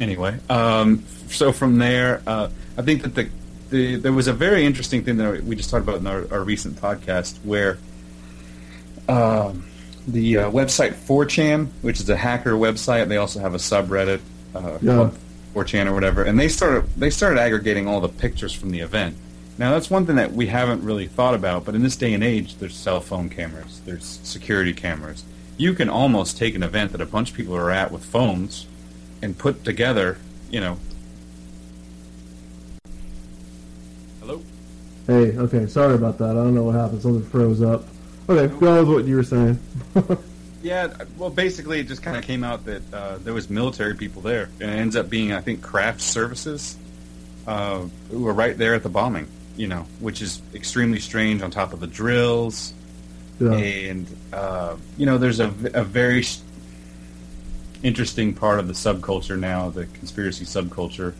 Anyway, 0.00 0.38
um, 0.48 1.04
so 1.28 1.50
from 1.50 1.78
there, 1.78 2.22
uh, 2.24 2.48
I 2.76 2.82
think 2.82 3.02
that 3.02 3.16
the, 3.16 3.28
the 3.70 3.96
there 3.96 4.12
was 4.12 4.28
a 4.28 4.32
very 4.32 4.64
interesting 4.64 5.02
thing 5.02 5.16
that 5.16 5.42
we 5.42 5.56
just 5.56 5.70
talked 5.70 5.82
about 5.82 5.98
in 5.98 6.06
our, 6.06 6.32
our 6.32 6.44
recent 6.44 6.76
podcast 6.76 7.44
where 7.44 7.78
um, 9.08 9.67
the 10.12 10.38
uh, 10.38 10.50
website 10.50 10.94
4chan, 10.94 11.68
which 11.82 12.00
is 12.00 12.08
a 12.08 12.16
hacker 12.16 12.52
website, 12.52 13.08
they 13.08 13.18
also 13.18 13.40
have 13.40 13.54
a 13.54 13.58
subreddit 13.58 14.20
uh, 14.54 14.78
Yeah. 14.80 15.10
4chan 15.54 15.86
or 15.86 15.94
whatever, 15.94 16.22
and 16.22 16.38
they 16.38 16.48
started 16.48 16.88
they 16.96 17.10
started 17.10 17.40
aggregating 17.40 17.86
all 17.88 18.00
the 18.00 18.08
pictures 18.08 18.52
from 18.52 18.70
the 18.70 18.80
event. 18.80 19.16
Now 19.58 19.72
that's 19.72 19.90
one 19.90 20.06
thing 20.06 20.16
that 20.16 20.32
we 20.32 20.46
haven't 20.46 20.82
really 20.82 21.06
thought 21.06 21.34
about, 21.34 21.64
but 21.64 21.74
in 21.74 21.82
this 21.82 21.96
day 21.96 22.14
and 22.14 22.22
age, 22.22 22.56
there's 22.56 22.76
cell 22.76 23.00
phone 23.00 23.28
cameras, 23.28 23.80
there's 23.84 24.20
security 24.22 24.72
cameras. 24.72 25.24
You 25.56 25.74
can 25.74 25.88
almost 25.88 26.38
take 26.38 26.54
an 26.54 26.62
event 26.62 26.92
that 26.92 27.00
a 27.00 27.06
bunch 27.06 27.30
of 27.30 27.36
people 27.36 27.56
are 27.56 27.70
at 27.70 27.90
with 27.90 28.04
phones 28.04 28.66
and 29.20 29.36
put 29.36 29.64
together, 29.64 30.18
you 30.50 30.60
know. 30.60 30.78
Hello. 34.20 34.42
Hey, 35.06 35.36
okay, 35.36 35.66
sorry 35.66 35.94
about 35.94 36.18
that. 36.18 36.30
I 36.30 36.34
don't 36.34 36.54
know 36.54 36.62
what 36.64 36.76
happened. 36.76 37.02
Something 37.02 37.28
froze 37.28 37.62
up. 37.62 37.84
Okay, 38.28 38.54
go 38.58 38.80
with 38.80 38.88
what 38.88 39.04
you 39.06 39.16
were 39.16 39.22
saying. 39.22 39.58
Yeah, 40.62 40.92
well, 41.16 41.30
basically, 41.30 41.80
it 41.80 41.86
just 41.86 42.02
kind 42.02 42.16
of 42.16 42.24
came 42.24 42.42
out 42.42 42.64
that 42.64 42.82
uh, 42.92 43.18
there 43.18 43.32
was 43.32 43.48
military 43.48 43.94
people 43.94 44.22
there, 44.22 44.50
and 44.60 44.70
it 44.70 44.74
ends 44.74 44.96
up 44.96 45.08
being, 45.08 45.32
I 45.32 45.40
think, 45.40 45.62
craft 45.62 46.00
services 46.00 46.76
uh, 47.46 47.84
who 48.10 48.22
were 48.22 48.32
right 48.32 48.58
there 48.58 48.74
at 48.74 48.82
the 48.82 48.88
bombing. 48.88 49.28
You 49.56 49.68
know, 49.68 49.86
which 50.00 50.22
is 50.22 50.40
extremely 50.54 51.00
strange. 51.00 51.42
On 51.42 51.50
top 51.50 51.72
of 51.72 51.80
the 51.80 51.86
drills, 51.86 52.72
yeah. 53.40 53.52
and 53.52 54.06
uh, 54.32 54.76
you 54.96 55.06
know, 55.06 55.18
there's 55.18 55.40
a, 55.40 55.46
a 55.74 55.84
very 55.84 56.24
interesting 57.82 58.34
part 58.34 58.58
of 58.58 58.66
the 58.66 58.74
subculture 58.74 59.38
now, 59.38 59.68
the 59.70 59.86
conspiracy 59.86 60.44
subculture, 60.44 61.14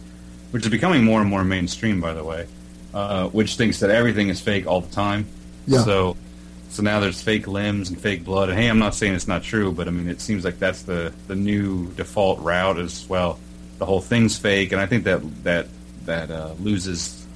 which 0.51 0.65
is 0.65 0.71
becoming 0.71 1.05
more 1.05 1.21
and 1.21 1.31
more 1.31 1.45
mainstream, 1.45 2.01
by 2.01 2.13
the 2.13 2.25
way, 2.25 2.47
uh, 2.95 3.29
which 3.29 3.57
thinks 3.57 3.81
that 3.81 3.91
everything 3.91 4.29
is 4.29 4.41
fake 4.41 4.67
all 4.67 4.81
the 4.81 4.93
time. 4.93 5.27
Yeah. 5.67 5.85
So, 5.85 6.17
so 6.69 6.83
now 6.83 7.01
there's 7.01 7.21
fake 7.23 7.47
limbs 7.47 7.89
and 7.91 8.01
fake 8.01 8.25
blood. 8.25 8.51
And 8.51 8.59
hey, 8.59 8.69
I'm 8.69 8.79
not 8.79 8.95
saying 8.95 9.15
it's 9.15 9.29
not 9.29 9.43
true, 9.43 9.73
but 9.73 9.89
I 9.89 9.91
mean, 9.91 10.09
it 10.09 10.21
seems 10.21 10.45
like 10.45 10.59
that's 10.59 10.83
the 10.83 11.13
the 11.27 11.35
new 11.37 11.91
default 11.93 12.41
route 12.41 12.79
as 12.79 13.09
well. 13.09 13.39
The 13.79 13.87
whole 13.87 14.01
thing's 14.01 14.37
fake, 14.39 14.73
and 14.73 14.81
I 14.81 14.87
think 14.87 15.05
that 15.05 15.45
that 15.45 15.67
that 16.07 16.31
uh, 16.31 16.55
loses 16.61 17.27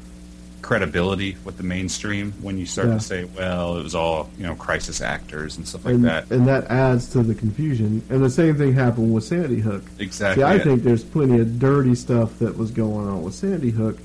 credibility 0.63 1.37
with 1.45 1.57
the 1.57 1.63
mainstream 1.65 2.33
when 2.41 2.57
you 2.57 2.67
start 2.67 2.89
Yeah. 2.89 2.95
to 2.95 3.01
say, 3.01 3.25
well, 3.25 3.77
it 3.79 3.83
was 3.83 3.95
all 3.97 4.31
you 4.39 4.45
know, 4.45 4.55
crisis 4.55 5.01
actors 5.01 5.57
and 5.57 5.67
stuff 5.67 5.85
like 5.85 5.95
and, 5.97 6.05
that. 6.05 6.31
and 6.31 6.47
that 6.47 6.67
adds 6.71 7.09
to 7.11 7.23
the 7.25 7.35
confusion. 7.35 8.01
And 8.11 8.23
the 8.25 8.31
same 8.31 8.57
thing 8.57 8.73
happened 8.73 9.13
with 9.13 9.25
Sandy 9.25 9.61
Hook. 9.61 9.83
Exactly. 9.99 10.43
See, 10.43 10.49
I 10.49 10.61
think 10.61 10.85
there's 10.85 11.03
plenty 11.03 11.41
of 11.41 11.59
dirty 11.59 11.97
stuff 11.97 12.39
that 12.39 12.57
was 12.57 12.71
going 12.71 13.09
on 13.09 13.23
with 13.23 13.35
Sandy 13.35 13.71
Hook, 13.71 13.99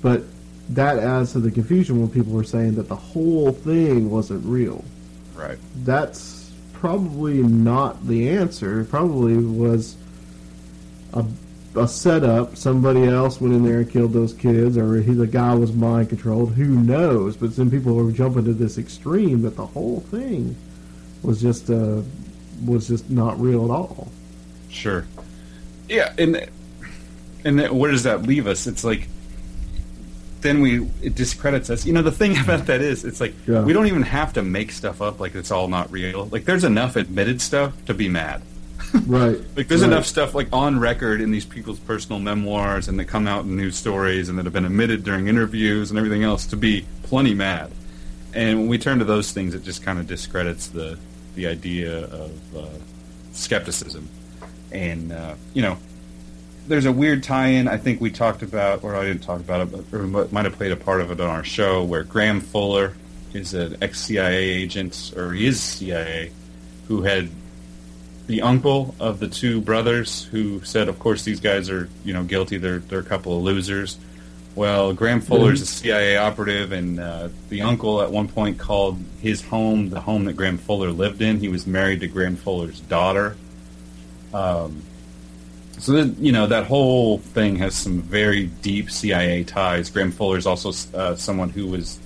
but 0.00 0.22
that 0.70 0.98
adds 0.98 1.32
to 1.32 1.40
the 1.40 1.50
confusion 1.50 2.00
when 2.00 2.10
people 2.10 2.32
were 2.32 2.44
saying 2.44 2.74
that 2.74 2.88
the 2.88 2.96
whole 2.96 3.52
thing 3.52 4.10
wasn't 4.10 4.44
real. 4.44 4.84
right. 5.34 5.58
That's 5.84 6.50
probably 6.74 7.42
not 7.42 8.06
the 8.06 8.28
answer. 8.28 8.80
It 8.80 8.90
probably 8.90 9.36
was 9.36 9.96
a, 11.14 11.24
a 11.74 11.88
setup. 11.88 12.56
Somebody 12.56 13.04
else 13.04 13.40
went 13.40 13.54
in 13.54 13.64
there 13.64 13.78
and 13.80 13.90
killed 13.90 14.12
those 14.12 14.32
kids, 14.32 14.76
or 14.76 15.00
he, 15.00 15.12
the 15.12 15.26
guy 15.26 15.54
was 15.54 15.72
mind 15.72 16.10
controlled. 16.10 16.52
Who 16.54 16.66
knows? 16.66 17.36
But 17.36 17.56
then 17.56 17.70
people 17.70 17.94
were 17.94 18.12
jumping 18.12 18.44
to 18.44 18.52
this 18.52 18.78
extreme 18.78 19.42
that 19.42 19.56
the 19.56 19.66
whole 19.66 20.00
thing 20.00 20.54
was 21.22 21.40
just 21.40 21.68
uh, 21.70 22.02
was 22.64 22.88
just 22.88 23.10
not 23.10 23.40
real 23.40 23.64
at 23.64 23.70
all. 23.70 24.08
Sure. 24.68 25.06
Yeah, 25.88 26.12
and 26.18 26.48
and 27.44 27.70
where 27.70 27.90
does 27.90 28.02
that 28.04 28.22
leave 28.22 28.46
us? 28.46 28.66
It's 28.66 28.84
like 28.84 29.08
then 30.40 30.60
we 30.60 30.86
it 31.02 31.14
discredits 31.14 31.70
us. 31.70 31.84
You 31.86 31.92
know, 31.92 32.02
the 32.02 32.12
thing 32.12 32.36
about 32.44 32.66
that 32.66 32.80
is, 32.80 33.04
it's 33.04 33.20
like 33.20 33.34
Yeah. 33.46 33.62
we 33.62 33.72
don't 33.72 33.86
even 33.86 34.02
have 34.02 34.32
to 34.34 34.42
make 34.42 34.72
stuff 34.72 35.00
up 35.02 35.20
like 35.20 35.34
it's 35.34 35.50
all 35.50 35.68
not 35.68 35.90
real. 35.90 36.26
Like 36.26 36.44
there's 36.44 36.64
enough 36.64 36.96
admitted 36.96 37.40
stuff 37.40 37.72
to 37.86 37.94
be 37.94 38.08
mad. 38.08 38.42
Right. 39.06 39.38
Like 39.54 39.68
there's 39.68 39.82
right. 39.82 39.92
enough 39.92 40.06
stuff 40.06 40.34
like 40.34 40.48
on 40.50 40.80
record 40.80 41.20
in 41.20 41.30
these 41.30 41.44
people's 41.44 41.78
personal 41.78 42.20
memoirs 42.20 42.88
and 42.88 42.98
that 42.98 43.04
come 43.04 43.26
out 43.26 43.44
in 43.44 43.54
news 43.54 43.76
stories 43.76 44.30
and 44.30 44.38
that 44.38 44.46
have 44.46 44.54
been 44.54 44.64
admitted 44.64 45.04
during 45.04 45.28
interviews 45.28 45.90
and 45.90 45.98
everything 45.98 46.22
else 46.24 46.46
to 46.46 46.56
be 46.56 46.86
plenty 47.02 47.34
mad. 47.34 47.70
And 48.32 48.60
when 48.60 48.68
we 48.68 48.78
turn 48.78 48.98
to 49.00 49.04
those 49.04 49.30
things, 49.32 49.54
it 49.54 49.62
just 49.62 49.82
kind 49.82 49.98
of 49.98 50.06
discredits 50.06 50.68
the 50.68 50.98
the 51.34 51.46
idea 51.48 52.04
of 52.04 52.56
uh, 52.56 52.66
skepticism. 53.32 54.08
And 54.72 55.12
uh, 55.12 55.34
you 55.54 55.62
know, 55.62 55.76
there's 56.68 56.86
a 56.86 56.92
weird 56.92 57.22
tie-in. 57.22 57.66
I 57.66 57.78
think 57.78 58.00
we 58.00 58.10
talked 58.10 58.42
about, 58.42 58.84
or 58.84 58.94
I 58.94 59.04
didn't 59.04 59.22
talk 59.22 59.40
about 59.40 59.62
it, 59.62 59.72
but 59.72 59.98
or 59.98 60.06
might 60.06 60.44
have 60.44 60.54
played 60.56 60.72
a 60.72 60.76
part 60.76 61.00
of 61.00 61.10
it 61.10 61.20
on 61.20 61.28
our 61.28 61.44
show, 61.44 61.82
where 61.82 62.04
Graham 62.04 62.40
Fuller 62.40 62.94
is 63.32 63.54
an 63.54 63.76
ex-CIA 63.82 64.36
agent, 64.36 65.12
or 65.16 65.32
he 65.32 65.46
is 65.46 65.60
CIA, 65.60 66.30
who 66.86 67.02
had 67.02 67.30
the 68.26 68.42
uncle 68.42 68.94
of 69.00 69.18
the 69.18 69.28
two 69.28 69.60
brothers 69.60 70.24
who 70.24 70.62
said, 70.62 70.88
of 70.88 70.98
course, 70.98 71.24
these 71.24 71.40
guys 71.40 71.70
are, 71.70 71.88
you 72.04 72.12
know, 72.12 72.22
guilty. 72.22 72.58
They're 72.58 72.78
they're 72.78 73.00
a 73.00 73.04
couple 73.04 73.36
of 73.36 73.42
losers. 73.42 73.98
Well, 74.54 74.92
Graham 74.92 75.20
Fuller's 75.20 75.62
a 75.62 75.66
CIA 75.66 76.16
operative, 76.16 76.72
and 76.72 76.98
uh, 76.98 77.28
the 77.48 77.62
uncle 77.62 78.02
at 78.02 78.10
one 78.10 78.28
point 78.28 78.58
called 78.58 78.98
his 79.20 79.40
home 79.40 79.88
the 79.88 80.00
home 80.00 80.24
that 80.24 80.34
Graham 80.34 80.58
Fuller 80.58 80.90
lived 80.90 81.22
in. 81.22 81.38
He 81.40 81.48
was 81.48 81.66
married 81.66 82.00
to 82.00 82.08
Graham 82.08 82.36
Fuller's 82.36 82.80
daughter. 82.80 83.36
Um, 84.34 84.82
so 85.78 85.92
that, 85.92 86.18
you 86.18 86.32
know 86.32 86.46
that 86.46 86.66
whole 86.66 87.18
thing 87.18 87.56
has 87.56 87.74
some 87.74 88.02
very 88.02 88.46
deep 88.46 88.90
CIA 88.90 89.44
ties. 89.44 89.90
Graham 89.90 90.12
Fuller 90.12 90.36
is 90.36 90.46
also 90.46 90.70
uh, 90.96 91.14
someone 91.16 91.50
who 91.50 91.66
was 91.66 91.98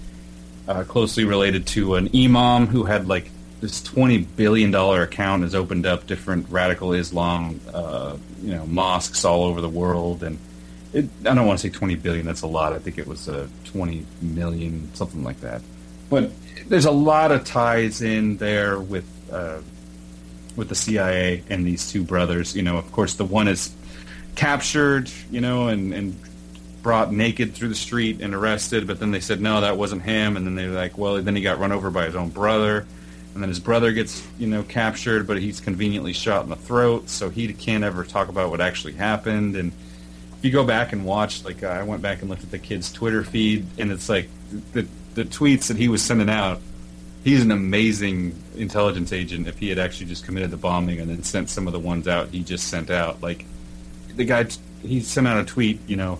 uh, 0.68 0.84
closely 0.84 1.24
related 1.24 1.66
to 1.68 1.96
an 1.96 2.08
imam 2.14 2.66
who 2.66 2.84
had 2.84 3.08
like 3.08 3.30
this 3.60 3.82
twenty 3.82 4.18
billion 4.18 4.70
dollar 4.70 5.02
account 5.02 5.42
has 5.42 5.54
opened 5.54 5.86
up 5.86 6.06
different 6.06 6.48
radical 6.50 6.92
Islam, 6.92 7.60
uh, 7.72 8.16
you 8.42 8.54
know, 8.54 8.66
mosques 8.66 9.24
all 9.24 9.44
over 9.44 9.60
the 9.60 9.68
world, 9.68 10.22
and 10.22 10.38
it, 10.92 11.08
I 11.20 11.34
don't 11.34 11.46
want 11.46 11.60
to 11.60 11.68
say 11.68 11.72
twenty 11.72 11.94
billion. 11.94 12.26
That's 12.26 12.42
a 12.42 12.46
lot. 12.46 12.72
I 12.72 12.78
think 12.78 12.98
it 12.98 13.06
was 13.06 13.28
uh, 13.28 13.46
twenty 13.64 14.04
million, 14.20 14.92
something 14.94 15.22
like 15.22 15.40
that. 15.40 15.62
But 16.10 16.30
there's 16.66 16.84
a 16.84 16.90
lot 16.90 17.32
of 17.32 17.44
ties 17.44 18.02
in 18.02 18.36
there 18.36 18.78
with 18.78 19.06
uh, 19.32 19.60
with 20.56 20.68
the 20.68 20.74
CIA 20.74 21.42
and 21.48 21.66
these 21.66 21.90
two 21.90 22.02
brothers. 22.02 22.54
You 22.56 22.62
know, 22.62 22.76
of 22.76 22.90
course, 22.92 23.14
the 23.14 23.24
one 23.24 23.48
is 23.48 23.74
captured, 24.34 25.10
you 25.30 25.40
know, 25.40 25.68
and 25.68 25.92
and 25.92 26.16
brought 26.82 27.12
naked 27.12 27.54
through 27.54 27.68
the 27.68 27.74
street 27.74 28.20
and 28.20 28.34
arrested. 28.34 28.86
But 28.86 28.98
then 28.98 29.12
they 29.12 29.20
said 29.20 29.40
no, 29.40 29.60
that 29.60 29.76
wasn't 29.76 30.02
him. 30.02 30.36
And 30.36 30.46
then 30.46 30.54
they 30.54 30.66
were 30.66 30.74
like, 30.74 30.98
well, 30.98 31.22
then 31.22 31.36
he 31.36 31.42
got 31.42 31.58
run 31.58 31.72
over 31.72 31.90
by 31.90 32.06
his 32.06 32.16
own 32.16 32.30
brother. 32.30 32.86
And 33.34 33.42
then 33.42 33.48
his 33.48 33.60
brother 33.60 33.92
gets, 33.92 34.26
you 34.38 34.46
know, 34.46 34.62
captured, 34.62 35.26
but 35.26 35.38
he's 35.38 35.60
conveniently 35.60 36.12
shot 36.12 36.44
in 36.44 36.50
the 36.50 36.56
throat, 36.56 37.08
so 37.08 37.30
he 37.30 37.50
can't 37.54 37.82
ever 37.82 38.04
talk 38.04 38.28
about 38.28 38.50
what 38.50 38.60
actually 38.60 38.92
happened. 38.92 39.56
And 39.56 39.72
if 40.36 40.44
you 40.44 40.50
go 40.50 40.64
back 40.64 40.92
and 40.92 41.06
watch, 41.06 41.42
like 41.42 41.62
uh, 41.62 41.68
I 41.68 41.82
went 41.82 42.02
back 42.02 42.20
and 42.20 42.28
looked 42.28 42.42
at 42.42 42.50
the 42.50 42.58
kid's 42.58 42.92
Twitter 42.92 43.24
feed, 43.24 43.64
and 43.78 43.90
it's 43.90 44.08
like 44.08 44.28
the 44.72 44.86
the 45.14 45.24
tweets 45.24 45.68
that 45.68 45.76
he 45.76 45.88
was 45.88 46.02
sending 46.02 46.28
out. 46.28 46.60
He's 47.24 47.42
an 47.42 47.50
amazing 47.52 48.41
intelligence 48.56 49.12
agent. 49.12 49.48
If 49.48 49.58
he 49.58 49.68
had 49.68 49.78
actually 49.78 50.06
just 50.06 50.24
committed 50.24 50.50
the 50.50 50.56
bombing 50.56 51.00
and 51.00 51.10
then 51.10 51.22
sent 51.22 51.50
some 51.50 51.66
of 51.66 51.72
the 51.72 51.78
ones 51.78 52.08
out 52.08 52.28
he 52.28 52.42
just 52.42 52.68
sent 52.68 52.90
out, 52.90 53.22
like 53.22 53.44
the 54.16 54.24
guy, 54.24 54.46
he 54.82 55.00
sent 55.00 55.26
out 55.26 55.38
a 55.38 55.44
tweet, 55.44 55.80
you 55.86 55.96
know, 55.96 56.18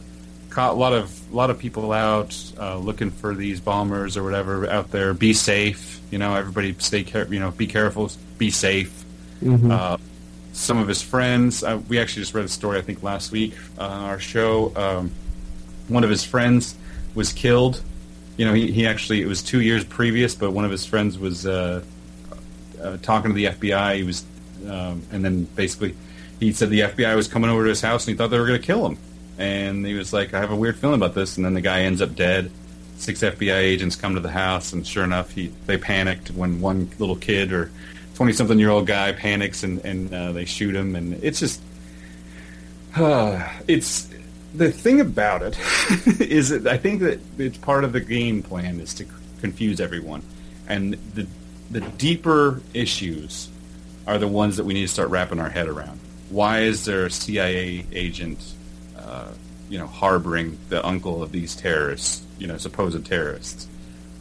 caught 0.50 0.74
a 0.74 0.76
lot 0.76 0.92
of 0.92 1.32
a 1.32 1.34
lot 1.34 1.50
of 1.50 1.58
people 1.58 1.92
out 1.92 2.36
uh, 2.58 2.76
looking 2.76 3.10
for 3.10 3.34
these 3.34 3.60
bombers 3.60 4.16
or 4.16 4.22
whatever 4.22 4.68
out 4.68 4.90
there. 4.90 5.14
Be 5.14 5.32
safe, 5.32 6.00
you 6.10 6.18
know. 6.18 6.34
Everybody 6.34 6.74
stay 6.78 7.04
care, 7.04 7.26
you 7.32 7.40
know, 7.40 7.50
be 7.50 7.66
careful, 7.66 8.10
be 8.38 8.50
safe. 8.50 9.04
Mm-hmm. 9.42 9.70
Uh, 9.70 9.96
some 10.52 10.78
of 10.78 10.86
his 10.86 11.00
friends, 11.00 11.64
uh, 11.64 11.80
we 11.88 11.98
actually 11.98 12.22
just 12.22 12.34
read 12.34 12.44
a 12.44 12.48
story 12.48 12.78
I 12.78 12.82
think 12.82 13.02
last 13.02 13.32
week 13.32 13.54
on 13.78 13.90
our 13.90 14.18
show. 14.18 14.72
Um, 14.76 15.10
one 15.88 16.04
of 16.04 16.10
his 16.10 16.24
friends 16.24 16.76
was 17.14 17.32
killed. 17.32 17.82
You 18.36 18.46
know, 18.46 18.54
he, 18.54 18.70
he 18.70 18.86
actually 18.86 19.22
it 19.22 19.26
was 19.26 19.42
two 19.42 19.60
years 19.60 19.84
previous, 19.84 20.34
but 20.34 20.52
one 20.52 20.64
of 20.64 20.70
his 20.70 20.84
friends 20.86 21.18
was 21.18 21.46
uh, 22.82 22.96
talking 22.98 23.30
to 23.30 23.34
the 23.34 23.46
FBI. 23.46 23.96
He 23.96 24.02
was, 24.02 24.24
um, 24.68 25.02
and 25.10 25.24
then 25.24 25.44
basically 25.44 25.94
he 26.40 26.52
said 26.52 26.70
the 26.70 26.80
FBI 26.80 27.14
was 27.16 27.28
coming 27.28 27.50
over 27.50 27.62
to 27.62 27.68
his 27.68 27.80
house 27.80 28.06
and 28.06 28.14
he 28.14 28.18
thought 28.18 28.30
they 28.30 28.38
were 28.38 28.46
going 28.46 28.60
to 28.60 28.66
kill 28.66 28.86
him 28.86 28.98
and 29.38 29.84
he 29.84 29.94
was 29.94 30.12
like, 30.12 30.34
"I 30.34 30.40
have 30.40 30.50
a 30.50 30.56
weird 30.56 30.76
feeling 30.76 30.96
about 30.96 31.14
this." 31.14 31.36
And 31.36 31.44
then 31.44 31.54
the 31.54 31.60
guy 31.60 31.80
ends 31.80 32.00
up 32.02 32.14
dead. 32.14 32.50
Six 32.96 33.20
FBI 33.20 33.56
agents 33.56 33.96
come 33.96 34.14
to 34.14 34.20
the 34.20 34.30
house, 34.30 34.72
and 34.72 34.86
sure 34.86 35.04
enough, 35.04 35.32
he 35.32 35.52
they 35.66 35.78
panicked 35.78 36.30
when 36.30 36.60
one 36.60 36.90
little 36.98 37.16
kid 37.16 37.52
or 37.52 37.70
twenty-something 38.14 38.58
year 38.58 38.70
old 38.70 38.86
guy 38.86 39.12
panics, 39.12 39.62
and 39.62 39.84
and 39.84 40.12
uh, 40.12 40.32
they 40.32 40.44
shoot 40.44 40.74
him, 40.74 40.94
and 40.94 41.14
it's 41.24 41.40
just, 41.40 41.60
uh, 42.96 43.48
it's 43.68 44.08
the 44.54 44.70
thing 44.70 45.00
about 45.00 45.42
it 45.42 45.58
is 46.20 46.50
that 46.50 46.66
I 46.66 46.76
think 46.76 47.00
that 47.00 47.20
it's 47.38 47.56
part 47.56 47.84
of 47.84 47.92
the 47.92 48.00
game 48.00 48.42
plan 48.42 48.80
is 48.80 48.92
to 48.94 49.06
confuse 49.40 49.80
everyone, 49.80 50.22
and 50.68 50.94
the 51.14 51.26
the 51.72 51.80
deeper 51.80 52.62
issues 52.72 53.48
are 54.06 54.18
the 54.18 54.28
ones 54.28 54.56
that 54.58 54.64
we 54.64 54.74
need 54.74 54.82
to 54.82 54.88
start 54.88 55.10
wrapping 55.10 55.40
our 55.40 55.50
head 55.50 55.66
around. 55.66 55.98
Why 56.30 56.60
is 56.60 56.84
there 56.84 57.06
a 57.06 57.10
CIA 57.10 57.84
agent 57.92 58.38
uh, 58.96 59.32
you 59.68 59.78
know, 59.78 59.86
harboring 59.86 60.58
the 60.68 60.84
uncle 60.86 61.22
of 61.22 61.32
these 61.32 61.56
terrorists, 61.56 62.24
you 62.38 62.46
know, 62.46 62.58
supposed 62.58 63.04
terrorists. 63.06 63.66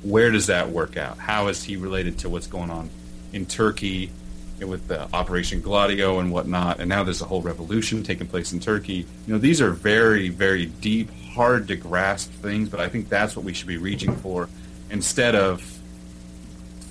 Where 0.02 0.32
does 0.32 0.48
that 0.48 0.70
work 0.70 0.96
out? 0.96 1.18
How 1.18 1.50
is 1.50 1.62
he 1.64 1.76
related 1.76 2.20
to 2.20 2.30
what's 2.30 2.48
going 2.48 2.72
on 2.72 2.90
in 3.34 3.46
Turkey 3.46 4.12
with 4.60 4.88
the 4.88 5.14
Operation 5.14 5.60
Gladio 5.60 6.20
and 6.20 6.32
whatnot? 6.32 6.80
And 6.80 6.88
now 6.88 7.04
there's 7.04 7.22
a 7.22 7.26
whole 7.26 7.42
revolution 7.42 8.02
taking 8.02 8.28
place 8.28 8.54
in 8.54 8.62
Turkey. 8.62 9.06
You 9.28 9.34
know, 9.34 9.38
these 9.38 9.60
are 9.60 9.72
very, 9.72 10.30
very 10.30 10.68
deep, 10.68 11.10
hard 11.34 11.68
to 11.68 11.76
grasp 11.76 12.32
things, 12.32 12.70
but 12.70 12.80
I 12.80 12.88
think 12.88 13.10
that's 13.10 13.36
what 13.36 13.44
we 13.44 13.54
should 13.54 13.68
be 13.68 13.78
reaching 13.78 14.16
for 14.16 14.48
instead 14.90 15.36
of 15.36 15.62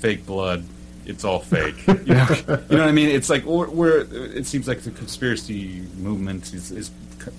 fake 0.00 0.26
blood. 0.26 0.64
It's 1.06 1.24
all 1.24 1.40
fake. 1.40 1.86
You 1.86 1.94
know, 2.14 2.26
you 2.48 2.76
know 2.76 2.82
what 2.82 2.88
I 2.88 2.92
mean? 2.92 3.08
It's 3.08 3.30
like 3.30 3.44
we're, 3.44 4.00
it 4.34 4.46
seems 4.46 4.68
like 4.68 4.80
the 4.80 4.90
conspiracy 4.90 5.82
movement 5.96 6.52
is, 6.52 6.70
is 6.70 6.90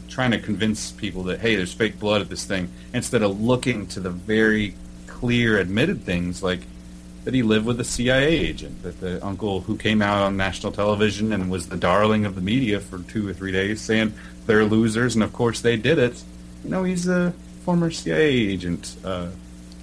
trying 0.10 0.32
to 0.32 0.40
convince 0.40 0.92
people 0.92 1.24
that 1.24 1.40
hey, 1.40 1.56
there's 1.56 1.74
fake 1.74 2.00
blood 2.00 2.22
at 2.22 2.30
this 2.30 2.46
thing, 2.46 2.70
instead 2.94 3.22
of 3.22 3.42
looking 3.42 3.88
to 3.88 4.00
the 4.00 4.10
very 4.10 4.76
clear, 5.08 5.58
admitted 5.58 6.04
things 6.04 6.42
like 6.42 6.62
that 7.24 7.36
he 7.36 7.44
lived 7.44 7.68
with 7.68 7.80
a 7.80 7.84
CIA 7.84 8.28
agent, 8.28 8.82
that 8.82 9.00
the 9.00 9.24
uncle 9.24 9.62
who 9.62 9.78
came 9.78 10.02
out 10.02 10.24
on 10.24 10.36
national 10.38 10.72
television 10.72 11.32
and 11.32 11.52
was 11.52 11.70
the 11.70 11.78
darling 11.78 12.26
of 12.26 12.34
the 12.34 12.42
media 12.42 12.80
for 12.80 13.00
two 13.04 13.28
or 13.30 13.34
three 13.34 13.52
days, 13.52 13.80
saying 13.80 14.14
they're 14.48 14.66
losers, 14.66 15.14
and 15.14 15.24
of 15.24 15.32
course 15.32 15.62
they 15.62 15.78
did 15.78 16.00
it. 16.00 16.22
You 16.64 16.72
know, 16.72 16.84
he's 16.84 17.08
a 17.08 17.32
former 17.64 17.92
CIA 17.92 18.26
agent 18.26 18.98
uh, 19.06 19.28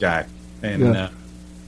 guy, 0.01 0.27
and. 0.63 0.83
Yeah. 0.83 1.05
Uh, 1.05 1.11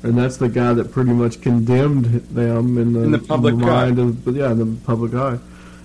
and 0.02 0.16
that's 0.16 0.36
the 0.38 0.48
guy 0.48 0.72
that 0.72 0.92
pretty 0.92 1.12
much 1.12 1.40
condemned 1.40 2.06
them 2.06 2.78
in 2.78 2.92
the, 2.92 3.00
in 3.00 3.10
the 3.10 3.18
public 3.18 3.54
in 3.54 3.60
the 3.60 3.66
mind 3.66 3.98
eye. 3.98 4.02
Of, 4.02 4.36
yeah, 4.36 4.52
in 4.52 4.58
the 4.58 4.80
public 4.84 5.14
eye. 5.14 5.38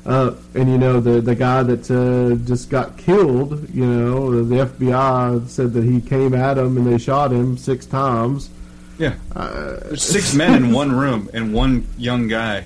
Uh, 0.05 0.36
and 0.53 0.70
you 0.70 0.78
know 0.78 0.99
the 0.99 1.20
the 1.20 1.34
guy 1.34 1.63
that 1.63 1.89
uh, 1.89 2.36
just 2.45 2.70
got 2.70 2.95
killed, 2.95 3.68
you 3.74 3.86
know, 3.86 4.43
the 4.43 4.55
FBI 4.66 5.47
said 5.49 5.74
that 5.74 5.84
he 5.84 5.99
came 5.99 6.36
at 6.36 6.57
him 6.59 6.78
and 6.78 6.86
they 6.86 6.97
shot 6.99 7.32
him 7.32 7.57
six 7.57 7.88
times. 7.88 8.51
Yeah, 8.99 9.16
uh, 9.36 9.78
there's 9.82 10.03
six 10.03 10.34
men 10.36 10.53
in 10.53 10.72
one 10.72 10.91
room, 10.91 11.30
and 11.34 11.53
one 11.53 11.88
young 11.97 12.28
guy 12.28 12.66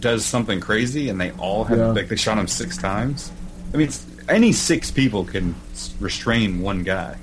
does 0.00 0.24
something 0.24 0.60
crazy, 0.60 1.08
and 1.08 1.18
they 1.20 1.30
all 1.32 1.64
have 1.64 1.78
yeah. 1.78 1.86
like 1.88 2.08
they 2.08 2.16
shot 2.16 2.36
him 2.36 2.46
six 2.46 2.76
times. 2.76 3.32
I 3.72 3.78
mean, 3.78 3.90
any 4.28 4.52
six 4.52 4.90
people 4.90 5.24
can 5.24 5.54
restrain 5.98 6.60
one 6.60 6.82
guy, 6.82 7.16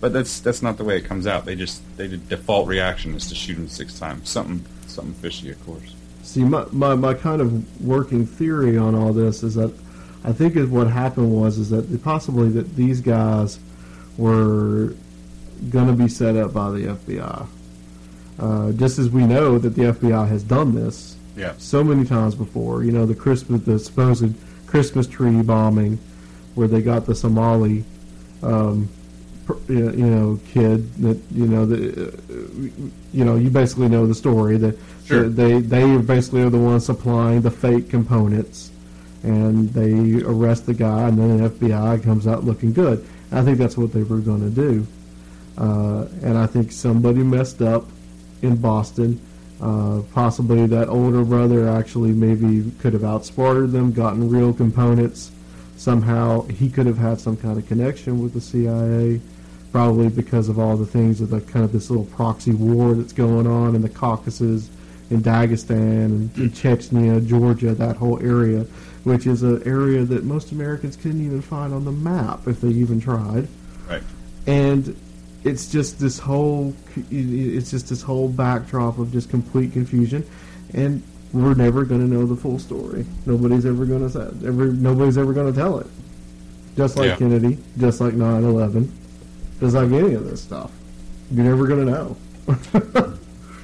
but 0.00 0.12
that's 0.12 0.40
that's 0.40 0.62
not 0.62 0.76
the 0.76 0.84
way 0.84 0.96
it 0.96 1.04
comes 1.04 1.26
out. 1.26 1.44
They 1.44 1.54
just 1.54 1.82
they 1.96 2.06
the 2.06 2.16
default 2.16 2.68
reaction 2.68 3.14
is 3.14 3.26
to 3.28 3.34
shoot 3.34 3.56
him 3.56 3.68
six 3.68 3.98
times. 3.98 4.28
Something 4.28 4.64
something 4.86 5.14
fishy, 5.14 5.50
of 5.50 5.64
course. 5.66 5.94
See, 6.22 6.44
my, 6.44 6.66
my, 6.72 6.94
my 6.94 7.14
kind 7.14 7.40
of 7.40 7.82
working 7.82 8.26
theory 8.26 8.76
on 8.76 8.94
all 8.94 9.14
this 9.14 9.42
is 9.42 9.54
that 9.54 9.72
I 10.24 10.32
think 10.32 10.56
is 10.56 10.68
what 10.68 10.86
happened 10.86 11.32
was 11.32 11.56
is 11.56 11.70
that 11.70 12.02
possibly 12.04 12.50
that 12.50 12.76
these 12.76 13.00
guys 13.00 13.58
were 14.18 14.94
going 15.70 15.86
to 15.86 15.94
be 15.94 16.08
set 16.08 16.36
up 16.36 16.52
by 16.52 16.70
the 16.70 16.78
FBI. 16.80 17.46
Uh, 18.38 18.72
just 18.72 18.98
as 18.98 19.08
we 19.08 19.26
know 19.26 19.58
that 19.58 19.70
the 19.70 19.82
FBI 19.82 20.28
has 20.28 20.42
done 20.42 20.74
this 20.74 21.16
yeah. 21.36 21.54
so 21.56 21.82
many 21.82 22.04
times 22.04 22.34
before. 22.34 22.84
You 22.84 22.92
know, 22.92 23.06
the 23.06 23.14
Christmas, 23.14 23.62
the 23.62 23.78
supposed 23.78 24.34
Christmas 24.66 25.06
tree 25.06 25.40
bombing, 25.42 25.98
where 26.54 26.68
they 26.68 26.82
got 26.82 27.06
the 27.06 27.14
Somali 27.14 27.84
um, 28.42 28.88
you 29.68 29.92
know 29.92 30.38
kid 30.48 30.94
that 30.96 31.20
you 31.30 31.46
know 31.46 31.64
the 31.64 32.08
uh, 32.08 32.10
you 33.12 33.24
know 33.24 33.36
you 33.36 33.50
basically 33.50 33.88
know 33.88 34.06
the 34.06 34.14
story 34.14 34.58
that 34.58 34.78
sure. 35.04 35.28
they 35.28 35.60
they 35.60 35.96
basically 35.98 36.42
are 36.42 36.50
the 36.50 36.58
ones 36.58 36.84
supplying 36.84 37.40
the 37.40 37.50
fake 37.50 37.88
components 37.88 38.70
and 39.22 39.70
they 39.70 40.22
arrest 40.22 40.66
the 40.66 40.74
guy 40.74 41.08
and 41.08 41.18
then 41.18 41.38
the 41.38 41.48
FBI 41.48 42.02
comes 42.02 42.26
out 42.26 42.44
looking 42.44 42.72
good. 42.72 43.04
I 43.32 43.42
think 43.42 43.58
that's 43.58 43.76
what 43.76 43.92
they 43.92 44.02
were 44.02 44.18
going 44.18 44.40
to 44.40 44.50
do, 44.50 44.86
uh, 45.58 46.06
and 46.22 46.38
I 46.38 46.46
think 46.46 46.72
somebody 46.72 47.22
messed 47.22 47.62
up 47.62 47.86
in 48.42 48.56
Boston. 48.56 49.20
Uh, 49.60 50.02
possibly 50.14 50.66
that 50.68 50.88
older 50.88 51.24
brother 51.24 51.68
actually 51.68 52.12
maybe 52.12 52.70
could 52.78 52.92
have 52.92 53.02
outsmarted 53.02 53.72
them, 53.72 53.92
gotten 53.92 54.30
real 54.30 54.52
components. 54.52 55.32
Somehow 55.76 56.42
he 56.42 56.70
could 56.70 56.86
have 56.86 56.96
had 56.96 57.20
some 57.20 57.36
kind 57.36 57.58
of 57.58 57.66
connection 57.66 58.22
with 58.22 58.34
the 58.34 58.40
CIA 58.40 59.20
probably 59.72 60.08
because 60.08 60.48
of 60.48 60.58
all 60.58 60.76
the 60.76 60.86
things 60.86 61.20
of 61.20 61.30
the 61.30 61.40
kind 61.40 61.64
of 61.64 61.72
this 61.72 61.90
little 61.90 62.06
proxy 62.06 62.52
war 62.52 62.94
that's 62.94 63.12
going 63.12 63.46
on 63.46 63.74
in 63.74 63.82
the 63.82 63.88
Caucasus, 63.88 64.70
in 65.10 65.22
Dagestan, 65.22 66.04
and 66.04 66.38
in 66.38 66.50
Chechnya, 66.50 67.26
Georgia, 67.26 67.74
that 67.74 67.96
whole 67.96 68.22
area, 68.22 68.66
which 69.04 69.26
is 69.26 69.42
an 69.42 69.62
area 69.66 70.04
that 70.04 70.24
most 70.24 70.52
Americans 70.52 70.96
couldn't 70.96 71.24
even 71.24 71.42
find 71.42 71.72
on 71.72 71.84
the 71.84 71.92
map 71.92 72.46
if 72.46 72.60
they 72.60 72.68
even 72.68 73.00
tried. 73.00 73.48
Right. 73.88 74.02
And 74.46 74.98
it's 75.44 75.70
just 75.70 76.00
this 76.00 76.18
whole 76.18 76.74
it's 77.10 77.70
just 77.70 77.88
this 77.88 78.02
whole 78.02 78.28
backdrop 78.28 78.98
of 78.98 79.12
just 79.12 79.30
complete 79.30 79.72
confusion, 79.72 80.26
and 80.74 81.02
we're 81.32 81.54
never 81.54 81.84
going 81.84 82.00
to 82.00 82.06
know 82.06 82.26
the 82.26 82.36
full 82.36 82.58
story. 82.58 83.04
Nobody's 83.26 83.66
ever 83.66 83.84
going 83.84 84.00
to 84.00 84.10
say 84.10 84.46
ever. 84.46 84.66
Nobody's 84.66 85.18
ever 85.18 85.32
going 85.32 85.52
to 85.52 85.58
tell 85.58 85.78
it. 85.78 85.86
Just 86.76 86.96
like 86.96 87.08
yeah. 87.08 87.16
Kennedy, 87.16 87.58
just 87.78 88.00
like 88.00 88.14
9/11 88.14 88.90
just 89.60 89.74
like 89.74 89.90
any 89.90 90.14
of 90.14 90.24
this 90.24 90.42
stuff. 90.42 90.70
You're 91.30 91.44
never 91.44 91.66
going 91.66 91.86
to 91.86 91.92
know. 91.92 92.16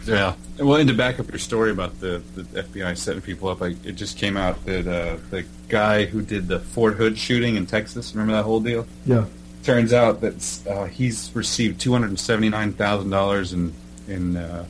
yeah. 0.07 0.35
Well, 0.59 0.77
and 0.77 0.89
to 0.89 0.95
back 0.95 1.19
up 1.19 1.29
your 1.31 1.39
story 1.39 1.71
about 1.71 1.99
the, 2.01 2.23
the 2.35 2.43
FBI 2.63 2.97
setting 2.97 3.23
people 3.23 3.49
up, 3.49 3.63
I, 3.63 3.69
it 3.85 3.93
just 3.93 4.19
came 4.19 4.37
out 4.37 4.65
that 4.67 4.87
uh, 4.87 5.17
the 5.31 5.45
guy 5.69 6.05
who 6.05 6.23
did 6.23 6.47
the 6.47 6.61
Fort 6.61 6.95
Hood 6.95 7.19
shooting 7.19 7.57
in 7.57 7.67
Texas, 7.67 8.15
remember 8.15 8.35
that 8.35 8.45
whole 8.45 8.61
deal? 8.61 8.87
Yeah. 9.07 9.25
Turns 9.63 9.93
out 9.93 10.21
that 10.21 10.61
uh, 10.69 10.85
he's 10.85 11.31
received 11.35 11.81
two 11.81 11.91
hundred 11.91 12.19
seventy 12.19 12.51
nine 12.51 12.75
thousand 12.75 13.09
dollars 13.09 13.55
in 13.55 13.73
in 14.07 14.37
uh, 14.37 14.67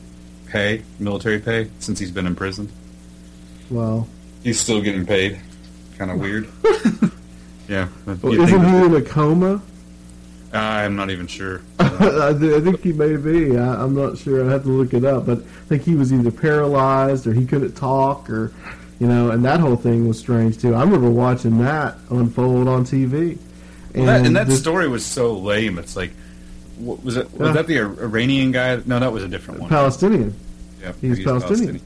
pay, 0.47 0.83
military 0.99 1.39
pay, 1.39 1.69
since 1.79 1.99
he's 1.99 2.11
been 2.11 2.25
imprisoned. 2.25 2.71
Well, 3.69 4.07
He's 4.45 4.59
still 4.59 4.79
getting 4.79 5.07
paid. 5.07 5.41
Kind 5.97 6.11
of 6.11 6.19
weird. 6.19 6.47
yeah. 7.67 7.87
well 8.05 8.39
isn't 8.39 8.63
he 8.63 8.85
in 8.85 8.93
a 8.95 9.01
coma? 9.01 9.59
I'm 10.61 10.95
not 10.95 11.09
even 11.09 11.27
sure. 11.27 11.61
I, 11.79 12.33
th- 12.37 12.53
I 12.53 12.61
think 12.61 12.81
he 12.81 12.93
may 12.93 13.15
be. 13.17 13.57
I, 13.57 13.83
I'm 13.83 13.95
not 13.95 14.17
sure. 14.17 14.47
I 14.47 14.51
have 14.51 14.63
to 14.63 14.69
look 14.69 14.93
it 14.93 15.03
up, 15.05 15.25
but 15.25 15.39
I 15.39 15.41
think 15.67 15.83
he 15.83 15.95
was 15.95 16.11
either 16.13 16.31
paralyzed 16.31 17.27
or 17.27 17.33
he 17.33 17.45
couldn't 17.45 17.73
talk, 17.73 18.29
or 18.29 18.51
you 18.99 19.07
know, 19.07 19.31
and 19.31 19.43
that 19.45 19.59
whole 19.59 19.75
thing 19.75 20.07
was 20.07 20.19
strange 20.19 20.57
too. 20.59 20.73
I 20.75 20.81
remember 20.81 21.09
watching 21.09 21.57
that 21.59 21.97
unfold 22.09 22.67
on 22.67 22.85
TV. 22.85 23.37
Well, 23.93 24.05
that, 24.07 24.25
and 24.25 24.35
that 24.35 24.47
this- 24.47 24.59
story 24.59 24.87
was 24.87 25.05
so 25.05 25.33
lame. 25.33 25.77
It's 25.79 25.95
like, 25.95 26.11
what, 26.77 27.03
was 27.03 27.17
it? 27.17 27.31
Was 27.33 27.47
Yeah. 27.47 27.53
that 27.53 27.67
the 27.67 27.77
Iranian 27.79 28.51
guy? 28.51 28.81
No, 28.85 28.99
that 28.99 29.11
was 29.11 29.23
a 29.23 29.27
different 29.27 29.61
one. 29.61 29.69
Palestinian. 29.69 30.33
Yeah, 30.81 30.91
He's 31.01 31.17
he 31.17 31.25
was 31.25 31.43
Palestinian. 31.43 31.81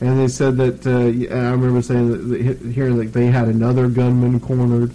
And 0.00 0.18
they 0.18 0.26
said 0.26 0.56
that 0.56 0.84
uh, 0.84 0.90
I 1.34 1.50
remember 1.52 1.80
saying 1.80 2.10
that, 2.10 2.16
that 2.60 2.72
hearing 2.72 2.96
that 2.98 3.12
they 3.12 3.26
had 3.26 3.46
another 3.48 3.88
gunman 3.88 4.40
cornered. 4.40 4.92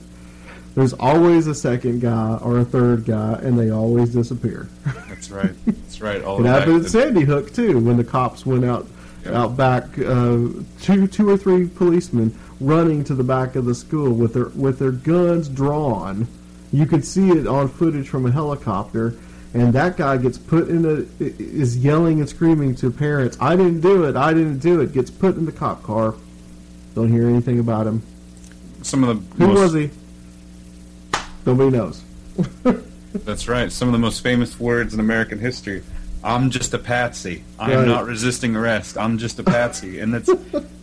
There's 0.77 0.93
always 0.93 1.47
a 1.47 1.55
second 1.55 2.01
guy 2.01 2.37
or 2.43 2.59
a 2.59 2.63
third 2.63 3.05
guy, 3.05 3.39
and 3.41 3.57
they 3.57 3.71
always 3.71 4.09
disappear. 4.13 4.67
That's 5.09 5.31
right. 5.31 5.49
That's 5.65 6.01
right. 6.01 6.23
All 6.23 6.39
It 6.45 6.47
happened 6.47 6.85
at 6.85 6.91
Sandy 6.91 7.23
Hook 7.23 7.51
too, 7.51 7.79
when 7.79 7.97
the 7.97 8.03
cops 8.03 8.45
went 8.45 8.63
out 8.63 8.85
Yeah. 9.25 9.41
out 9.41 9.57
back, 9.57 9.85
uh, 9.97 10.37
two 10.79 11.07
two 11.07 11.27
or 11.27 11.35
three 11.35 11.65
policemen 11.67 12.31
running 12.61 13.03
to 13.05 13.15
the 13.15 13.23
back 13.23 13.55
of 13.55 13.65
the 13.65 13.73
school 13.73 14.11
with 14.13 14.35
their 14.35 14.49
with 14.49 14.77
their 14.77 14.91
guns 14.91 15.49
drawn. 15.49 16.27
You 16.71 16.85
could 16.85 17.03
see 17.03 17.31
it 17.31 17.47
on 17.47 17.69
footage 17.69 18.07
from 18.07 18.27
a 18.27 18.31
helicopter, 18.31 19.15
and 19.55 19.73
that 19.73 19.97
guy 19.97 20.17
gets 20.17 20.37
put 20.37 20.69
in 20.69 20.85
a 20.85 21.05
is 21.19 21.75
yelling 21.77 22.19
and 22.19 22.29
screaming 22.29 22.75
to 22.75 22.91
parents, 22.91 23.35
"I 23.41 23.55
didn't 23.55 23.81
do 23.81 24.03
it! 24.03 24.15
I 24.15 24.31
didn't 24.31 24.59
do 24.59 24.79
it!" 24.81 24.93
Gets 24.93 25.09
put 25.09 25.37
in 25.37 25.45
the 25.47 25.51
cop 25.51 25.81
car. 25.81 26.13
Don't 26.93 27.09
hear 27.11 27.27
anything 27.27 27.57
about 27.57 27.87
him. 27.87 28.03
Some 28.83 29.03
of 29.03 29.17
the 29.37 29.43
Who 29.43 29.53
most, 29.53 29.59
was 29.59 29.73
he? 29.73 29.89
Nobody 31.47 31.77
knows. 31.77 32.03
That's 33.25 33.47
right. 33.47 33.71
Some 33.71 33.87
of 33.87 33.93
the 33.93 33.97
most 33.99 34.21
famous 34.21 34.59
words 34.59 34.93
in 34.93 34.99
American 34.99 35.39
history. 35.39 35.81
I'm 36.25 36.49
just 36.49 36.73
a 36.73 36.77
patsy. 36.77 37.43
I'm 37.57 37.71
Right. 37.71 37.87
not 37.87 38.05
resisting 38.05 38.53
arrest. 38.57 38.97
I'm 38.97 39.17
just 39.17 39.39
a 39.39 39.43
patsy. 39.43 39.99
And 39.99 40.13
that's 40.13 40.27
I 40.29 40.33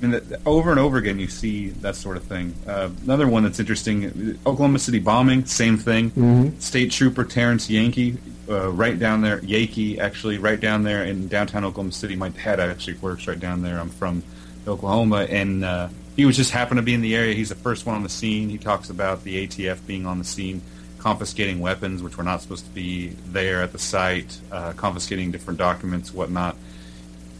mean, 0.01 0.13
that, 0.13 0.41
over 0.47 0.71
and 0.71 0.81
over 0.81 0.97
again 0.97 1.19
you 1.19 1.27
see 1.29 1.69
that 1.83 1.97
sort 1.97 2.17
of 2.17 2.23
thing. 2.23 2.55
Uh, 2.67 2.89
another 3.05 3.29
one 3.29 3.43
that's 3.43 3.61
interesting: 3.61 4.39
Oklahoma 4.47 4.79
City 4.79 5.01
bombing. 5.01 5.45
Same 5.45 5.77
thing. 5.77 6.13
Mhm. 6.13 6.63
State 6.63 6.93
Trooper 6.93 7.25
Terrance 7.25 7.69
Yeakey, 7.69 8.17
uh, 8.49 8.71
right 8.71 8.99
down 8.99 9.21
there. 9.21 9.41
Yeakey 9.41 9.99
actually 9.99 10.39
right 10.39 10.59
down 10.61 10.83
there 10.83 11.05
in 11.05 11.29
downtown 11.29 11.65
Oklahoma 11.65 11.93
City. 11.93 12.17
My 12.17 12.31
dad 12.31 12.59
actually 12.59 12.95
works 13.03 13.27
right 13.27 13.39
down 13.39 13.61
there. 13.61 13.79
I'm 13.79 13.91
from 13.91 14.23
Oklahoma, 14.67 15.27
and 15.29 15.63
uh, 15.65 15.89
he 16.17 16.25
was 16.25 16.37
just 16.37 16.51
happened 16.53 16.79
to 16.79 16.83
be 16.83 16.95
in 16.95 17.01
the 17.01 17.15
area. 17.15 17.35
He's 17.35 17.49
the 17.49 17.55
first 17.55 17.87
one 17.87 17.97
on 17.97 18.03
the 18.03 18.09
scene. 18.09 18.49
He 18.49 18.59
talks 18.59 18.91
about 18.91 19.25
the 19.25 19.47
ATF 19.47 19.85
being 19.87 20.07
on 20.07 20.19
the 20.19 20.25
scene, 20.25 20.63
confiscating 20.99 21.61
weapons 21.61 22.03
which 22.03 22.17
were 22.17 22.25
not 22.25 22.41
supposed 22.41 22.65
to 22.65 22.71
be 22.71 23.09
there 23.27 23.63
at 23.63 23.73
the 23.73 23.79
site, 23.79 24.39
uh, 24.53 24.73
confiscating 24.75 25.31
different 25.31 25.59
documents, 25.59 26.15
whatnot. 26.15 26.57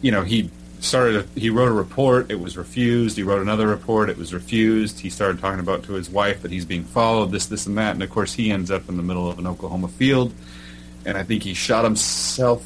You 0.01 0.11
know, 0.11 0.23
he 0.23 0.51
started. 0.79 1.15
A, 1.25 1.39
he 1.39 1.49
wrote 1.49 1.69
a 1.69 1.73
report. 1.73 2.31
It 2.31 2.39
was 2.39 2.57
refused. 2.57 3.17
He 3.17 3.23
wrote 3.23 3.41
another 3.41 3.67
report. 3.67 4.09
It 4.09 4.17
was 4.17 4.33
refused. 4.33 4.99
He 4.99 5.09
started 5.09 5.39
talking 5.39 5.59
about 5.59 5.83
to 5.83 5.93
his 5.93 6.09
wife 6.09 6.41
that 6.41 6.51
he's 6.51 6.65
being 6.65 6.83
followed, 6.83 7.31
this, 7.31 7.47
this, 7.47 7.65
and 7.65 7.77
that. 7.77 7.93
And 7.93 8.03
of 8.03 8.09
course, 8.09 8.33
he 8.33 8.51
ends 8.51 8.71
up 8.71 8.87
in 8.89 8.97
the 8.97 9.03
middle 9.03 9.29
of 9.29 9.39
an 9.39 9.47
Oklahoma 9.47 9.87
field, 9.87 10.33
and 11.05 11.17
I 11.17 11.23
think 11.23 11.43
he 11.43 11.53
shot 11.53 11.83
himself. 11.83 12.65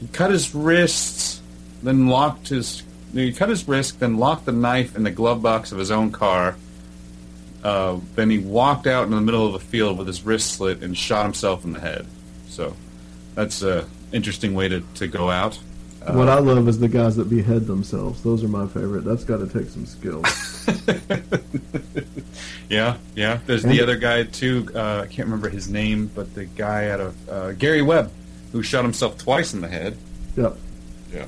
He 0.00 0.08
cut 0.08 0.30
his 0.30 0.54
wrists, 0.54 1.40
then 1.82 2.08
locked 2.08 2.48
his. 2.48 2.82
He 3.14 3.32
cut 3.32 3.48
his 3.48 3.66
wrist, 3.68 4.00
then 4.00 4.18
locked 4.18 4.44
the 4.44 4.52
knife 4.52 4.96
in 4.96 5.04
the 5.04 5.10
glove 5.10 5.40
box 5.40 5.72
of 5.72 5.78
his 5.78 5.90
own 5.90 6.10
car. 6.12 6.56
Uh, 7.62 7.98
then 8.14 8.28
he 8.28 8.38
walked 8.38 8.86
out 8.86 9.04
in 9.04 9.10
the 9.12 9.20
middle 9.20 9.46
of 9.46 9.52
the 9.54 9.58
field 9.60 9.96
with 9.96 10.06
his 10.06 10.22
wrist 10.24 10.52
slit 10.56 10.82
and 10.82 10.96
shot 10.98 11.24
himself 11.24 11.64
in 11.64 11.72
the 11.72 11.80
head. 11.80 12.06
So 12.48 12.74
that's 13.34 13.62
a 13.62 13.86
interesting 14.12 14.54
way 14.54 14.68
to, 14.68 14.80
to 14.96 15.06
go 15.06 15.30
out. 15.30 15.58
Uh, 16.04 16.12
what 16.12 16.28
I 16.28 16.38
love 16.40 16.68
is 16.68 16.78
the 16.78 16.88
guys 16.88 17.16
that 17.16 17.30
behead 17.30 17.66
themselves. 17.66 18.22
Those 18.22 18.44
are 18.44 18.48
my 18.48 18.66
favorite. 18.66 19.04
That's 19.04 19.24
got 19.24 19.38
to 19.38 19.46
take 19.48 19.70
some 19.70 19.86
skill. 19.86 20.22
Yeah, 22.68 22.96
yeah. 23.14 23.40
There's 23.46 23.64
And- 23.64 23.72
the 23.72 23.82
other 23.82 23.96
guy 23.96 24.24
too. 24.24 24.68
Uh, 24.74 25.02
I 25.02 25.06
can't 25.06 25.26
remember 25.28 25.48
his 25.48 25.68
name, 25.68 26.10
but 26.14 26.34
the 26.34 26.46
guy 26.46 26.88
out 26.88 27.00
of 27.00 27.28
uh, 27.28 27.52
Gary 27.52 27.82
Webb, 27.82 28.10
who 28.52 28.62
shot 28.62 28.84
himself 28.84 29.18
twice 29.18 29.52
in 29.54 29.60
the 29.60 29.68
head. 29.68 29.96
yep. 30.36 30.56
Yeah. 31.12 31.26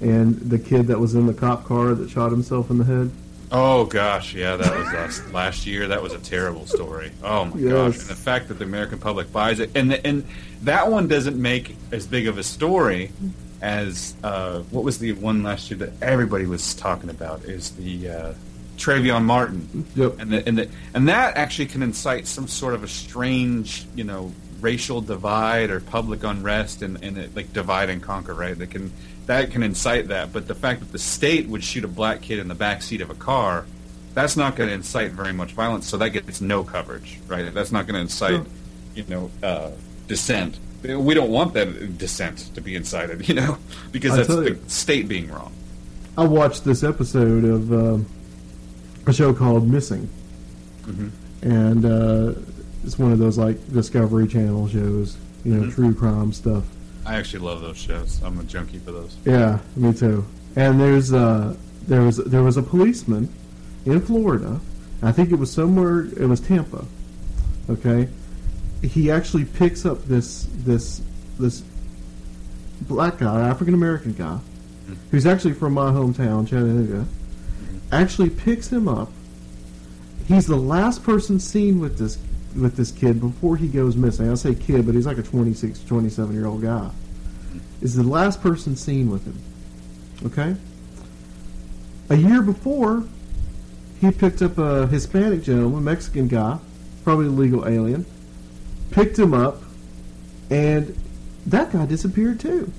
And 0.00 0.36
the 0.36 0.58
kid 0.58 0.86
that 0.88 0.98
was 1.00 1.14
in 1.14 1.26
the 1.26 1.34
cop 1.34 1.64
car 1.64 1.94
that 1.94 2.08
shot 2.10 2.30
himself 2.30 2.70
in 2.70 2.78
the 2.78 2.84
head. 2.84 3.10
Oh 3.50 3.86
gosh, 3.86 4.34
yeah, 4.34 4.56
that 4.56 4.76
was 4.76 4.86
last, 4.92 5.32
last 5.32 5.66
year. 5.66 5.88
That 5.88 6.02
was 6.02 6.12
a 6.12 6.18
terrible 6.18 6.66
story. 6.66 7.10
Oh 7.24 7.46
my 7.46 7.58
Yes. 7.58 7.72
gosh, 7.72 7.98
and 8.00 8.08
the 8.10 8.14
fact 8.14 8.48
that 8.48 8.58
the 8.58 8.64
American 8.64 8.98
public 8.98 9.32
buys 9.32 9.58
it, 9.58 9.70
and 9.74 9.92
and 10.04 10.24
that 10.62 10.90
one 10.90 11.08
doesn't 11.08 11.40
make 11.40 11.74
as 11.90 12.06
big 12.06 12.26
of 12.28 12.36
a 12.38 12.42
story 12.44 13.10
as 13.62 14.14
uh, 14.22 14.60
what 14.70 14.84
was 14.84 14.98
the 14.98 15.12
one 15.14 15.42
last 15.42 15.70
year 15.70 15.78
that 15.78 15.92
everybody 16.02 16.46
was 16.46 16.74
talking 16.74 17.10
about 17.10 17.42
is 17.44 17.70
the 17.72 18.08
uh, 18.10 18.32
Trayvon 18.76 19.24
Martin, 19.24 19.86
Yep. 19.96 20.20
and 20.20 20.30
the, 20.30 20.46
and 20.46 20.58
the, 20.58 20.68
and 20.94 21.08
that 21.08 21.36
actually 21.36 21.66
can 21.66 21.82
incite 21.82 22.26
some 22.28 22.46
sort 22.46 22.74
of 22.74 22.84
a 22.84 22.88
strange, 22.88 23.84
you 23.96 24.04
know, 24.04 24.30
racial 24.60 25.00
divide 25.00 25.70
or 25.70 25.80
public 25.80 26.22
unrest, 26.22 26.82
and, 26.82 27.02
and 27.02 27.18
it, 27.18 27.34
like 27.34 27.52
divide 27.52 27.88
and 27.90 28.00
conquer, 28.02 28.34
right? 28.34 28.56
That 28.56 28.70
can 28.70 28.92
that 29.28 29.50
can 29.52 29.62
incite 29.62 30.08
that, 30.08 30.32
but 30.32 30.48
the 30.48 30.54
fact 30.54 30.80
that 30.80 30.90
the 30.92 30.98
state 30.98 31.46
would 31.48 31.62
shoot 31.62 31.84
a 31.84 31.88
black 31.88 32.20
kid 32.22 32.38
in 32.40 32.48
the 32.48 32.54
back 32.54 32.82
seat 32.82 33.00
of 33.00 33.10
a 33.10 33.14
car, 33.14 33.64
that's 34.14 34.36
not 34.36 34.56
going 34.56 34.68
to 34.68 34.74
incite 34.74 35.12
very 35.12 35.32
much 35.32 35.52
violence. 35.52 35.86
So 35.86 35.96
that 35.98 36.10
gets 36.10 36.40
no 36.40 36.64
coverage, 36.64 37.20
right? 37.28 37.52
That's 37.54 37.70
not 37.70 37.86
going 37.86 37.94
to 37.94 38.00
incite, 38.00 38.30
Sure. 38.32 38.46
you 38.96 39.04
know, 39.08 39.30
uh, 39.42 39.70
dissent. 40.08 40.58
We 40.82 41.12
don't 41.14 41.30
want 41.30 41.54
that 41.54 41.98
dissent 41.98 42.38
to 42.54 42.60
be 42.60 42.74
incited, 42.74 43.28
you 43.28 43.34
know, 43.34 43.58
because 43.92 44.16
that's 44.16 44.28
the 44.28 44.42
you. 44.42 44.58
state 44.66 45.08
being 45.08 45.30
wrong. 45.30 45.52
I 46.16 46.24
watched 46.24 46.64
this 46.64 46.82
episode 46.82 47.44
of 47.44 47.72
um, 47.72 48.06
a 49.06 49.12
show 49.12 49.32
called 49.32 49.68
Missing, 49.68 50.08
Mhm. 50.86 51.10
and 51.42 51.84
uh, 51.84 52.32
it's 52.84 52.98
one 52.98 53.12
of 53.12 53.18
those 53.18 53.36
like 53.38 53.56
Discovery 53.72 54.26
Channel 54.26 54.68
shows, 54.68 55.16
you 55.44 55.54
know, 55.54 55.66
Mhm. 55.66 55.74
true 55.74 55.94
crime 55.94 56.32
stuff. 56.32 56.64
I 57.08 57.16
actually 57.16 57.38
love 57.40 57.62
those 57.62 57.78
shows. 57.78 58.20
I'm 58.22 58.38
a 58.38 58.44
junkie 58.44 58.78
for 58.78 58.92
those. 58.92 59.16
Yeah, 59.24 59.60
me 59.76 59.94
too. 59.94 60.26
And 60.56 60.78
there's 60.78 61.10
uh, 61.10 61.56
there 61.86 62.02
was 62.02 62.18
there 62.18 62.42
was 62.42 62.58
a 62.58 62.62
policeman 62.62 63.32
in 63.86 64.02
Florida. 64.02 64.60
I 65.02 65.12
think 65.12 65.32
it 65.32 65.36
was 65.36 65.50
somewhere. 65.50 66.00
It 66.04 66.26
was 66.26 66.38
Tampa. 66.38 66.84
Okay, 67.70 68.10
he 68.82 69.10
actually 69.10 69.46
picks 69.46 69.86
up 69.86 70.04
this 70.04 70.48
this 70.52 71.00
this 71.38 71.62
black 72.82 73.16
guy, 73.16 73.40
African 73.40 73.72
American 73.72 74.12
guy, 74.12 74.38
who's 75.10 75.24
actually 75.24 75.54
from 75.54 75.72
my 75.72 75.90
hometown, 75.90 76.46
Chattanooga. 76.46 77.06
Actually 77.90 78.28
picks 78.28 78.70
him 78.70 78.86
up. 78.86 79.10
He's 80.26 80.46
the 80.46 80.56
last 80.56 81.02
person 81.04 81.40
seen 81.40 81.80
with 81.80 81.96
this 81.96 82.18
with 82.56 82.76
this 82.76 82.90
kid 82.90 83.20
before 83.20 83.56
he 83.56 83.68
goes 83.68 83.96
missing. 83.96 84.30
I 84.30 84.34
say 84.34 84.54
kid, 84.54 84.86
but 84.86 84.94
he's 84.94 85.06
like 85.06 85.18
a 85.18 85.22
26, 85.22 85.84
27 85.84 86.34
year 86.34 86.46
old 86.46 86.62
guy. 86.62 86.90
Is 87.80 87.94
the 87.94 88.02
last 88.02 88.42
person 88.42 88.76
seen 88.76 89.10
with 89.10 89.24
him. 89.24 89.38
Okay? 90.26 90.56
A 92.10 92.16
year 92.16 92.42
before, 92.42 93.04
he 94.00 94.10
picked 94.10 94.42
up 94.42 94.58
a 94.58 94.86
Hispanic 94.86 95.42
gentleman, 95.42 95.84
Mexican 95.84 96.28
guy, 96.28 96.58
probably 97.04 97.26
a 97.26 97.30
legal 97.30 97.68
alien, 97.68 98.06
picked 98.90 99.18
him 99.18 99.34
up, 99.34 99.62
and 100.50 100.96
that 101.46 101.72
guy 101.72 101.86
disappeared 101.86 102.40
too. 102.40 102.72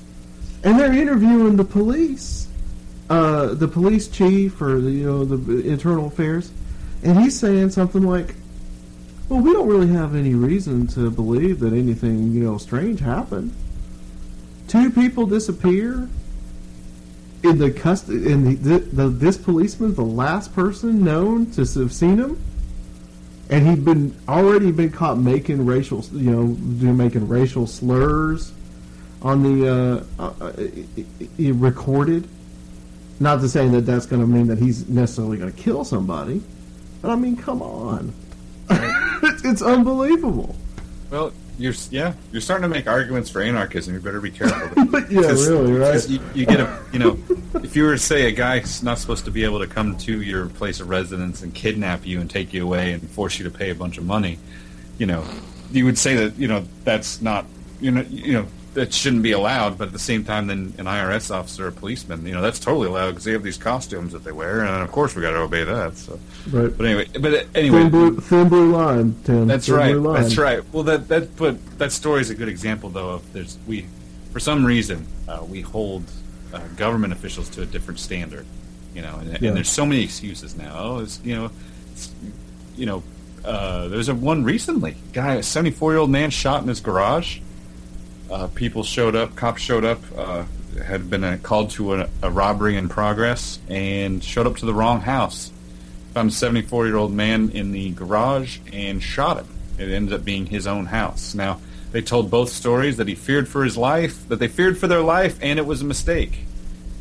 and 0.64 0.78
they're 0.78 0.92
interviewing 0.92 1.56
the 1.56 1.64
police, 1.64 2.48
uh, 3.08 3.54
the 3.54 3.68
police 3.68 4.08
chief 4.08 4.60
or 4.60 4.80
the, 4.80 4.90
you 4.90 5.04
know 5.04 5.24
the 5.24 5.68
internal 5.68 6.06
affairs, 6.06 6.52
and 7.02 7.18
he's 7.20 7.38
saying 7.38 7.70
something 7.70 8.02
like, 8.02 8.34
"Well, 9.30 9.40
we 9.40 9.54
don't 9.54 9.68
really 9.68 9.88
have 9.88 10.14
any 10.14 10.34
reason 10.34 10.86
to 10.88 11.10
believe 11.10 11.60
that 11.60 11.72
anything 11.72 12.32
you 12.32 12.44
know 12.44 12.58
strange 12.58 13.00
happened. 13.00 13.54
Two 14.68 14.90
people 14.90 15.24
disappear." 15.24 16.08
in 17.42 17.58
the 17.58 17.70
cust 17.70 18.08
in 18.08 18.44
the, 18.44 18.54
the, 18.56 18.78
the 18.78 19.08
this 19.08 19.38
policeman 19.38 19.94
the 19.94 20.02
last 20.02 20.54
person 20.54 21.02
known 21.02 21.50
to 21.50 21.62
have 21.62 21.92
seen 21.92 22.18
him 22.18 22.42
and 23.48 23.66
he'd 23.66 23.84
been 23.84 24.14
already 24.28 24.70
been 24.70 24.90
caught 24.90 25.18
making 25.18 25.64
racial 25.64 26.04
you 26.12 26.30
know 26.30 26.42
making 26.92 27.26
racial 27.28 27.66
slurs 27.66 28.52
on 29.22 29.42
the 29.42 30.04
uh, 30.18 30.22
uh, 30.22 30.46
uh, 30.46 31.52
recorded 31.54 32.28
not 33.18 33.40
to 33.40 33.48
say 33.48 33.68
that 33.68 33.82
that's 33.82 34.06
going 34.06 34.20
to 34.20 34.26
mean 34.28 34.46
that 34.46 34.58
he's 34.58 34.88
necessarily 34.88 35.38
going 35.38 35.50
to 35.50 35.58
kill 35.58 35.84
somebody 35.84 36.42
but 37.00 37.10
i 37.10 37.16
mean 37.16 37.36
come 37.36 37.62
on 37.62 38.12
it's, 39.50 39.62
unbelievable 39.62 40.56
Well, 41.10 41.32
you're 41.58 41.74
yeah, 41.90 42.14
you're 42.32 42.40
starting 42.40 42.62
to 42.62 42.74
make 42.74 42.86
arguments 42.86 43.28
for 43.28 43.42
anarchism. 43.42 43.92
You 43.92 44.00
better 44.00 44.20
be 44.20 44.30
careful. 44.30 44.82
yeah, 45.10 45.20
really, 45.28 45.72
right? 45.72 46.08
You, 46.08 46.18
you, 46.34 46.46
get 46.46 46.58
a, 46.58 46.82
you 46.90 46.98
know, 46.98 47.18
if 47.56 47.76
you 47.76 47.84
were 47.84 47.92
to 47.92 47.98
say 47.98 48.26
a 48.28 48.32
guy's 48.32 48.82
not 48.82 48.98
supposed 48.98 49.26
to 49.26 49.30
be 49.30 49.44
able 49.44 49.58
to 49.58 49.66
come 49.66 49.98
to 49.98 50.22
your 50.22 50.48
place 50.48 50.80
of 50.80 50.88
residence 50.88 51.42
and 51.42 51.54
kidnap 51.54 52.06
you 52.06 52.18
and 52.18 52.30
take 52.30 52.54
you 52.54 52.64
away 52.64 52.92
and 52.92 53.10
force 53.10 53.38
you 53.38 53.44
to 53.44 53.50
pay 53.50 53.68
a 53.68 53.74
bunch 53.74 53.98
of 53.98 54.06
money, 54.06 54.38
you 54.96 55.04
know, 55.04 55.22
you 55.70 55.84
would 55.84 55.98
say 55.98 56.16
that 56.16 56.38
you 56.38 56.48
know 56.48 56.64
that's 56.84 57.20
not 57.20 57.44
you 57.78 57.90
know 57.90 58.02
you 58.08 58.32
know 58.32 58.46
that 58.74 58.94
shouldn't 58.94 59.22
be 59.22 59.32
allowed. 59.32 59.78
But 59.78 59.88
at 59.88 59.92
the 59.92 59.98
same 59.98 60.24
time, 60.24 60.46
then 60.46 60.74
an 60.78 60.84
IRS 60.86 61.30
officer, 61.34 61.66
a 61.66 61.72
policeman, 61.72 62.24
you 62.26 62.32
know, 62.32 62.40
that's 62.42 62.58
totally 62.60 62.86
allowed 62.88 63.10
because 63.10 63.24
they 63.24 63.32
have 63.32 63.42
these 63.42 63.56
costumes 63.58 64.12
that 64.12 64.22
they 64.24 64.32
wear, 64.32 64.60
and 64.60 64.82
of 64.82 64.92
course 64.92 65.14
we 65.14 65.22
got 65.22 65.32
to 65.32 65.38
obey 65.38 65.64
that. 65.64 65.96
So, 65.96 66.18
right. 66.50 66.76
But 66.76 66.86
anyway, 66.86 67.06
but 67.20 67.46
anyway, 67.54 67.80
thin 67.80 67.90
blue, 67.90 68.16
thin 68.20 68.48
blue 68.48 68.72
line, 68.72 69.14
Tim. 69.24 69.46
That's 69.46 69.66
thin 69.66 69.74
right. 69.74 69.92
Blue 69.92 70.00
line. 70.12 70.22
That's 70.22 70.38
right. 70.38 70.62
Well, 70.72 70.84
that 70.84 71.08
that 71.08 71.36
but 71.36 71.78
that 71.78 71.92
story 71.92 72.20
is 72.20 72.30
a 72.30 72.34
good 72.34 72.48
example, 72.48 72.90
though. 72.90 73.10
Of 73.10 73.32
there's 73.32 73.58
we, 73.66 73.86
for 74.32 74.40
some 74.40 74.64
reason, 74.64 75.06
uh, 75.28 75.44
we 75.48 75.60
hold 75.62 76.04
uh, 76.54 76.60
government 76.76 77.12
officials 77.12 77.48
to 77.50 77.62
a 77.62 77.66
different 77.66 77.98
standard. 78.00 78.46
You 78.94 79.02
know, 79.02 79.16
and, 79.20 79.28
Yeah. 79.40 79.48
and 79.48 79.56
there's 79.56 79.68
so 79.68 79.86
many 79.86 80.02
excuses 80.02 80.56
now. 80.56 80.74
Oh, 80.76 80.98
it's 80.98 81.20
you 81.24 81.36
know, 81.36 81.50
it's, 81.92 82.12
you 82.76 82.86
know, 82.86 83.02
uh, 83.44 83.88
there's 83.88 84.08
a 84.08 84.14
one 84.14 84.42
recently. 84.44 84.96
Guy, 85.12 85.34
a 85.36 85.42
74 85.42 85.92
year 85.92 85.98
old 86.00 86.10
man 86.10 86.30
shot 86.30 86.62
in 86.62 86.68
his 86.68 86.80
garage. 86.80 87.38
Uh, 88.30 88.46
people 88.48 88.84
showed 88.84 89.16
up. 89.16 89.34
Cops 89.34 89.60
showed 89.60 89.84
up. 89.84 90.00
Uh, 90.16 90.44
had 90.84 91.10
been 91.10 91.24
uh, 91.24 91.38
called 91.42 91.70
to 91.70 91.94
a, 91.94 92.08
a 92.22 92.30
robbery 92.30 92.76
in 92.76 92.88
progress 92.88 93.58
and 93.68 94.22
showed 94.22 94.46
up 94.46 94.56
to 94.56 94.66
the 94.66 94.74
wrong 94.74 95.00
house. 95.00 95.50
Found 96.14 96.30
a 96.30 96.32
74 96.32 96.86
year 96.86 96.96
old 96.96 97.12
man 97.12 97.50
in 97.50 97.72
the 97.72 97.90
garage 97.90 98.58
and 98.72 99.02
shot 99.02 99.38
him. 99.38 99.48
It 99.78 99.90
ended 99.90 100.14
up 100.14 100.24
being 100.24 100.46
his 100.46 100.66
own 100.66 100.86
house. 100.86 101.34
Now 101.34 101.60
they 101.92 102.02
told 102.02 102.30
both 102.30 102.50
stories 102.50 102.98
that 102.98 103.08
he 103.08 103.14
feared 103.14 103.48
for 103.48 103.64
his 103.64 103.76
life, 103.76 104.28
that 104.28 104.38
they 104.38 104.48
feared 104.48 104.78
for 104.78 104.86
their 104.86 105.02
life, 105.02 105.38
and 105.42 105.58
it 105.58 105.66
was 105.66 105.82
a 105.82 105.84
mistake. 105.84 106.38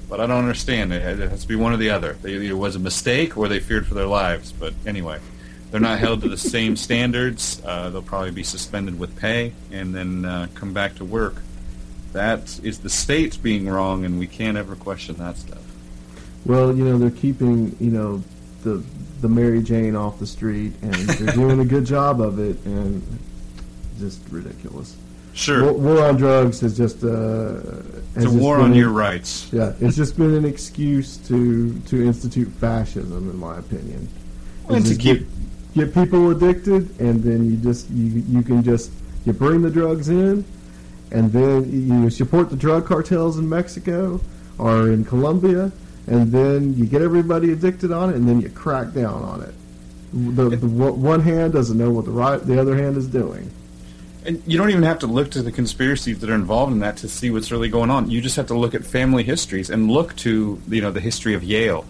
But 0.10 0.20
I 0.20 0.26
don't 0.26 0.40
understand. 0.40 0.92
It 0.92 1.20
it 1.20 1.30
has 1.30 1.44
to 1.44 1.48
be 1.48 1.56
one 1.56 1.74
or 1.74 1.78
the 1.78 1.92
other. 1.92 2.18
Either 2.26 2.56
was 2.56 2.76
a 2.76 2.80
mistake 2.80 3.38
or 3.38 3.48
they 3.48 3.60
feared 3.60 3.86
for 3.86 3.94
their 3.94 4.08
lives. 4.08 4.52
But 4.52 4.74
anyway, 4.86 5.20
they're 5.72 5.80
not 5.80 6.00
held 6.00 6.22
to 6.22 6.30
the 6.30 6.38
same 6.38 6.76
standards. 6.76 7.62
Uh, 7.66 7.90
they'll 7.90 8.02
probably 8.02 8.32
be 8.32 8.44
suspended 8.44 8.98
with 9.00 9.16
pay 9.18 9.54
and 9.72 9.94
then 9.94 10.26
uh, 10.26 10.48
come 10.56 10.74
back 10.74 10.96
to 10.96 11.06
work. 11.06 11.36
That 12.14 12.60
is 12.64 12.80
the 12.80 12.90
state 12.90 13.42
being 13.44 13.68
wrong, 13.70 14.04
and 14.06 14.18
we 14.18 14.26
can't 14.28 14.58
ever 14.58 14.76
question 14.76 15.16
that 15.18 15.38
stuff. 15.38 15.62
Well, 16.46 16.76
you 16.76 16.84
know, 16.86 16.98
they're 16.98 17.12
keeping, 17.12 17.76
you 17.80 17.92
know, 17.92 18.24
the 18.64 18.84
the 19.22 19.28
Mary 19.28 19.62
Jane 19.62 19.96
off 19.96 20.18
the 20.20 20.26
street, 20.26 20.74
and 20.82 20.94
they're 20.94 21.36
doing 21.36 21.60
a 21.60 21.66
good 21.66 21.86
job 21.86 22.20
of 22.22 22.40
it, 22.40 22.58
and 22.66 23.04
just 24.00 24.22
ridiculous. 24.32 24.96
Sure, 25.34 25.62
War, 25.64 25.74
war 25.74 26.06
on 26.06 26.16
drugs 26.18 26.62
has 26.62 26.76
just 26.76 27.04
uh, 27.04 27.60
it's 28.16 28.26
a 28.26 28.30
war 28.32 28.58
on 28.60 28.72
a- 28.74 28.76
your 28.76 28.90
rights. 28.90 29.48
Yeah, 29.54 29.74
it's 29.80 29.96
just 29.96 30.18
been 30.18 30.34
an 30.34 30.46
excuse 30.46 31.18
to 31.28 31.78
to 31.82 32.04
institute 32.06 32.48
fascism, 32.54 33.30
in 33.30 33.38
my 33.38 33.58
opinion. 33.60 34.08
And 34.70 34.84
to 34.86 34.96
keep- 34.96 35.28
get, 35.76 35.94
people 35.94 36.32
addicted, 36.32 37.00
and 37.00 37.24
then 37.24 37.50
you 37.50 37.58
just 37.58 37.90
you 37.90 38.24
you 38.28 38.44
can 38.44 38.64
just 38.64 38.92
you 39.26 39.34
bring 39.34 39.62
the 39.62 39.70
drugs 39.70 40.10
in, 40.10 40.46
and 41.12 41.32
then 41.32 42.04
you 42.04 42.10
support 42.10 42.50
the 42.50 42.56
drug 42.56 42.86
cartels 42.86 43.38
in 43.38 43.48
Mexico 43.48 44.20
or 44.58 44.92
in 44.92 45.06
Colombia, 45.06 45.72
and 46.08 46.32
then 46.32 46.76
you 46.76 46.86
get 46.86 47.02
everybody 47.02 47.52
addicted 47.52 47.92
on 47.92 48.10
it, 48.10 48.16
and 48.16 48.28
then 48.28 48.42
you 48.42 48.50
crack 48.50 48.94
down 48.94 49.24
on 49.24 49.42
it. 49.42 49.54
The, 50.12 50.50
the 50.50 50.68
one 50.68 51.02
one 51.02 51.22
hand 51.22 51.54
doesn't 51.54 51.78
know 51.78 51.92
what 51.92 52.06
the 52.06 52.12
right 52.12 52.40
the 52.40 52.60
other 52.60 52.76
hand 52.76 52.98
is 52.98 53.08
doing. 53.08 53.52
And 54.26 54.44
you 54.46 54.58
don't 54.58 54.70
even 54.70 54.84
have 54.84 55.00
to 55.00 55.08
look 55.08 55.32
to 55.32 55.42
the 55.42 55.52
conspiracies 55.52 56.20
that 56.20 56.30
are 56.30 56.36
involved 56.36 56.74
in 56.74 56.80
that 56.80 56.98
to 56.98 57.08
see 57.08 57.32
what's 57.32 57.52
really 57.52 57.70
going 57.70 57.90
on. 57.90 58.10
You 58.10 58.20
just 58.20 58.36
have 58.36 58.48
to 58.48 58.54
look 58.54 58.76
at 58.76 58.84
family 58.84 59.24
histories 59.24 59.70
and 59.70 59.90
look 59.90 60.16
to 60.18 60.62
you 60.68 60.82
know 60.82 60.92
the 60.92 61.00
history 61.00 61.36
of 61.36 61.44
Yale, 61.44 61.86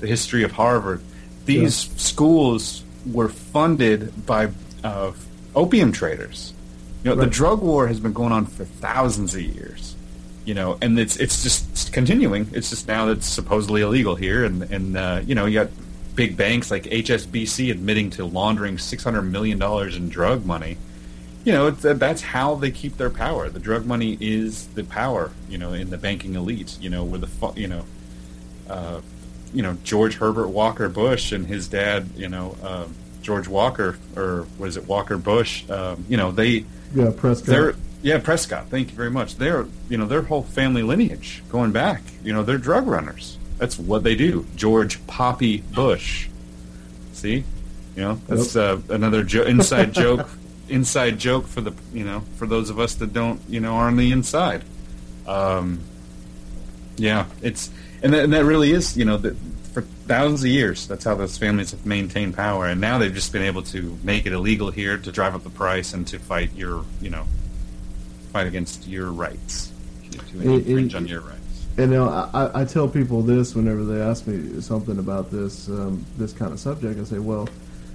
the 0.00 0.06
history 0.06 0.42
of 0.42 0.52
Harvard. 0.52 1.02
These 1.44 1.76
schools 1.98 2.84
were 3.06 3.28
funded 3.28 4.26
by 4.26 4.50
uh, 4.84 5.12
opium 5.54 5.92
traders. 5.92 6.52
You 7.04 7.10
know, 7.10 7.16
the 7.16 7.26
drug 7.26 7.62
war 7.62 7.86
has 7.86 8.00
been 8.00 8.12
going 8.12 8.32
on 8.32 8.46
for 8.46 8.64
thousands 8.64 9.34
of 9.34 9.42
years. 9.42 9.94
You 10.44 10.54
know, 10.54 10.78
and 10.80 10.98
it's 10.98 11.16
it's 11.16 11.42
just 11.42 11.92
continuing. 11.92 12.48
It's 12.52 12.70
just 12.70 12.88
now 12.88 13.06
that 13.06 13.18
it's 13.18 13.26
supposedly 13.26 13.82
illegal 13.82 14.14
here, 14.14 14.44
and 14.44 14.62
and 14.62 14.96
uh, 14.96 15.20
you 15.24 15.34
know 15.34 15.44
you 15.44 15.60
got 15.60 15.70
big 16.14 16.36
banks 16.36 16.70
like 16.70 16.84
HSBC 16.84 17.70
admitting 17.70 18.10
to 18.10 18.24
laundering 18.24 18.78
six 18.78 19.04
hundred 19.04 19.22
million 19.22 19.58
dollars 19.58 19.96
in 19.96 20.08
drug 20.08 20.46
money 20.46 20.78
you 21.48 21.54
know, 21.54 21.68
it's, 21.68 21.80
that's 21.80 22.20
how 22.20 22.56
they 22.56 22.70
keep 22.70 22.98
their 22.98 23.08
power. 23.08 23.48
The 23.48 23.58
drug 23.58 23.86
money 23.86 24.18
is 24.20 24.66
the 24.68 24.84
power, 24.84 25.30
you 25.48 25.56
know, 25.56 25.72
in 25.72 25.88
the 25.88 25.96
banking 25.96 26.34
elite. 26.34 26.76
You 26.78 26.90
know, 26.90 27.04
where 27.04 27.20
the 27.20 27.52
you 27.56 27.68
know, 27.68 27.84
uh, 28.68 29.00
you 29.54 29.62
know 29.62 29.76
George 29.84 30.16
Herbert 30.16 30.48
Walker 30.48 30.88
Bush 30.88 31.32
and 31.32 31.46
his 31.46 31.68
dad, 31.68 32.08
you 32.16 32.28
know, 32.28 32.56
uh, 32.62 32.86
George 33.22 33.48
Walker 33.48 33.98
or 34.16 34.46
was 34.58 34.76
it 34.76 34.86
Walker 34.86 35.16
Bush? 35.18 35.68
Um, 35.70 36.04
you 36.08 36.16
know, 36.16 36.30
they 36.30 36.64
Yeah, 36.94 37.10
Prescott. 37.16 37.46
they're 37.46 37.74
yeah 38.02 38.18
Prescott. 38.18 38.68
Thank 38.68 38.90
you 38.90 38.96
very 38.96 39.10
much. 39.10 39.36
They're 39.36 39.66
you 39.88 39.98
know 39.98 40.06
their 40.06 40.22
whole 40.22 40.42
family 40.42 40.82
lineage 40.82 41.42
going 41.50 41.72
back. 41.72 42.02
You 42.22 42.32
know, 42.32 42.42
they're 42.42 42.58
drug 42.58 42.86
runners. 42.86 43.38
That's 43.58 43.78
what 43.78 44.04
they 44.04 44.14
do. 44.14 44.46
George 44.56 45.04
Poppy 45.06 45.58
Bush. 45.58 46.28
See, 47.12 47.42
you 47.96 48.02
know, 48.02 48.20
that's 48.28 48.54
uh, 48.54 48.80
another 48.88 49.24
jo- 49.24 49.42
inside 49.44 49.92
joke. 49.92 50.28
Inside 50.70 51.18
joke 51.18 51.46
for 51.46 51.62
the 51.62 51.72
you 51.94 52.04
know 52.04 52.20
for 52.36 52.44
those 52.46 52.68
of 52.68 52.78
us 52.78 52.94
that 52.96 53.14
don't 53.14 53.40
you 53.48 53.58
know 53.58 53.72
are 53.76 53.86
on 53.86 53.96
the 53.96 54.12
inside. 54.12 54.62
Um, 55.26 55.80
yeah, 56.98 57.24
it's 57.40 57.70
and 58.02 58.12
that, 58.12 58.24
and 58.24 58.32
that 58.32 58.44
really 58.44 58.70
is 58.72 58.96
you 58.96 59.04
know 59.04 59.16
that 59.18 59.36
for 59.72 59.82
thousands 59.82 60.42
of 60.42 60.48
years 60.50 60.86
that's 60.88 61.04
how 61.04 61.14
those 61.14 61.36
families 61.38 61.70
have 61.72 61.84
maintained 61.86 62.34
power, 62.34 62.66
and 62.66 62.80
now 62.80 62.98
they've 62.98 63.14
just 63.14 63.32
been 63.32 63.42
able 63.42 63.62
to 63.62 63.98
make 64.02 64.26
it 64.26 64.32
illegal 64.32 64.70
here 64.70 64.96
to 64.98 65.12
drive 65.12 65.34
up 65.34 65.44
the 65.44 65.50
price 65.50 65.94
and 65.94 66.06
to 66.08 66.18
fight 66.18 66.50
your 66.54 66.84
you 67.00 67.10
know 67.10 67.24
fight 68.32 68.46
against 68.46 68.86
your 68.86 69.10
rights 69.10 69.72
to 70.10 70.18
infringe 70.40 70.94
it- 70.94 70.96
on 70.96 71.06
your 71.06 71.20
rights. 71.20 71.34
And 71.76 71.92
you 71.92 71.98
know, 71.98 72.08
I, 72.08 72.62
I- 72.62 72.64
tell 72.64 72.88
people 72.88 73.22
this 73.22 73.54
whenever 73.54 73.84
they 73.84 74.00
ask 74.00 74.26
me 74.26 74.60
something 74.60 74.98
about 74.98 75.30
this 75.30 75.68
um, 75.68 76.04
this 76.16 76.32
kind 76.32 76.52
of 76.52 76.58
subject. 76.58 76.98
I 76.98 77.04
say, 77.04 77.20
well, 77.20 77.48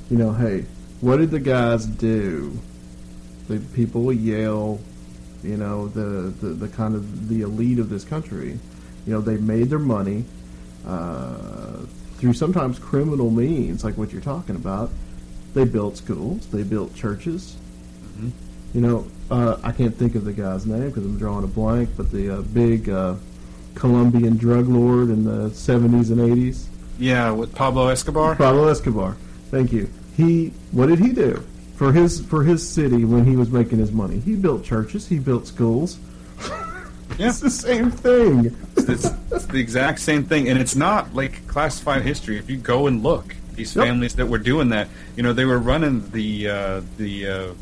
you 0.09 0.17
know, 0.17 0.31
hey, 0.31 0.65
what 1.01 1.17
did 1.17 1.31
the 1.31 1.39
guys 1.39 1.85
do? 1.85 2.57
The 3.49 3.59
people 3.75 4.13
Yale, 4.13 4.79
you 5.43 5.57
know, 5.57 5.89
the, 5.89 6.29
the, 6.39 6.47
the 6.53 6.67
kind 6.69 6.95
of 6.95 7.27
the 7.27 7.41
elite 7.41 7.77
of 7.77 7.89
this 7.89 8.05
country, 8.05 8.57
you 9.05 9.13
know, 9.13 9.21
they 9.21 9.37
made 9.37 9.69
their 9.69 9.79
money 9.79 10.25
uh, 10.87 11.79
through 12.17 12.33
sometimes 12.33 12.79
criminal 12.79 13.29
means, 13.29 13.83
like 13.83 13.97
what 13.97 14.11
you're 14.11 14.21
talking 14.21 14.55
about. 14.55 14.89
They 15.53 15.65
built 15.65 15.97
schools, 15.97 16.47
they 16.47 16.63
built 16.63 16.95
churches. 16.95 17.57
You 18.73 18.81
know, 18.81 19.07
uh, 19.29 19.57
I 19.63 19.71
can't 19.71 19.95
think 19.95 20.15
of 20.15 20.25
the 20.25 20.33
guy's 20.33 20.65
name 20.65 20.87
because 20.87 21.05
I'm 21.05 21.17
drawing 21.17 21.43
a 21.43 21.47
blank, 21.47 21.89
but 21.95 22.11
the 22.11 22.37
uh, 22.37 22.41
big 22.41 22.89
uh, 22.89 23.15
Colombian 23.75 24.35
drug 24.37 24.67
lord 24.67 25.09
in 25.09 25.23
the 25.25 25.49
70s 25.49 26.09
and 26.09 26.19
80s, 26.19 26.65
Yeah, 26.97 27.29
with 27.31 27.53
Pablo 27.53 27.87
Escobar. 27.89 28.35
Pablo 28.35 28.67
Escobar. 28.67 29.15
Thank 29.51 29.71
you. 29.71 29.89
He, 30.17 30.53
what 30.71 30.87
did 30.87 30.99
he 30.99 31.11
do 31.11 31.43
for 31.75 31.91
his 31.91 32.19
for 32.25 32.43
his 32.43 32.67
city 32.67 33.03
when 33.05 33.25
he 33.25 33.35
was 33.35 33.49
making 33.51 33.77
his 33.79 33.91
money? 33.91 34.19
He 34.19 34.35
built 34.35 34.63
churches, 34.63 35.07
he 35.07 35.19
built 35.19 35.45
schools. 35.47 35.99
Yeah. 37.17 37.27
It's 37.29 37.39
the 37.39 37.49
same 37.49 37.91
thing. 37.91 38.55
it's, 38.77 39.05
it's 39.31 39.45
the 39.45 39.59
exact 39.59 39.99
same 39.99 40.23
thing, 40.23 40.49
and 40.49 40.59
it's 40.59 40.75
not 40.75 41.13
like 41.13 41.47
classified 41.47 42.01
history. 42.01 42.37
If 42.37 42.49
you 42.49 42.57
go 42.57 42.87
and 42.87 43.03
look, 43.03 43.35
these 43.55 43.73
families 43.73 44.15
that 44.15 44.27
were 44.27 44.39
doing 44.39 44.69
that, 44.69 44.87
you 45.15 45.23
know, 45.23 45.33
they 45.33 45.45
were 45.45 45.59
running 45.59 46.09
the 46.11 46.49
uh, 46.49 46.81
the 46.97 47.27
uh, 47.27 47.53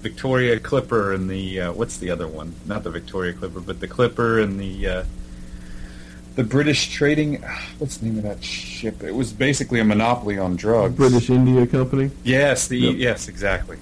Victoria 0.00 0.58
Clipper 0.60 1.12
and 1.12 1.28
the 1.28 1.60
uh, 1.60 1.72
what's 1.72 1.96
the 1.98 2.10
other 2.10 2.28
one? 2.28 2.54
Not 2.66 2.84
the 2.84 2.90
Victoria 2.90 3.32
Clipper, 3.32 3.60
but 3.60 3.80
the 3.80 3.88
Clipper 3.88 4.40
and 4.40 4.58
the 4.60 4.86
uh, 4.86 5.04
the 6.36 6.44
British 6.44 6.90
trading. 6.90 7.42
What's 7.78 7.96
the 7.98 8.06
name 8.06 8.18
of 8.18 8.24
that 8.24 8.42
ship? 8.44 9.02
It 9.02 9.14
was 9.14 9.32
basically 9.32 9.80
a 9.80 9.84
monopoly 9.84 10.38
on 10.38 10.56
drugs. 10.56 10.94
British 10.94 11.30
India 11.30 11.66
Company. 11.66 12.10
Yes, 12.24 12.68
the 12.68 12.78
Yep. 12.78 12.94
yes, 12.96 13.28
exactly. 13.28 13.76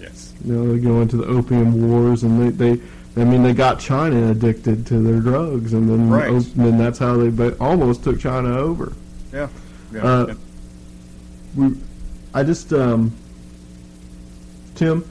Yes. 0.00 0.34
You 0.44 0.52
know, 0.52 0.72
they 0.72 0.78
go 0.78 1.00
into 1.00 1.16
the 1.16 1.24
opium 1.24 1.90
wars, 1.90 2.22
and 2.22 2.40
they, 2.58 2.74
they 2.74 2.82
I 3.18 3.24
mean, 3.24 3.42
they 3.42 3.54
got 3.54 3.80
China 3.80 4.30
addicted 4.30 4.86
to 4.88 4.98
their 5.00 5.20
drugs, 5.20 5.72
and 5.72 5.88
then 5.88 6.10
Right. 6.10 6.28
and 6.30 6.42
then 6.54 6.76
that's 6.78 6.98
how 6.98 7.16
they 7.16 7.30
ba- 7.30 7.56
almost 7.58 8.04
took 8.04 8.18
China 8.18 8.56
over. 8.58 8.92
Yeah. 9.32 9.48
yeah. 9.92 10.02
Uh, 10.04 10.34
we, 11.54 11.72
I 12.34 12.42
just, 12.42 12.72
um, 12.74 13.12
Tim, 14.74 15.02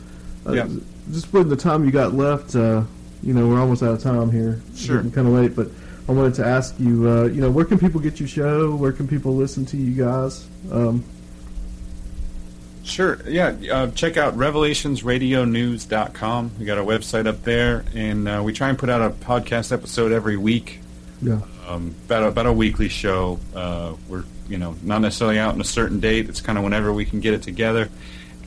uh, 0.47 0.51
Yeah. 0.53 0.67
just 1.11 1.33
with 1.33 1.49
the 1.49 1.55
time 1.55 1.83
you 1.83 1.91
got 1.91 2.13
left, 2.13 2.55
uh, 2.55 2.83
you 3.23 3.33
know, 3.33 3.47
we're 3.47 3.59
almost 3.59 3.81
out 3.81 3.95
of 3.95 4.01
time 4.03 4.29
here. 4.31 4.61
Sure. 4.75 5.01
kind 5.01 5.27
of 5.27 5.33
late, 5.33 5.55
but 5.55 5.69
I 6.07 6.11
wanted 6.11 6.35
to 6.35 6.45
ask 6.45 6.75
you, 6.79 7.09
uh, 7.09 7.23
you 7.23 7.41
know, 7.41 7.49
where 7.49 7.65
can 7.65 7.79
people 7.79 7.99
get 7.99 8.19
your 8.19 8.29
show? 8.29 8.75
Where 8.75 8.91
can 8.91 9.07
people 9.07 9.35
listen 9.35 9.65
to 9.67 9.77
you 9.77 9.91
guys? 10.03 10.45
Um, 10.71 11.03
Sure. 12.85 13.19
Yeah. 13.27 13.55
Uh, 13.71 13.87
check 13.87 14.15
out 14.15 14.37
revelationsradionews.com. 14.37 16.51
We 16.59 16.65
got 16.65 16.77
our 16.77 16.85
website 16.85 17.25
up 17.25 17.41
there, 17.43 17.83
and 17.95 18.29
uh, 18.29 18.43
we 18.45 18.53
try 18.53 18.69
and 18.69 18.77
put 18.77 18.91
out 18.91 19.01
a 19.01 19.09
podcast 19.09 19.71
episode 19.71 20.11
every 20.11 20.37
week. 20.37 20.81
Yeah. 21.21 21.39
Um, 21.67 21.95
about 22.05 22.23
a, 22.23 22.27
about 22.27 22.45
a 22.45 22.53
weekly 22.53 22.89
show. 22.89 23.39
Uh, 23.55 23.95
we're 24.07 24.23
you 24.47 24.59
know 24.59 24.75
not 24.83 25.01
necessarily 25.01 25.39
out 25.39 25.55
on 25.55 25.61
a 25.61 25.65
certain 25.65 25.99
date. 25.99 26.29
It's 26.29 26.41
kind 26.41 26.59
of 26.59 26.63
whenever 26.63 26.93
we 26.93 27.05
can 27.05 27.21
get 27.21 27.33
it 27.33 27.41
together, 27.41 27.89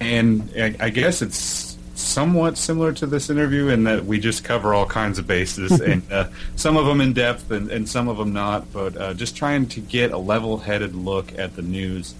and 0.00 0.48
I, 0.56 0.76
I 0.78 0.90
guess 0.90 1.20
it's 1.20 1.76
somewhat 1.94 2.56
similar 2.56 2.92
to 2.92 3.06
this 3.06 3.30
interview 3.30 3.68
in 3.68 3.84
that 3.84 4.04
we 4.04 4.20
just 4.20 4.44
cover 4.44 4.72
all 4.72 4.86
kinds 4.86 5.18
of 5.18 5.26
bases, 5.26 5.80
and 5.86 6.02
uh, 6.12 6.28
some 6.54 6.76
of 6.76 6.86
them 6.86 7.00
in 7.00 7.12
depth 7.12 7.50
and, 7.50 7.72
and 7.72 7.88
some 7.88 8.06
of 8.06 8.18
them 8.18 8.32
not. 8.32 8.72
But 8.72 8.96
uh, 8.96 9.14
just 9.14 9.34
trying 9.34 9.66
to 9.70 9.80
get 9.80 10.12
a 10.12 10.18
level-headed 10.18 10.94
look 10.94 11.36
at 11.36 11.56
the 11.56 11.62
news. 11.62 12.14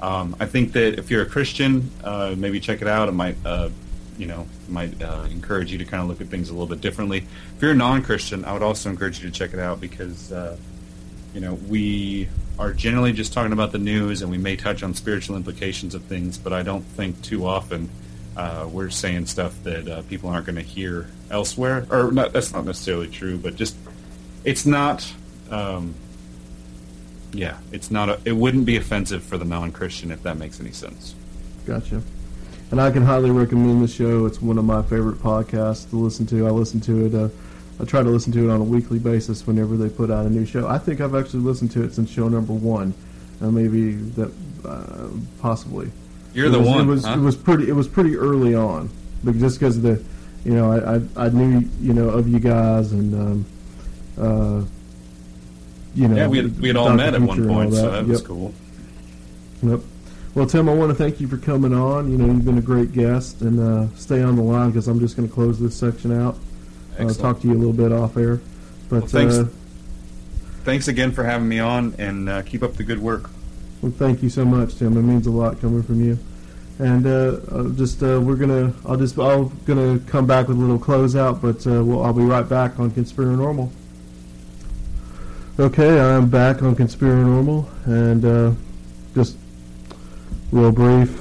Um, 0.00 0.36
I 0.38 0.46
think 0.46 0.72
that 0.72 0.98
if 0.98 1.10
you're 1.10 1.22
a 1.22 1.26
Christian, 1.26 1.90
uh, 2.02 2.34
maybe 2.36 2.60
check 2.60 2.82
it 2.82 2.88
out. 2.88 3.08
It 3.08 3.12
might, 3.12 3.36
uh, 3.44 3.70
you 4.18 4.26
know, 4.26 4.46
might 4.68 5.00
uh, 5.02 5.26
encourage 5.30 5.72
you 5.72 5.78
to 5.78 5.84
kind 5.84 6.02
of 6.02 6.08
look 6.08 6.20
at 6.20 6.28
things 6.28 6.50
a 6.50 6.52
little 6.52 6.66
bit 6.66 6.80
differently. 6.80 7.18
If 7.56 7.62
you're 7.62 7.72
a 7.72 7.76
non-Christian, 7.76 8.44
I 8.44 8.52
would 8.52 8.62
also 8.62 8.90
encourage 8.90 9.22
you 9.22 9.30
to 9.30 9.36
check 9.36 9.54
it 9.54 9.60
out 9.60 9.80
because, 9.80 10.32
uh, 10.32 10.56
you 11.32 11.40
know, 11.40 11.54
we 11.54 12.28
are 12.58 12.72
generally 12.72 13.12
just 13.12 13.32
talking 13.32 13.52
about 13.52 13.72
the 13.72 13.78
news 13.78 14.22
and 14.22 14.30
we 14.30 14.38
may 14.38 14.56
touch 14.56 14.82
on 14.82 14.94
spiritual 14.94 15.36
implications 15.36 15.94
of 15.94 16.02
things, 16.04 16.38
but 16.38 16.52
I 16.52 16.62
don't 16.62 16.82
think 16.82 17.20
too 17.22 17.46
often 17.46 17.88
uh, 18.36 18.68
we're 18.70 18.90
saying 18.90 19.26
stuff 19.26 19.60
that 19.64 19.88
uh, 19.88 20.02
people 20.02 20.28
aren't 20.28 20.46
going 20.46 20.56
to 20.56 20.62
hear 20.62 21.08
elsewhere. 21.30 21.86
Or 21.90 22.12
not, 22.12 22.32
that's 22.32 22.52
not 22.52 22.64
necessarily 22.64 23.08
true, 23.08 23.38
but 23.38 23.56
just 23.56 23.76
it's 24.44 24.66
not. 24.66 25.12
Um, 25.50 25.94
yeah, 27.34 27.58
it's 27.72 27.90
not. 27.90 28.08
A, 28.08 28.20
it 28.24 28.32
wouldn't 28.32 28.64
be 28.64 28.76
offensive 28.76 29.22
for 29.22 29.36
the 29.36 29.44
non-Christian 29.44 30.10
if 30.10 30.22
that 30.22 30.36
makes 30.36 30.60
any 30.60 30.72
sense. 30.72 31.14
Gotcha. 31.66 32.02
And 32.70 32.80
I 32.80 32.90
can 32.90 33.02
highly 33.04 33.30
recommend 33.30 33.82
the 33.82 33.88
show. 33.88 34.26
It's 34.26 34.40
one 34.40 34.58
of 34.58 34.64
my 34.64 34.82
favorite 34.82 35.18
podcasts 35.18 35.88
to 35.90 35.96
listen 35.96 36.26
to. 36.26 36.46
I 36.46 36.50
listen 36.50 36.80
to 36.82 37.06
it. 37.06 37.14
Uh, 37.14 37.28
I 37.80 37.84
try 37.84 38.02
to 38.02 38.08
listen 38.08 38.32
to 38.32 38.48
it 38.48 38.52
on 38.52 38.60
a 38.60 38.64
weekly 38.64 38.98
basis 38.98 39.46
whenever 39.46 39.76
they 39.76 39.88
put 39.88 40.10
out 40.10 40.26
a 40.26 40.30
new 40.30 40.46
show. 40.46 40.68
I 40.68 40.78
think 40.78 41.00
I've 41.00 41.14
actually 41.14 41.40
listened 41.40 41.72
to 41.72 41.82
it 41.82 41.92
since 41.92 42.10
show 42.10 42.28
number 42.28 42.52
one, 42.52 42.94
uh, 43.40 43.50
maybe 43.50 43.94
that 43.94 44.32
uh, 44.64 45.08
possibly. 45.40 45.90
You're 46.32 46.46
it 46.46 46.50
the 46.50 46.60
was, 46.60 46.68
one. 46.68 46.80
It 46.80 46.86
was 46.86 47.04
huh? 47.04 47.14
it 47.14 47.20
was 47.20 47.36
pretty 47.36 47.68
it 47.68 47.72
was 47.72 47.88
pretty 47.88 48.16
early 48.16 48.54
on, 48.54 48.90
but 49.22 49.36
just 49.38 49.58
because 49.58 49.80
the, 49.80 50.02
you 50.44 50.54
know, 50.54 50.72
I, 50.72 50.96
I 50.96 51.26
I 51.26 51.28
knew 51.30 51.68
you 51.80 51.94
know 51.94 52.08
of 52.08 52.28
you 52.28 52.38
guys 52.38 52.92
and 52.92 53.14
um, 53.14 53.46
uh, 54.18 54.64
you 55.94 56.08
know. 56.08 56.16
yeah, 56.16 56.26
we 56.28 56.38
had, 56.38 56.60
we 56.60 56.68
had 56.68 56.76
all 56.76 56.86
Dr. 56.86 56.96
met 56.96 57.14
at 57.14 57.20
one 57.20 57.36
Future 57.36 57.42
and 57.42 57.50
all 57.50 57.56
point, 57.62 57.74
so 57.74 57.90
that 57.90 58.06
was 58.06 58.22
cool. 58.22 58.54
Yep. 59.62 59.80
Well, 60.34 60.46
Tim, 60.46 60.68
I 60.68 60.74
want 60.74 60.90
to 60.90 60.94
thank 60.96 61.20
you 61.20 61.28
for 61.28 61.36
coming 61.36 61.72
on. 61.72 62.10
You 62.10 62.18
know, 62.18 62.26
you've 62.26 62.44
been 62.44 62.58
a 62.58 62.62
great 62.62 62.92
guest, 62.92 63.40
and 63.40 63.60
uh, 63.60 63.94
stay 63.96 64.20
on 64.22 64.34
the 64.36 64.42
line 64.42 64.70
because 64.70 64.88
I'm 64.88 64.98
just 64.98 65.16
going 65.16 65.28
to 65.28 65.32
close 65.34 65.60
this 65.60 65.76
section 65.76 66.12
out. 66.12 66.36
Uh, 66.98 67.12
talk 67.12 67.40
to 67.40 67.46
you 67.46 67.54
a 67.54 67.56
little 67.56 67.72
bit 67.72 67.92
off 67.92 68.16
air. 68.16 68.40
But 68.88 69.02
Well, 69.02 69.06
thanks. 69.06 69.34
Uh, 69.36 69.46
Thanks 70.64 70.88
again 70.88 71.12
for 71.12 71.24
having 71.24 71.46
me 71.46 71.58
on, 71.58 71.94
and 71.98 72.28
uh, 72.28 72.42
keep 72.42 72.62
up 72.62 72.72
the 72.74 72.84
good 72.84 72.98
work. 72.98 73.28
well, 73.82 73.92
thank 73.92 74.22
you 74.22 74.30
so 74.30 74.44
much, 74.46 74.76
Tim. 74.76 74.96
It 74.96 75.02
means 75.02 75.26
a 75.26 75.30
lot 75.30 75.60
coming 75.60 75.82
from 75.82 76.02
you. 76.02 76.18
And 76.78 77.06
uh, 77.06 77.68
just 77.76 78.02
uh, 78.02 78.18
we're 78.20 78.36
gonna, 78.36 78.72
I'll 78.86 78.96
just, 78.96 79.18
I'm 79.18 79.48
gonna 79.66 79.98
come 80.06 80.26
back 80.26 80.48
with 80.48 80.56
a 80.56 80.60
little 80.60 80.78
closeout, 80.78 81.40
but 81.42 81.66
uh, 81.70 81.84
we'll, 81.84 82.02
I'll 82.02 82.14
be 82.14 82.24
right 82.24 82.48
back 82.48 82.80
on 82.80 82.90
Conspiranormal. 82.90 83.70
Okay, 85.56 86.00
I'm 86.00 86.28
back 86.28 86.64
on 86.64 86.74
Conspiranormal, 86.74 87.64
and 87.86 88.24
uh, 88.24 88.50
just 89.14 89.36
real 90.50 90.72
brief. 90.72 91.16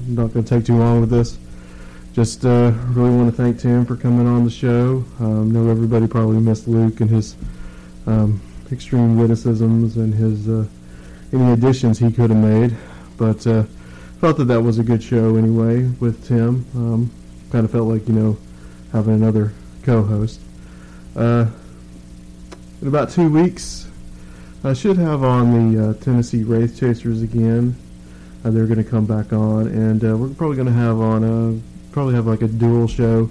I'm 0.00 0.16
not 0.16 0.34
gonna 0.34 0.44
take 0.44 0.66
too 0.66 0.76
long 0.76 1.00
with 1.00 1.10
this. 1.10 1.38
Just 2.12 2.44
uh, 2.44 2.72
really 2.88 3.14
want 3.14 3.30
to 3.30 3.40
thank 3.40 3.60
Tim 3.60 3.86
for 3.86 3.94
coming 3.94 4.26
on 4.26 4.42
the 4.42 4.50
show. 4.50 5.04
Um, 5.20 5.52
know 5.52 5.70
everybody 5.70 6.08
probably 6.08 6.40
missed 6.40 6.66
Luke 6.66 7.00
and 7.00 7.08
his 7.08 7.36
um, 8.08 8.40
extreme 8.72 9.16
witticisms 9.16 9.96
and 9.96 10.12
his 10.12 10.48
uh, 10.48 10.66
any 11.32 11.52
additions 11.52 12.00
he 12.00 12.10
could 12.10 12.30
have 12.30 12.42
made, 12.42 12.76
but 13.16 13.46
uh, 13.46 13.62
felt 14.20 14.38
that 14.38 14.46
that 14.46 14.60
was 14.60 14.80
a 14.80 14.82
good 14.82 15.00
show 15.04 15.36
anyway 15.36 15.84
with 16.00 16.26
Tim. 16.26 16.66
Um, 16.74 17.10
kind 17.52 17.64
of 17.64 17.70
felt 17.70 17.86
like 17.86 18.08
you 18.08 18.14
know 18.14 18.36
having 18.90 19.14
another 19.14 19.52
co-host. 19.84 20.40
In 22.86 22.94
about 22.94 23.10
two 23.10 23.28
weeks, 23.28 23.88
I 24.62 24.72
should 24.72 24.96
have 24.96 25.24
on 25.24 25.74
the 25.74 25.88
uh, 25.88 25.94
Tennessee 25.94 26.44
Wraith 26.44 26.78
Chasers 26.78 27.20
again. 27.20 27.74
Uh, 28.44 28.50
they're 28.50 28.68
going 28.68 28.78
to 28.78 28.88
come 28.88 29.06
back 29.06 29.32
on, 29.32 29.66
and 29.66 30.04
uh, 30.04 30.16
we're 30.16 30.28
probably 30.28 30.54
going 30.54 30.68
to 30.68 30.72
have 30.72 31.00
on 31.00 31.24
a 31.24 31.90
probably 31.90 32.14
have 32.14 32.28
like 32.28 32.42
a 32.42 32.46
dual 32.46 32.86
show 32.86 33.24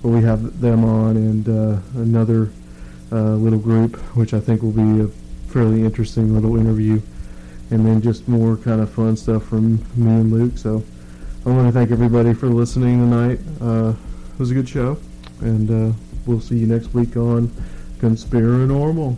where 0.00 0.14
we 0.14 0.22
have 0.22 0.62
them 0.62 0.82
on 0.86 1.18
and 1.18 1.46
uh, 1.46 1.78
another 2.00 2.48
uh, 3.12 3.34
little 3.34 3.58
group, 3.58 3.96
which 4.16 4.32
I 4.32 4.40
think 4.40 4.62
will 4.62 4.72
be 4.72 5.02
a 5.02 5.08
fairly 5.52 5.82
interesting 5.82 6.32
little 6.32 6.56
interview, 6.56 6.98
and 7.70 7.84
then 7.84 8.00
just 8.00 8.28
more 8.28 8.56
kind 8.56 8.80
of 8.80 8.88
fun 8.88 9.18
stuff 9.18 9.44
from 9.44 9.74
me 9.94 10.10
and 10.10 10.32
Luke. 10.32 10.56
So 10.56 10.82
I 11.44 11.50
want 11.50 11.68
to 11.68 11.72
thank 11.72 11.90
everybody 11.90 12.32
for 12.32 12.46
listening 12.46 13.10
tonight. 13.10 13.40
Uh, 13.60 13.90
it 13.90 14.38
was 14.38 14.50
a 14.50 14.54
good 14.54 14.70
show, 14.70 14.96
and 15.40 15.94
we'll 16.24 16.40
see 16.40 16.56
you 16.56 16.66
next 16.66 16.94
week 16.94 17.14
on 17.18 17.52
Conspiranormal. 18.02 19.16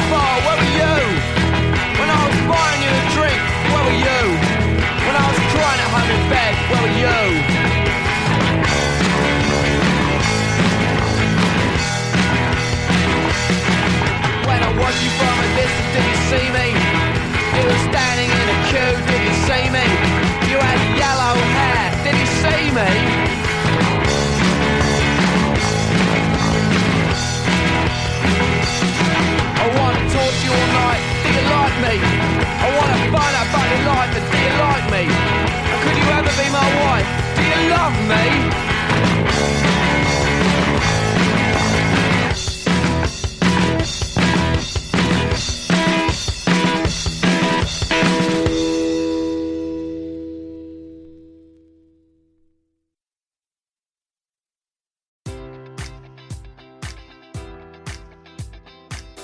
where 0.00 0.58
were 0.58 0.74
you? 0.74 0.96
When 2.00 2.10
I 2.10 2.18
was 2.26 2.38
buying 2.50 2.82
you 2.82 2.90
a 2.90 3.04
drink, 3.14 3.40
where 3.70 3.84
were 3.86 4.00
you? 4.02 4.22
When 5.06 5.14
I 5.14 5.26
was 5.30 5.38
crying 5.54 5.80
at 5.84 5.90
home 5.94 6.10
in 6.10 6.22
bed, 6.30 6.54
where 6.70 6.82
were 6.82 6.96
you? 6.98 7.20
When 14.48 14.60
I 14.62 14.70
watched 14.82 15.02
you 15.04 15.12
from 15.14 15.36
a 15.38 15.48
distance, 15.54 15.90
did 15.94 16.04
you 16.10 16.18
see 16.26 16.46
me? 16.50 16.66
You 17.54 17.62
were 17.70 17.82
standing 17.86 18.30
in 18.34 18.46
a 18.50 18.58
queue, 18.66 18.96
did 19.06 19.22
you 19.22 19.36
see 19.46 19.64
me? 19.70 19.86
You 20.50 20.58
had 20.58 20.80
yellow 20.98 21.34
hair, 21.38 21.86
did 22.02 22.16
you 22.18 22.26
see 22.42 22.64
me? 22.74 23.13
I 32.02 32.66
wanna 32.76 32.98
find 33.14 33.34
out 33.38 33.46
about 33.50 33.66
your 33.70 33.82
life, 33.86 34.10
but 34.14 34.24
do 34.32 34.38
you 34.46 34.54
like 34.66 34.86
me? 34.90 35.04
And 35.70 35.78
could 35.84 35.96
you 36.00 36.08
ever 36.18 36.32
be 36.42 36.48
my 36.50 36.68
wife? 36.82 37.08
Do 37.36 37.42
you 37.42 37.60
love 37.70 37.94
me? 38.10 39.73